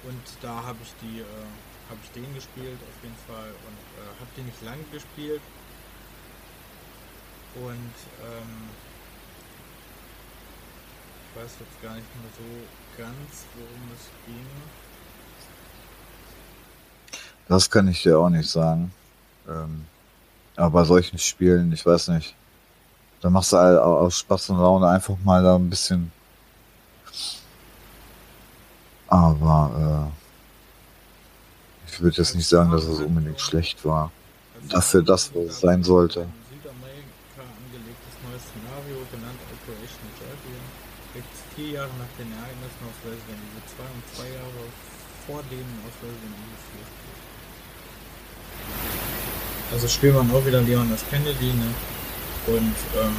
Und 0.03 0.23
da 0.41 0.63
habe 0.63 0.77
ich 0.83 0.93
die, 1.01 1.21
äh, 1.21 1.25
habe 1.89 1.99
ich 2.03 2.11
den 2.11 2.33
gespielt 2.35 2.77
auf 2.79 3.03
jeden 3.03 3.17
Fall 3.27 3.49
und 3.49 3.79
äh, 3.97 4.19
habe 4.19 4.29
den 4.37 4.45
nicht 4.45 4.61
lange 4.63 4.83
gespielt. 4.93 5.41
Und 7.55 7.95
ähm, 8.21 8.69
ich 11.25 11.41
weiß 11.41 11.51
jetzt 11.59 11.81
gar 11.81 11.95
nicht 11.95 12.07
mehr 12.21 12.31
so 12.37 13.01
ganz, 13.01 13.45
worum 13.55 13.89
es 13.95 14.05
ging. 14.27 14.45
Das 17.47 17.69
kann 17.71 17.87
ich 17.87 18.03
dir 18.03 18.19
auch 18.19 18.29
nicht 18.29 18.47
sagen. 18.47 18.91
Ähm, 19.49 19.85
aber 20.55 20.81
bei 20.81 20.83
solchen 20.85 21.17
Spielen, 21.17 21.71
ich 21.71 21.85
weiß 21.85 22.09
nicht, 22.09 22.35
da 23.21 23.29
machst 23.29 23.51
du 23.53 23.57
all- 23.57 23.79
aus 23.79 24.19
Spaß 24.19 24.51
und 24.51 24.59
Laune 24.59 24.87
einfach 24.87 25.15
mal 25.23 25.43
da 25.43 25.55
ein 25.55 25.69
bisschen. 25.69 26.11
Aber 29.07 30.11
äh, 31.87 31.89
ich 31.91 31.99
würde 32.01 32.17
jetzt 32.17 32.35
nicht 32.35 32.47
sagen, 32.47 32.71
dass 32.71 32.83
es 32.83 32.99
unbedingt 32.99 33.39
schlecht 33.41 33.83
war. 33.83 34.11
Dafür 34.69 35.01
das, 35.01 35.33
was 35.33 35.45
es 35.45 35.59
sein 35.61 35.83
sollte. 35.83 36.27
Jahre 41.79 41.89
nach 41.99 42.11
den 42.17 42.31
Ereignissen 42.31 42.83
aus 42.83 42.97
Resident 43.05 43.39
Evil 43.39 43.63
2 43.67 43.83
und 43.83 44.03
zwei 44.15 44.29
Jahre 44.33 44.63
vor 45.27 45.43
denen 45.51 45.79
aus 45.85 45.95
Resident 46.01 46.35
Evil 46.35 46.59
4 46.75 46.83
spielt. 49.47 49.58
Also 49.71 49.87
spielt 49.87 50.15
man 50.15 50.31
auch 50.31 50.45
wieder 50.45 50.61
Leon 50.61 50.91
S. 50.93 51.03
Kennedy, 51.09 51.53
ne? 51.53 51.67
Und 52.47 52.75
ähm, 52.99 53.15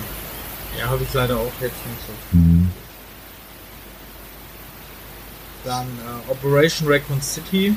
ja, 0.79 0.87
habe 0.89 1.03
ich 1.05 1.13
leider 1.15 1.37
auch 1.37 1.53
jetzt 1.61 1.87
nicht 1.87 2.01
so. 2.07 2.37
Mhm. 2.37 2.71
Dann 5.65 5.87
äh, 5.87 6.31
Operation 6.31 6.89
Raccoon 6.91 7.21
City, 7.21 7.77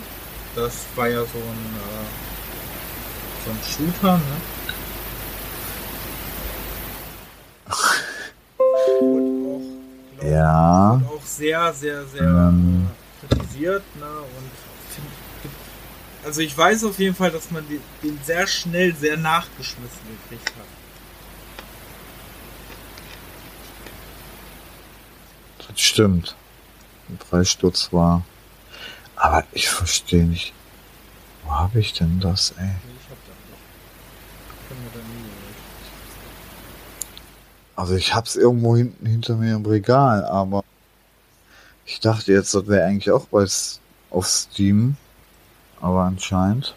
das 0.56 0.86
war 0.96 1.08
ja 1.10 1.20
so 1.22 1.38
ein, 1.38 1.76
äh, 1.76 2.06
so 3.46 3.52
ein 3.52 3.60
Shooter, 3.92 4.18
ne? 4.18 4.24
Wurde 9.00 9.24
auch, 9.50 9.62
glaub, 10.20 10.32
Ja. 10.32 11.02
wurde 11.02 11.16
auch 11.18 11.26
sehr, 11.26 11.74
sehr, 11.74 12.06
sehr 12.08 12.24
Ähm. 12.24 12.88
äh, 12.88 13.28
kritisiert, 13.28 13.84
ne? 14.00 14.06
Und 14.06 14.52
also 16.24 16.42
ich 16.42 16.58
weiß 16.58 16.86
auf 16.86 17.00
jeden 17.00 17.16
Fall, 17.16 17.32
dass 17.32 17.52
man 17.52 17.68
den, 17.68 17.82
den 18.02 18.20
sehr 18.24 18.48
schnell 18.48 18.96
sehr 18.96 19.18
nachgeschmissen 19.18 20.00
gekriegt 20.30 20.50
hat. 20.58 20.66
Das 25.68 25.82
stimmt. 25.82 26.36
Ein 27.10 27.18
Preissturz 27.18 27.92
war. 27.92 28.24
Aber 29.16 29.44
ich 29.52 29.70
verstehe 29.70 30.26
nicht. 30.26 30.54
Wo 31.44 31.52
habe 31.52 31.80
ich 31.80 31.94
denn 31.94 32.20
das, 32.20 32.52
ey? 32.58 32.66
Nee, 32.66 32.72
ich 33.00 33.10
hab 33.10 33.18
das 33.26 33.36
nicht. 33.50 33.60
Ich 34.62 34.70
kann 34.70 34.78
mir 34.84 34.90
da 34.94 35.00
nie 35.00 35.24
geholt. 35.24 35.56
Also 37.76 37.96
ich 37.96 38.14
hab's 38.14 38.36
irgendwo 38.36 38.76
hinten 38.76 39.06
hinter 39.06 39.36
mir 39.36 39.56
im 39.56 39.66
Regal, 39.66 40.26
aber 40.26 40.64
ich 41.86 42.00
dachte 42.00 42.32
jetzt, 42.32 42.54
das 42.54 42.68
wäre 42.68 42.86
eigentlich 42.86 43.12
auch 43.12 43.26
bei 43.26 43.46
auf 44.10 44.28
Steam. 44.28 44.96
Aber 45.84 46.04
anscheinend 46.04 46.76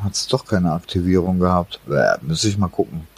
hat's 0.00 0.28
doch 0.28 0.44
keine 0.44 0.70
Aktivierung 0.70 1.40
gehabt. 1.40 1.80
Bäh, 1.86 2.18
müsste 2.20 2.46
ich 2.46 2.56
mal 2.56 2.68
gucken. 2.68 3.08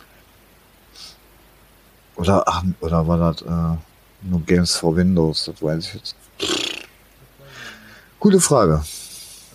Oder, 2.16 2.42
ach, 2.48 2.64
oder 2.80 3.06
war 3.06 3.18
das 3.18 3.42
äh, 3.42 3.76
nur 4.22 4.40
Games 4.46 4.74
for 4.76 4.96
Windows? 4.96 5.44
Das 5.44 5.62
weiß 5.62 5.84
ich 5.84 5.94
jetzt. 5.94 6.16
Gute 8.18 8.40
Frage. 8.40 8.76
Also 8.76 8.90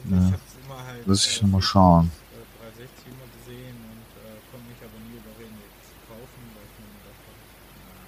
ich 0.05 0.11
halt. 0.21 1.07
Muss 1.07 1.25
ich 1.25 1.39
äh, 1.39 1.45
nochmal 1.45 1.61
schauen. 1.63 2.11
äh, 2.29 2.45
360 2.77 3.07
immer 3.07 3.25
gesehen 3.41 3.75
und 3.89 4.05
äh, 4.21 4.37
konnte 4.51 4.69
mich 4.69 4.77
aber 4.85 4.99
nie 5.01 5.17
überreden, 5.17 5.57
jetzt 5.65 5.89
zu 5.89 5.97
kaufen, 6.05 6.41
weil 6.53 6.65
ich 6.69 6.77
mir 6.77 6.93
gedacht 6.93 7.25
habe, 7.25 7.41
na, 7.81 8.05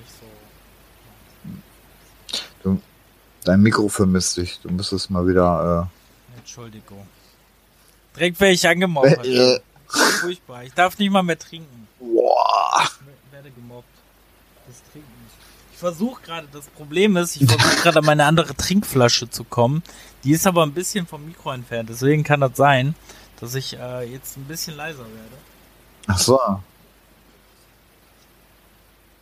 nicht 0.00 0.08
so. 0.08 0.24
Dein 3.48 3.62
Mikro 3.62 3.88
vermisst 3.88 4.36
dich. 4.36 4.60
Du 4.62 4.68
müsstest 4.68 5.08
mal 5.08 5.26
wieder. 5.26 5.90
Entschuldigung. 6.36 7.06
Direkt 8.14 8.38
werde 8.40 8.52
ich 8.52 8.68
angemobbt. 8.68 9.24
Äh, 9.24 9.60
Furchtbar. 9.86 10.64
Ich 10.64 10.74
darf 10.74 10.98
nicht 10.98 11.10
mal 11.10 11.22
mehr 11.22 11.38
trinken. 11.38 11.88
boah. 11.98 12.82
Ich 12.82 13.32
werde 13.32 13.50
gemobbt. 13.50 13.88
Das 14.66 14.76
Trinken. 14.92 15.08
Ich 15.72 15.78
versuche 15.78 16.20
gerade, 16.20 16.46
das 16.52 16.66
Problem 16.66 17.16
ist, 17.16 17.36
ich 17.36 17.48
versuche 17.48 17.76
gerade 17.82 18.00
an 18.00 18.04
meine 18.04 18.26
andere 18.26 18.54
Trinkflasche 18.54 19.30
zu 19.30 19.44
kommen. 19.44 19.82
Die 20.24 20.32
ist 20.32 20.46
aber 20.46 20.62
ein 20.62 20.74
bisschen 20.74 21.06
vom 21.06 21.24
Mikro 21.24 21.50
entfernt. 21.50 21.88
Deswegen 21.88 22.24
kann 22.24 22.40
das 22.40 22.54
sein, 22.54 22.94
dass 23.40 23.54
ich 23.54 23.78
äh, 23.78 24.12
jetzt 24.12 24.36
ein 24.36 24.44
bisschen 24.44 24.76
leiser 24.76 24.98
werde. 24.98 25.38
Ach 26.06 26.18
so. 26.18 26.38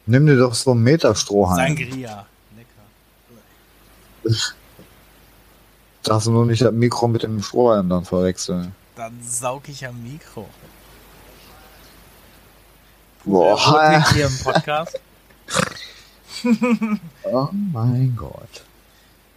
Nimm 0.06 0.26
dir 0.26 0.36
doch 0.36 0.54
so 0.54 0.72
einen 0.72 0.82
Meterstrohhalm. 0.82 1.76
Sangria. 1.76 2.26
Darfst 6.02 6.26
du 6.26 6.30
nur 6.32 6.46
nicht 6.46 6.62
das 6.62 6.72
Mikro 6.72 7.08
mit 7.08 7.22
dem 7.22 7.42
Strohhalm 7.42 7.88
dann 7.88 8.04
verwechseln. 8.04 8.74
Dann 8.94 9.18
saug 9.22 9.68
ich 9.68 9.86
am 9.86 10.02
Mikro. 10.02 10.48
Boah. 13.24 14.04
Hier 14.12 14.26
im 14.26 14.38
Podcast. 14.38 15.00
Oh 17.24 17.48
mein 17.52 18.14
Gott. 18.16 18.64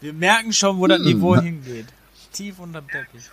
Wir 0.02 0.14
merken 0.14 0.54
schon, 0.54 0.78
wo 0.80 0.88
das 0.88 1.00
Hm. 1.00 1.06
Niveau 1.06 1.36
hingeht. 1.38 1.88
Tief 2.32 2.60
unterm 2.60 2.88
Teppich. 2.88 3.24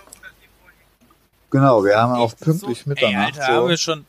Genau, 1.51 1.85
wir 1.85 1.97
haben 1.97 2.15
auch 2.15 2.35
pünktlich 2.37 2.78
so? 2.78 2.85
Ey, 2.85 2.89
Mitternacht. 2.89 3.39
Alter, 3.39 3.53
haben 3.55 3.69
wir 3.69 3.77
schon. 3.77 4.07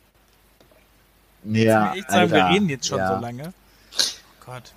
ja, 1.44 1.94
ich 1.94 2.00
echt 2.00 2.12
sagen, 2.12 2.32
wir 2.32 2.46
Alter, 2.46 2.56
reden 2.56 2.70
jetzt 2.70 2.88
schon 2.88 2.98
ja. 2.98 3.16
so 3.16 3.22
lange. 3.22 3.54
Gott. 4.46 4.74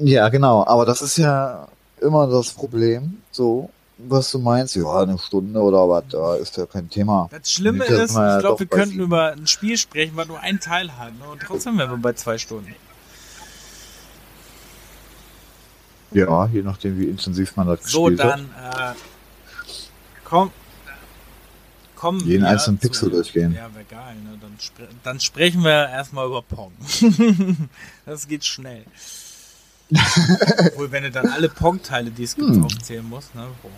Ja, 0.00 0.28
genau, 0.28 0.64
aber 0.66 0.86
das 0.86 1.02
ist 1.02 1.16
ja 1.18 1.68
immer 2.00 2.26
das 2.26 2.50
Problem, 2.52 3.20
so, 3.30 3.68
was 3.98 4.30
du 4.30 4.38
meinst, 4.38 4.74
ja, 4.76 5.00
eine 5.02 5.18
Stunde 5.18 5.60
oder 5.60 5.88
was, 5.88 6.04
da 6.08 6.34
ist 6.36 6.56
ja 6.56 6.64
kein 6.66 6.88
Thema. 6.88 7.28
Das 7.30 7.52
Schlimme 7.52 7.84
ist, 7.84 8.14
ja 8.14 8.36
ich 8.36 8.40
glaube, 8.40 8.60
wir 8.60 8.66
könnten 8.66 8.90
sieben- 8.92 9.02
über 9.04 9.32
ein 9.32 9.46
Spiel 9.46 9.76
sprechen, 9.76 10.12
was 10.16 10.26
nur 10.28 10.40
einen 10.40 10.58
Teil 10.60 10.96
hat. 10.98 11.12
Ne? 11.18 11.24
Und 11.30 11.42
trotzdem 11.42 11.76
wären 11.78 11.90
wir 11.90 11.96
bei 11.98 12.14
zwei 12.14 12.38
Stunden. 12.38 12.74
Ja, 16.12 16.46
je 16.46 16.62
nachdem, 16.62 16.98
wie 16.98 17.04
intensiv 17.04 17.54
man 17.56 17.68
das 17.68 17.84
So, 17.84 18.04
gespielt 18.04 18.24
hat. 18.24 18.40
dann, 18.40 18.94
äh, 18.94 18.94
komm. 20.24 20.50
Komm. 21.94 22.18
Jeden 22.20 22.44
einzelnen 22.46 22.80
zu- 22.80 22.88
Pixel 22.88 23.10
durchgehen. 23.10 23.52
Ja, 23.54 23.68
wäre 23.74 23.84
geil, 23.84 24.16
ne? 24.24 24.38
Dann, 24.40 24.56
spre 24.58 24.88
dann 25.04 25.20
sprechen 25.20 25.62
wir 25.62 25.88
erstmal 25.90 26.26
über 26.26 26.40
Pong. 26.42 26.72
das 28.06 28.26
geht 28.26 28.44
schnell. 28.44 28.84
Obwohl, 29.92 30.90
wenn 30.92 31.02
du 31.04 31.10
dann 31.10 31.26
alle 31.26 31.48
Pong-Teile, 31.48 32.10
die 32.10 32.22
es 32.24 32.34
gibt, 32.36 32.48
Hm. 32.48 32.64
aufzählen 32.64 33.08
musst, 33.08 33.34
ne? 33.34 33.48
Boah. 33.62 33.70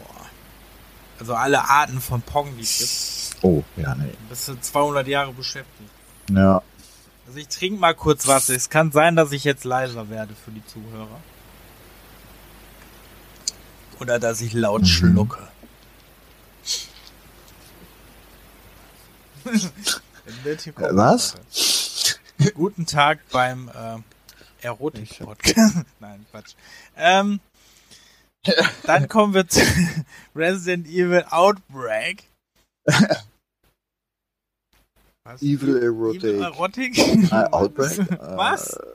Also 1.18 1.34
alle 1.34 1.68
Arten 1.68 2.00
von 2.00 2.20
Pong, 2.22 2.54
die 2.56 2.62
es 2.62 3.30
gibt, 3.30 3.44
Oh, 3.44 3.62
ja, 3.76 3.94
nee. 3.94 4.12
bist 4.28 4.48
du 4.48 4.60
200 4.60 5.06
Jahre 5.08 5.32
beschäftigt. 5.32 5.90
Ja, 6.30 6.62
Also 7.26 7.38
ich 7.38 7.48
trinke 7.48 7.80
mal 7.80 7.94
kurz 7.94 8.26
was. 8.26 8.48
Es 8.48 8.68
kann 8.70 8.92
sein, 8.92 9.14
dass 9.16 9.32
ich 9.32 9.44
jetzt 9.44 9.64
leiser 9.64 10.10
werde 10.10 10.34
für 10.34 10.50
die 10.50 10.64
Zuhörer. 10.66 11.20
Oder 14.00 14.18
dass 14.18 14.40
ich 14.40 14.52
laut 14.52 14.82
Mhm. 14.82 14.86
schlucke. 14.86 15.38
Was? 20.90 21.34
Guten 22.54 22.86
Tag 22.86 23.20
beim 23.30 23.68
äh, 23.68 23.98
Erotik-Podcast. 24.62 25.76
Nein, 26.00 26.24
Quatsch. 26.30 26.54
Ähm, 26.96 27.40
dann 28.84 29.08
kommen 29.08 29.34
wir 29.34 29.46
zu 29.46 29.60
Resident 30.34 30.86
Evil 30.88 31.24
Outbreak. 31.30 32.24
Was? 35.24 35.40
Evil 35.40 35.76
Erotic. 35.82 36.24
Evil 36.24 36.42
Erotik? 36.42 36.98
Äh, 36.98 37.34
Outbreak? 37.52 37.98
Was? 38.20 38.70
Äh, 38.70 38.86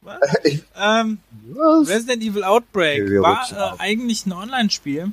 Was? 0.00 0.20
Ähm, 0.76 1.18
was? 1.48 1.88
Resident 1.88 2.22
Evil 2.22 2.44
Outbreak 2.44 3.08
wir 3.08 3.22
war 3.22 3.46
äh, 3.52 3.78
eigentlich 3.78 4.26
ein 4.26 4.32
Online-Spiel 4.32 5.12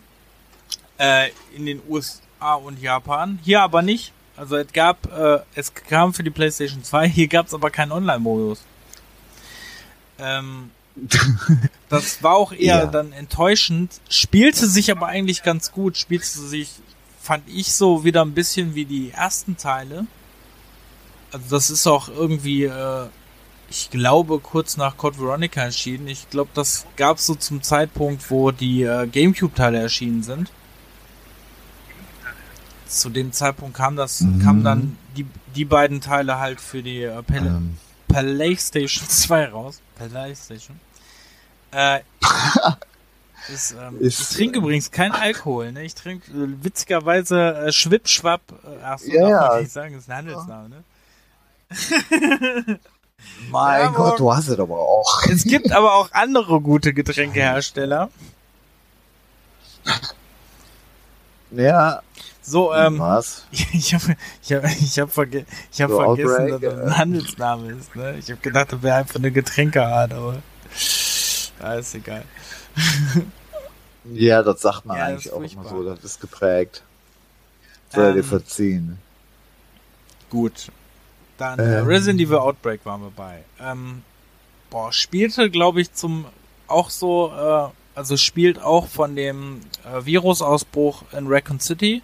äh, 0.98 1.30
in 1.56 1.66
den 1.66 1.82
USA 1.88 2.56
und 2.56 2.80
Japan. 2.82 3.40
Hier 3.44 3.62
aber 3.62 3.82
nicht. 3.82 4.12
Also 4.36 4.58
es 4.58 4.74
gab, 4.74 5.12
äh, 5.16 5.40
es 5.54 5.74
kam 5.74 6.14
für 6.14 6.24
die 6.24 6.32
PlayStation 6.32 6.84
2. 6.84 7.08
Hier 7.08 7.28
gab 7.28 7.48
es 7.48 7.54
aber 7.54 7.70
keinen 7.70 7.91
Online-Modus. 7.91 8.64
Ähm, 10.19 10.72
das 11.90 12.22
war 12.22 12.35
auch 12.35 12.52
eher 12.52 12.80
Ja. 12.80 12.85
dann 12.85 13.14
enttäuschend. 13.14 13.99
Spielte 14.10 14.68
sich 14.68 14.91
aber 14.91 15.07
eigentlich 15.07 15.44
ganz 15.44 15.72
gut. 15.72 15.98
Spielte 15.98 16.26
sich, 16.27 16.69
fand 17.22 17.44
ich 17.48 17.73
so 17.73 18.03
wieder 18.03 18.23
ein 18.23 18.34
bisschen 18.34 18.76
wie 18.76 18.85
die 18.85 19.11
ersten 19.11 19.57
Teile. 19.57 20.06
Also 21.31 21.45
das 21.49 21.69
ist 21.72 21.88
auch 21.88 22.10
irgendwie, 22.10 22.65
äh, 22.65 23.07
ich 23.69 23.90
glaube, 23.90 24.38
kurz 24.40 24.77
nach 24.77 24.98
Code 24.98 25.18
Veronica 25.18 25.61
erschienen. 25.61 26.07
Ich 26.07 26.30
glaube, 26.30 26.52
das 26.53 26.85
gab 26.95 27.18
es 27.18 27.26
so 27.26 27.34
zum 27.34 27.64
Zeitpunkt, 27.64 28.30
wo 28.30 28.52
die 28.52 28.84
äh, 28.84 29.07
Gamecube-Teile 29.07 29.80
erschienen 29.80 30.22
sind. 30.22 30.52
Zu 32.88 33.10
dem 33.10 33.31
Zeitpunkt 33.31 33.76
kam 33.76 33.95
das, 33.95 34.22
Mhm. 34.22 34.40
kamen 34.44 34.64
dann 34.64 34.98
die, 35.18 35.26
die 35.56 35.65
beiden 35.65 36.02
Teile 36.02 36.38
halt 36.40 36.61
für 36.61 36.84
die 36.84 37.02
äh, 37.02 37.23
Pal 37.23 37.48
Ähm, 37.48 37.77
PlayStation 38.14 39.07
2 39.10 39.45
raus. 39.45 39.81
PlayStation. 39.95 40.80
Äh, 41.72 42.02
ist, 43.53 43.72
ähm, 43.72 43.99
Ist, 43.99 44.19
ich 44.19 44.38
trinke 44.38 44.60
übrigens 44.60 44.91
kein 44.91 45.11
Alkohol, 45.11 45.72
ne? 45.72 45.84
Ich 45.84 45.95
trinke 45.95 46.31
äh, 46.31 46.64
witzigerweise 46.64 47.56
äh, 47.56 47.72
Schwippschwapp. 47.72 48.41
Äh, 48.52 48.84
ach 48.84 48.99
so, 48.99 49.11
Ja, 49.11 49.30
darf 49.30 49.49
man 49.49 49.61
nicht 49.61 49.72
sagen, 49.72 49.94
das 49.95 50.03
ist 50.03 50.10
ein 50.10 50.18
Handelsname, 50.18 50.69
ne? 50.69 50.84
mein 53.49 53.81
Ja, 53.81 53.88
Gott, 53.90 54.19
du 54.19 54.31
hast 54.31 54.48
es 54.48 54.60
aber 54.60 54.77
auch. 54.77 55.23
Es 55.26 55.44
gibt 55.44 55.72
aber 55.72 55.95
auch 55.95 56.11
andere 56.11 56.61
gute 56.61 56.94
Getränkehersteller. 56.94 58.10
Ja, 61.52 62.02
So, 62.45 62.74
ähm, 62.74 62.99
was? 62.99 63.48
ich 63.52 63.94
habe 63.94 64.18
ich 64.41 64.53
hab, 64.53 64.64
ich 64.65 64.99
hab 64.99 65.11
verge 65.11 65.45
ich 65.72 65.82
hab 65.82 65.90
So, 65.90 65.98
vergessen, 65.98 66.49
Outbreak, 66.49 66.49
dass 66.49 66.61
das 66.61 66.80
ein 66.80 66.98
Handelsname 66.98 67.72
ist. 67.72 67.95
Ne? 67.95 68.18
Ich 68.20 68.30
habe 68.30 68.41
gedacht, 68.41 68.74
das 68.74 68.82
wäre 68.84 68.98
einfach 68.98 69.15
eine 69.15 69.32
Getränkeart, 69.32 70.14
aber 70.14 70.44
ja, 71.61 71.74
ist 71.76 71.95
egal. 71.95 72.26
Ja, 74.03 74.44
das 74.44 74.61
sagt 74.61 74.86
man 74.86 74.98
Ja, 74.98 75.06
eigentlich 75.06 75.32
auch 75.32 75.41
immer 75.49 75.64
furchtbar. 75.64 75.70
so, 75.70 75.84
das 75.84 76.03
ist 76.03 76.20
geprägt. 76.22 76.84
Soll 77.90 78.14
dir 78.14 78.20
Ähm, 78.20 78.24
verziehen. 78.24 78.99
Gut. 80.30 80.72
Dann 81.38 81.60
äh, 81.60 81.80
Ähm. 81.80 81.86
Resident 81.86 82.20
Evil 82.20 82.38
Outbreak 82.38 82.86
waren 82.86 83.02
wir 83.02 83.11
bei. 83.11 83.44
Ähm, 83.60 84.03
boah, 84.70 84.91
spielte, 84.91 85.49
glaube 85.49 85.82
ich, 85.82 85.94
zum 85.94 86.26
auch 86.68 86.90
so, 86.90 87.32
äh, 87.32 87.98
also 87.98 88.18
spielt 88.18 88.61
auch 88.61 88.88
von 88.88 89.15
dem 89.15 89.61
äh, 89.86 90.06
Virusausbruch 90.06 91.03
in 91.14 91.28
Raccoon 91.28 91.60
City. 91.60 92.02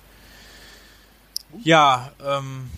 Ja, 1.64 2.12
ähm, 2.26 2.70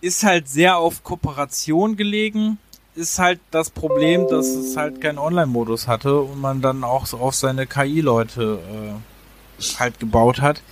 ist 0.00 0.22
halt 0.22 0.48
sehr 0.48 0.76
auf 0.76 1.02
Kooperation 1.02 1.96
gelegen. 1.96 2.58
Ist 2.94 3.18
halt 3.18 3.40
das 3.50 3.70
Problem, 3.70 4.28
dass 4.28 4.46
es 4.46 4.76
halt 4.76 5.00
keinen 5.00 5.18
Online-Modus 5.18 5.88
hatte 5.88 6.20
und 6.20 6.40
man 6.40 6.60
dann 6.60 6.84
auch 6.84 7.06
so 7.06 7.18
auf 7.18 7.34
seine 7.34 7.66
KI-Leute 7.66 8.60
äh, 9.60 9.70
halt 9.80 9.98
gebaut 9.98 10.40
hat. 10.40 10.62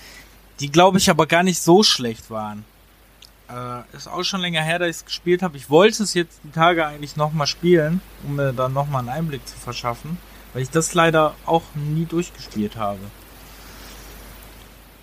Die, 0.61 0.71
glaube 0.71 0.99
ich, 0.99 1.11
aber 1.11 1.27
gar 1.27 1.43
nicht 1.43 1.61
so 1.61 1.83
schlecht 1.83 2.31
waren. 2.31 2.65
Äh, 3.49 3.97
ist 3.97 4.07
auch 4.07 4.23
schon 4.23 4.41
länger 4.41 4.63
her, 4.63 4.79
dass 4.79 4.89
ich 4.89 4.97
es 4.97 5.05
gespielt 5.05 5.43
habe. 5.43 5.57
Ich 5.57 5.69
wollte 5.69 6.03
es 6.03 6.15
jetzt 6.15 6.41
die 6.45 6.53
Tage 6.53 6.87
eigentlich 6.87 7.17
nochmal 7.17 7.47
spielen, 7.47 8.01
um 8.25 8.37
mir 8.37 8.53
dann 8.53 8.73
nochmal 8.73 9.01
einen 9.01 9.09
Einblick 9.09 9.47
zu 9.47 9.57
verschaffen, 9.57 10.19
weil 10.53 10.63
ich 10.63 10.71
das 10.71 10.95
leider 10.95 11.35
auch 11.45 11.63
nie 11.75 12.05
durchgespielt 12.05 12.77
habe. 12.77 13.01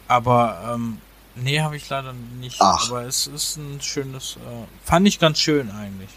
Aber, 0.07 0.73
ähm, 0.73 0.99
nee, 1.44 1.61
habe 1.61 1.76
ich 1.78 1.88
leider 1.90 2.14
nicht. 2.40 2.57
Ach. 2.60 2.90
Aber 2.90 3.03
es 3.06 3.28
ist 3.28 3.57
ein 3.57 3.80
schönes, 3.82 4.38
äh, 4.38 4.66
fand 4.86 5.07
ich 5.07 5.20
ganz 5.20 5.40
schön 5.40 5.70
eigentlich. 5.72 6.10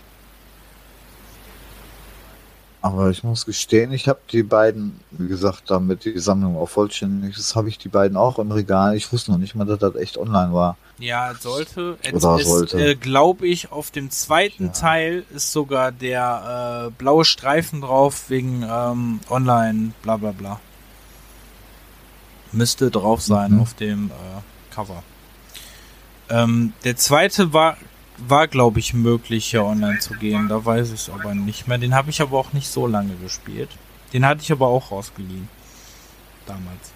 Aber 2.85 3.11
ich 3.11 3.23
muss 3.23 3.47
gestehen, 3.47 3.93
ich 3.93 4.09
habe 4.09 4.19
die 4.33 4.43
beiden, 4.43 4.99
wie 5.13 5.29
gesagt, 5.29 5.71
damit 5.71 6.05
die 6.05 6.19
Sammlung 6.19 6.57
auch 6.57 6.69
vollständig 6.69 7.39
ist, 7.39 7.55
habe 7.55 7.69
ich 7.69 7.79
die 7.79 7.89
beiden 7.89 8.17
auch 8.17 8.41
im 8.41 8.51
Regal. 8.51 8.97
Ich 8.97 9.13
wusste 9.13 9.31
noch 9.31 9.39
nicht 9.39 9.55
mal, 9.55 9.65
dass 9.65 9.79
das 9.79 9.95
echt 9.95 10.19
online 10.19 10.53
war. 10.53 10.77
Ja, 10.99 11.31
es 11.31 11.43
sollte. 11.43 11.97
Es 12.03 12.13
Oder 12.25 12.41
ist, 12.41 12.49
sollte. 12.49 12.85
Äh, 12.85 12.95
glaube 12.97 13.47
ich, 13.47 13.71
auf 13.71 13.93
dem 13.93 14.11
zweiten 14.11 14.67
Ja. 14.67 14.73
Teil 14.73 15.25
ist 15.33 15.53
sogar 15.53 15.93
der 15.93 16.89
äh, 16.89 16.91
blaue 16.91 17.25
Streifen 17.25 17.83
drauf 17.83 18.29
wegen 18.31 18.65
ähm, 18.69 19.21
Online, 19.31 19.93
bla 20.03 20.17
bla 20.17 20.33
bla. 20.33 20.59
Müsste 22.51 22.91
drauf 22.91 23.23
sein 23.23 23.53
Mhm. 23.53 23.61
auf 23.61 23.75
dem 23.75 24.11
äh, 24.11 24.75
Cover. 24.75 25.05
Ähm, 26.33 26.73
der 26.85 26.97
zweite 26.97 27.53
war, 27.53 27.77
war 28.17 28.49
glaube 28.49 28.81
ich, 28.81 28.95
möglich, 28.95 29.51
hier 29.51 29.65
online 29.65 29.99
zu 29.99 30.15
gehen. 30.15 30.49
Da 30.49 30.65
weiß 30.65 30.89
ich 30.89 31.03
es 31.03 31.11
aber 31.11 31.35
nicht 31.35 31.69
mehr. 31.69 31.77
Den 31.77 31.95
habe 31.95 32.09
ich 32.09 32.23
aber 32.23 32.39
auch 32.39 32.55
nicht 32.55 32.69
so 32.69 32.87
lange 32.87 33.15
gespielt. 33.17 33.69
Den 34.15 34.25
hatte 34.25 34.41
ich 34.41 34.51
aber 34.51 34.67
auch 34.67 34.91
rausgeliehen. 34.91 35.49
Damals. 36.47 36.93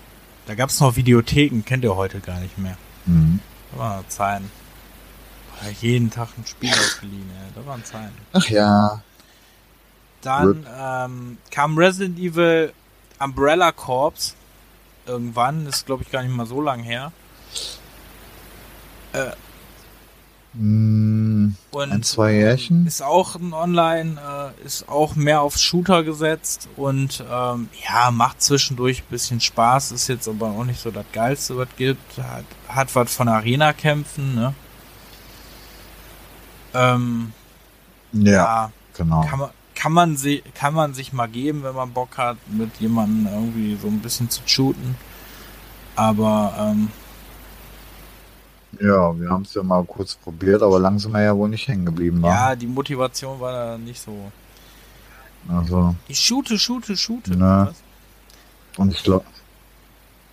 Da 0.47 0.55
gab 0.55 0.71
es 0.71 0.81
noch 0.81 0.97
Videotheken, 0.97 1.63
kennt 1.65 1.85
ihr 1.85 1.97
heute 1.97 2.21
gar 2.21 2.41
nicht 2.41 2.57
mehr. 2.57 2.79
Mhm. 3.05 3.41
Da 3.73 3.79
waren 3.79 4.05
Zeiten. 4.09 4.51
War 5.61 5.71
jeden 5.81 6.11
Tag 6.11 6.29
ein 6.39 6.47
Spiel 6.47 6.71
ausgeliehen, 6.73 7.31
ey. 7.31 7.53
Da 7.55 7.67
waren 7.67 7.85
Zeiten. 7.85 8.17
Ach 8.33 8.49
ja. 8.49 9.03
Dann 10.23 10.67
ähm, 10.79 11.39
kam 11.51 11.77
Resident 11.77 12.19
Evil 12.19 12.73
Umbrella 13.19 13.73
Corps. 13.73 14.35
Irgendwann, 15.05 15.67
ist 15.67 15.85
glaube 15.85 16.05
ich 16.05 16.11
gar 16.11 16.23
nicht 16.23 16.35
mal 16.35 16.47
so 16.47 16.61
lang 16.63 16.83
her. 16.83 17.13
Mm, 20.59 21.51
Und 21.71 21.93
Ein, 21.93 22.03
zwei 22.03 22.33
Jährchen? 22.33 22.87
Ist 22.87 23.03
auch 23.03 23.37
ein 23.37 23.53
Online, 23.53 24.19
äh, 24.63 24.65
ist 24.65 24.89
auch 24.89 25.15
mehr 25.15 25.43
auf 25.43 25.59
Shooter 25.59 26.03
gesetzt 26.03 26.69
und 26.77 27.23
ähm, 27.31 27.69
ja, 27.87 28.11
macht 28.11 28.41
zwischendurch 28.41 29.01
ein 29.03 29.11
bisschen 29.11 29.41
Spaß, 29.41 29.93
ist 29.93 30.09
jetzt 30.09 30.27
aber 30.29 30.49
auch 30.49 30.65
nicht 30.65 30.81
so 30.81 30.91
das 30.91 31.05
Geilste, 31.13 31.59
was 31.59 31.69
gibt. 31.77 32.19
Hat, 32.19 32.45
hat 32.69 32.95
was 32.95 33.15
von 33.15 33.29
Arena-Kämpfen, 33.29 34.35
ne? 34.35 34.55
Ähm, 36.73 37.33
ja, 38.13 38.33
ja, 38.33 38.73
genau. 38.95 39.27
kann 39.27 39.39
man, 39.41 39.51
kann 39.75 39.93
man, 39.93 40.17
sie, 40.17 40.43
kann 40.55 40.73
man 40.73 40.95
sich 40.95 41.13
mal 41.13 41.29
geben, 41.29 41.65
wenn 41.65 41.75
man 41.75 41.93
Bock 41.93 42.17
hat, 42.17 42.39
mit 42.49 42.75
jemandem 42.79 43.33
irgendwie 43.33 43.77
so 43.77 43.89
ein 43.89 44.01
bisschen 44.01 44.31
zu 44.31 44.41
shooten. 44.47 44.97
Aber 45.97 46.55
ähm, 46.59 46.91
Ja, 48.81 49.19
wir 49.19 49.29
haben 49.31 49.43
es 49.43 49.55
ja 49.55 49.63
mal 49.63 49.85
kurz 49.85 50.15
probiert, 50.17 50.63
aber 50.63 50.79
langsam 50.79 51.15
ja 51.17 51.37
wohl 51.37 51.49
nicht 51.49 51.67
hängen 51.69 51.85
geblieben. 51.87 52.23
wa? 52.23 52.29
ja, 52.29 52.57
die 52.57 52.67
Motivation 52.67 53.39
war 53.41 53.53
da 53.53 53.79
nicht 53.79 54.01
so. 54.03 54.31
Also, 55.49 55.95
Ich 56.09 56.19
shoote, 56.19 56.59
shoote, 56.59 56.97
shoote. 56.97 57.39
Was? 57.39 57.75
und 58.79 58.91
ich 58.93 59.03
glaube, 59.03 59.25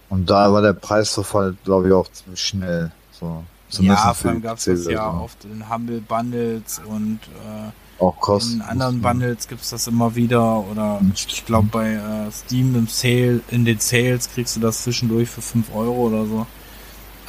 und 0.10 0.30
da 0.30 0.52
war 0.52 0.62
der 0.62 0.74
Preisverfall, 0.74 1.56
glaube 1.64 1.88
ich, 1.88 1.94
auch 1.94 2.12
ziemlich 2.12 2.42
schnell. 2.42 2.92
So, 3.20 3.44
zumindest 3.70 4.04
Ja, 4.06 4.14
vor 4.14 4.32
allem 4.32 4.42
gab 4.42 4.58
es 4.58 4.66
das 4.66 4.86
ja 4.86 4.92
PC-Version. 4.92 5.22
oft 5.22 5.46
in 5.46 5.70
Humble 5.70 6.02
Bundles 6.02 6.82
und 6.86 7.20
äh, 7.24 8.02
Auch 8.04 8.20
kosten. 8.20 8.56
in 8.56 8.62
anderen 8.64 9.02
Bundles 9.02 9.48
gibt's 9.48 9.70
das 9.70 9.88
immer 9.88 10.16
wieder 10.16 10.58
oder 10.70 11.00
ich 11.16 11.46
glaube 11.46 11.70
bei 11.72 11.94
äh, 11.94 12.32
Steam 12.32 12.76
im 12.76 12.88
Sale, 12.88 13.42
in 13.50 13.66
den 13.66 13.80
Sales 13.80 14.30
kriegst 14.34 14.56
du 14.56 14.60
das 14.60 14.84
zwischendurch 14.84 15.30
für 15.30 15.42
5 15.42 15.74
Euro 15.74 16.08
oder 16.08 16.26
so. 16.26 16.46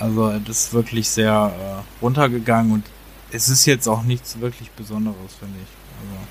Also 0.04 0.38
das 0.38 0.66
ist 0.66 0.74
wirklich 0.74 1.08
sehr 1.08 1.32
äh, 1.32 2.02
runtergegangen 2.04 2.72
und 2.72 2.84
es 3.30 3.48
ist 3.48 3.64
jetzt 3.64 3.88
auch 3.88 4.02
nichts 4.02 4.38
wirklich 4.38 4.70
Besonderes, 4.72 5.32
finde 5.38 5.58
ich. 5.62 5.68
Also 6.02 6.26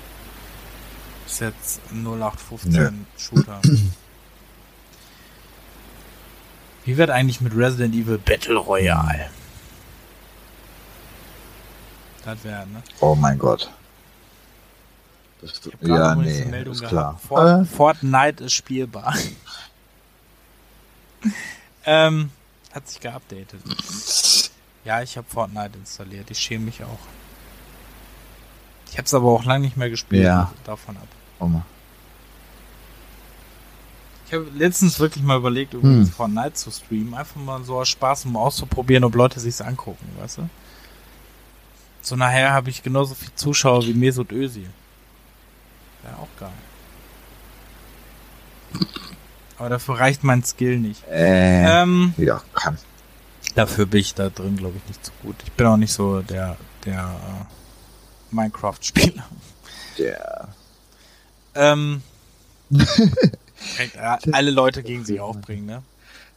ist 1.26 1.40
jetzt 1.40 1.80
ein 1.90 2.06
0815 2.06 3.06
Shooter. 3.18 3.60
Wie 6.84 6.96
wird 6.96 7.10
eigentlich 7.10 7.40
mit 7.40 7.56
Resident 7.56 7.96
Evil 7.96 8.18
Battle 8.18 8.58
Royale? 8.58 9.28
Das 12.24 12.44
wäre, 12.44 12.68
ne? 12.68 12.80
Oh 13.00 13.16
mein 13.16 13.38
Gott. 13.38 13.72
Das, 15.40 15.60
ja, 15.80 16.14
nee, 16.14 16.42
eine 16.42 16.50
Meldung 16.50 16.74
ist 16.74 16.84
klar. 16.84 17.18
Fort, 17.26 17.62
Äh, 17.62 17.64
Fortnite 17.64 18.44
ist 18.44 18.52
spielbar. 18.52 19.16
ähm, 21.84 22.30
hat 22.74 22.88
sich 22.88 23.00
geupdatet. 23.00 23.60
Ja, 24.84 25.02
ich 25.02 25.16
habe 25.16 25.26
Fortnite 25.28 25.78
installiert. 25.78 26.30
Ich 26.30 26.38
schäme 26.38 26.66
mich 26.66 26.82
auch. 26.82 26.98
Ich 28.90 28.98
habe 28.98 29.06
es 29.06 29.14
aber 29.14 29.28
auch 29.30 29.44
lange 29.44 29.64
nicht 29.64 29.76
mehr 29.76 29.90
gespielt. 29.90 30.24
Ja. 30.24 30.52
davon 30.64 30.96
ab. 30.96 31.08
oh 31.40 31.46
Mann. 31.46 31.64
Ich 34.26 34.32
habe 34.32 34.46
letztens 34.54 34.98
wirklich 34.98 35.22
mal 35.22 35.36
überlegt, 35.36 35.74
übrigens 35.74 36.08
Hm. 36.08 36.14
Fortnite 36.14 36.54
zu 36.54 36.70
streamen. 36.70 37.14
Einfach 37.14 37.36
mal 37.40 37.62
so 37.64 37.78
aus 37.78 37.88
Spaß, 37.88 38.24
um 38.24 38.36
auszuprobieren, 38.36 39.04
ob 39.04 39.14
Leute 39.14 39.38
sich's 39.38 39.60
angucken, 39.60 40.06
weißt 40.18 40.38
du? 40.38 40.48
So 42.02 42.16
nachher 42.16 42.52
habe 42.52 42.70
ich 42.70 42.82
genauso 42.82 43.14
viel 43.14 43.34
Zuschauer 43.34 43.84
wie 43.86 43.94
Mesut 43.94 44.32
Özil. 44.32 44.68
Wäre 46.02 46.16
auch 46.16 46.28
geil. 46.38 46.50
Aber 49.64 49.70
dafür 49.70 49.98
reicht 49.98 50.22
mein 50.24 50.44
Skill 50.44 50.78
nicht. 50.78 51.02
Äh, 51.08 51.82
Ähm, 51.82 52.12
ja, 52.18 52.42
kann. 52.52 52.76
dafür 53.54 53.86
bin 53.86 54.00
ich 54.00 54.12
da 54.14 54.28
drin, 54.28 54.58
glaube 54.58 54.74
ich, 54.76 54.86
nicht 54.88 55.06
so 55.06 55.12
gut. 55.22 55.36
Ich 55.42 55.52
bin 55.52 55.66
auch 55.66 55.78
nicht 55.78 55.94
so 55.94 56.20
der, 56.20 56.58
der 56.84 56.98
äh, 57.00 58.34
Minecraft-Spieler. 58.34 59.24
Der. 59.96 60.48
Ähm, 61.54 62.02
direkt 62.68 63.96
äh, 63.96 64.32
alle 64.32 64.50
Leute 64.50 64.82
gegen 64.82 65.02
sich 65.06 65.18
aufbringen, 65.18 65.64
ne? 65.64 65.82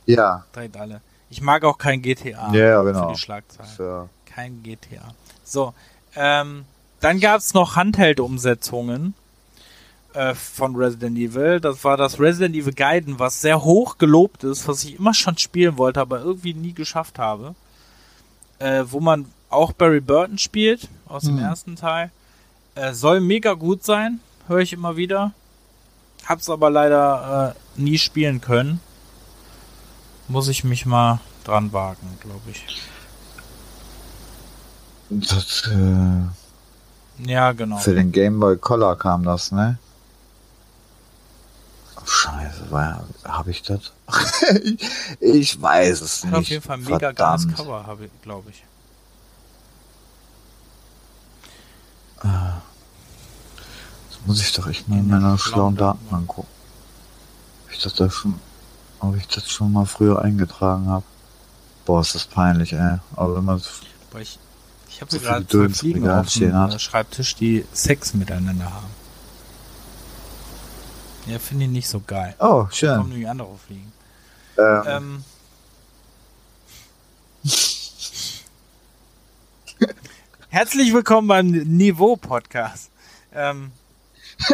Ja, 0.06 0.46
Direkt 0.56 0.78
alle. 0.78 1.02
Ich 1.30 1.42
mag 1.42 1.66
auch 1.66 1.78
kein 1.78 2.02
GTA. 2.02 2.54
Ja, 2.54 2.66
ja, 2.66 2.82
Für 2.82 2.94
genau. 2.94 3.12
die 3.12 3.20
Schlagzeilen. 3.20 3.70
für, 3.76 4.10
Kein 4.26 4.64
GTA. 4.64 5.02
So, 5.44 5.74
ähm, 6.16 6.64
dann 7.02 7.20
gab's 7.20 7.54
noch 7.54 7.76
Handheld-Umsetzungen 7.76 9.16
äh, 10.18 10.34
von 10.36 10.76
Resident 10.76 11.18
Evil. 11.18 11.60
Das 11.60 11.84
war 11.84 11.96
das 11.98 12.20
Resident 12.20 12.56
Evil 12.56 12.74
Gaiden, 12.74 13.20
was 13.20 13.42
sehr 13.42 13.64
hoch 13.64 13.98
gelobt 13.98 14.44
ist, 14.44 14.68
was 14.68 14.84
ich 14.84 14.98
immer 15.00 15.14
schon 15.14 15.38
spielen 15.38 15.78
wollte, 15.78 16.02
aber 16.02 16.20
irgendwie 16.20 16.54
nie 16.54 16.74
geschafft 16.74 17.20
habe. 17.20 17.56
Äh, 18.60 18.86
wo 18.88 19.00
man 19.00 19.26
auch 19.50 19.72
Barry 19.74 20.02
Burton 20.02 20.38
spielt, 20.38 20.90
aus 21.08 21.24
dem 21.24 21.38
Hm. 21.38 21.44
ersten 21.46 21.76
Teil. 21.76 22.12
Äh, 22.76 22.94
soll 22.94 23.22
mega 23.22 23.54
gut 23.54 23.84
sein, 23.84 24.20
höre 24.48 24.60
ich 24.60 24.74
immer 24.74 24.98
wieder. 24.98 25.32
Hab's 26.26 26.50
aber 26.50 26.70
leider 26.70 27.56
äh, 27.56 27.80
nie 27.82 27.98
spielen 27.98 28.42
können. 28.42 28.80
Muss 30.28 30.48
ich 30.50 30.64
mich 30.64 30.86
mal 30.86 31.20
dran 31.46 31.72
wagen, 31.72 32.18
glaube 32.20 32.42
ich. 32.52 32.66
Das, 35.10 35.64
äh, 35.72 37.30
Ja, 37.32 37.54
genau. 37.54 37.78
für 37.78 37.96
den 37.96 38.12
Game 38.12 38.40
Boy 38.40 38.58
Color 38.58 38.98
kam 38.98 39.24
das, 39.24 39.52
ne? 39.52 39.78
Scheiße, 42.08 42.72
war 42.72 43.04
habe 43.26 43.52
ich 43.52 43.62
das? 43.64 43.92
ich 45.20 45.62
weiß 45.62 46.02
es 46.02 46.24
nicht. 46.24 46.34
auf 46.34 46.48
jeden 46.48 46.62
Fall 46.62 46.78
ein 46.78 46.84
mega 46.84 47.12
geiles. 47.12 47.48
Cover, 47.54 47.86
habe 47.86 48.06
ich, 48.06 48.22
glaube 48.22 48.50
ich. 48.50 48.64
Das 52.22 52.62
muss 54.26 54.42
ich 54.42 54.54
doch 54.54 54.68
echt 54.68 54.88
mal 54.88 55.00
in 55.00 55.08
meiner 55.08 55.38
schlauen 55.38 55.40
schlauen 55.40 55.76
Datenbank 55.76 56.28
gucken. 56.28 56.52
Ob 57.66 57.74
ich 57.74 57.80
das 57.80 57.94
da 57.94 58.10
schon, 58.10 58.40
ob 59.00 59.16
ich 59.18 59.28
das 59.28 59.50
schon 59.50 59.74
mal 59.74 59.86
früher 59.86 60.22
eingetragen 60.22 60.88
habe. 60.88 61.04
Boah, 61.86 62.02
ist 62.02 62.16
das 62.16 62.26
peinlich, 62.26 62.74
ey. 62.74 62.98
Aber 63.16 63.36
wenn 63.36 63.46
man 63.46 63.62
ich, 64.20 64.40
ich 64.90 65.02
habe 65.02 65.12
So 65.12 65.20
gerade 65.20 65.70
Fliegen 65.70 66.10
auf 66.10 66.34
dem 66.34 66.56
äh, 66.56 66.80
Schreibtisch, 66.80 67.36
die 67.36 67.66
Sex 67.74 68.14
miteinander 68.14 68.74
haben. 68.74 68.97
Ja, 71.28 71.40
finde 71.40 71.66
ich 71.66 71.72
nicht 71.72 71.88
so 71.90 72.02
geil. 72.06 72.36
Oh, 72.40 72.44
Da 72.44 72.48
kommen 72.64 72.72
schön. 72.72 73.10
nämlich 73.10 73.28
andere 73.30 73.58
Fliegen. 73.58 73.92
Ähm, 74.58 74.84
Ähm, 74.88 75.24
Herzlich 80.50 80.94
willkommen 80.94 81.28
beim 81.28 81.48
Niveau-Podcast. 81.52 82.90
Ähm, 83.34 83.72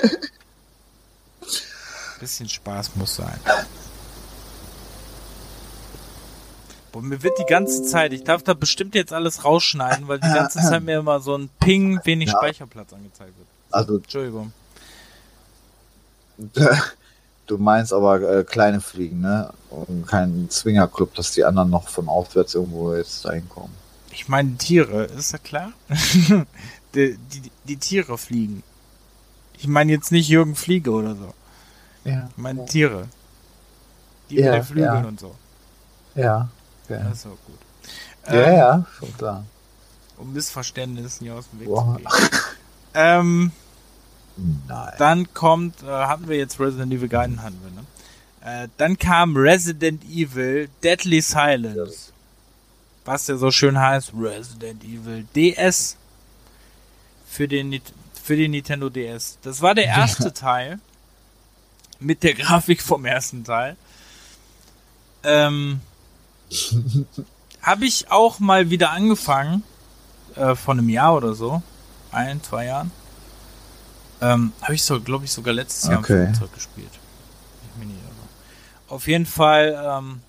bisschen 2.20 2.50
Spaß 2.50 2.96
muss 2.96 3.16
sein. 3.16 3.40
Boah, 6.92 7.02
mir 7.02 7.22
wird 7.24 7.38
die 7.40 7.46
ganze 7.46 7.84
Zeit, 7.84 8.14
ich 8.14 8.24
darf 8.24 8.44
da 8.44 8.54
bestimmt 8.54 8.94
jetzt 8.96 9.14
alles 9.14 9.46
rausschneiden, 9.46 10.08
weil 10.08 10.20
die 10.20 10.28
ganze 10.28 10.60
Zeit 10.60 10.84
mir 10.84 11.00
immer 11.00 11.20
so 11.20 11.36
ein 11.38 11.50
Ping, 11.60 12.00
wenig 12.04 12.30
Ja. 12.30 12.38
Speicherplatz 12.38 12.94
angezeigt 12.94 13.36
wird. 13.38 13.48
also, 13.72 13.98
Entschuldigung. 13.98 14.54
Du 17.48 17.58
meinst 17.58 17.94
aber 17.94 18.22
äh, 18.40 18.44
kleine 18.44 18.82
Fliegen, 18.82 19.22
ne? 19.22 19.54
Und 19.70 20.08
kein 20.08 20.50
Zwingerclub, 20.50 21.14
dass 21.16 21.32
die 21.32 21.44
anderen 21.44 21.70
noch 21.70 21.88
von 21.88 22.08
aufwärts 22.08 22.56
irgendwo 22.56 22.94
jetzt 22.96 23.26
reinkommen. 23.26 23.72
Ich 24.12 24.28
meine 24.28 24.56
Tiere, 24.58 25.06
ist 25.06 25.32
ja 25.34 25.40
klar? 25.40 25.72
die, 26.96 27.18
die, 27.18 27.52
die 27.64 27.78
Tiere 27.78 28.18
fliegen. 28.18 28.64
Ich 29.58 29.68
meine 29.68 29.92
jetzt 29.92 30.12
nicht 30.12 30.28
Jürgen 30.30 30.56
Fliege 30.56 30.92
oder 30.92 31.16
so. 31.16 31.34
Ja. 32.04 32.28
Ich 32.30 32.38
meine 32.38 32.66
Tiere. 32.66 33.08
Die 34.30 34.36
Ja, 34.36 34.46
mit 34.52 34.54
den 34.56 34.64
Flügeln 34.64 35.04
ja. 35.04 35.08
und 35.08 35.20
so. 35.20 35.36
Ja. 36.16 36.50
Ja, 36.90 36.98
Das 36.98 37.20
ist 37.20 37.26
auch 37.26 37.30
gut. 37.30 37.60
ja, 38.28 38.34
Ähm, 38.34 38.56
ja 38.58 38.86
schon 39.00 39.18
klar. 39.18 39.46
Um 40.18 40.34
Missverständnissen 40.34 41.26
hier 41.26 41.36
aus 41.36 41.50
dem 41.50 41.60
Weg 41.62 41.68
Boah. 41.68 41.98
zu 41.98 42.04
gehen. 42.04 42.08
Ähm, 42.94 43.52
Nein. 44.36 44.94
dann 44.98 45.34
kommt, 45.34 45.84
äh, 45.84 45.88
hatten 45.88 46.28
wir 46.28 46.38
jetzt 46.38 46.60
Resident 46.60 46.92
Evil 46.92 47.08
Gaiden, 47.08 47.44
hatten 47.44 47.60
wir, 47.64 47.72
ne? 47.72 48.64
Äh, 48.64 48.68
dann 48.78 48.98
kam 48.98 49.38
Resident 49.38 50.04
Evil 50.04 50.70
Deadly 50.84 51.22
Silence. 51.22 52.12
Was 53.06 53.28
ja 53.28 53.38
so 53.38 53.52
schön 53.52 53.80
heißt, 53.80 54.14
Resident 54.18 54.84
Evil 54.84 55.26
DS. 55.36 55.98
Für 57.28 57.48
den, 57.48 57.82
für 58.22 58.36
den 58.36 58.52
Nintendo 58.52 58.90
DS. 58.90 59.38
Das 59.42 59.62
war 59.62 59.76
der 59.76 59.86
erste 59.86 60.34
Teil. 60.34 60.80
Mit 62.00 62.24
der 62.24 62.34
Grafik 62.34 62.82
vom 62.82 63.06
ersten 63.06 63.44
Teil. 63.44 63.78
Ähm, 65.24 65.80
Habe 67.62 67.86
ich 67.86 68.12
auch 68.12 68.40
mal 68.40 68.70
wieder 68.70 68.92
angefangen. 68.92 69.64
Äh, 70.36 70.56
vor 70.56 70.74
einem 70.74 70.90
Jahr 70.90 71.16
oder 71.16 71.34
so. 71.34 71.62
Ein, 72.12 72.44
zwei 72.44 72.66
Jahren. 72.66 72.92
Ähm, 74.24 74.54
Habe 74.62 74.76
ich 74.76 74.84
so, 74.84 75.02
glaube 75.02 75.26
ich, 75.26 75.32
sogar 75.32 75.54
letztes 75.54 75.90
Jahr 75.90 76.00
Okay. 76.00 76.26
im 76.28 76.34
Flugzeug 76.36 76.54
gespielt. 76.54 76.90
Ich 77.74 77.78
mich 77.80 77.88
nicht 77.90 77.98
irre. 77.98 78.14
Auf 78.96 79.08
jeden 79.08 79.26
Fall, 79.26 79.78
ähm, 79.86 80.22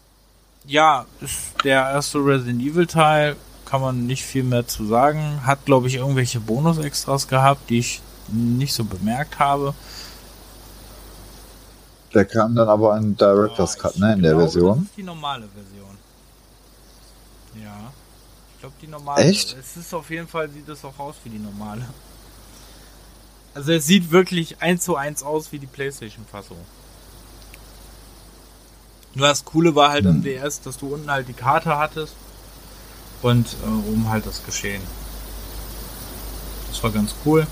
ja, 0.67 1.07
ist 1.21 1.39
der 1.63 1.91
erste 1.91 2.19
Resident 2.19 2.61
Evil 2.61 2.87
Teil, 2.87 3.37
kann 3.67 3.81
man 3.81 4.07
nicht 4.07 4.25
viel 4.25 4.43
mehr 4.43 4.67
zu 4.67 4.85
sagen. 4.87 5.41
Hat, 5.47 5.65
glaube 5.65 5.87
ich, 5.87 5.95
irgendwelche 5.95 6.41
Bonus-Extras 6.41 7.29
gehabt, 7.29 7.71
die 7.71 7.79
ich 7.79 8.03
nicht 8.29 8.75
so 8.75 8.85
bemerkt 8.85 9.39
habe. 9.39 9.75
Der 12.15 12.25
kam 12.25 12.55
dann 12.55 12.69
aber 12.69 12.97
in 12.97 13.17
Director's 13.17 13.77
Oh, 13.77 13.83
Cut, 13.83 13.99
ne? 13.99 14.15
In 14.15 14.23
der 14.23 14.37
Version. 14.37 14.79
Das 14.79 14.89
ist 14.89 14.97
die 14.97 15.03
normale 15.03 15.47
Version. 15.49 15.99
Ja. 17.63 17.93
Ich 18.55 18.61
glaube, 18.61 18.75
die 18.81 18.87
normale. 18.87 19.25
Echt? 19.25 19.57
Es 19.59 19.77
ist 19.77 19.93
auf 19.95 20.09
jeden 20.11 20.27
Fall, 20.29 20.49
sieht 20.49 20.69
es 20.69 20.85
auch 20.85 20.99
aus 20.99 21.17
wie 21.25 21.31
die 21.31 21.39
normale. 21.39 21.87
Also 23.55 23.73
es 23.73 23.87
sieht 23.87 24.11
wirklich 24.11 24.61
eins 24.61 24.85
zu 24.85 24.97
eins 24.97 25.23
aus 25.23 25.53
wie 25.53 25.59
die 25.59 25.67
Playstation-Fassung. 25.67 26.57
Nur 29.15 29.29
das 29.29 29.45
Coole 29.45 29.75
war 29.77 29.91
halt 29.91 30.07
am 30.07 30.17
Hm. 30.17 30.23
DS, 30.25 30.61
dass 30.61 30.77
du 30.79 30.93
unten 30.93 31.11
halt 31.11 31.29
die 31.29 31.33
Karte 31.35 31.79
hattest 31.79 32.15
und 33.23 33.47
äh, 33.65 33.67
oben 33.91 34.09
halt 34.09 34.27
das 34.27 34.45
Geschehen. 34.45 34.83
Das 36.69 36.83
war 36.83 36.91
ganz 36.91 37.15
cool. 37.25 37.47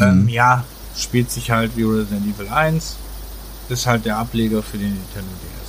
Ähm, 0.00 0.22
Mhm. 0.24 0.28
ja, 0.28 0.64
spielt 0.96 1.30
sich 1.30 1.50
halt 1.52 1.76
wie 1.76 1.84
Resident 1.84 2.26
Evil 2.26 2.48
1. 2.48 2.96
Ist 3.68 3.86
halt 3.86 4.04
der 4.04 4.18
Ableger 4.18 4.62
für 4.64 4.78
den 4.78 4.92
Nintendo 4.94 5.30
DS. 5.30 5.68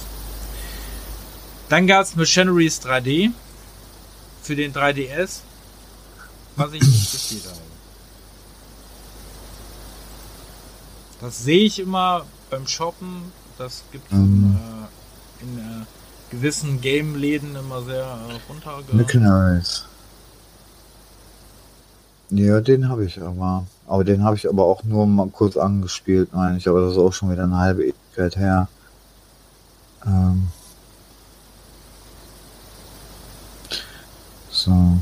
Dann 1.70 1.86
gab 1.86 2.04
es 2.04 2.16
Machineries 2.16 2.82
3D 2.82 3.30
für 4.42 4.56
den 4.56 4.74
3DS, 4.74 5.42
was 6.56 6.74
ich 6.74 6.82
nicht 6.82 7.12
gespielt 7.12 7.44
habe. 7.46 7.60
Das 11.22 11.44
sehe 11.44 11.66
ich 11.66 11.80
immer 11.80 12.26
beim 12.50 12.68
Shoppen. 12.68 13.32
Das 13.58 13.84
gibt 13.92 14.12
Mhm. 14.12 14.58
äh, 14.58 15.44
in 15.44 15.58
äh, 15.60 15.86
gewissen 16.32 16.82
Game-Läden 16.82 17.56
immer 17.56 17.84
sehr 17.84 18.04
äh, 18.04 18.40
runterge... 18.50 18.96
Missionaries. 18.96 19.86
Ja, 22.32 22.62
den 22.62 22.90
habe 22.90 23.06
ich 23.06 23.22
aber. 23.22 23.66
Aber 23.88 24.04
den 24.04 24.24
habe 24.24 24.38
ich 24.38 24.48
aber 24.48 24.64
auch 24.66 24.84
nur 24.84 25.06
mal 25.06 25.28
kurz 25.28 25.58
angespielt, 25.58 26.34
meine 26.34 26.58
ich. 26.58 26.68
Aber 26.68 26.82
das 26.82 26.94
ist 26.94 26.98
auch 26.98 27.12
schon 27.12 27.30
wieder 27.32 27.44
eine 27.44 27.58
halbe 27.58 27.84
Ewigkeit 27.84 28.38
her. 28.38 28.68
Ähm. 30.06 30.48
So. 34.50 34.98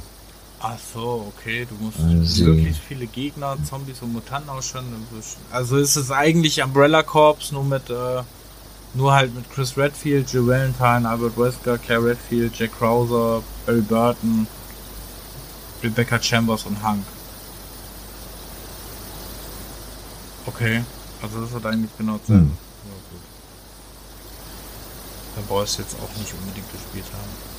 Ach 0.61 0.77
so, 0.93 1.31
okay, 1.37 1.65
du 1.69 1.75
musst 1.75 1.99
Also- 1.99 2.45
wirklich 2.47 2.77
viele 2.85 3.07
Gegner, 3.07 3.57
Zombies 3.63 4.01
und 4.01 4.11
Mutanten 4.11 4.49
ausschalten. 4.49 4.93
Also 5.51 5.77
ist 5.77 5.95
es 5.95 6.11
eigentlich 6.11 6.61
Umbrella 6.61 7.01
Corps, 7.01 7.51
nur 7.51 7.63
mit, 7.63 7.89
äh, 7.89 8.23
nur 8.93 9.13
halt 9.13 9.33
mit 9.33 9.49
Chris 9.51 9.77
Redfield, 9.77 10.31
Jill 10.33 10.45
Valentine, 10.47 11.07
Albert 11.07 11.37
Wesker, 11.37 11.77
Claire 11.77 12.03
Redfield, 12.03 12.57
Jack 12.59 12.77
Krauser, 12.77 13.41
Barry 13.65 13.81
Burton, 13.81 14.47
Rebecca 15.81 16.21
Chambers 16.21 16.65
und 16.65 16.83
Hank. 16.83 17.05
Okay, 20.45 20.83
also 21.21 21.41
das 21.41 21.53
hat 21.53 21.65
eigentlich 21.67 21.91
genau. 21.97 22.19
Hm. 22.25 22.35
Ja, 22.35 22.91
gut. 23.11 23.21
Dann 25.35 25.45
brauchst 25.45 25.77
du 25.77 25.83
jetzt 25.83 25.95
auch 25.95 26.17
nicht 26.17 26.33
unbedingt 26.33 26.69
gespielt 26.71 27.05
haben. 27.13 27.58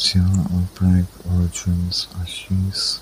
Sierra 0.00 0.46
Outbreak 0.54 1.04
Origins 1.36 2.08
Archives. 2.18 3.00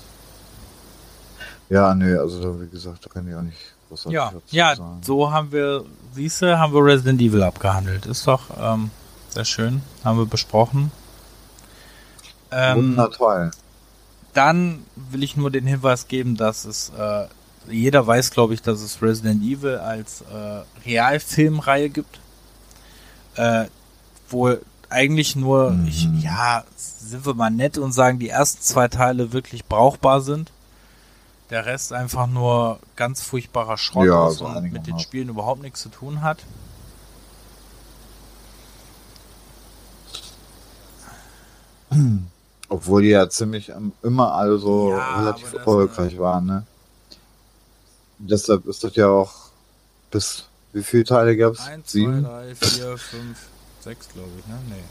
Ja, 1.69 1.93
nee, 1.93 2.13
also 2.15 2.59
wie 2.61 2.67
gesagt, 2.67 3.05
da 3.05 3.09
kann 3.09 3.27
ich 3.27 3.35
auch 3.35 3.41
nicht 3.41 3.57
großartig 3.87 4.13
Ja, 4.13 4.33
ja, 4.49 4.75
sagen. 4.75 5.01
so 5.03 5.31
haben 5.31 5.51
wir, 5.51 5.85
siehste, 6.13 6.59
haben 6.59 6.73
wir 6.73 6.83
Resident 6.83 7.21
Evil 7.21 7.43
abgehandelt. 7.43 8.05
Ist 8.05 8.27
doch 8.27 8.41
ähm, 8.59 8.89
sehr 9.29 9.45
schön, 9.45 9.81
haben 10.03 10.17
wir 10.17 10.25
besprochen. 10.25 10.91
Ähm, 12.51 12.77
Wundertoll. 12.97 13.51
dann 14.33 14.83
will 15.11 15.21
ich 15.23 15.37
nur 15.37 15.51
den 15.51 15.67
Hinweis 15.67 16.07
geben, 16.07 16.35
dass 16.35 16.65
es, 16.65 16.91
äh, 16.97 17.27
jeder 17.69 18.05
weiß, 18.07 18.31
glaube 18.31 18.55
ich, 18.55 18.61
dass 18.63 18.81
es 18.81 19.01
Resident 19.03 19.43
Evil 19.43 19.77
als 19.77 20.21
äh, 20.21 20.61
Realfilmreihe 20.89 21.89
gibt, 21.89 22.19
äh, 23.35 23.65
wo 24.29 24.55
eigentlich 24.89 25.35
nur, 25.35 25.71
mhm. 25.71 25.87
ich, 25.87 26.07
ja, 26.21 26.63
sind 26.75 27.25
wir 27.25 27.33
mal 27.33 27.49
nett 27.49 27.77
und 27.77 27.91
sagen, 27.91 28.19
die 28.19 28.29
ersten 28.29 28.61
zwei 28.61 28.87
Teile 28.87 29.33
wirklich 29.33 29.65
brauchbar 29.65 30.21
sind. 30.21 30.51
Der 31.49 31.65
Rest 31.65 31.93
einfach 31.93 32.27
nur 32.27 32.79
ganz 32.95 33.21
furchtbarer 33.21 33.77
Schrott 33.77 34.05
ja, 34.07 34.29
ist 34.29 34.41
und 34.41 34.71
mit 34.71 34.85
den 34.85 34.99
Spielen 34.99 35.29
überhaupt 35.29 35.61
nichts 35.61 35.81
zu 35.81 35.89
tun 35.89 36.21
hat. 36.21 36.37
Obwohl 42.69 43.01
die 43.01 43.09
ja 43.09 43.27
ziemlich 43.29 43.71
immer 44.03 44.33
alle 44.33 44.59
so 44.59 44.91
ja, 44.91 45.19
relativ 45.19 45.53
erfolgreich 45.53 46.11
das, 46.11 46.19
waren, 46.19 46.45
ne? 46.45 46.67
Deshalb 48.19 48.67
ist 48.67 48.83
das 48.83 48.95
ja 48.95 49.07
auch 49.07 49.33
bis 50.11 50.45
wie 50.73 50.83
viele 50.83 51.03
Teile 51.03 51.35
gab 51.35 51.53
es? 51.53 51.61
1, 51.61 51.87
2, 51.87 52.21
3, 52.21 52.55
4, 52.55 52.97
5, 52.97 53.37
6, 53.81 54.09
glaube 54.09 54.29
ich, 54.39 54.47
ne? 54.47 54.59
Nee. 54.69 54.83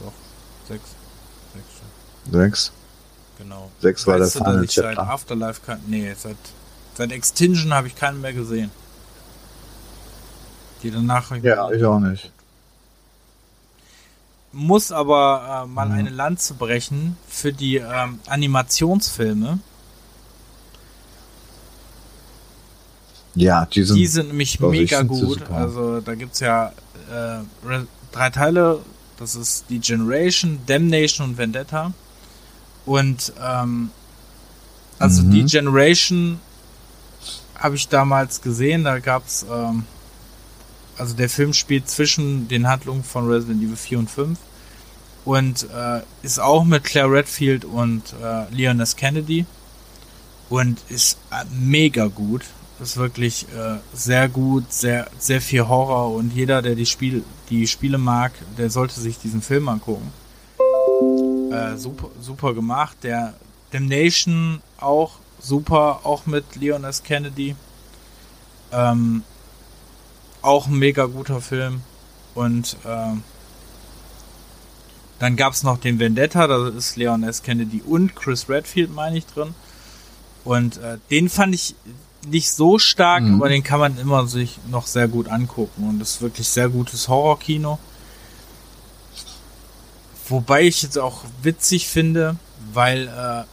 Doch. 0.00 0.12
6. 0.68 0.80
6 1.54 1.64
6? 2.30 2.72
Genau. 3.38 3.70
6 3.80 4.06
war 4.06 4.20
weißt 4.20 4.34
der 4.34 4.44
Final 4.44 4.66
Chapter. 4.66 4.94
Seit 4.94 4.98
Afterlife 4.98 5.60
kann, 5.64 5.80
nee, 5.86 6.14
seit, 6.16 6.36
seit 6.94 7.12
Extinction 7.12 7.72
habe 7.72 7.88
ich 7.88 7.96
keinen 7.96 8.20
mehr 8.20 8.32
gesehen. 8.32 8.70
Die 10.82 10.90
danach. 10.90 11.30
Ja, 11.42 11.70
ich 11.70 11.84
auch 11.84 12.00
nicht. 12.00 12.30
Muss 14.52 14.92
aber 14.92 15.64
äh, 15.64 15.68
mal 15.68 15.86
mhm. 15.86 15.92
eine 15.92 16.10
Lanze 16.10 16.54
brechen 16.54 17.16
für 17.26 17.52
die 17.52 17.76
ähm, 17.76 18.20
Animationsfilme. 18.26 19.58
Ja, 23.34 23.64
die 23.64 23.82
sind, 23.82 23.96
die 23.96 24.06
sind 24.06 24.28
nämlich 24.28 24.60
mega 24.60 25.02
gut. 25.02 25.50
Also 25.50 26.02
da 26.02 26.14
gibt 26.14 26.34
es 26.34 26.40
ja 26.40 26.72
äh, 27.10 27.38
drei 28.12 28.30
Teile. 28.30 28.80
Das 29.18 29.34
ist 29.34 29.66
die 29.68 29.78
Generation, 29.78 30.60
Damnation 30.66 31.30
und 31.30 31.38
Vendetta. 31.38 31.92
Und 32.86 33.32
ähm, 33.42 33.90
also 34.98 35.22
mhm. 35.22 35.30
die 35.30 35.44
Generation 35.44 36.40
habe 37.58 37.76
ich 37.76 37.88
damals 37.88 38.42
gesehen. 38.42 38.84
Da 38.84 38.98
gab 38.98 39.26
es, 39.26 39.44
ähm, 39.50 39.84
also 40.96 41.14
der 41.14 41.28
Film 41.28 41.52
spielt 41.52 41.88
zwischen 41.88 42.48
den 42.48 42.68
Handlungen 42.68 43.04
von 43.04 43.28
Resident 43.28 43.62
Evil 43.62 43.76
4 43.76 43.98
und 44.00 44.10
5 44.10 44.38
und 45.24 45.68
äh, 45.70 46.00
ist 46.22 46.40
auch 46.40 46.64
mit 46.64 46.84
Claire 46.84 47.10
Redfield 47.10 47.64
und 47.64 48.02
äh, 48.22 48.52
Leon 48.52 48.80
S. 48.80 48.96
Kennedy 48.96 49.46
und 50.48 50.80
ist 50.88 51.18
äh, 51.30 51.44
mega 51.52 52.06
gut 52.06 52.42
ist 52.82 52.96
wirklich 52.96 53.46
äh, 53.56 53.78
sehr 53.94 54.28
gut, 54.28 54.72
sehr, 54.72 55.08
sehr 55.18 55.40
viel 55.40 55.68
Horror 55.68 56.14
und 56.14 56.32
jeder, 56.32 56.60
der 56.60 56.74
die, 56.74 56.86
Spiel, 56.86 57.24
die 57.48 57.66
Spiele 57.66 57.98
mag, 57.98 58.32
der 58.58 58.70
sollte 58.70 59.00
sich 59.00 59.18
diesen 59.18 59.40
Film 59.40 59.68
angucken. 59.68 60.12
Äh, 61.52 61.76
super, 61.76 62.08
super 62.20 62.54
gemacht. 62.54 62.98
Der 63.02 63.34
Damnation 63.70 64.60
auch 64.78 65.18
super, 65.38 66.00
auch 66.04 66.26
mit 66.26 66.56
Leon 66.56 66.84
S. 66.84 67.02
Kennedy. 67.02 67.54
Ähm, 68.72 69.22
auch 70.40 70.66
ein 70.66 70.78
mega 70.78 71.06
guter 71.06 71.40
Film. 71.40 71.82
Und 72.34 72.76
äh, 72.84 73.14
dann 75.18 75.36
gab 75.36 75.52
es 75.52 75.62
noch 75.62 75.78
den 75.78 75.98
Vendetta, 75.98 76.46
da 76.46 76.68
ist 76.68 76.96
Leon 76.96 77.22
S. 77.22 77.42
Kennedy 77.42 77.82
und 77.86 78.16
Chris 78.16 78.48
Redfield, 78.48 78.92
meine 78.92 79.18
ich, 79.18 79.26
drin. 79.26 79.54
Und 80.44 80.78
äh, 80.78 80.98
den 81.10 81.28
fand 81.28 81.54
ich 81.54 81.76
nicht 82.26 82.50
so 82.50 82.78
stark, 82.78 83.22
mhm. 83.22 83.36
aber 83.36 83.48
den 83.48 83.62
kann 83.62 83.80
man 83.80 83.98
immer 83.98 84.26
sich 84.26 84.58
noch 84.70 84.86
sehr 84.86 85.08
gut 85.08 85.28
angucken 85.28 85.88
und 85.88 86.00
ist 86.00 86.22
wirklich 86.22 86.48
sehr 86.48 86.68
gutes 86.68 87.08
Horrorkino. 87.08 87.78
Wobei 90.28 90.62
ich 90.62 90.82
jetzt 90.82 90.98
auch 90.98 91.22
witzig 91.42 91.88
finde, 91.88 92.36
weil 92.72 93.08
äh, 93.08 93.44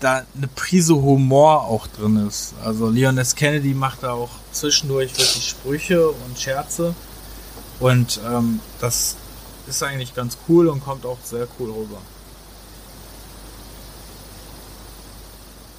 da 0.00 0.22
eine 0.36 0.48
Prise 0.54 0.94
Humor 0.94 1.64
auch 1.64 1.86
drin 1.86 2.26
ist. 2.26 2.54
Also 2.64 2.88
Leon 2.88 3.18
S. 3.18 3.34
Kennedy 3.34 3.74
macht 3.74 4.02
da 4.02 4.12
auch 4.12 4.30
zwischendurch 4.52 5.10
wirklich 5.12 5.48
Sprüche 5.48 6.08
und 6.08 6.38
Scherze 6.38 6.94
und 7.80 8.20
ähm, 8.26 8.60
das 8.80 9.16
ist 9.66 9.82
eigentlich 9.82 10.14
ganz 10.14 10.36
cool 10.48 10.68
und 10.68 10.84
kommt 10.84 11.04
auch 11.06 11.18
sehr 11.24 11.46
cool 11.58 11.70
rüber. 11.70 11.98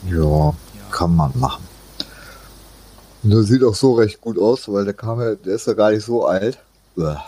Ja, 0.10 0.50
ja. 0.50 0.54
kann 0.92 1.16
man 1.16 1.32
machen. 1.36 1.75
Und 3.26 3.32
der 3.32 3.42
sieht 3.42 3.64
auch 3.64 3.74
so 3.74 3.96
recht 3.96 4.22
gut 4.22 4.38
aus, 4.38 4.72
weil 4.72 4.86
der 4.86 4.94
kam 4.94 5.20
ja, 5.20 5.34
der 5.34 5.56
ist 5.56 5.66
ja 5.66 5.74
gar 5.74 5.90
nicht 5.90 6.06
so 6.06 6.28
alt. 6.28 6.60
Ja. 6.96 7.26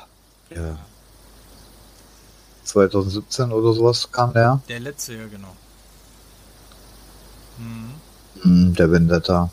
2017 2.65 3.52
oder 3.52 3.74
sowas 3.74 4.07
kam 4.11 4.32
der. 4.32 4.61
Der 4.69 4.80
letzte, 4.80 5.15
ja, 5.15 5.26
genau. 5.26 5.56
Mhm. 8.44 8.76
Der 8.76 8.91
Vendetta. 8.91 9.49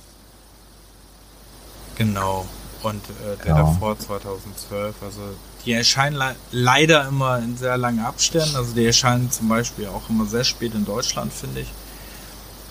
Genau. 1.97 2.45
Und 2.83 2.97
äh, 2.97 3.43
der 3.43 3.57
ja. 3.57 3.63
davor 3.63 3.99
2012. 3.99 4.97
Also 5.03 5.21
die 5.65 5.73
erscheinen 5.73 6.17
le 6.17 6.37
leider 6.53 7.09
immer 7.09 7.39
in 7.39 7.57
sehr 7.57 7.79
langen 7.79 8.05
Abständen. 8.05 8.55
Also 8.55 8.75
die 8.75 8.85
erscheinen 8.85 9.31
zum 9.31 9.49
Beispiel 9.49 9.87
auch 9.87 10.11
immer 10.11 10.27
sehr 10.27 10.45
spät 10.45 10.75
in 10.75 10.85
Deutschland, 10.85 11.33
finde 11.33 11.61
ich. 11.61 11.73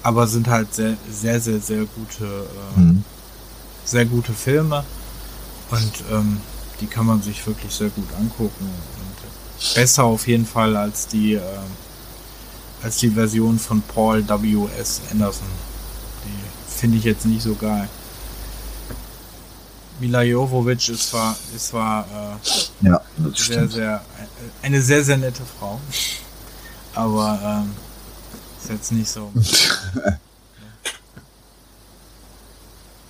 Aber 0.04 0.28
sind 0.28 0.48
halt 0.48 0.76
sehr, 0.76 0.96
sehr, 1.10 1.40
sehr, 1.40 1.60
sehr 1.60 1.86
gute 1.86 2.46
äh, 2.76 2.80
mhm 2.80 3.04
sehr 3.86 4.06
gute 4.06 4.34
Filme 4.34 4.84
und 5.72 5.94
ähm, 6.12 6.42
die 6.82 6.88
kann 6.88 7.06
man 7.06 7.22
sich 7.22 7.46
wirklich 7.46 7.74
sehr 7.74 7.90
gut 7.90 8.08
angucken 8.20 8.66
und 8.66 9.76
besser 9.76 10.04
auf 10.04 10.28
jeden 10.28 10.46
Fall 10.46 10.76
als 10.76 11.08
die 11.08 11.36
äh, 11.36 11.42
als 12.84 12.98
die 12.98 13.10
Version 13.10 13.58
von 13.58 13.82
Paul 13.82 14.28
W. 14.28 14.68
S. 14.78 15.02
Anderson. 15.10 15.48
Die 16.26 16.80
finde 16.80 16.98
ich 16.98 17.06
jetzt 17.06 17.26
nicht 17.26 17.42
so 17.42 17.56
geil. 17.56 17.88
Mila 20.00 20.22
Jovovich 20.24 20.90
ist 20.90 21.10
zwar, 21.10 21.36
ist 21.56 21.68
zwar 21.68 22.06
äh, 22.06 22.88
ja, 22.88 23.02
sehr, 23.34 23.70
sehr, 23.70 24.04
eine 24.62 24.82
sehr, 24.82 25.02
sehr 25.04 25.18
nette 25.18 25.44
Frau. 25.58 25.80
Aber 26.94 27.40
ähm, 27.42 27.72
ist 28.62 28.70
jetzt 28.70 28.92
nicht 28.92 29.10
so. 29.10 29.32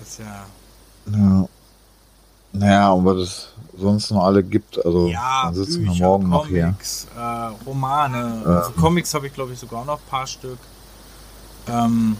ist 0.03 0.19
ja 0.19 0.45
ja. 1.07 1.47
Naja, 2.55 2.91
und 2.91 3.05
was 3.05 3.17
es 3.17 3.49
sonst 3.75 4.11
noch 4.11 4.25
alle 4.25 4.43
gibt, 4.43 4.83
also 4.85 5.07
ja, 5.07 5.45
dann 5.45 5.55
sitzen 5.55 5.85
Bücher, 5.85 5.93
wir 5.93 6.07
morgen 6.07 6.29
Comics, 6.29 7.07
noch 7.15 7.15
hier. 7.15 7.55
Äh, 7.55 7.65
Romane, 7.65 8.43
äh, 8.45 8.49
also 8.49 8.71
Comics 8.73 9.13
habe 9.13 9.27
ich 9.27 9.33
glaube 9.33 9.53
ich 9.53 9.59
sogar 9.59 9.83
noch 9.85 9.99
ein 9.99 10.09
paar 10.09 10.27
Stück. 10.27 10.59
Ähm, 11.67 12.17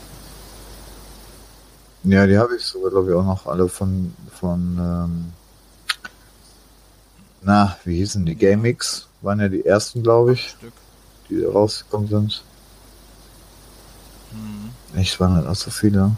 ja, 2.03 2.25
die 2.25 2.37
habe 2.37 2.55
ich 2.55 2.63
sogar 2.65 2.89
glaube 2.89 3.11
ich 3.11 3.15
auch 3.15 3.25
noch 3.25 3.45
alle 3.45 3.69
von 3.69 4.13
von 4.39 4.77
ähm, 4.79 5.33
na, 7.45 7.77
wie 7.83 7.97
hießen 7.97 8.25
die? 8.25 8.35
GameX 8.35 9.07
waren 9.21 9.39
ja 9.39 9.49
die 9.49 9.65
ersten, 9.65 10.01
glaube 10.01 10.33
ich, 10.33 10.55
die 11.29 11.43
rausgekommen 11.43 12.07
sind. 12.07 12.43
Hm. 14.31 14.99
Echt, 14.99 15.19
waren 15.19 15.35
halt 15.35 15.47
auch 15.47 15.55
so 15.55 15.69
viele. 15.69 16.15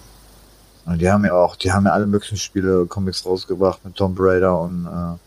Und 0.86 1.00
die 1.00 1.10
haben 1.10 1.26
ja 1.26 1.34
auch, 1.34 1.56
die 1.56 1.72
haben 1.72 1.86
ja 1.86 1.94
alle 1.94 2.06
möglichen 2.06 2.38
Spiele, 2.38 2.86
Comics 2.86 3.26
rausgebracht 3.26 3.84
mit 3.84 3.96
Tom 3.96 4.16
Raider 4.18 4.60
und 4.60 4.86
äh, 4.86 5.18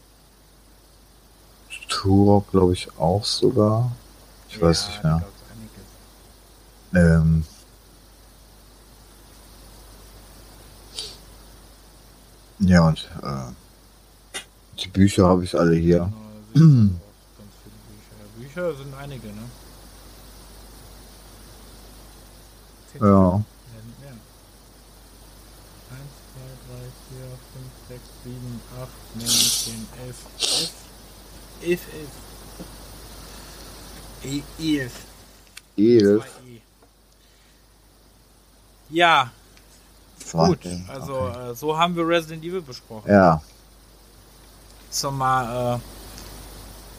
Turok, 1.89 2.51
glaube 2.51 2.75
ich, 2.75 2.89
auch 2.99 3.25
sogar. 3.25 3.91
Ich 4.49 4.57
ja, 4.57 4.63
weiß 4.63 4.89
nicht 4.89 5.05
mehr. 5.05 5.23
Ähm, 6.95 7.45
ja, 12.61 12.87
und 12.87 13.09
äh, 13.23 13.53
die 14.81 14.89
Bücher 14.89 15.27
habe 15.29 15.45
ich 15.45 15.59
alle 15.59 15.75
hier. 15.75 16.11
Genau, 16.55 16.91
Bücher. 18.37 18.71
Bücher 18.71 18.75
sind 18.77 18.95
einige, 18.95 19.27
ne? 19.27 19.43
Ja. 23.01 23.43
8, 29.19 29.27
9, 29.27 29.29
10, 29.29 29.87
11, 30.07 30.17
11, 31.63 31.81
11, 34.25 34.43
11. 34.59 34.93
11. 35.77 36.25
Ja. 38.91 39.31
Zwei. 40.25 40.49
Gut, 40.49 40.59
also 40.89 41.15
okay. 41.15 41.51
äh, 41.51 41.55
so 41.55 41.79
haben 41.79 41.97
wir 41.97 42.07
Resident 42.07 42.45
Evil 42.45 42.61
besprochen. 42.61 43.11
Ja. 43.11 43.41
So 44.91 45.11
mal, 45.11 45.77
äh, 45.77 45.79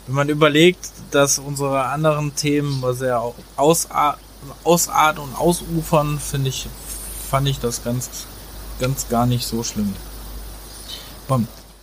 wenn 0.08 0.16
man 0.16 0.30
überlegt, 0.30 0.90
dass 1.12 1.40
unsere 1.40 1.86
anderen 1.86 2.36
Themen 2.36 2.84
sehr 2.94 3.22
ausarten, 3.56 4.24
ausarten 4.64 5.24
und 5.24 5.36
ausufern, 5.36 6.20
finde 6.20 6.50
ich, 6.50 6.68
fand 7.30 7.48
ich 7.48 7.60
das 7.60 7.84
ganz, 7.84 8.10
ganz 8.80 9.10
gar 9.10 9.26
nicht 9.26 9.46
so 9.46 9.64
schlimm. 9.64 9.94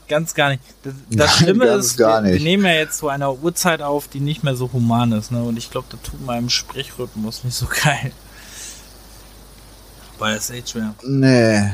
Ganz 0.09 0.35
gar 0.35 0.51
nicht. 0.51 0.63
Das, 0.83 0.95
das 1.11 1.17
Nein, 1.17 1.29
Schlimme 1.29 1.67
ist, 1.67 1.99
wir, 1.99 2.25
wir 2.25 2.41
nehmen 2.41 2.65
ja 2.65 2.73
jetzt 2.73 2.99
zu 2.99 3.09
einer 3.09 3.33
Uhrzeit 3.33 3.83
auf, 3.83 4.09
die 4.09 4.21
nicht 4.21 4.43
mehr 4.43 4.57
so 4.57 4.73
human 4.73 5.13
ist, 5.13 5.31
ne? 5.31 5.43
Und 5.43 5.57
ich 5.57 5.71
glaube, 5.71 5.87
das 5.91 6.01
tut 6.03 6.25
meinem 6.25 6.49
Sprechrhythmus 6.49 7.45
nicht 7.45 7.55
so 7.55 7.67
geil. 7.67 8.13
Weil 10.19 10.37
es 10.37 10.51
echt 10.51 10.71
schwer. 10.71 10.95
Nee. 11.05 11.71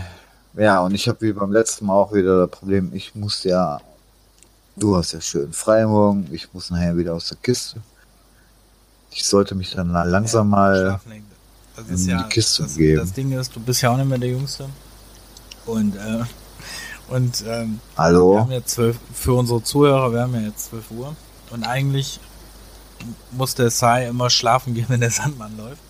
Ja, 0.54 0.80
und 0.80 0.94
ich 0.94 1.08
habe 1.08 1.20
wie 1.20 1.32
beim 1.32 1.52
letzten 1.52 1.86
Mal 1.86 1.94
auch 1.94 2.12
wieder 2.12 2.46
das 2.46 2.50
Problem, 2.50 2.90
ich 2.92 3.14
muss 3.14 3.42
ja, 3.44 3.80
du 4.76 4.96
hast 4.96 5.12
ja 5.12 5.20
schön 5.20 5.52
Freimorgen, 5.52 6.28
ich 6.32 6.52
muss 6.52 6.70
nachher 6.70 6.96
wieder 6.96 7.14
aus 7.14 7.28
der 7.28 7.38
Kiste. 7.38 7.80
Ich 9.10 9.24
sollte 9.24 9.54
mich 9.54 9.70
dann 9.72 9.90
langsam 9.92 10.50
mal, 10.50 11.00
legen. 11.06 11.26
Das 11.76 11.88
in 11.88 12.08
ja, 12.08 12.22
die 12.22 12.28
Kiste 12.28 12.64
das, 12.64 12.76
geben. 12.76 13.00
das 13.00 13.12
Ding 13.12 13.32
ist, 13.32 13.56
du 13.56 13.60
bist 13.60 13.80
ja 13.80 13.90
auch 13.90 13.96
nicht 13.96 14.08
mehr 14.08 14.18
der 14.18 14.30
Jüngste. 14.30 14.68
Und, 15.64 15.96
äh, 15.96 16.24
und 17.12 17.42
ähm, 17.46 17.80
wir 17.94 18.02
hallo? 18.04 18.38
haben 18.40 18.50
jetzt 18.52 18.70
zwölf, 18.74 18.96
für 19.14 19.34
unsere 19.34 19.62
Zuhörer, 19.62 20.12
wir 20.12 20.20
haben 20.22 20.34
ja 20.34 20.40
jetzt 20.42 20.66
12 20.70 20.90
Uhr. 20.92 21.16
Und 21.50 21.64
eigentlich 21.64 22.20
muss 23.32 23.54
der 23.54 23.70
Sai 23.70 24.06
immer 24.06 24.30
schlafen 24.30 24.74
gehen, 24.74 24.86
wenn 24.88 25.00
der 25.00 25.10
Sandmann 25.10 25.56
läuft. 25.56 25.80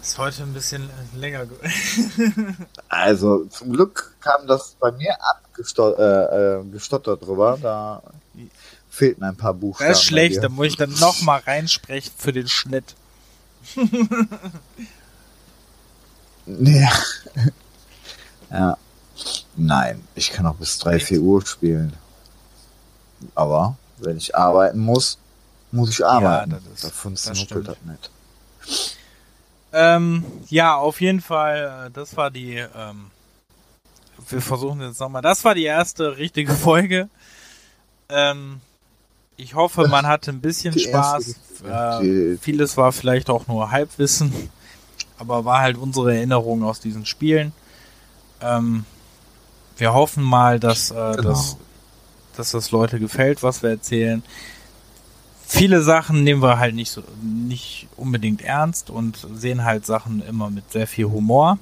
Ist 0.00 0.18
heute 0.18 0.42
ein 0.44 0.52
bisschen 0.52 0.88
länger. 1.14 1.46
ge- 1.46 1.58
Also 2.88 3.44
zum 3.46 3.72
Glück 3.72 4.14
kam 4.20 4.46
das 4.46 4.76
bei 4.78 4.92
mir 4.92 5.16
abgestottert 5.20 6.32
äh, 6.32 6.60
äh, 6.60 6.64
gestottert 6.70 7.22
drüber, 7.26 7.58
da 7.60 8.02
fehlten 8.88 9.24
ein 9.24 9.36
paar 9.36 9.52
Buchstaben. 9.52 9.90
Das 9.90 9.98
ist 9.98 10.04
schlecht, 10.04 10.42
da 10.42 10.48
muss 10.48 10.68
ich 10.68 10.76
dann 10.76 10.92
nochmal 11.00 11.40
reinsprechen 11.44 12.12
für 12.16 12.32
den 12.32 12.48
Schnitt. 12.48 12.94
Ja. 16.46 16.92
ja. 18.50 18.78
Nein, 19.56 20.02
ich 20.14 20.30
kann 20.30 20.46
auch 20.46 20.54
bis 20.56 20.78
3, 20.78 21.00
4 21.00 21.20
Uhr 21.20 21.44
spielen. 21.46 21.92
Aber 23.34 23.76
wenn 23.98 24.16
ich 24.16 24.36
arbeiten 24.36 24.78
muss, 24.78 25.18
muss 25.72 25.90
ich 25.90 26.04
arbeiten. 26.04 26.50
das 26.50 26.60
ist- 26.74 26.84
Davon 26.84 27.14
das 27.14 27.38
stimmt. 27.38 27.68
das 27.68 27.76
nicht. 27.84 28.10
Ähm, 29.72 30.24
ja, 30.48 30.76
auf 30.76 31.00
jeden 31.00 31.20
Fall, 31.20 31.86
äh, 31.86 31.90
das 31.90 32.16
war 32.16 32.30
die, 32.30 32.54
ähm, 32.56 33.10
wir 34.28 34.40
versuchen 34.40 34.80
jetzt 34.80 35.00
nochmal, 35.00 35.22
das 35.22 35.44
war 35.44 35.54
die 35.54 35.64
erste 35.64 36.16
richtige 36.16 36.52
Folge. 36.54 37.08
Ähm, 38.08 38.60
ich 39.36 39.54
hoffe, 39.54 39.88
man 39.88 40.06
hatte 40.06 40.30
ein 40.30 40.40
bisschen 40.40 40.72
Die 40.74 40.80
Spaß. 40.80 41.34
Äh, 41.66 42.36
vieles 42.38 42.76
war 42.76 42.92
vielleicht 42.92 43.28
auch 43.28 43.46
nur 43.48 43.70
Halbwissen, 43.70 44.32
aber 45.18 45.44
war 45.44 45.60
halt 45.60 45.76
unsere 45.76 46.14
Erinnerung 46.14 46.62
aus 46.62 46.80
diesen 46.80 47.04
Spielen. 47.06 47.52
Ähm, 48.40 48.84
wir 49.76 49.92
hoffen 49.94 50.22
mal, 50.24 50.58
dass, 50.60 50.90
äh, 50.90 50.94
Genau. 50.94 51.22
dass, 51.30 51.56
dass 52.36 52.50
das 52.52 52.70
Leute 52.70 52.98
gefällt, 52.98 53.42
was 53.42 53.62
wir 53.62 53.70
erzählen. 53.70 54.22
Viele 55.46 55.82
Sachen 55.82 56.24
nehmen 56.24 56.42
wir 56.42 56.58
halt 56.58 56.74
nicht 56.74 56.90
so, 56.90 57.02
nicht 57.22 57.86
unbedingt 57.96 58.42
ernst 58.42 58.90
und 58.90 59.26
sehen 59.34 59.64
halt 59.64 59.86
Sachen 59.86 60.20
immer 60.26 60.50
mit 60.50 60.72
sehr 60.72 60.86
viel 60.86 61.06
Humor. 61.06 61.58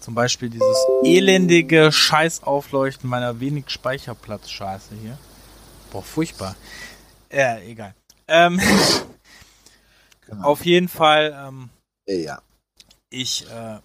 Zum 0.00 0.14
Beispiel 0.14 0.48
dieses 0.48 0.76
elendige 1.04 1.90
Scheißaufleuchten 1.90 3.10
meiner 3.10 3.40
wenig 3.40 3.64
Speicherplatz-Scheiße 3.70 4.94
hier. 5.02 5.18
Boah, 5.90 6.02
furchtbar. 6.04 6.54
Ja, 7.32 7.58
egal. 7.58 7.94
Ähm, 8.28 8.60
Genau. 10.26 10.44
auf 10.46 10.64
jeden 10.66 10.88
Fall, 10.88 11.34
ähm, 11.48 11.70
ja. 12.06 12.40
ich 13.08 13.46
äh, 13.50 13.78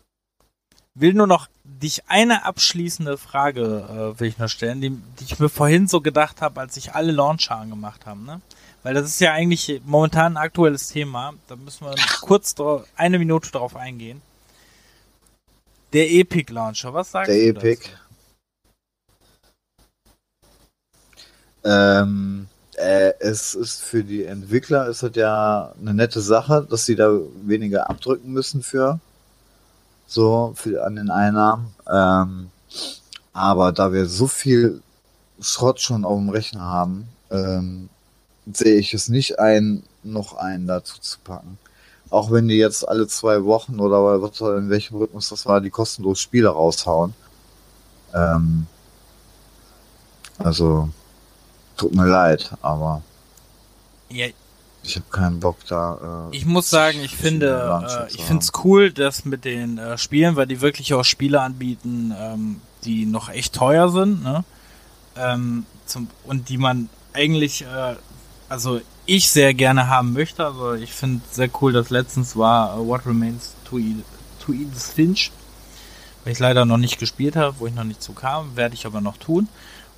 will 0.96 1.14
nur 1.14 1.28
noch 1.28 1.48
dich 1.64 2.04
eine 2.08 2.46
abschließende 2.46 3.18
Frage 3.18 4.16
äh, 4.16 4.20
will 4.20 4.28
ich 4.28 4.38
noch 4.38 4.50
stellen, 4.50 4.82
die, 4.82 4.90
die 4.90 5.24
ich 5.24 5.40
mir 5.40 5.50
vorhin 5.50 5.88
so 5.88 6.02
gedacht 6.02 6.42
habe, 6.42 6.60
als 6.60 6.78
ich 6.78 6.94
alle 6.94 7.12
Launcher 7.12 7.56
angemacht 7.58 8.06
habe, 8.06 8.22
ne? 8.22 8.42
Weil 8.84 8.94
das 8.94 9.06
ist 9.06 9.22
ja 9.22 9.32
eigentlich 9.32 9.82
momentan 9.86 10.34
ein 10.34 10.44
aktuelles 10.44 10.90
Thema. 10.90 11.34
Da 11.48 11.56
müssen 11.56 11.86
wir 11.86 11.96
kurz 12.22 12.54
eine 12.98 13.18
Minute 13.18 13.50
drauf 13.50 13.78
eingehen. 13.78 14.22
Der 15.94 16.12
Epic 16.12 16.52
Launcher, 16.52 16.94
was 16.94 17.12
sagst 17.12 17.32
Der 17.32 17.54
du 17.54 17.60
Epic. 17.60 17.90
Ähm, 21.64 22.48
äh, 22.76 23.14
es 23.20 23.56
ist 23.56 23.82
für 23.84 24.04
die 24.04 24.26
Entwickler 24.26 24.88
ist 24.88 25.02
das 25.02 25.16
ja 25.16 25.74
eine 25.80 25.94
nette 25.94 26.20
Sache, 26.20 26.68
dass 26.70 26.86
sie 26.86 26.98
da 26.98 27.10
weniger 27.46 27.90
abdrücken 27.90 28.34
müssen 28.34 28.64
für 28.64 29.00
so 30.08 30.54
für 30.56 30.84
an 30.86 30.96
den 30.96 31.10
Einnahmen. 31.10 31.74
Ähm, 31.92 32.50
aber 33.34 33.72
da 33.72 33.92
wir 33.92 34.06
so 34.06 34.28
viel 34.28 34.82
Schrott 35.40 35.82
schon 35.82 36.06
auf 36.06 36.18
dem 36.18 36.30
Rechner 36.30 36.62
haben, 36.62 37.08
ähm, 37.32 37.90
sehe 38.52 38.76
ich 38.76 38.94
es 38.94 39.10
nicht 39.10 39.40
ein, 39.40 39.84
noch 40.04 40.36
einen 40.36 40.68
dazu 40.68 41.00
zu 41.00 41.18
packen. 41.24 41.58
Auch 42.10 42.32
wenn 42.32 42.48
die 42.48 42.58
jetzt 42.58 42.88
alle 42.88 43.08
zwei 43.08 43.44
Wochen 43.44 43.80
oder 43.80 44.16
in 44.58 44.70
welchem 44.70 44.98
Rhythmus 44.98 45.30
das 45.30 45.46
war, 45.46 45.62
die 45.62 45.72
kostenlos 45.72 46.20
Spiele 46.20 46.50
raushauen. 46.50 47.16
Ähm, 48.14 48.68
also, 50.38 50.90
tut 51.76 51.96
mir 51.96 52.06
leid, 52.06 52.52
aber? 52.62 53.02
Ja, 54.10 54.28
ich 54.84 54.96
habe 54.96 55.06
keinen 55.12 55.40
Bock 55.40 55.58
da. 55.68 56.30
Äh, 56.32 56.36
Ich 56.36 56.46
muss 56.46 56.70
sagen, 56.70 57.00
ich 57.04 57.16
finde, 57.16 57.82
äh, 57.88 58.14
ich 58.14 58.24
finde 58.24 58.44
es 58.44 58.52
cool, 58.64 58.92
dass 58.92 59.26
mit 59.26 59.46
den 59.46 59.78
äh, 59.78 59.98
Spielen, 59.98 60.36
weil 60.36 60.48
die 60.48 60.62
wirklich 60.62 60.94
auch 60.94 61.04
Spiele 61.04 61.42
anbieten, 61.42 62.14
ähm, 62.18 62.62
die 62.84 63.06
noch 63.06 63.30
echt 63.30 63.54
teuer 63.56 63.90
sind, 63.90 64.24
ne? 64.24 64.44
Ähm, 65.16 65.66
zum, 65.86 66.08
und 66.26 66.50
die 66.50 66.58
man 66.58 66.90
eigentlich, 67.14 67.64
äh, 67.64 67.96
also 68.50 68.82
ich 69.06 69.30
sehr 69.30 69.54
gerne 69.54 69.88
haben 69.88 70.14
möchte. 70.14 70.46
Also 70.46 70.74
ich 70.74 70.92
finde 70.92 71.22
sehr 71.32 71.50
cool, 71.62 71.72
dass 71.72 71.90
letztens 71.90 72.36
war 72.36 72.76
äh, 72.76 72.86
What 72.86 73.06
Remains 73.06 73.54
to 73.66 73.78
Edith, 73.78 74.04
to 74.40 74.54
Edith 74.54 74.92
Finch, 74.94 75.32
weil 76.24 76.34
ich 76.34 76.40
leider 76.40 76.66
noch 76.66 76.78
nicht 76.78 77.00
gespielt 77.00 77.36
habe, 77.36 77.56
wo 77.60 77.68
ich 77.68 77.74
noch 77.74 77.84
nicht 77.84 78.02
zu 78.02 78.14
kam, 78.14 78.56
werde 78.56 78.76
ich 78.76 78.86
aber 78.86 79.02
noch 79.02 79.18
tun. 79.18 79.48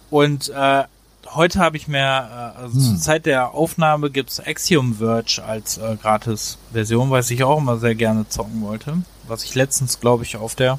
Und 0.10 0.50
äh, 0.50 0.84
heute 1.34 1.60
habe 1.60 1.78
ich 1.78 1.88
mir, 1.88 2.00
äh, 2.00 2.60
also 2.62 2.76
Hm. 2.76 2.82
zur 2.82 2.98
Zeit 2.98 3.26
der 3.26 3.54
Aufnahme 3.54 4.10
gibt's 4.12 4.40
Axiom 4.40 4.96
Verge 4.96 5.42
als 5.46 5.78
äh, 5.78 5.96
Gratis-Version, 6.02 7.10
was 7.12 7.30
ich 7.32 7.44
auch 7.44 7.58
immer 7.58 7.78
sehr 7.78 7.96
gerne 7.96 8.28
zocken 8.30 8.62
wollte. 8.62 8.98
Was 9.28 9.44
ich 9.44 9.56
letztens, 9.56 10.00
glaube 10.00 10.24
ich, 10.24 10.38
auf 10.38 10.56
der 10.56 10.78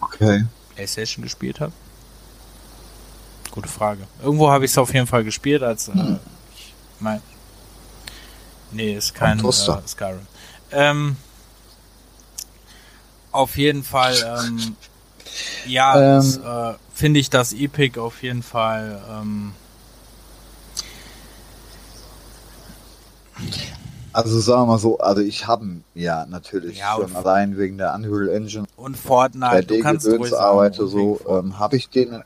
okay. 0.00 0.44
PlayStation 0.74 1.22
gespielt 1.22 1.60
habe. 1.60 1.72
Gute 3.50 3.68
Frage. 3.68 4.02
Irgendwo 4.22 4.50
habe 4.50 4.64
ich 4.64 4.70
es 4.70 4.78
auf 4.78 4.92
jeden 4.94 5.06
Fall 5.06 5.24
gespielt, 5.24 5.62
als 5.62 5.88
äh, 5.88 5.92
Hm. 5.92 6.18
ich 6.56 6.74
mein. 7.00 7.20
Nee, 8.70 8.94
ist 8.96 9.14
kein 9.14 9.38
äh. 9.38 9.52
Skyrim. 9.52 10.26
Ähm, 10.70 11.16
auf 13.30 13.56
jeden 13.56 13.82
Fall, 13.84 14.14
ähm, 14.46 14.76
ja, 15.66 16.16
Ähm. 16.16 16.18
es, 16.18 16.36
äh, 16.38 16.74
finde 16.94 17.20
ich 17.20 17.30
das 17.30 17.52
Epic 17.52 17.98
auf 17.98 18.22
jeden 18.22 18.42
Fall. 18.42 19.00
Ähm, 19.10 19.52
Also 24.12 24.40
sagen 24.40 24.62
wir 24.62 24.66
mal 24.66 24.78
so, 24.78 24.98
also 24.98 25.22
ich 25.22 25.46
habe 25.46 25.64
ja 25.94 26.26
natürlich 26.26 26.78
Ja, 26.78 26.96
schon 26.96 27.16
allein 27.16 27.56
wegen 27.56 27.78
der 27.78 27.94
Unreal 27.94 28.28
Engine 28.28 28.66
und 28.76 28.96
Fortnite, 28.96 29.66
du 29.66 29.78
kannst 29.80 30.06
ruhig 30.06 30.14
3D-Gedöns 30.14 30.30
sagen, 30.30 30.44
arbeite 30.44 30.86
so, 30.86 31.20
ähm, 31.28 31.58
habe 31.58 31.76
ich 31.76 31.88
den 31.88 32.22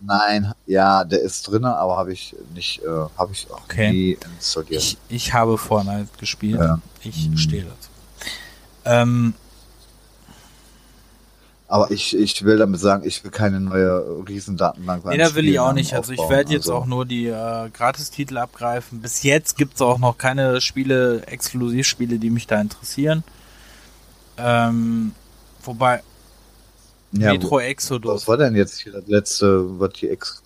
Nein, 0.00 0.52
ja, 0.66 1.04
der 1.04 1.20
ist 1.20 1.42
drinne, 1.48 1.76
aber 1.76 1.96
habe 1.96 2.12
ich 2.12 2.34
nicht, 2.54 2.82
äh, 2.82 2.86
habe 3.16 3.32
ich 3.32 3.50
auch 3.50 3.62
Okay. 3.64 3.90
nie 3.92 4.18
installiert. 4.34 4.82
Ich, 4.82 4.98
ich 5.08 5.32
habe 5.32 5.58
Fortnite 5.58 6.08
gespielt. 6.18 6.60
Ja. 6.60 6.78
Ich 7.02 7.26
Hm. 7.26 7.36
stehe 7.36 7.64
dazu. 7.64 7.88
Ähm, 8.84 9.34
Aber 11.70 11.90
ich, 11.90 12.16
ich 12.16 12.44
will 12.44 12.56
damit 12.56 12.80
sagen, 12.80 13.06
ich 13.06 13.22
will 13.22 13.30
keine 13.30 13.60
neue 13.60 14.24
Riesendatenbank. 14.26 15.04
Nee, 15.04 15.10
beim 15.10 15.18
da 15.18 15.34
will 15.34 15.44
ich 15.44 15.50
Spielen 15.50 15.58
auch 15.58 15.72
nicht. 15.74 15.92
Also 15.92 16.12
ich 16.12 16.28
werde 16.30 16.50
jetzt 16.50 16.62
Also, 16.62 16.76
auch 16.76 16.86
nur 16.86 17.04
die 17.04 17.26
äh, 17.26 17.68
Gratistitel 17.70 18.38
abgreifen. 18.38 19.02
Bis 19.02 19.22
jetzt 19.22 19.58
gibt's 19.58 19.82
auch 19.82 19.98
noch 19.98 20.16
keine 20.16 20.62
Spiele, 20.62 21.26
Exklusivspiele, 21.26 22.18
die 22.18 22.30
mich 22.30 22.46
da 22.46 22.58
interessieren. 22.58 23.22
Ähm, 24.38 25.12
wobei 25.62 26.02
ja, 27.12 27.32
Metro 27.32 27.58
Exodus. 27.60 28.22
Was 28.22 28.28
war 28.28 28.36
denn 28.38 28.54
jetzt 28.56 28.80
hier 28.80 28.92
das 28.92 29.06
letzte, 29.06 29.78
was 29.78 29.92
die 29.94 30.08
Ex. 30.08 30.42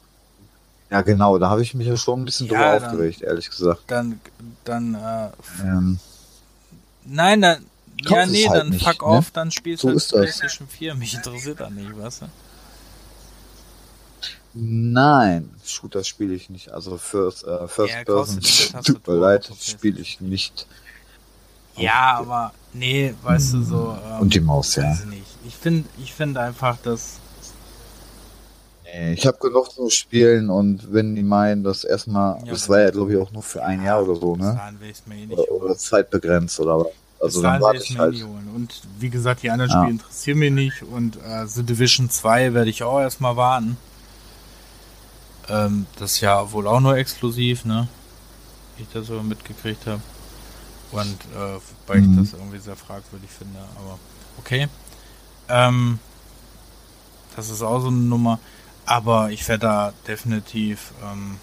Ja, 0.90 1.02
genau, 1.02 1.38
da 1.38 1.48
habe 1.50 1.62
ich 1.62 1.72
mich 1.74 1.86
ja 1.86 1.96
schon 1.96 2.20
ein 2.22 2.24
bisschen 2.24 2.48
Ja, 2.48 2.52
drüber 2.52 2.80
dann- 2.80 2.90
aufgeregt, 2.90 3.22
ehrlich 3.22 3.48
gesagt. 3.48 3.82
Dann, 3.86 4.20
dann, 4.64 4.94
äh, 4.94 5.28
Ähm, 5.62 5.98
nein, 7.04 7.40
dann, 7.40 7.64
Kauf 8.04 8.18
ja, 8.18 8.26
nee, 8.26 8.48
halt 8.48 8.56
dann 8.60 8.70
nicht, 8.70 8.84
fuck 8.84 9.02
ne? 9.06 9.08
off, 9.18 9.30
dann 9.30 9.50
spielst 9.50 9.82
So 9.82 9.88
du 9.88 9.92
halt 9.92 9.96
ist 9.96 10.12
das. 10.12 10.20
PlayStation 10.20 10.68
4. 10.68 10.94
Mich 10.94 11.14
interessiert 11.14 11.60
das 11.60 11.70
nicht, 11.70 11.96
weißt 11.96 12.22
du? 12.22 12.26
nein, 14.54 15.50
Shooter 15.64 16.04
spiele 16.04 16.34
ich 16.34 16.50
nicht. 16.50 16.70
Also 16.72 16.98
First, 16.98 17.44
äh, 17.44 17.68
First 17.68 17.94
Ja, 17.94 18.04
Person, 18.04 18.40
tut 18.84 19.06
mir 19.06 19.14
leid, 19.16 19.50
spiele 19.60 20.00
ich 20.00 20.20
nicht. 20.20 20.66
Ja, 21.76 22.18
aber, 22.18 22.52
nee, 22.72 23.14
weißt 23.22 23.54
du, 23.54 23.62
so, 23.62 23.96
ähm, 24.04 24.20
Und 24.20 24.34
die 24.34 24.40
Maus, 24.40 24.76
ja. 24.76 24.94
Nicht. 25.06 25.26
Ich 25.46 25.56
finde 25.56 25.88
ich 25.98 26.12
finde 26.12 26.40
einfach, 26.40 26.76
dass 26.78 27.18
Nee, 28.84 29.14
ich 29.14 29.26
habe 29.26 29.38
genug 29.38 29.70
zu 29.72 29.88
spielen 29.90 30.50
und 30.50 30.92
wenn 30.92 31.14
die 31.14 31.22
meinen, 31.22 31.64
das 31.64 31.84
erstmal, 31.84 32.42
Ja, 32.44 32.52
das 32.52 32.68
war 32.68 32.80
ja 32.80 32.90
glaube 32.90 33.12
ich 33.12 33.18
auch 33.18 33.32
nur 33.32 33.42
für 33.42 33.62
ein 33.64 33.82
Jahr 33.82 34.02
oder 34.02 34.16
so, 34.16 34.36
ne? 34.36 34.60
eh 35.10 35.26
nicht 35.26 35.38
Oder, 35.38 35.50
oder 35.52 35.76
zeitbegrenzt 35.78 36.60
oder 36.60 36.80
was. 36.80 36.92
Also 37.22 37.40
dann 37.42 37.60
warte 37.60 37.82
ich 37.82 37.90
mir 37.90 37.98
halt. 38.00 38.12
nicht 38.14 38.24
holen. 38.24 38.50
Und 38.54 38.82
wie 38.98 39.08
gesagt, 39.10 39.42
die 39.42 39.50
anderen 39.50 39.70
Ja. 39.70 39.78
Spiele 39.78 39.92
interessieren 39.92 40.38
mich 40.38 40.52
nicht 40.52 40.82
und 40.82 41.16
äh, 41.16 41.46
The 41.46 41.62
Division 41.62 42.10
2 42.10 42.52
werde 42.54 42.70
ich 42.70 42.82
auch 42.82 43.00
erstmal 43.00 43.36
warten. 43.36 43.76
Ähm, 45.48 45.86
das 45.98 46.12
ist 46.12 46.20
ja 46.20 46.50
wohl 46.52 46.66
auch 46.66 46.80
nur 46.80 46.96
exklusiv, 46.96 47.64
ne? 47.64 47.88
Wie 48.76 48.82
ich 48.84 48.88
das 48.92 49.06
so 49.06 49.22
mitgekriegt 49.22 49.86
habe. 49.86 50.00
Und 50.92 51.16
äh, 51.34 51.58
wobei 51.86 52.00
Mhm. 52.00 52.22
ich 52.22 52.30
das 52.30 52.38
irgendwie 52.38 52.58
sehr 52.58 52.76
fragwürdig 52.76 53.30
finde, 53.30 53.58
aber 53.76 53.98
okay. 54.38 54.68
Ähm, 55.48 55.98
das 57.36 57.48
ist 57.50 57.62
auch 57.62 57.80
so 57.80 57.88
eine 57.88 57.96
Nummer. 57.96 58.38
Aber 58.84 59.30
ich 59.30 59.46
werde 59.48 59.60
da 59.66 59.92
definitiv, 60.06 60.92
ähm, 61.02 61.36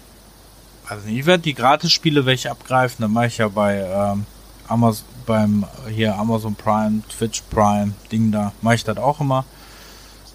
also 0.86 1.08
ich 1.08 1.24
werde 1.26 1.42
die 1.42 1.54
Gratis-Spiele 1.54 2.26
welche 2.26 2.50
abgreifen, 2.50 3.02
dann 3.02 3.12
mache 3.12 3.26
ich 3.26 3.38
ja 3.38 3.48
bei 3.48 3.78
ähm, 3.80 4.26
Amazon, 4.70 5.04
beim 5.26 5.64
hier 5.88 6.16
Amazon 6.16 6.54
Prime, 6.54 7.02
Twitch 7.08 7.42
Prime, 7.50 7.92
Ding 8.10 8.32
da, 8.32 8.52
mache 8.62 8.76
ich 8.76 8.84
das 8.84 8.96
auch 8.98 9.20
immer. 9.20 9.44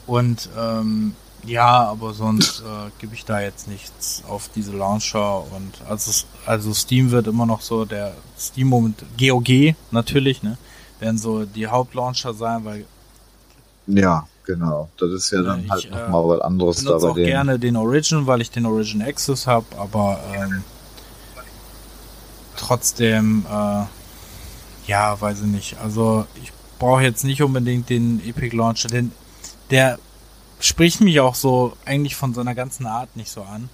Und 0.08 0.50
ähm, 0.58 1.16
ja, 1.46 1.84
aber 1.86 2.14
sonst 2.14 2.62
äh, 2.62 2.90
gebe 3.00 3.14
ich 3.16 3.26
da 3.26 3.40
jetzt 3.40 3.68
nichts 3.68 4.24
auf 4.28 4.50
diese 4.56 4.72
Launcher 4.76 5.40
und 5.56 5.74
also 5.90 6.12
also 6.46 6.74
Steam 6.74 7.12
wird 7.12 7.28
immer 7.28 7.46
noch 7.46 7.62
so 7.62 7.86
der 7.86 8.14
Steam 8.40 8.68
Moment 8.70 9.04
GOG 9.20 9.76
natürlich, 9.92 10.44
ne? 10.44 10.58
Werden 11.00 11.18
so 11.18 11.46
die 11.46 11.68
Hauptlauncher 11.68 12.34
sein, 12.34 12.66
weil 12.66 12.86
Ja, 13.88 14.28
genau. 14.46 14.90
Das 14.98 15.12
ist 15.12 15.32
ja 15.32 15.42
dann 15.44 15.66
Ich, 15.66 15.70
halt 15.70 15.86
äh, 15.86 15.90
nochmal 15.92 16.28
was 16.30 16.42
anderes 16.42 16.84
da 16.84 16.84
benutze 16.84 17.00
bei 17.00 17.10
auch 17.10 17.16
denen. 17.16 17.26
gerne 17.26 17.60
den 17.60 17.76
Origin, 17.78 18.26
weil 18.28 18.42
ich 18.42 18.52
den 18.52 18.66
Origin 18.66 19.02
Access 19.02 19.46
habe, 19.48 19.66
aber 19.78 20.20
ähm, 20.34 20.64
trotzdem, 22.58 23.46
äh, 23.52 23.84
ja, 24.88 25.20
weiß 25.20 25.40
ich 25.42 25.46
nicht. 25.48 25.78
Also 25.80 26.26
ich 26.42 26.52
brauche 26.80 27.04
jetzt 27.04 27.24
nicht 27.24 27.42
unbedingt 27.42 27.90
den 27.90 28.22
Epic 28.26 28.56
Launcher, 28.56 28.90
denn 28.90 29.12
der 29.72 30.00
spricht 30.60 31.02
mich 31.02 31.20
auch 31.20 31.36
so 31.36 31.76
eigentlich 31.86 32.16
von 32.16 32.34
seiner 32.34 32.56
ganzen 32.56 32.86
Art 32.86 33.16
nicht 33.16 33.32
so 33.32 33.44
an. 33.44 33.70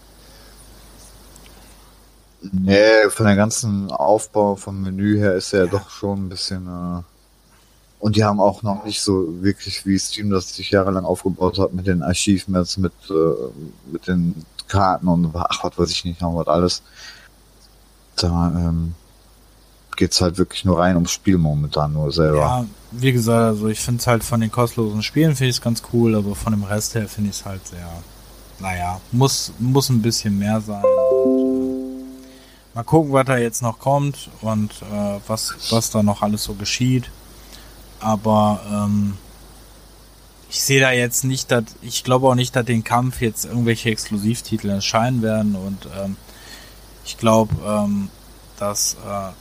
Nee, 2.42 3.10
von 3.10 3.26
der 3.28 3.36
ganzen 3.36 3.92
Aufbau 3.92 4.56
vom 4.56 4.82
Menü 4.82 5.18
her 5.20 5.36
ist 5.36 5.54
er 5.54 5.66
Ja. 5.66 5.68
doch 5.68 5.90
schon 5.90 6.26
ein 6.26 6.30
bisschen. 6.30 6.68
Äh, 6.68 7.04
und 8.00 8.16
die 8.16 8.24
haben 8.24 8.40
auch 8.40 8.64
noch 8.64 8.84
nicht 8.84 9.02
so 9.02 9.44
wirklich 9.44 9.86
wie 9.86 10.00
Steam 10.00 10.32
das 10.32 10.56
sich 10.56 10.72
jahrelang 10.72 11.06
aufgebaut 11.06 11.60
hat 11.60 11.74
mit 11.74 11.86
den 11.86 12.02
Achievements, 12.02 12.78
mit, 12.78 12.94
äh, 13.10 13.52
mit 13.92 14.08
den 14.08 14.44
Karten 14.68 15.08
und 15.08 15.32
ach, 15.36 15.64
was 15.64 15.78
weiß 15.78 15.92
ich 15.92 16.06
nicht, 16.06 16.22
noch 16.22 16.36
was 16.36 16.48
alles. 16.48 16.82
Da 18.16 18.52
ähm, 18.56 18.96
geht's 19.98 20.22
halt 20.22 20.38
wirklich 20.38 20.66
nur 20.66 20.80
rein 20.80 20.96
ums 20.96 21.12
Spiel 21.12 21.38
momentan 21.38 21.94
nur 21.94 22.12
selber. 22.12 22.38
Ja, 22.38 22.66
wie 22.92 23.12
gesagt, 23.12 23.42
also 23.42 23.68
ich 23.68 23.80
finde 23.80 24.02
es 24.02 24.08
halt 24.08 24.24
von 24.24 24.42
den 24.42 24.52
kostenlosen 24.52 25.04
Spielen 25.04 25.36
finde 25.36 25.50
ich 25.50 25.58
es 25.58 25.62
ganz 25.62 25.82
cool, 25.94 26.16
aber 26.16 26.36
von 26.36 26.54
dem 26.54 26.64
Rest 26.64 26.96
her 26.96 27.08
finde 27.08 27.30
ich 27.30 27.38
es 27.38 27.46
halt 27.46 27.66
sehr, 27.68 27.90
naja, 28.60 29.00
muss, 29.12 29.54
muss 29.60 29.90
ein 29.90 30.02
bisschen 30.02 30.38
mehr 30.38 30.62
sein. 30.62 30.84
Äh, 30.84 32.76
mal 32.76 32.84
gucken, 32.84 33.14
was 33.14 33.26
da 33.26 33.38
jetzt 33.38 33.62
noch 33.62 33.80
kommt 33.80 34.30
und 34.42 34.72
äh, 34.82 35.20
was, 35.28 35.56
was 35.70 35.90
da 35.92 36.04
noch 36.04 36.22
alles 36.22 36.44
so 36.44 36.54
geschieht. 36.54 37.10
Aber 38.00 38.62
ähm, 38.70 39.18
ich 40.50 40.62
sehe 40.62 40.82
da 40.82 40.92
jetzt 40.92 41.24
nicht, 41.24 41.52
dass 41.52 41.64
ich 41.82 42.04
glaube 42.04 42.28
auch 42.28 42.36
nicht, 42.36 42.56
dass 42.56 42.66
den 42.66 42.84
Kampf 42.84 43.22
jetzt 43.22 43.46
irgendwelche 43.46 43.90
Exklusivtitel 43.90 44.70
erscheinen 44.70 45.22
werden 45.22 45.56
und 45.56 45.88
ähm, 45.98 46.18
ich 47.06 47.18
glaube, 47.18 47.56
ähm, 47.66 48.10
dass 48.58 48.96
äh, 48.96 49.32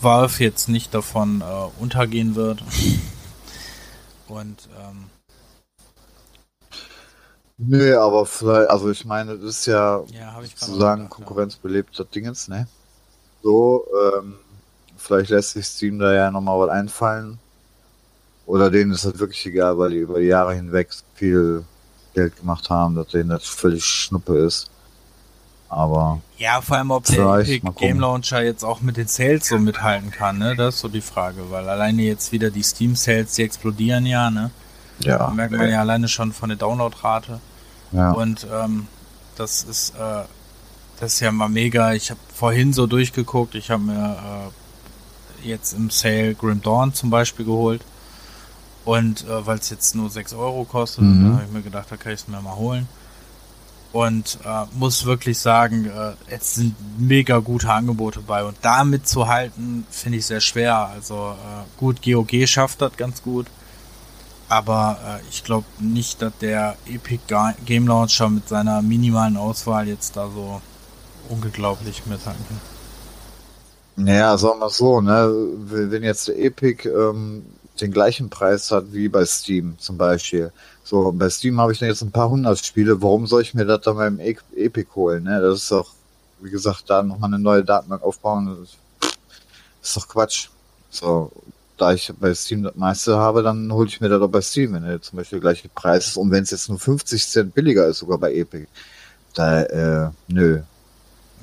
Valve 0.00 0.42
jetzt 0.44 0.68
nicht 0.68 0.94
davon 0.94 1.40
äh, 1.40 1.44
untergehen 1.82 2.34
wird. 2.34 2.62
Und 4.28 4.68
ähm, 4.78 5.06
Nö, 7.60 7.98
aber 7.98 8.24
vielleicht, 8.24 8.70
also 8.70 8.90
ich 8.90 9.04
meine, 9.04 9.36
das 9.36 9.44
ist 9.44 9.66
ja 9.66 10.04
ja, 10.12 10.40
sozusagen 10.42 11.02
gedacht, 11.02 11.16
konkurrenzbelebter 11.16 12.04
Dingens, 12.04 12.46
ne? 12.46 12.68
So, 13.42 13.84
ähm, 14.16 14.34
vielleicht 14.96 15.30
lässt 15.30 15.52
sich 15.52 15.66
Steam 15.66 15.98
da 15.98 16.12
ja 16.12 16.30
nochmal 16.30 16.60
was 16.60 16.70
einfallen. 16.70 17.38
Oder 18.46 18.70
denen 18.70 18.92
ist 18.92 19.04
das 19.04 19.18
wirklich 19.18 19.44
egal, 19.46 19.76
weil 19.78 19.90
die 19.90 19.98
über 19.98 20.20
die 20.20 20.26
Jahre 20.26 20.54
hinweg 20.54 20.90
viel 21.14 21.64
Geld 22.14 22.36
gemacht 22.36 22.70
haben, 22.70 22.94
dass 22.94 23.08
denen 23.08 23.30
das 23.30 23.44
völlig 23.44 23.84
Schnuppe 23.84 24.38
ist. 24.38 24.70
Aber 25.70 26.20
Ja. 26.38 26.60
vor 26.62 26.76
allem, 26.78 26.90
ob 26.90 27.04
der 27.04 27.26
Epic. 27.40 27.60
Game 27.78 28.00
Launcher 28.00 28.42
jetzt 28.42 28.64
auch 28.64 28.80
mit 28.80 28.96
den 28.96 29.06
Sales 29.06 29.48
so 29.48 29.58
mithalten 29.58 30.10
kann, 30.10 30.38
ne? 30.38 30.56
Das 30.56 30.76
ist 30.76 30.80
so 30.80 30.88
die 30.88 31.00
Frage, 31.02 31.50
weil 31.50 31.68
alleine 31.68 32.02
jetzt 32.02 32.32
wieder 32.32 32.50
die 32.50 32.62
Steam 32.62 32.96
Sales, 32.96 33.34
die 33.34 33.42
explodieren 33.42 34.06
ja, 34.06 34.30
ne? 34.30 34.50
ja, 35.00 35.18
Da 35.18 35.28
merkt 35.30 35.52
man 35.52 35.68
ja 35.68 35.80
alleine 35.80 36.08
schon 36.08 36.32
von 36.32 36.48
der 36.48 36.56
Downloadrate. 36.58 37.40
ja. 37.92 38.12
Und 38.12 38.46
ähm, 38.52 38.86
das 39.36 39.62
ist 39.62 39.90
äh, 39.90 40.22
das 41.00 41.12
ist 41.14 41.20
ja 41.20 41.30
mal 41.30 41.48
mega. 41.48 41.92
Ich 41.92 42.10
habe 42.10 42.18
vorhin 42.34 42.72
so 42.72 42.86
durchgeguckt. 42.88 43.54
Ich 43.54 43.70
habe 43.70 43.82
mir 43.84 44.16
äh, 45.44 45.48
jetzt 45.48 45.72
im 45.74 45.90
Sale 45.90 46.34
Grim 46.34 46.60
Dawn 46.62 46.92
zum 46.94 47.10
Beispiel 47.10 47.44
geholt. 47.44 47.82
Und 48.84 49.24
äh, 49.28 49.46
weil 49.46 49.58
es 49.58 49.68
jetzt 49.70 49.94
nur 49.94 50.08
6 50.10 50.32
Euro 50.32 50.64
kostet, 50.64 51.04
Mhm. 51.04 51.24
da 51.28 51.32
habe 51.34 51.44
ich 51.44 51.52
mir 51.52 51.62
gedacht, 51.62 51.86
da 51.90 51.96
kann 51.96 52.12
ich 52.12 52.20
es 52.22 52.26
mir 52.28 52.40
mal 52.40 52.56
holen. 52.56 52.88
Und 53.92 54.38
äh, 54.44 54.64
muss 54.74 55.06
wirklich 55.06 55.38
sagen, 55.38 55.86
äh, 55.86 56.12
es 56.34 56.56
sind 56.56 56.74
mega 56.98 57.38
gute 57.38 57.70
Angebote 57.70 58.20
bei. 58.20 58.44
Und 58.44 58.56
da 58.62 58.84
mitzuhalten, 58.84 59.86
finde 59.90 60.18
ich 60.18 60.26
sehr 60.26 60.40
schwer. 60.40 60.76
Also 60.88 61.14
äh, 61.32 61.78
gut, 61.78 62.02
GOG 62.02 62.46
schafft 62.46 62.82
das 62.82 62.96
ganz 62.96 63.22
gut. 63.22 63.46
Aber 64.50 64.98
äh, 65.06 65.28
ich 65.30 65.42
glaube 65.44 65.66
nicht, 65.78 66.20
dass 66.20 66.32
der 66.40 66.76
Epic 66.86 67.20
Ga 67.28 67.54
Game 67.64 67.86
Launcher 67.86 68.28
mit 68.28 68.48
seiner 68.48 68.82
minimalen 68.82 69.36
Auswahl 69.36 69.88
jetzt 69.88 70.16
da 70.16 70.28
so 70.34 70.60
unglaublich 71.28 72.06
mithalten 72.06 72.44
kann. 72.46 72.60
Naja, 74.04 74.38
sagen 74.38 74.60
wir 74.60 74.70
so, 74.70 75.00
ne? 75.00 75.28
Wenn 75.58 76.02
jetzt 76.02 76.28
der 76.28 76.38
Epic 76.38 76.88
ähm, 76.88 77.44
den 77.80 77.92
gleichen 77.92 78.28
Preis 78.30 78.70
hat 78.70 78.92
wie 78.92 79.08
bei 79.08 79.24
Steam 79.24 79.76
zum 79.78 79.96
Beispiel. 79.96 80.52
So, 80.84 81.12
bei 81.12 81.28
Steam 81.30 81.60
habe 81.60 81.72
ich 81.72 81.78
dann 81.78 81.88
jetzt 81.88 82.02
ein 82.02 82.10
paar 82.12 82.30
hundert 82.30 82.58
Spiele. 82.64 83.00
Warum 83.02 83.26
soll 83.26 83.42
ich 83.42 83.54
mir 83.54 83.64
das 83.64 83.80
dann 83.82 83.96
beim 83.96 84.20
E- 84.20 84.36
Epic 84.56 84.88
holen? 84.94 85.24
Ne? 85.24 85.40
Das 85.40 85.62
ist 85.62 85.70
doch, 85.70 85.90
wie 86.40 86.50
gesagt, 86.50 86.84
da 86.88 87.02
nochmal 87.02 87.28
eine 87.32 87.38
neue 87.42 87.64
Datenbank 87.64 88.02
aufbauen. 88.02 88.46
Das 88.60 88.70
ist- 88.70 89.96
doch 89.96 90.08
Quatsch. 90.08 90.48
So, 90.90 91.30
da 91.76 91.92
ich 91.92 92.12
bei 92.18 92.34
Steam 92.34 92.62
das 92.62 92.74
meiste 92.74 93.16
habe, 93.16 93.42
dann 93.42 93.70
hole 93.72 93.88
ich 93.88 94.00
mir 94.00 94.08
das 94.08 94.18
doch 94.20 94.28
bei 94.28 94.40
Steam, 94.40 94.72
wenn 94.72 94.84
der 94.84 95.00
zum 95.00 95.16
Beispiel 95.18 95.38
der 95.40 95.50
gleiche 95.52 95.68
Preis 95.68 96.08
ist. 96.08 96.16
Und 96.16 96.30
wenn 96.30 96.42
es 96.42 96.50
jetzt 96.50 96.68
nur 96.68 96.78
50 96.78 97.26
Cent 97.26 97.54
billiger 97.54 97.86
ist, 97.86 97.98
sogar 97.98 98.18
bei 98.18 98.34
Epic. 98.34 98.66
Da, 99.34 99.62
äh, 99.62 100.10
nö, 100.28 100.60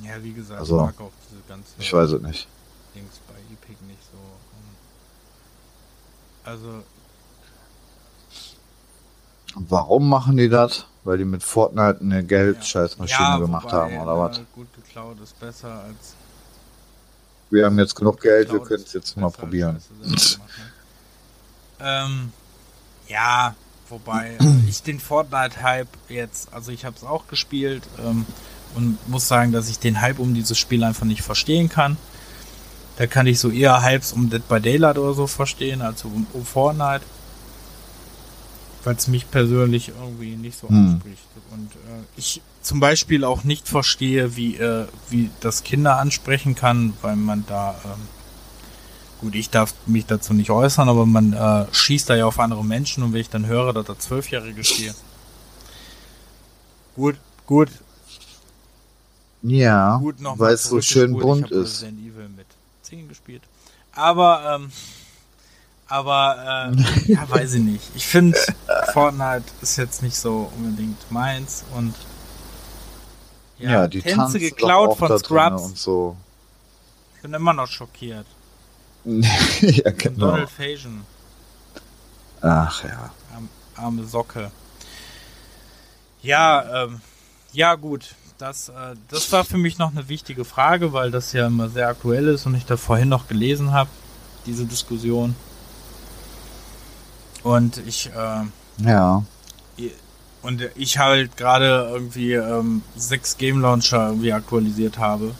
Ja, 0.04 0.22
wie 0.22 0.34
gesagt, 0.34 0.60
Also, 0.60 0.76
ich 0.78 0.82
mag 0.82 1.00
auch 1.00 1.12
diese 1.32 1.42
ganze 1.48 1.70
ich 1.80 1.94
weiß 1.94 2.12
es 2.12 2.22
nicht. 2.22 2.48
Dings 2.94 3.20
bei 3.28 3.34
Epic 3.54 3.78
nicht 3.88 4.02
so. 4.12 4.18
Also, 6.46 6.84
Warum 9.56 10.10
machen 10.10 10.36
die 10.38 10.50
das? 10.50 10.86
Weil 11.06 11.18
die 11.18 11.26
mit 11.26 11.44
Fortnite 11.44 12.02
eine 12.02 12.24
Geldscheißmaschine 12.24 13.20
ja, 13.20 13.38
gemacht 13.38 13.66
wobei, 13.66 13.78
haben 13.78 13.98
oder 13.98 14.20
was? 14.20 14.42
Gut 14.54 14.68
geklaut 14.76 15.18
ist 15.24 15.40
besser 15.40 15.84
als. 15.84 16.16
Wir 17.50 17.66
haben 17.66 17.78
jetzt 17.80 17.96
genug 17.96 18.20
Geld, 18.22 18.52
wir 18.52 18.60
können 18.60 18.84
es 18.84 18.92
jetzt 18.94 19.16
mal 19.16 19.30
probieren. 19.30 19.80
Gemacht, 20.02 20.40
ne? 20.40 20.66
ähm, 21.80 22.34
ja, 23.08 23.56
wobei 23.88 24.36
äh, 24.40 24.46
ich 24.70 24.84
den 24.84 25.00
Fortnite-Hype 25.00 25.88
jetzt, 26.10 26.52
also 26.52 26.72
ich 26.72 26.84
habe 26.84 26.96
es 26.98 27.04
auch 27.04 27.28
gespielt 27.28 27.84
ähm, 28.04 28.26
und 28.74 28.98
muss 29.08 29.28
sagen, 29.28 29.52
dass 29.52 29.70
ich 29.70 29.80
den 29.80 30.02
Hype 30.02 30.20
um 30.20 30.34
dieses 30.34 30.58
Spiel 30.58 30.84
einfach 30.84 31.06
nicht 31.06 31.22
verstehen 31.22 31.70
kann. 31.70 31.98
Da 32.98 33.08
kann 33.08 33.28
ich 33.28 33.40
so 33.40 33.50
eher 33.50 33.84
Hypes 33.84 34.14
um 34.14 34.30
Dead 34.30 34.48
by 34.48 34.60
Daylight 34.62 34.98
oder 34.98 35.14
so 35.14 35.28
verstehen, 35.28 35.82
als 35.82 36.06
um, 36.06 36.26
um 36.34 36.46
Fortnite. 36.46 37.02
Weil 38.84 38.96
es 38.96 39.08
mich 39.08 39.30
persönlich 39.32 39.90
irgendwie 39.90 40.36
nicht 40.36 40.58
so 40.60 40.70
Hm. 40.70 40.94
anspricht. 40.94 41.24
Und 41.52 41.72
äh, 41.74 42.04
ich 42.18 42.42
zum 42.62 42.80
Beispiel 42.80 43.24
auch 43.24 43.44
nicht 43.44 43.68
verstehe, 43.68 44.36
wie, 44.36 44.56
äh, 44.56 44.86
wie 45.10 45.30
das 45.40 45.64
Kinder 45.64 45.98
ansprechen 46.00 46.56
kann, 46.56 46.94
weil 47.02 47.16
man 47.16 47.46
da, 47.48 47.76
ähm, 47.86 48.02
gut, 49.22 49.36
ich 49.36 49.50
darf 49.50 49.74
mich 49.86 50.06
dazu 50.06 50.34
nicht 50.34 50.50
äußern, 50.50 50.88
aber 50.90 51.06
man 51.06 51.34
äh, 51.34 51.66
schießt 51.72 52.10
da 52.10 52.16
ja 52.16 52.26
auf 52.26 52.40
andere 52.40 52.64
Menschen 52.64 53.04
und 53.04 53.14
wenn 53.14 53.22
ich 53.22 53.30
dann 53.30 53.46
höre, 53.46 53.74
dass 53.74 53.86
da 53.86 53.98
Zwölfjährige 54.00 54.64
stehen. 54.64 54.96
Gut, 56.96 57.18
gut, 57.46 57.70
Ja, 59.42 59.98
gut 59.98 60.16
weil 60.20 60.54
es 60.54 60.64
so 60.64 60.82
schön 60.82 61.14
bunt 61.18 61.52
ist. 61.52 61.84
Resident 61.84 62.00
Evil 62.00 62.30
mit 62.30 62.48
10 62.86 63.08
gespielt. 63.08 63.44
Aber 63.94 64.56
ähm, 64.56 64.72
Aber 65.88 66.72
äh, 66.74 67.12
ja, 67.12 67.30
weiß 67.30 67.54
ich 67.54 67.62
nicht. 67.62 67.92
Ich 67.96 68.08
finde, 68.08 68.38
Fortnite 68.94 69.46
ist 69.62 69.78
jetzt 69.78 70.02
nicht 70.02 70.18
so 70.18 70.52
unbedingt 70.58 71.12
meins 71.12 71.64
und 71.76 71.94
ja, 73.60 73.72
ja 73.72 73.88
die 73.88 74.02
Tänze 74.02 74.18
tanzen 74.18 74.40
geklaut 74.40 74.98
von 74.98 75.18
Scrubs. 75.20 75.64
und 75.64 75.78
so. 75.78 76.18
Ich 77.16 77.22
bin 77.22 77.34
immer 77.34 77.54
noch 77.54 77.68
schockiert. 77.68 78.26
ja, 79.06 79.92
genau. 79.92 80.32
Donald 80.32 80.50
Faison, 80.50 81.06
Ach 82.42 82.84
ja. 82.84 83.12
arm, 83.34 83.50
arme 83.76 84.04
Socke. 84.06 84.52
Ja, 86.24 86.84
ähm, 86.84 87.02
ja 87.54 87.76
gut. 87.76 88.16
Das, 88.38 88.70
äh, 88.70 88.96
das 89.10 89.32
war 89.32 89.46
für 89.46 89.58
mich 89.58 89.78
noch 89.78 89.92
eine 89.92 90.10
wichtige 90.10 90.44
Frage, 90.44 90.92
weil 90.92 91.10
das 91.10 91.32
ja 91.32 91.48
immer 91.48 91.70
sehr 91.70 91.88
aktuell 91.88 92.28
ist 92.28 92.46
und 92.46 92.56
ich 92.56 92.66
da 92.66 92.76
vorhin 92.76 93.08
noch 93.08 93.28
gelesen 93.28 93.72
habe, 93.72 93.90
diese 94.46 94.66
Diskussion. 94.66 95.36
Und 97.44 97.78
ich, 97.88 98.08
äh, 98.08 98.44
Ja. 98.84 99.24
und 100.42 100.62
ich 100.76 100.98
halt 100.98 101.38
gerade 101.38 101.90
irgendwie 101.92 102.34
ähm, 102.34 102.82
sechs 102.96 103.38
Game 103.38 103.62
Launcher 103.62 104.08
irgendwie 104.08 104.34
aktualisiert 104.34 104.98
habe 104.98 105.34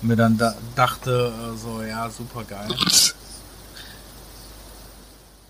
und 0.00 0.08
mir 0.08 0.16
dann 0.16 0.36
da, 0.36 0.54
dachte 0.74 1.32
äh, 1.32 1.56
so 1.56 1.82
ja 1.82 2.10
super 2.10 2.42
geil 2.44 2.68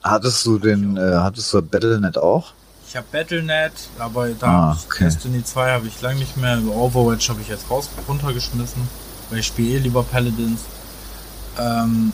Hattest 0.03 0.45
du 0.47 0.59
den, 0.59 0.97
äh, 0.97 1.15
hattest 1.15 1.53
du 1.55 1.63
Battle.net 1.63 2.19
auch? 2.19 2.53
Ich 2.93 2.97
habe 2.97 3.07
Battle.net 3.11 3.73
aber 3.99 4.29
da 4.29 4.47
Ah, 4.47 4.79
okay. 4.85 5.05
Destiny 5.05 5.43
2 5.43 5.73
habe 5.73 5.87
ich 5.87 6.03
lange 6.03 6.19
nicht 6.21 6.37
mehr. 6.37 6.61
Overwatch 6.63 7.31
habe 7.31 7.41
ich 7.41 7.49
jetzt 7.49 7.71
raus 7.71 7.89
runtergeschmissen 8.07 8.87
weil 9.31 9.39
ich 9.39 9.47
spiele 9.47 9.79
eh 9.79 9.79
lieber 9.79 10.03
Paladins. 10.03 10.61
Ähm, 11.59 12.13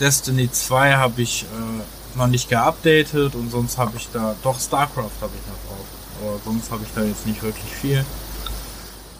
Destiny 0.00 0.50
2 0.50 0.94
habe 0.94 1.22
ich 1.22 1.44
äh, 1.44 2.18
noch 2.18 2.26
nicht 2.26 2.48
geupdatet 2.48 3.36
und 3.36 3.52
sonst 3.52 3.78
habe 3.78 3.96
ich 3.96 4.08
da 4.12 4.34
doch 4.42 4.58
Starcraft 4.58 5.20
habe 5.20 5.32
ich 5.36 5.46
noch 5.46 5.68
drauf 5.68 5.86
aber 6.20 6.40
sonst 6.44 6.68
habe 6.72 6.82
ich 6.82 6.90
da 6.92 7.02
jetzt 7.04 7.24
nicht 7.24 7.40
wirklich 7.40 7.72
viel. 7.72 8.04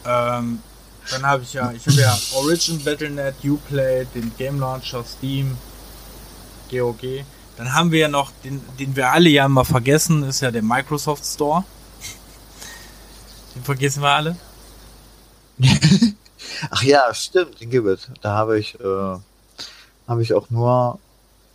Ähm, 0.05 0.61
dann 1.09 1.25
habe 1.25 1.43
ich 1.43 1.53
ja 1.53 1.71
ich 1.71 1.87
habe 1.87 2.01
ja 2.01 2.19
Origin 2.33 2.83
Battle.net 2.83 3.35
Uplay 3.45 4.05
den 4.13 4.33
Game 4.37 4.59
Launcher 4.59 5.05
Steam 5.05 5.57
GOG 6.69 7.23
dann 7.59 7.75
haben 7.75 7.91
wir 7.91 7.99
ja 7.99 8.07
noch 8.07 8.31
den 8.43 8.59
den 8.79 8.95
wir 8.95 9.11
alle 9.11 9.29
ja 9.29 9.45
immer 9.45 9.65
vergessen 9.65 10.23
ist 10.23 10.41
ja 10.41 10.49
der 10.49 10.63
Microsoft 10.63 11.23
Store 11.23 11.63
den 13.55 13.63
vergessen 13.63 14.01
wir 14.01 14.09
alle 14.09 14.35
Ach 16.69 16.83
ja, 16.83 17.13
stimmt, 17.13 17.59
den 17.61 17.69
gibt 17.69 17.87
es. 17.87 18.09
Da 18.21 18.35
habe 18.35 18.59
ich, 18.59 18.79
äh, 18.79 19.17
habe 20.07 20.21
ich 20.21 20.33
auch 20.33 20.49
nur 20.49 20.99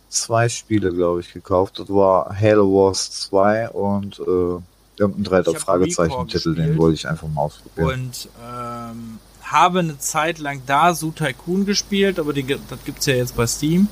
zwei 0.09 0.49
Spiele, 0.49 0.93
glaube 0.93 1.19
ich, 1.21 1.33
gekauft. 1.33 1.79
Das 1.79 1.89
war 1.89 2.35
Halo 2.39 2.67
Wars 2.71 3.11
2 3.11 3.69
und 3.69 4.19
äh, 4.19 4.61
irgendein 4.97 5.23
dreiter 5.23 5.55
Fragezeichen-Titel, 5.55 6.55
den 6.55 6.77
wollte 6.77 6.95
ich 6.95 7.07
einfach 7.07 7.27
mal 7.27 7.41
ausprobieren. 7.41 7.89
und 7.89 8.29
ähm, 8.43 9.19
habe 9.43 9.79
eine 9.79 9.99
Zeit 9.99 10.39
lang 10.39 10.61
da 10.65 10.93
Su 10.95 11.11
Tycoon 11.11 11.65
gespielt, 11.65 12.17
aber 12.17 12.33
den, 12.33 12.47
das 12.47 12.83
gibt's 12.85 13.05
ja 13.05 13.15
jetzt 13.15 13.35
bei 13.35 13.45
Steam, 13.45 13.87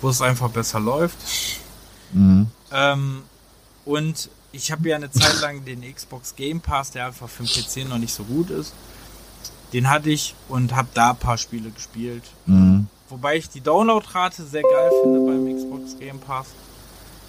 wo 0.00 0.08
es 0.08 0.22
einfach 0.22 0.50
besser 0.50 0.80
läuft. 0.80 1.18
Mhm. 2.12 2.48
Ähm, 2.72 3.22
und 3.84 4.30
ich 4.52 4.72
habe 4.72 4.88
ja 4.88 4.96
eine 4.96 5.10
Zeit 5.10 5.40
lang 5.40 5.64
den 5.64 5.82
Xbox 5.94 6.34
Game 6.36 6.60
Pass, 6.60 6.90
der 6.90 7.06
einfach 7.06 7.28
für 7.28 7.44
den 7.44 7.50
PC 7.50 7.88
noch 7.88 7.98
nicht 7.98 8.12
so 8.12 8.24
gut 8.24 8.50
ist. 8.50 8.74
Den 9.72 9.88
hatte 9.88 10.10
ich 10.10 10.34
und 10.48 10.74
habe 10.74 10.88
da 10.94 11.10
ein 11.10 11.16
paar 11.16 11.38
Spiele 11.38 11.70
gespielt. 11.70 12.24
Mhm. 12.46 12.88
Wobei 13.08 13.36
ich 13.36 13.48
die 13.48 13.60
Downloadrate 13.60 14.44
sehr 14.44 14.62
geil 14.62 14.90
finde 15.02 15.20
beim 15.20 15.56
Xbox 15.56 15.98
Game 15.98 16.18
Pass. 16.18 16.46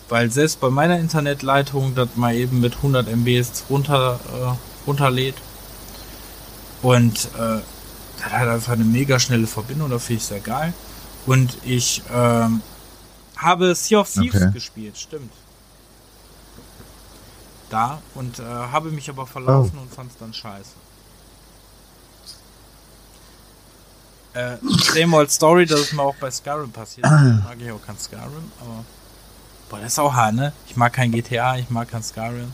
Weil 0.10 0.30
selbst 0.30 0.60
bei 0.60 0.70
meiner 0.70 1.00
Internetleitung 1.00 1.96
das 1.96 2.10
mal 2.16 2.36
eben 2.36 2.60
mit 2.60 2.78
100 2.78 3.08
MB 3.08 3.46
runter, 3.70 4.20
äh, 4.34 4.88
runterlädt. 4.88 5.36
Und 6.82 7.26
äh, 7.38 7.62
das 8.18 8.32
hat 8.32 8.48
einfach 8.48 8.74
eine 8.74 8.84
mega 8.84 9.20
schnelle 9.20 9.48
Verbindung, 9.48 9.90
da 9.90 10.00
finde 10.00 10.22
ich 10.22 10.28
sehr 10.28 10.40
geil. 10.40 10.74
Und 11.26 11.58
ich 11.64 12.02
ähm, 12.12 12.62
habe 13.38 13.76
Sea 13.76 14.00
of 14.00 14.12
Thieves 14.12 14.36
Okay. 14.42 14.52
gespielt, 14.54 14.98
stimmt. 14.98 15.32
Da 17.70 18.02
und 18.16 18.40
äh, 18.40 18.44
habe 18.44 18.92
mich 18.92 19.10
aber 19.10 19.26
verlaufen 19.26 19.80
und 19.80 19.94
fand 19.94 20.12
es 20.12 20.18
dann 20.18 20.34
scheiße. 20.34 20.72
Äh, 24.34 24.58
same 24.94 25.16
old 25.16 25.30
story, 25.32 25.66
das 25.66 25.80
ist 25.82 25.94
mir 25.94 26.02
auch 26.04 26.16
bei 26.16 26.32
Skyrim 26.32 26.72
passiert. 26.72 27.06
Mag 27.10 27.58
ich 27.60 27.72
auch 27.72 27.86
kein 27.86 27.98
Skyrim, 27.98 28.52
aber. 28.60 28.86
Boah, 29.70 29.80
das 29.80 29.94
ist 29.94 30.00
auch 30.00 30.14
hart, 30.14 30.36
ne? 30.36 30.54
Ich 30.68 30.76
mag 30.76 30.92
kein 30.94 31.12
GTA, 31.12 31.58
ich 31.58 31.70
mag 31.70 31.90
kein 31.90 32.04
Skyrim. 32.04 32.52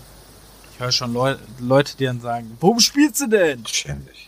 Ich 0.73 0.79
höre 0.79 0.91
schon 0.91 1.13
Leu 1.13 1.35
Leute, 1.59 1.97
die 1.97 2.05
dann 2.05 2.21
sagen, 2.21 2.55
warum 2.59 2.79
spielst 2.79 3.21
du 3.21 3.27
denn? 3.27 3.65
Schämlich. 3.65 4.26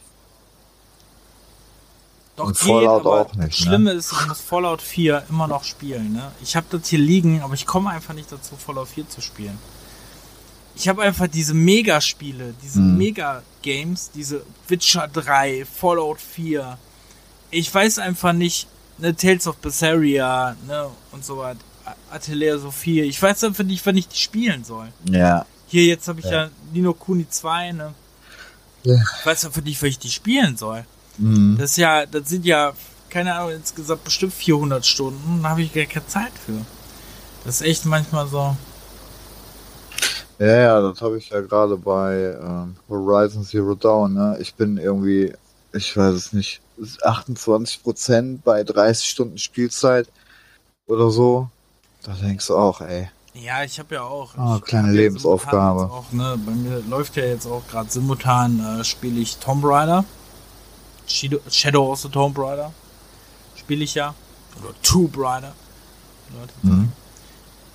Doch 2.39 2.45
Und 2.47 2.57
Fallout 2.57 3.05
auch 3.05 3.33
nicht, 3.35 3.49
Das 3.49 3.55
Schlimme 3.57 3.91
ist, 3.91 4.11
ich 4.13 4.27
muss 4.27 4.39
Fallout 4.39 4.81
4 4.81 5.23
immer 5.29 5.47
noch 5.47 5.63
spielen, 5.65 6.13
ne? 6.13 6.31
Ich 6.41 6.55
habe 6.55 6.65
das 6.71 6.87
hier 6.87 6.99
liegen, 6.99 7.41
aber 7.41 7.53
ich 7.53 7.65
komme 7.65 7.89
einfach 7.89 8.13
nicht 8.13 8.31
dazu, 8.31 8.55
Fallout 8.55 8.87
4 8.87 9.09
zu 9.09 9.19
spielen. 9.21 9.57
Ich 10.75 10.87
habe 10.87 11.01
einfach 11.01 11.27
diese 11.27 11.53
Mega-Spiele, 11.53 12.53
diese 12.63 12.79
Hm. 12.79 12.97
Mega-Games, 12.97 14.11
diese 14.11 14.43
Witcher 14.69 15.09
3, 15.09 15.65
Fallout 15.65 16.21
4. 16.21 16.77
Ich 17.51 17.73
weiß 17.73 17.99
einfach 17.99 18.31
nicht, 18.31 18.67
ne, 18.97 19.13
Tales 19.15 19.45
of 19.47 19.57
Berseria, 19.57 20.55
ne, 20.65 20.87
und 21.11 21.25
so 21.25 21.37
was. 21.39 21.57
A- 21.85 22.15
Atelier 22.15 22.57
Sophie. 22.59 23.01
Ich 23.01 23.21
weiß 23.21 23.43
einfach 23.43 23.63
nicht, 23.65 23.85
wann 23.85 23.97
ich 23.97 24.07
die 24.07 24.17
spielen 24.17 24.63
soll. 24.63 24.87
Ja. 25.11 25.45
Hier, 25.67 25.83
jetzt 25.85 26.07
habe 26.07 26.19
ich 26.21 26.25
Ja. 26.25 26.45
ja. 26.45 26.49
Nino 26.71 26.93
Kuni 26.93 27.27
2, 27.29 27.73
ne? 27.73 27.93
Ja. 28.83 28.95
Ich 29.19 29.25
weiß 29.25 29.45
einfach 29.45 29.61
nicht, 29.63 29.81
wann 29.81 29.89
ich 29.89 29.99
die 29.99 30.09
spielen 30.11 30.55
soll. 30.55 30.85
Mhm. 31.19 31.57
Das 31.57 31.71
ist 31.71 31.77
ja, 31.77 32.05
das 32.05 32.29
sind 32.29 32.45
ja, 32.45 32.73
keine 33.09 33.35
Ahnung, 33.35 33.51
insgesamt 33.51 34.03
bestimmt 34.03 34.33
400 34.33 34.85
Stunden. 34.85 35.43
Da 35.43 35.49
habe 35.49 35.61
ich 35.61 35.73
gar 35.73 35.85
keine 35.85 36.07
Zeit 36.07 36.31
für. 36.45 36.65
Das 37.45 37.61
ist 37.61 37.67
echt 37.67 37.85
manchmal 37.85 38.27
so. 38.27 38.55
Ja, 40.39 40.55
ja, 40.55 40.81
das 40.81 41.01
habe 41.01 41.17
ich 41.17 41.29
ja 41.29 41.41
gerade 41.41 41.75
bei 41.75 42.37
ähm, 42.41 42.77
Horizon 42.87 43.43
Zero 43.43 43.75
Dawn. 43.75 44.13
Ne? 44.13 44.37
Ich 44.39 44.53
bin 44.53 44.77
irgendwie, 44.77 45.33
ich 45.73 45.95
weiß 45.95 46.13
es 46.15 46.33
nicht, 46.33 46.61
28 47.03 47.83
Prozent 47.83 48.43
bei 48.43 48.63
30 48.63 49.09
Stunden 49.09 49.37
Spielzeit 49.37 50.07
oder 50.87 51.09
so. 51.09 51.49
Da 52.03 52.13
denkst 52.13 52.47
du 52.47 52.55
auch, 52.55 52.79
ey. 52.79 53.09
Ja, 53.33 53.63
ich 53.63 53.79
habe 53.79 53.95
ja 53.95 54.03
auch. 54.03 54.57
Ich 54.57 54.63
kleine 54.63 54.91
Lebensaufgabe. 54.91 55.91
Auch, 55.91 56.11
ne, 56.11 56.37
bei 56.45 56.51
mir 56.51 56.81
läuft 56.89 57.15
ja 57.15 57.25
jetzt 57.25 57.45
auch 57.45 57.67
gerade 57.67 57.89
simultan, 57.89 58.79
äh, 58.79 58.83
spiele 58.83 59.19
ich 59.19 59.37
Tomb 59.37 59.63
Raider. 59.65 60.05
Shadow, 61.09 61.91
of 61.91 61.99
the 61.99 62.09
Tomb 62.09 62.37
Raider. 62.37 62.71
Spiele 63.55 63.83
ich 63.83 63.95
ja. 63.95 64.13
Oder 64.61 64.73
Tomb 64.81 65.15
Raider. 65.17 65.53
sagen. 66.31 66.51
Mhm. 66.63 66.91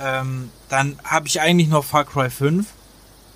Ähm, 0.01 0.51
dann 0.69 0.98
habe 1.05 1.27
ich 1.27 1.40
eigentlich 1.40 1.69
noch 1.69 1.85
Far 1.85 2.05
Cry 2.05 2.31
5. 2.31 2.66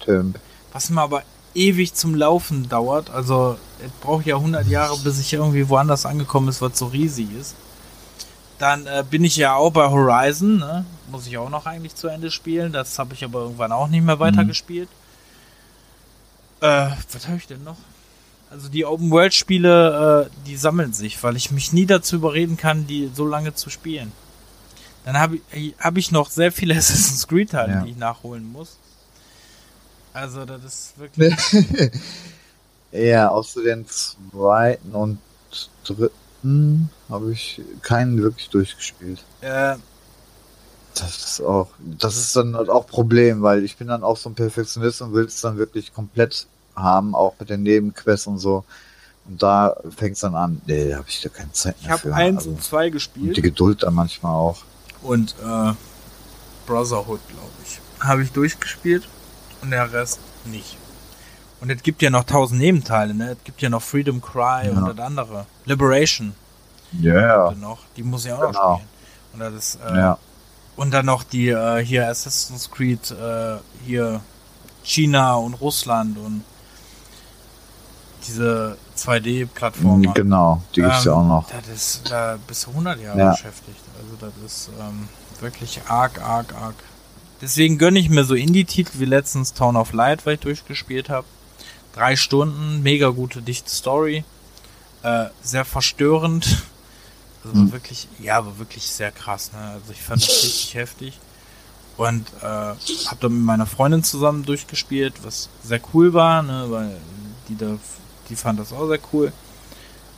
Tim. 0.04 0.34
Was 0.72 0.90
mir 0.90 1.00
aber 1.00 1.22
ewig 1.54 1.94
zum 1.94 2.14
Laufen 2.14 2.68
dauert. 2.68 3.10
Also, 3.10 3.58
es 3.84 3.90
braucht 4.00 4.26
ja 4.26 4.36
100 4.36 4.66
Jahre, 4.66 4.96
bis 4.98 5.18
ich 5.18 5.32
irgendwie 5.32 5.68
woanders 5.68 6.06
angekommen 6.06 6.48
ist, 6.48 6.62
was 6.62 6.78
so 6.78 6.86
riesig 6.86 7.28
ist. 7.38 7.54
Dann 8.58 8.86
äh, 8.86 9.04
bin 9.08 9.24
ich 9.24 9.36
ja 9.36 9.54
auch 9.54 9.70
bei 9.70 9.88
Horizon, 9.88 10.58
ne? 10.58 10.84
Muss 11.10 11.26
ich 11.26 11.38
auch 11.38 11.48
noch 11.48 11.66
eigentlich 11.66 11.94
zu 11.94 12.08
Ende 12.08 12.30
spielen. 12.30 12.72
Das 12.72 12.98
habe 12.98 13.14
ich 13.14 13.24
aber 13.24 13.40
irgendwann 13.40 13.72
auch 13.72 13.88
nicht 13.88 14.04
mehr 14.04 14.18
weitergespielt. 14.18 14.88
Äh, 16.60 16.90
was 17.12 17.26
habe 17.28 17.36
ich 17.36 17.46
denn 17.46 17.62
noch? 17.62 17.76
Also 18.50 18.68
die 18.68 18.84
Open 18.86 19.10
World 19.10 19.34
Spiele, 19.34 20.28
äh, 20.30 20.46
die 20.46 20.56
sammeln 20.56 20.92
sich, 20.92 21.22
weil 21.22 21.36
ich 21.36 21.50
mich 21.50 21.72
nie 21.72 21.86
dazu 21.86 22.16
überreden 22.16 22.56
kann, 22.56 22.86
die 22.86 23.10
so 23.14 23.26
lange 23.26 23.54
zu 23.54 23.68
spielen. 23.70 24.12
Dann 25.04 25.18
habe 25.18 25.38
ich, 25.52 25.74
hab 25.78 25.96
ich 25.96 26.10
noch 26.12 26.30
sehr 26.30 26.50
viele 26.52 26.74
Assassin's 26.78 27.26
Creed 27.28 27.50
Teile, 27.50 27.72
Ja. 27.74 27.82
die 27.82 27.90
ich 27.90 27.96
nachholen 27.96 28.50
muss. 28.50 28.78
Also 30.12 30.44
das 30.44 30.64
ist 30.64 30.98
wirklich. 30.98 31.34
Ja, 32.90 33.28
außer 33.28 33.62
den 33.62 33.86
zweiten 33.86 34.92
und 34.94 35.18
dritten 35.84 36.88
habe 37.10 37.32
ich 37.32 37.60
keinen 37.82 38.22
wirklich 38.22 38.48
durchgespielt. 38.48 39.22
äh, 39.42 39.76
Das 40.94 41.18
ist 41.18 41.40
auch, 41.42 41.68
das 41.78 42.16
ist 42.16 42.34
dann 42.34 42.56
halt 42.56 42.70
auch 42.70 42.86
Problem, 42.86 43.42
weil 43.42 43.62
ich 43.62 43.76
bin 43.76 43.88
dann 43.88 44.02
auch 44.02 44.16
so 44.16 44.30
ein 44.30 44.34
Perfektionist 44.34 45.02
und 45.02 45.12
will 45.12 45.26
es 45.26 45.38
dann 45.42 45.58
wirklich 45.58 45.92
komplett 45.92 46.46
haben, 46.78 47.14
auch 47.14 47.34
mit 47.38 47.50
den 47.50 47.62
Nebenquests 47.62 48.26
und 48.26 48.38
so. 48.38 48.64
Und 49.26 49.42
da 49.42 49.76
fängt 49.96 50.14
es 50.14 50.20
dann 50.20 50.34
an. 50.34 50.60
Nee, 50.66 50.90
da 50.90 50.96
habe 50.98 51.08
ich 51.08 51.20
da 51.20 51.28
keine 51.28 51.52
Zeit 51.52 51.76
ich 51.78 51.84
mehr 51.84 51.92
habe 51.92 52.02
für. 52.02 52.14
eins 52.14 52.38
Also, 52.38 52.50
und 52.50 52.62
zwei 52.62 52.86
und 52.86 52.92
gespielt 52.92 53.36
die 53.36 53.42
Geduld 53.42 53.82
dann 53.82 53.94
manchmal 53.94 54.32
auch. 54.34 54.58
und 55.02 55.34
äh, 55.44 55.72
Brotherhood, 56.66 57.20
glaube 57.28 57.50
ich, 57.64 57.80
habe 58.00 58.22
ich 58.22 58.32
durchgespielt 58.32 59.08
und 59.62 59.70
der 59.70 59.92
Rest 59.92 60.20
nicht. 60.44 60.76
Und 61.60 61.70
es 61.70 61.82
gibt 61.82 62.02
ja 62.02 62.10
noch 62.10 62.24
tausend 62.24 62.60
Nebenteile, 62.60 63.14
ne? 63.14 63.32
Es 63.32 63.38
gibt 63.44 63.60
ja 63.62 63.68
noch 63.68 63.82
Freedom 63.82 64.20
Cry 64.20 64.66
Ja. 64.66 64.70
und 64.72 64.86
das 64.96 65.04
andere. 65.04 65.46
Liberation 65.64 66.34
Ja, 67.00 67.50
noch. 67.52 67.80
Die 67.96 68.02
muss 68.02 68.24
ich 68.24 68.32
auch 68.32 68.40
noch 68.40 68.52
Genau. 68.52 68.74
spielen. 68.76 68.88
Und 69.32 69.40
das 69.40 69.54
ist, 69.54 69.78
äh, 69.84 69.96
Ja. 69.96 70.18
und 70.76 70.90
dann 70.92 71.06
noch 71.06 71.22
die 71.24 71.48
äh, 71.48 71.84
hier 71.84 72.08
Assassin's 72.08 72.70
Creed 72.70 73.10
äh, 73.10 73.56
hier 73.84 74.20
China 74.84 75.34
und 75.34 75.54
Russland 75.54 76.16
und 76.18 76.44
diese 78.26 78.76
2D-Plattformer. 78.96 80.12
Genau, 80.14 80.62
die 80.74 80.80
gibt's 80.82 81.04
ja 81.04 81.12
Ähm, 81.12 81.18
auch 81.18 81.26
noch. 81.26 81.50
Das 81.50 81.68
ist 81.68 82.10
da 82.10 82.38
bis 82.46 82.60
zu 82.60 82.70
100 82.70 83.00
Jahre 83.00 83.18
Ja. 83.18 83.30
beschäftigt. 83.32 83.78
Also 84.02 84.16
das 84.26 84.32
ist 84.52 84.70
ähm, 84.80 85.08
wirklich 85.40 85.80
arg, 85.88 86.20
arg, 86.20 86.54
arg. 86.54 86.74
Deswegen 87.40 87.78
gönne 87.78 87.98
ich 88.00 88.10
mir 88.10 88.24
so 88.24 88.34
Indie-Titel 88.34 88.98
wie 88.98 89.04
letztens 89.04 89.54
Town 89.54 89.76
of 89.76 89.92
Light, 89.92 90.26
weil 90.26 90.34
ich 90.34 90.40
durchgespielt 90.40 91.08
habe. 91.08 91.26
Drei 91.94 92.16
Stunden, 92.16 92.82
mega 92.82 93.08
gute, 93.10 93.42
dichte 93.42 93.70
Story. 93.70 94.24
Äh, 95.02 95.26
sehr 95.42 95.64
verstörend. 95.64 96.62
Also 97.44 97.54
Hm. 97.60 97.72
wirklich, 97.72 98.08
ja, 98.18 98.44
war 98.44 98.58
wirklich 98.58 98.84
sehr 98.86 99.12
krass. 99.12 99.52
Ne? 99.52 99.58
Also 99.60 99.92
ich 99.92 100.02
fand 100.02 100.22
es 100.22 100.28
richtig 100.44 100.74
heftig. 100.74 101.18
Und 101.96 102.26
äh, 102.42 102.44
habe 102.44 102.76
dann 103.20 103.32
mit 103.32 103.42
meiner 103.42 103.66
Freundin 103.66 104.04
zusammen 104.04 104.44
durchgespielt, 104.44 105.14
was 105.24 105.48
sehr 105.64 105.80
cool 105.94 106.12
war, 106.14 106.42
ne? 106.42 106.66
weil 106.68 106.96
die 107.48 107.56
da, 107.56 107.76
die 108.28 108.36
fand 108.36 108.58
das 108.60 108.72
auch 108.72 108.86
sehr 108.88 108.98
cool. 109.12 109.32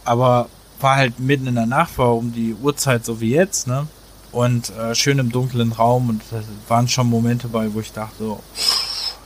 Aber 0.04 0.48
war 0.80 0.96
halt 0.96 1.20
mitten 1.20 1.46
in 1.46 1.54
der 1.56 1.66
Nacht, 1.66 1.98
war 1.98 2.14
um 2.16 2.32
die 2.32 2.54
Uhrzeit 2.54 3.04
so 3.04 3.20
wie 3.20 3.30
jetzt, 3.34 3.66
ne? 3.66 3.86
Und 4.32 4.70
äh, 4.76 4.94
schön 4.94 5.18
im 5.18 5.30
dunklen 5.32 5.72
Raum 5.72 6.08
und 6.08 6.22
da 6.30 6.40
waren 6.68 6.88
schon 6.88 7.08
Momente 7.08 7.48
bei, 7.48 7.72
wo 7.74 7.80
ich 7.80 7.92
dachte, 7.92 8.16
so, 8.18 8.40
pff, 8.54 9.16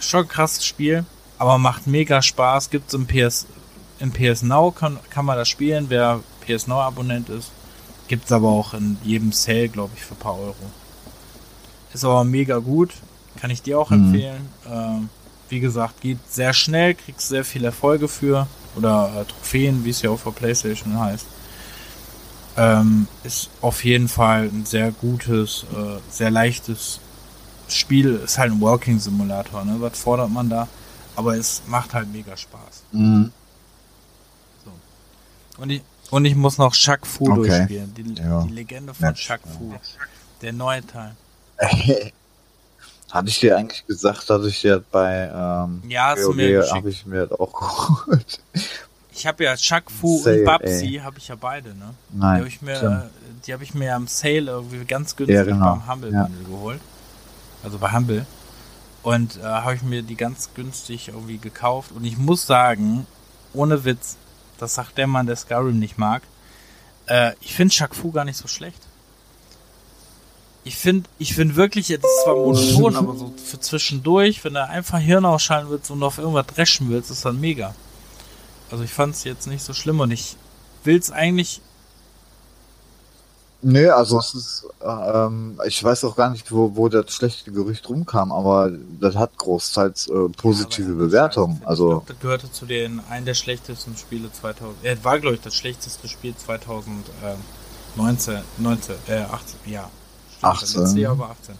schon 0.00 0.20
ein 0.22 0.28
krasses 0.28 0.64
Spiel, 0.64 1.04
aber 1.38 1.58
macht 1.58 1.86
mega 1.86 2.22
Spaß. 2.22 2.70
Gibt's 2.70 2.94
im 2.94 3.06
PS, 3.06 3.46
im 4.00 4.10
PS 4.10 4.42
Now 4.42 4.70
kann, 4.70 4.98
kann 5.10 5.26
man 5.26 5.36
das 5.36 5.48
spielen, 5.48 5.86
wer 5.90 6.20
PS 6.46 6.66
Now 6.66 6.80
Abonnent 6.80 7.28
ist. 7.28 7.50
Gibt's 8.08 8.32
aber 8.32 8.48
auch 8.48 8.72
in 8.72 8.96
jedem 9.04 9.32
Sale, 9.32 9.68
glaube 9.68 9.92
ich, 9.96 10.02
für 10.02 10.14
ein 10.14 10.18
paar 10.18 10.38
Euro. 10.38 10.54
Ist 11.92 12.04
aber 12.04 12.24
mega 12.24 12.58
gut, 12.58 12.94
kann 13.38 13.50
ich 13.50 13.60
dir 13.62 13.78
auch 13.78 13.90
Mhm. 13.90 14.04
empfehlen. 14.06 14.48
Ähm, 14.70 15.08
wie 15.48 15.60
gesagt, 15.60 16.00
geht 16.00 16.18
sehr 16.30 16.52
schnell, 16.52 16.94
kriegst 16.94 17.28
sehr 17.28 17.44
viele 17.44 17.66
Erfolge 17.66 18.08
für 18.08 18.46
oder 18.76 19.10
äh, 19.20 19.24
Trophäen, 19.24 19.84
wie 19.84 19.90
es 19.90 20.02
ja 20.02 20.10
auch 20.10 20.18
für 20.18 20.32
PlayStation 20.32 20.98
heißt. 20.98 21.26
Ähm, 22.56 23.06
ist 23.24 23.50
auf 23.60 23.84
jeden 23.84 24.08
Fall 24.08 24.44
ein 24.52 24.66
sehr 24.66 24.90
gutes, 24.90 25.64
äh, 25.74 25.98
sehr 26.10 26.30
leichtes 26.30 27.00
Spiel. 27.68 28.16
Ist 28.16 28.36
halt 28.38 28.52
ein 28.52 28.60
Walking 28.60 28.98
Simulator, 28.98 29.64
ne? 29.64 29.76
Was 29.78 29.98
fordert 29.98 30.30
man 30.30 30.48
da? 30.50 30.66
Aber 31.14 31.36
es 31.36 31.62
macht 31.66 31.94
halt 31.94 32.12
mega 32.12 32.36
Spaß. 32.36 32.82
Mhm. 32.92 33.32
Und 35.58 35.70
ich, 35.70 35.82
und 36.10 36.24
ich 36.24 36.36
muss 36.36 36.58
noch 36.58 36.72
Shaq 36.74 37.06
Fu 37.06 37.24
Okay. 37.30 37.34
durchspielen. 37.34 37.94
Die, 37.94 38.22
Ja. 38.22 38.42
die 38.44 38.52
Legende 38.54 38.94
von. 38.94 39.14
Shaq 39.16 39.40
Fu. 39.42 39.74
Der 40.42 40.52
neue 40.52 40.86
Teil. 40.86 41.16
Hatte 43.10 43.28
ich 43.28 43.40
dir 43.40 43.56
eigentlich 43.56 43.86
gesagt, 43.86 44.28
dass 44.28 44.44
ich 44.44 44.60
dir 44.60 44.84
bei 44.92 45.30
ähm, 45.32 45.82
Ja, 45.88 46.14
habe 46.16 46.90
ich 46.90 47.06
mir 47.06 47.26
das 47.26 47.40
auch 47.40 47.52
geholt. 48.06 48.40
Ich 49.12 49.26
habe 49.26 49.44
ja 49.44 49.56
Shaq 49.56 49.90
Fu 49.90 50.18
Sale, 50.18 50.40
und 50.40 50.44
Babsi, 50.44 51.00
habe 51.02 51.18
ich 51.18 51.28
ja 51.28 51.34
beide, 51.34 51.70
ne? 51.70 51.94
Die 52.10 52.18
Nein. 52.18 52.38
habe 52.38 52.48
ich 52.48 52.62
mir, 52.62 52.76
stimmt. 52.76 53.02
äh, 53.04 53.08
die 53.46 53.52
habe 53.52 53.64
ich 53.64 53.74
mir 53.74 53.94
am 53.96 54.06
Sale 54.06 54.46
irgendwie 54.46 54.84
ganz 54.84 55.16
günstig 55.16 55.34
Ja, 55.36 55.44
genau. 55.44 55.76
beim 55.76 55.88
Humble 55.90 56.12
Ja. 56.12 56.28
Geholt. 56.48 56.80
Also 57.64 57.78
bei 57.78 57.90
Humble. 57.92 58.26
Und 59.02 59.38
äh, 59.38 59.42
habe 59.42 59.74
ich 59.74 59.82
mir 59.82 60.02
die 60.02 60.14
ganz 60.16 60.50
günstig 60.54 61.08
irgendwie 61.08 61.38
gekauft. 61.38 61.92
Und 61.92 62.04
ich 62.04 62.18
muss 62.18 62.46
sagen, 62.46 63.06
ohne 63.54 63.84
Witz, 63.84 64.16
das 64.58 64.74
sagt 64.74 64.98
der 64.98 65.06
Mann, 65.06 65.26
der 65.26 65.36
Skyrim 65.36 65.78
nicht 65.78 65.98
mag, 65.98 66.22
äh, 67.06 67.32
ich 67.40 67.54
finde 67.54 67.72
Shaq 67.74 67.94
Fu 67.94 68.12
gar 68.12 68.24
nicht 68.24 68.36
so 68.36 68.48
schlecht. 68.48 68.82
Ich 70.68 70.76
finde, 70.76 71.08
ich 71.18 71.34
finde 71.34 71.56
wirklich, 71.56 71.88
es 71.88 71.96
ist 71.96 72.24
zwar 72.24 72.36
monoton, 72.36 72.94
aber 72.96 73.16
so 73.16 73.32
für 73.42 73.58
zwischendurch, 73.58 74.44
wenn 74.44 74.52
du 74.52 74.62
einfach 74.62 74.98
Hirn 74.98 75.24
ausschalten 75.24 75.70
willst 75.70 75.90
und 75.90 76.02
auf 76.02 76.18
irgendwas 76.18 76.46
dreschen 76.46 76.90
willst, 76.90 77.10
ist 77.10 77.24
dann 77.24 77.40
mega. 77.40 77.74
Also 78.70 78.84
ich 78.84 78.92
fand 78.92 79.14
es 79.14 79.24
jetzt 79.24 79.46
nicht 79.46 79.64
so 79.64 79.72
schlimm 79.72 80.00
und 80.00 80.10
ich 80.10 80.36
will 80.84 80.98
es 80.98 81.10
eigentlich 81.10 81.62
Nee, 83.60 83.88
also 83.88 84.20
es 84.20 84.34
ist, 84.34 84.68
äh, 84.80 84.86
ähm, 84.86 85.60
ich 85.66 85.82
weiß 85.82 86.04
auch 86.04 86.14
gar 86.14 86.30
nicht, 86.30 86.52
wo, 86.52 86.76
wo 86.76 86.88
das 86.88 87.12
schlechte 87.12 87.50
Gerücht 87.50 87.88
rumkam, 87.88 88.30
aber 88.30 88.70
das 89.00 89.16
hat 89.16 89.36
großteils 89.36 90.06
äh, 90.08 90.28
positive 90.36 90.90
Ja, 90.90 90.96
Bewertungen. 90.96 91.60
Also 91.64 91.88
glaub, 91.88 92.06
das 92.06 92.20
gehörte 92.20 92.52
zu 92.52 92.66
den 92.66 93.00
einen 93.08 93.26
der 93.26 93.34
schlechtesten 93.34 93.96
Spiele 93.96 94.30
2000. 94.30 94.76
Er 94.84 95.02
war 95.02 95.18
glaube 95.18 95.34
ich 95.36 95.40
das 95.40 95.56
schlechteste 95.56 96.06
Spiel 96.08 96.36
2019, 96.36 98.44
19, 98.58 98.94
äh 99.08 99.22
18, 99.22 99.58
ja. 99.64 99.90
Stimmt, 100.38 100.52
18. 100.52 100.60
Das 100.60 100.74
letzte 100.74 101.00
Jahr 101.00 101.18
war 101.18 101.30
18. 101.30 101.54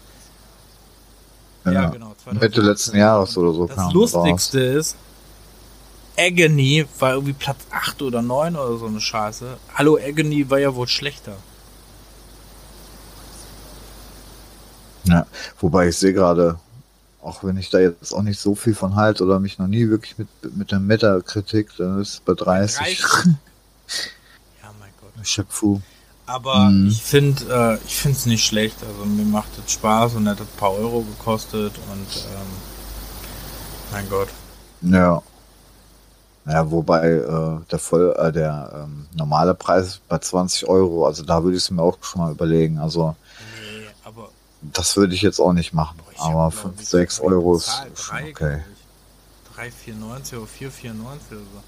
Ja, 1.65 1.71
ja, 1.71 1.89
genau. 1.89 2.15
Mitte 2.31 2.61
letzten 2.61 2.97
Jahres 2.97 3.37
oder 3.37 3.53
so 3.53 3.67
Das 3.67 3.91
Lustigste 3.93 4.59
ist, 4.59 4.95
Agony 6.17 6.85
war 6.99 7.13
irgendwie 7.13 7.33
Platz 7.33 7.59
8 7.71 8.01
oder 8.01 8.21
9 8.21 8.55
oder 8.55 8.77
so 8.77 8.87
eine 8.87 8.99
Scheiße. 8.99 9.57
Hallo, 9.75 9.97
Agony 9.97 10.49
war 10.49 10.59
ja 10.59 10.73
wohl 10.73 10.87
schlechter. 10.87 11.33
Ja, 15.05 15.25
wobei 15.59 15.89
ich 15.89 15.97
sehe 15.97 16.13
gerade, 16.13 16.59
auch 17.21 17.43
wenn 17.43 17.57
ich 17.57 17.69
da 17.69 17.79
jetzt 17.79 18.13
auch 18.13 18.21
nicht 18.21 18.39
so 18.39 18.53
viel 18.53 18.75
von 18.75 18.95
halte 18.95 19.23
oder 19.23 19.39
mich 19.39 19.57
noch 19.59 19.67
nie 19.67 19.89
wirklich 19.89 20.17
mit, 20.17 20.27
mit 20.55 20.71
der 20.71 20.79
Metakritik, 20.79 21.69
dann 21.77 22.01
ist 22.01 22.13
es 22.13 22.19
bei 22.19 22.33
30. 22.33 22.77
30. 22.77 23.05
Ja, 24.61 24.71
mein 24.79 24.91
Gott. 25.01 25.27
Shaq 25.27 25.47
Fu. 25.49 25.81
Aber 26.29 26.69
Mhm. 26.69 26.87
ich 26.89 27.01
finde, 27.01 27.79
äh, 27.81 27.85
ich 27.87 27.95
finde 27.95 28.17
es 28.17 28.25
nicht 28.27 28.45
schlecht. 28.45 28.77
Also 28.83 29.03
mir 29.05 29.25
macht 29.25 29.49
es 29.65 29.71
Spaß 29.73 30.13
und 30.15 30.29
hat 30.29 30.39
ein 30.39 30.47
paar 30.57 30.73
Euro 30.73 31.01
gekostet 31.01 31.73
und 31.91 32.07
ähm, 32.25 32.47
mein 33.91 34.07
Gott. 34.09 34.29
Ja. 34.81 35.23
Ja, 36.45 36.69
wobei 36.71 37.07
äh, 37.09 37.59
der 37.71 37.79
voll, 37.79 38.15
äh, 38.17 38.31
der 38.31 38.71
ähm, 38.83 39.07
normale 39.13 39.53
Preis 39.55 40.01
bei 40.07 40.19
20 40.19 40.67
Euro, 40.67 41.05
also 41.05 41.23
da 41.23 41.43
würde 41.43 41.57
ich 41.57 41.63
es 41.63 41.71
mir 41.71 41.81
auch 41.81 41.97
schon 42.01 42.21
mal 42.21 42.31
überlegen. 42.31 42.77
Also 42.79 43.15
Nee, 43.61 43.87
aber 44.03 44.29
das 44.61 44.95
würde 44.97 45.13
ich 45.15 45.21
jetzt 45.21 45.39
auch 45.39 45.53
nicht 45.53 45.73
machen. 45.73 45.97
boah, 46.17 46.25
Aber 46.25 46.43
hab, 46.45 46.51
glaub 46.53 46.63
5, 46.75 46.81
ich, 46.81 46.89
6 46.89 47.15
so 47.17 47.23
viel 47.23 47.31
Euro 47.33 47.55
ist 47.55 47.71
schon 47.95 48.15
okay. 48.17 48.33
glaub 48.33 48.51
ich. 48.51 49.87
3,94 49.87 50.37
oder 50.37 50.47
4,94 50.47 50.91
oder 51.31 51.39
so. 51.53 51.63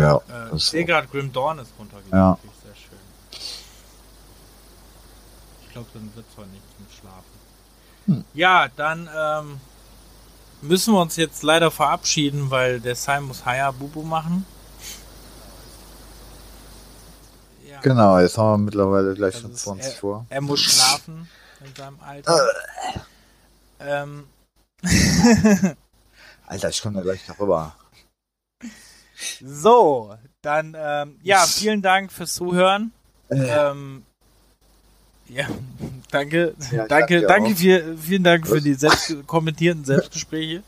Ja, 0.00 0.16
Äh, 0.16 0.56
ich 0.56 0.64
sehe 0.64 0.84
gerade, 0.84 1.08
Grim 1.08 1.32
Dawn 1.32 1.58
ist 1.58 1.70
runtergegangen. 1.78 2.24
Ja. 2.24 2.38
Finde 2.40 2.54
ich 2.56 2.62
Sehr 2.64 2.76
schön. 2.76 2.98
Ich 5.70 5.74
glaube, 5.74 5.88
dann 5.94 6.10
wird 6.16 6.26
es 6.28 6.36
heute 6.36 6.48
nicht 6.50 6.64
zum 6.76 6.86
Schlafen. 7.00 7.24
Hm. 8.06 8.24
Ja, 8.34 8.66
dann 8.74 9.08
ähm, 9.16 9.60
müssen 10.62 10.92
wir 10.94 11.00
uns 11.00 11.14
jetzt 11.14 11.44
leider 11.44 11.70
verabschieden, 11.70 12.50
weil 12.50 12.80
der 12.80 12.96
Sai 12.96 13.20
muss 13.20 13.46
Hayabubu 13.46 14.02
machen. 14.02 14.44
Ja, 17.68 17.78
Genau, 17.82 18.18
jetzt 18.18 18.36
haben 18.36 18.62
wir 18.62 18.64
mittlerweile 18.64 19.14
gleich 19.14 19.34
Das 19.34 19.42
schon 19.42 19.52
ist, 19.52 19.60
20 19.62 19.92
äh, 19.92 19.94
vor. 19.96 20.26
er 20.28 20.40
muss 20.40 20.58
schlafen 20.58 21.28
in 21.64 21.72
seinem 21.76 22.00
Alter. 22.00 22.48
ähm, 23.78 24.26
Alter, 26.48 26.68
ich 26.68 26.82
komme 26.82 26.96
da 26.96 27.02
gleich 27.02 27.24
darüber. 27.28 27.76
so, 29.40 30.16
dann 30.42 30.76
ähm, 30.76 31.20
ja, 31.22 31.46
vielen 31.46 31.80
Dank 31.80 32.10
fürs 32.10 32.34
Zuhören. 32.34 32.90
Ähm, 33.30 34.04
ja, 35.32 35.46
danke, 36.10 36.54
Ja, 36.70 36.86
danke, 36.86 37.22
danke 37.22 37.54
viel, 37.56 37.96
vielen 38.00 38.24
Dank 38.24 38.46
für 38.46 38.56
Was? 38.56 38.62
die 38.62 38.74
selbst 38.74 39.26
kommentierten 39.26 39.84
Selbstgespräche. 39.84 40.62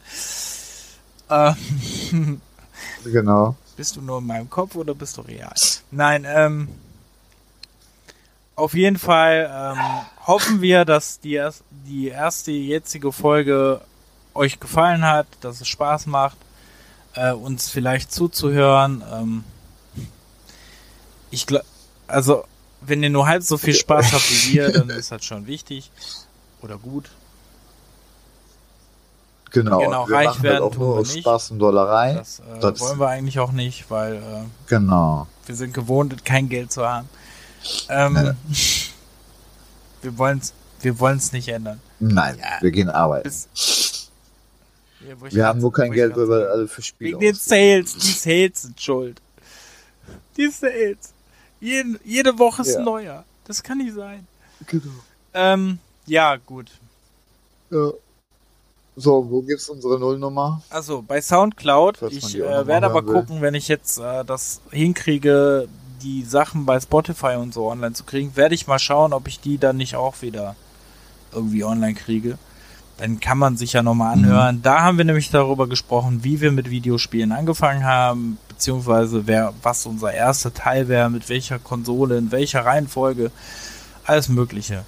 Ähm, 1.31 2.41
Genau. 3.05 3.57
bist 3.77 3.97
du 3.97 4.01
nur 4.03 4.19
in 4.19 4.27
meinem 4.27 4.49
Kopf 4.51 4.75
oder 4.77 4.95
bist 4.95 5.17
du 5.17 5.23
real? 5.23 5.53
Nein, 5.91 6.25
ähm, 6.29 6.69
auf 8.55 8.75
jeden 8.75 8.99
Fall 8.99 9.51
ähm, 9.53 10.27
hoffen 10.27 10.61
wir, 10.61 10.85
dass 10.85 11.19
die, 11.21 11.41
die 11.87 12.09
erste 12.09 12.53
jetzige 12.53 13.11
Folge 13.13 13.81
euch 14.35 14.61
gefallen 14.61 15.05
hat, 15.05 15.27
dass 15.41 15.61
es 15.61 15.69
Spaß 15.69 16.07
macht, 16.07 16.37
äh, 17.15 17.33
uns 17.33 17.69
vielleicht 17.71 18.13
zuzuhören. 18.13 19.03
Ähm, 19.13 19.45
ich 21.31 21.47
glaube, 21.47 21.65
also 22.07 22.45
wenn 22.87 23.03
ihr 23.03 23.11
nur 23.11 23.27
halb 23.27 23.43
so 23.43 23.59
viel 23.59 23.75
Spaß 23.75 24.13
habt 24.13 24.31
wie 24.31 24.55
wir, 24.55 24.73
dann 24.73 24.91
ist 24.91 25.13
das 25.13 25.25
schon 25.25 25.47
wichtig 25.47 25.91
oder 26.63 26.79
gut. 26.79 27.11
Genau. 29.51 29.81
Genau, 29.81 30.09
wir 30.09 30.17
reich 30.17 30.27
machen 30.29 30.43
werden 30.45 30.63
auch 30.63 30.71
tun 30.75 30.83
nur 30.83 30.97
wir 30.97 31.01
aus 31.01 31.15
nicht. 31.15 31.25
Spaß 31.25 31.51
und 31.51 31.59
Dollerei. 31.59 32.15
Das, 32.15 32.39
äh, 32.41 32.43
Das- 32.61 32.81
wollen 32.81 32.99
wir 32.99 33.09
eigentlich 33.09 33.39
auch 33.39 33.53
nicht, 33.53 33.91
weil 33.91 34.15
äh, 34.17 34.21
Genau. 34.67 35.27
wir 35.47 35.55
sind 35.55 35.75
gewohnt, 35.75 36.25
kein 36.25 36.49
Geld 36.49 36.73
zu 36.73 36.87
haben. 36.89 37.09
Ähm, 37.91 38.17
Ja. 38.17 38.35
wir 40.03 40.19
wollen 40.19 40.39
es 40.39 40.55
wir 40.81 40.99
wollen's 40.99 41.31
nicht 41.33 41.47
ändern. 41.49 41.81
Nein, 42.01 42.37
Ja. 42.41 42.61
wir 42.61 42.71
gehen 42.73 42.89
arbeiten. 42.91 43.23
Bis- 43.25 44.09
Ja, 45.01 45.15
Wir 45.33 45.47
haben 45.47 45.61
nur 45.61 45.73
kein 45.73 45.93
Geld, 45.93 46.17
weil 46.17 46.29
wir 46.29 46.51
alle 46.51 46.67
für 46.67 46.83
Spiele 46.83 47.11
Wegen 47.21 47.21
den. 47.21 47.35
Sales. 47.35 47.93
Die 47.99 48.11
Sales 48.13 48.63
sind 48.63 48.81
schuld. 48.81 49.21
Die 50.37 50.49
Sales. 50.49 51.13
Jeden, 51.63 51.99
jede 52.05 52.39
Woche 52.39 52.63
ist 52.63 52.73
Ja. 52.73 52.79
ein 52.81 52.85
neuer. 52.85 53.25
Das 53.47 53.63
kann 53.63 53.79
nicht 53.79 53.95
sein. 53.95 54.27
Genau. 54.67 54.85
Ähm, 55.33 55.79
ja, 56.07 56.37
gut. 56.37 56.71
Ja. 57.71 57.91
So, 58.97 59.27
wo 59.31 59.41
gibt's 59.43 59.69
unsere 59.71 59.99
Nullnummer? 59.99 60.61
Also 60.69 61.03
bei 61.07 61.21
Soundcloud. 61.23 61.97
Falls 61.99 62.13
Ich 62.13 62.37
äh, 62.39 62.67
werde 62.67 62.87
aber 62.87 63.07
will. 63.07 63.15
gucken, 63.15 63.41
wenn 63.41 63.55
ich 63.55 63.69
jetzt 63.69 63.99
äh, 63.99 64.25
das 64.25 64.61
hinkriege, 64.71 65.69
die 66.03 66.25
Sachen 66.25 66.67
bei 66.67 66.79
Spotify 66.81 67.37
und 67.39 67.55
so 67.55 67.71
online 67.71 67.95
zu 67.95 68.05
kriegen, 68.05 68.37
werde 68.37 68.55
ich 68.55 68.67
mal 68.67 68.79
schauen, 68.81 69.13
ob 69.13 69.29
ich 69.29 69.41
die 69.41 69.57
dann 69.57 69.77
nicht 69.79 69.95
auch 69.97 70.21
wieder 70.21 70.57
irgendwie 71.33 71.65
online 71.65 71.95
kriege. 71.95 72.37
Dann 72.99 73.21
kann 73.21 73.39
man 73.39 73.57
sich 73.57 73.73
ja 73.73 73.83
nochmal 73.83 74.15
Mhm. 74.17 74.25
anhören. 74.25 74.63
Da 74.63 74.83
haben 74.83 74.99
wir 74.99 75.05
nämlich 75.07 75.31
darüber 75.31 75.69
gesprochen, 75.69 76.23
wie 76.25 76.41
wir 76.43 76.53
mit 76.53 76.69
Videospielen 76.69 77.33
angefangen 77.33 77.85
haben, 77.85 78.37
beziehungsweise 78.63 79.27
wer, 79.27 79.53
was 79.61 79.87
unser 79.87 80.15
erster 80.15 80.55
Teil 80.55 80.87
wäre, 80.87 81.11
mit 81.11 81.29
welcher 81.29 81.59
Konsole, 81.59 82.17
in 82.17 82.31
welcher 82.31 82.65
Reihenfolge. 82.65 83.33
Alles 84.05 84.29
Mögliche 84.29 84.85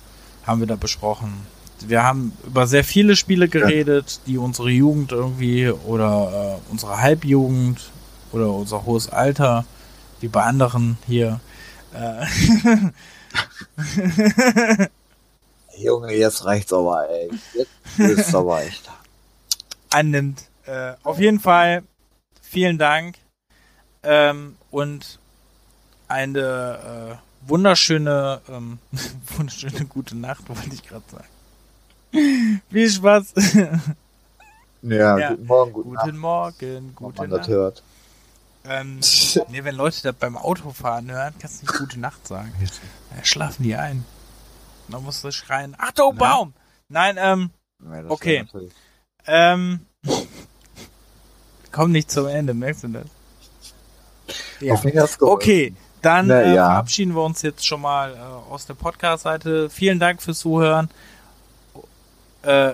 haben 0.47 0.61
wir 0.61 0.69
da 0.69 0.77
besprochen. 0.77 1.45
Wir 1.85 2.05
haben 2.05 2.33
über 2.47 2.69
sehr 2.69 2.85
viele 2.85 3.17
Spiele 3.17 3.49
geredet, 3.49 4.21
die 4.29 4.39
unsere 4.39 4.71
Jugend 4.71 5.11
irgendwie 5.11 5.71
oder 5.71 6.61
äh, 6.69 6.71
unsere 6.71 7.01
Halbjugend 7.01 7.91
oder 8.31 8.49
unser 8.49 8.87
hohes 8.87 9.09
Alter, 9.09 9.65
wie 10.21 10.29
bei 10.29 10.45
anderen 10.45 10.97
hier, 11.09 11.41
äh, 11.95 12.27
Junge, 15.83 16.13
jetzt 16.13 16.45
reicht's 16.45 16.73
aber, 16.73 17.11
ey. 17.11 17.29
Jetzt 17.99 18.19
ist 18.19 18.35
aber 18.37 18.63
echt. 18.63 18.89
annimmt. 19.91 20.45
Äh, 20.65 20.93
auf 21.03 21.19
jeden 21.19 21.41
Fall 21.41 21.83
vielen 22.41 22.79
Dank 22.79 23.17
ähm, 24.05 24.57
und 24.71 25.19
eine 26.09 27.19
äh, 27.21 27.49
wunderschöne, 27.49 28.41
ähm, 28.49 28.79
wunderschöne 29.37 29.87
gute 29.87 30.17
Nacht, 30.17 30.49
wollte 30.49 30.73
ich 30.75 30.83
gerade 30.87 31.05
sagen. 31.11 32.61
Viel 32.71 32.91
Spaß. 32.91 33.35
Ja, 34.87 35.17
Ja. 35.19 35.31
guten 35.31 35.47
Morgen, 35.47 35.73
guten, 35.73 35.89
Guten 35.97 36.19
Morgen, 36.19 36.59
wenn 36.61 36.95
gute 36.95 37.21
man 37.23 37.31
das 37.31 37.39
Nacht. 37.39 37.49
hört. 37.49 37.83
Ähm, 38.67 39.01
nee, 39.49 39.65
wenn 39.65 39.75
Leute 39.77 40.03
das 40.03 40.15
beim 40.15 40.37
Autofahren 40.37 41.11
hören, 41.11 41.33
kannst 41.39 41.63
du 41.63 41.67
nicht 41.67 41.79
gute 41.79 41.99
Nacht 41.99 42.27
sagen. 42.29 42.53
Da 43.17 43.25
schlafen 43.25 43.63
die 43.63 43.77
ein. 43.77 44.05
Dann 44.89 45.03
musst 45.03 45.25
du 45.25 45.31
schreien, 45.33 45.75
Achtung, 45.79 46.17
Na? 46.17 46.21
Baum! 46.35 46.55
Nein, 46.91 47.17
ähm, 47.19 47.51
Ja, 47.83 48.03
das 48.03 48.11
Okay. 48.13 48.47
ähm, 49.27 49.87
komm 51.73 51.91
nicht 51.93 52.11
zum 52.11 52.27
Ende, 52.27 52.53
merkst 52.53 52.85
du 52.85 52.89
das? 52.89 53.07
Ja. 54.61 54.75
Okay, 55.21 55.75
dann 56.03 56.27
Na 56.29 56.43
äh, 56.43 56.55
ja. 56.55 56.67
verabschieden 56.67 57.15
wir 57.15 57.23
uns 57.23 57.43
jetzt 57.43 57.67
schon 57.67 57.81
mal 57.81 58.15
äh, 58.15 58.19
aus 58.53 58.67
der 58.67 58.75
Podcast-Seite. 58.75 59.71
Vielen 59.71 59.99
Dank 59.99 60.23
fürs 60.23 60.39
Zuhören. 60.41 60.89
Äh, 62.43 62.73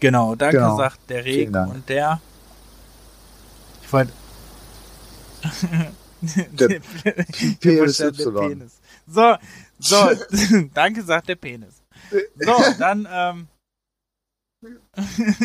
genau, 0.00 0.34
danke 0.34 0.56
Genau. 0.58 0.76
sagt 0.76 0.98
der 1.08 1.24
Reg 1.24 1.34
Vielen 1.34 1.52
Dank. 1.52 1.74
und 1.74 1.88
der. 1.88 2.20
Ich 3.82 3.92
wollte. 3.92 4.12
Der 6.20 6.80
Buchstabe, 7.84 8.16
der. 8.16 8.30
Penis. 8.48 8.72
So, 9.06 9.36
so, 9.78 10.10
danke 10.74 11.02
sagt 11.04 11.28
der 11.28 11.36
Penis. 11.36 11.80
So, 12.10 12.54
dann, 12.78 13.06
ähm, 13.08 13.46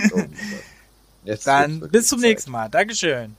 So, 0.10 0.24
Jetzt 1.26 1.46
dann 1.48 1.80
bis 1.92 2.08
zum 2.08 2.22
nächsten 2.22 2.50
Mal. 2.50 2.70
Dankeschön. 2.70 3.36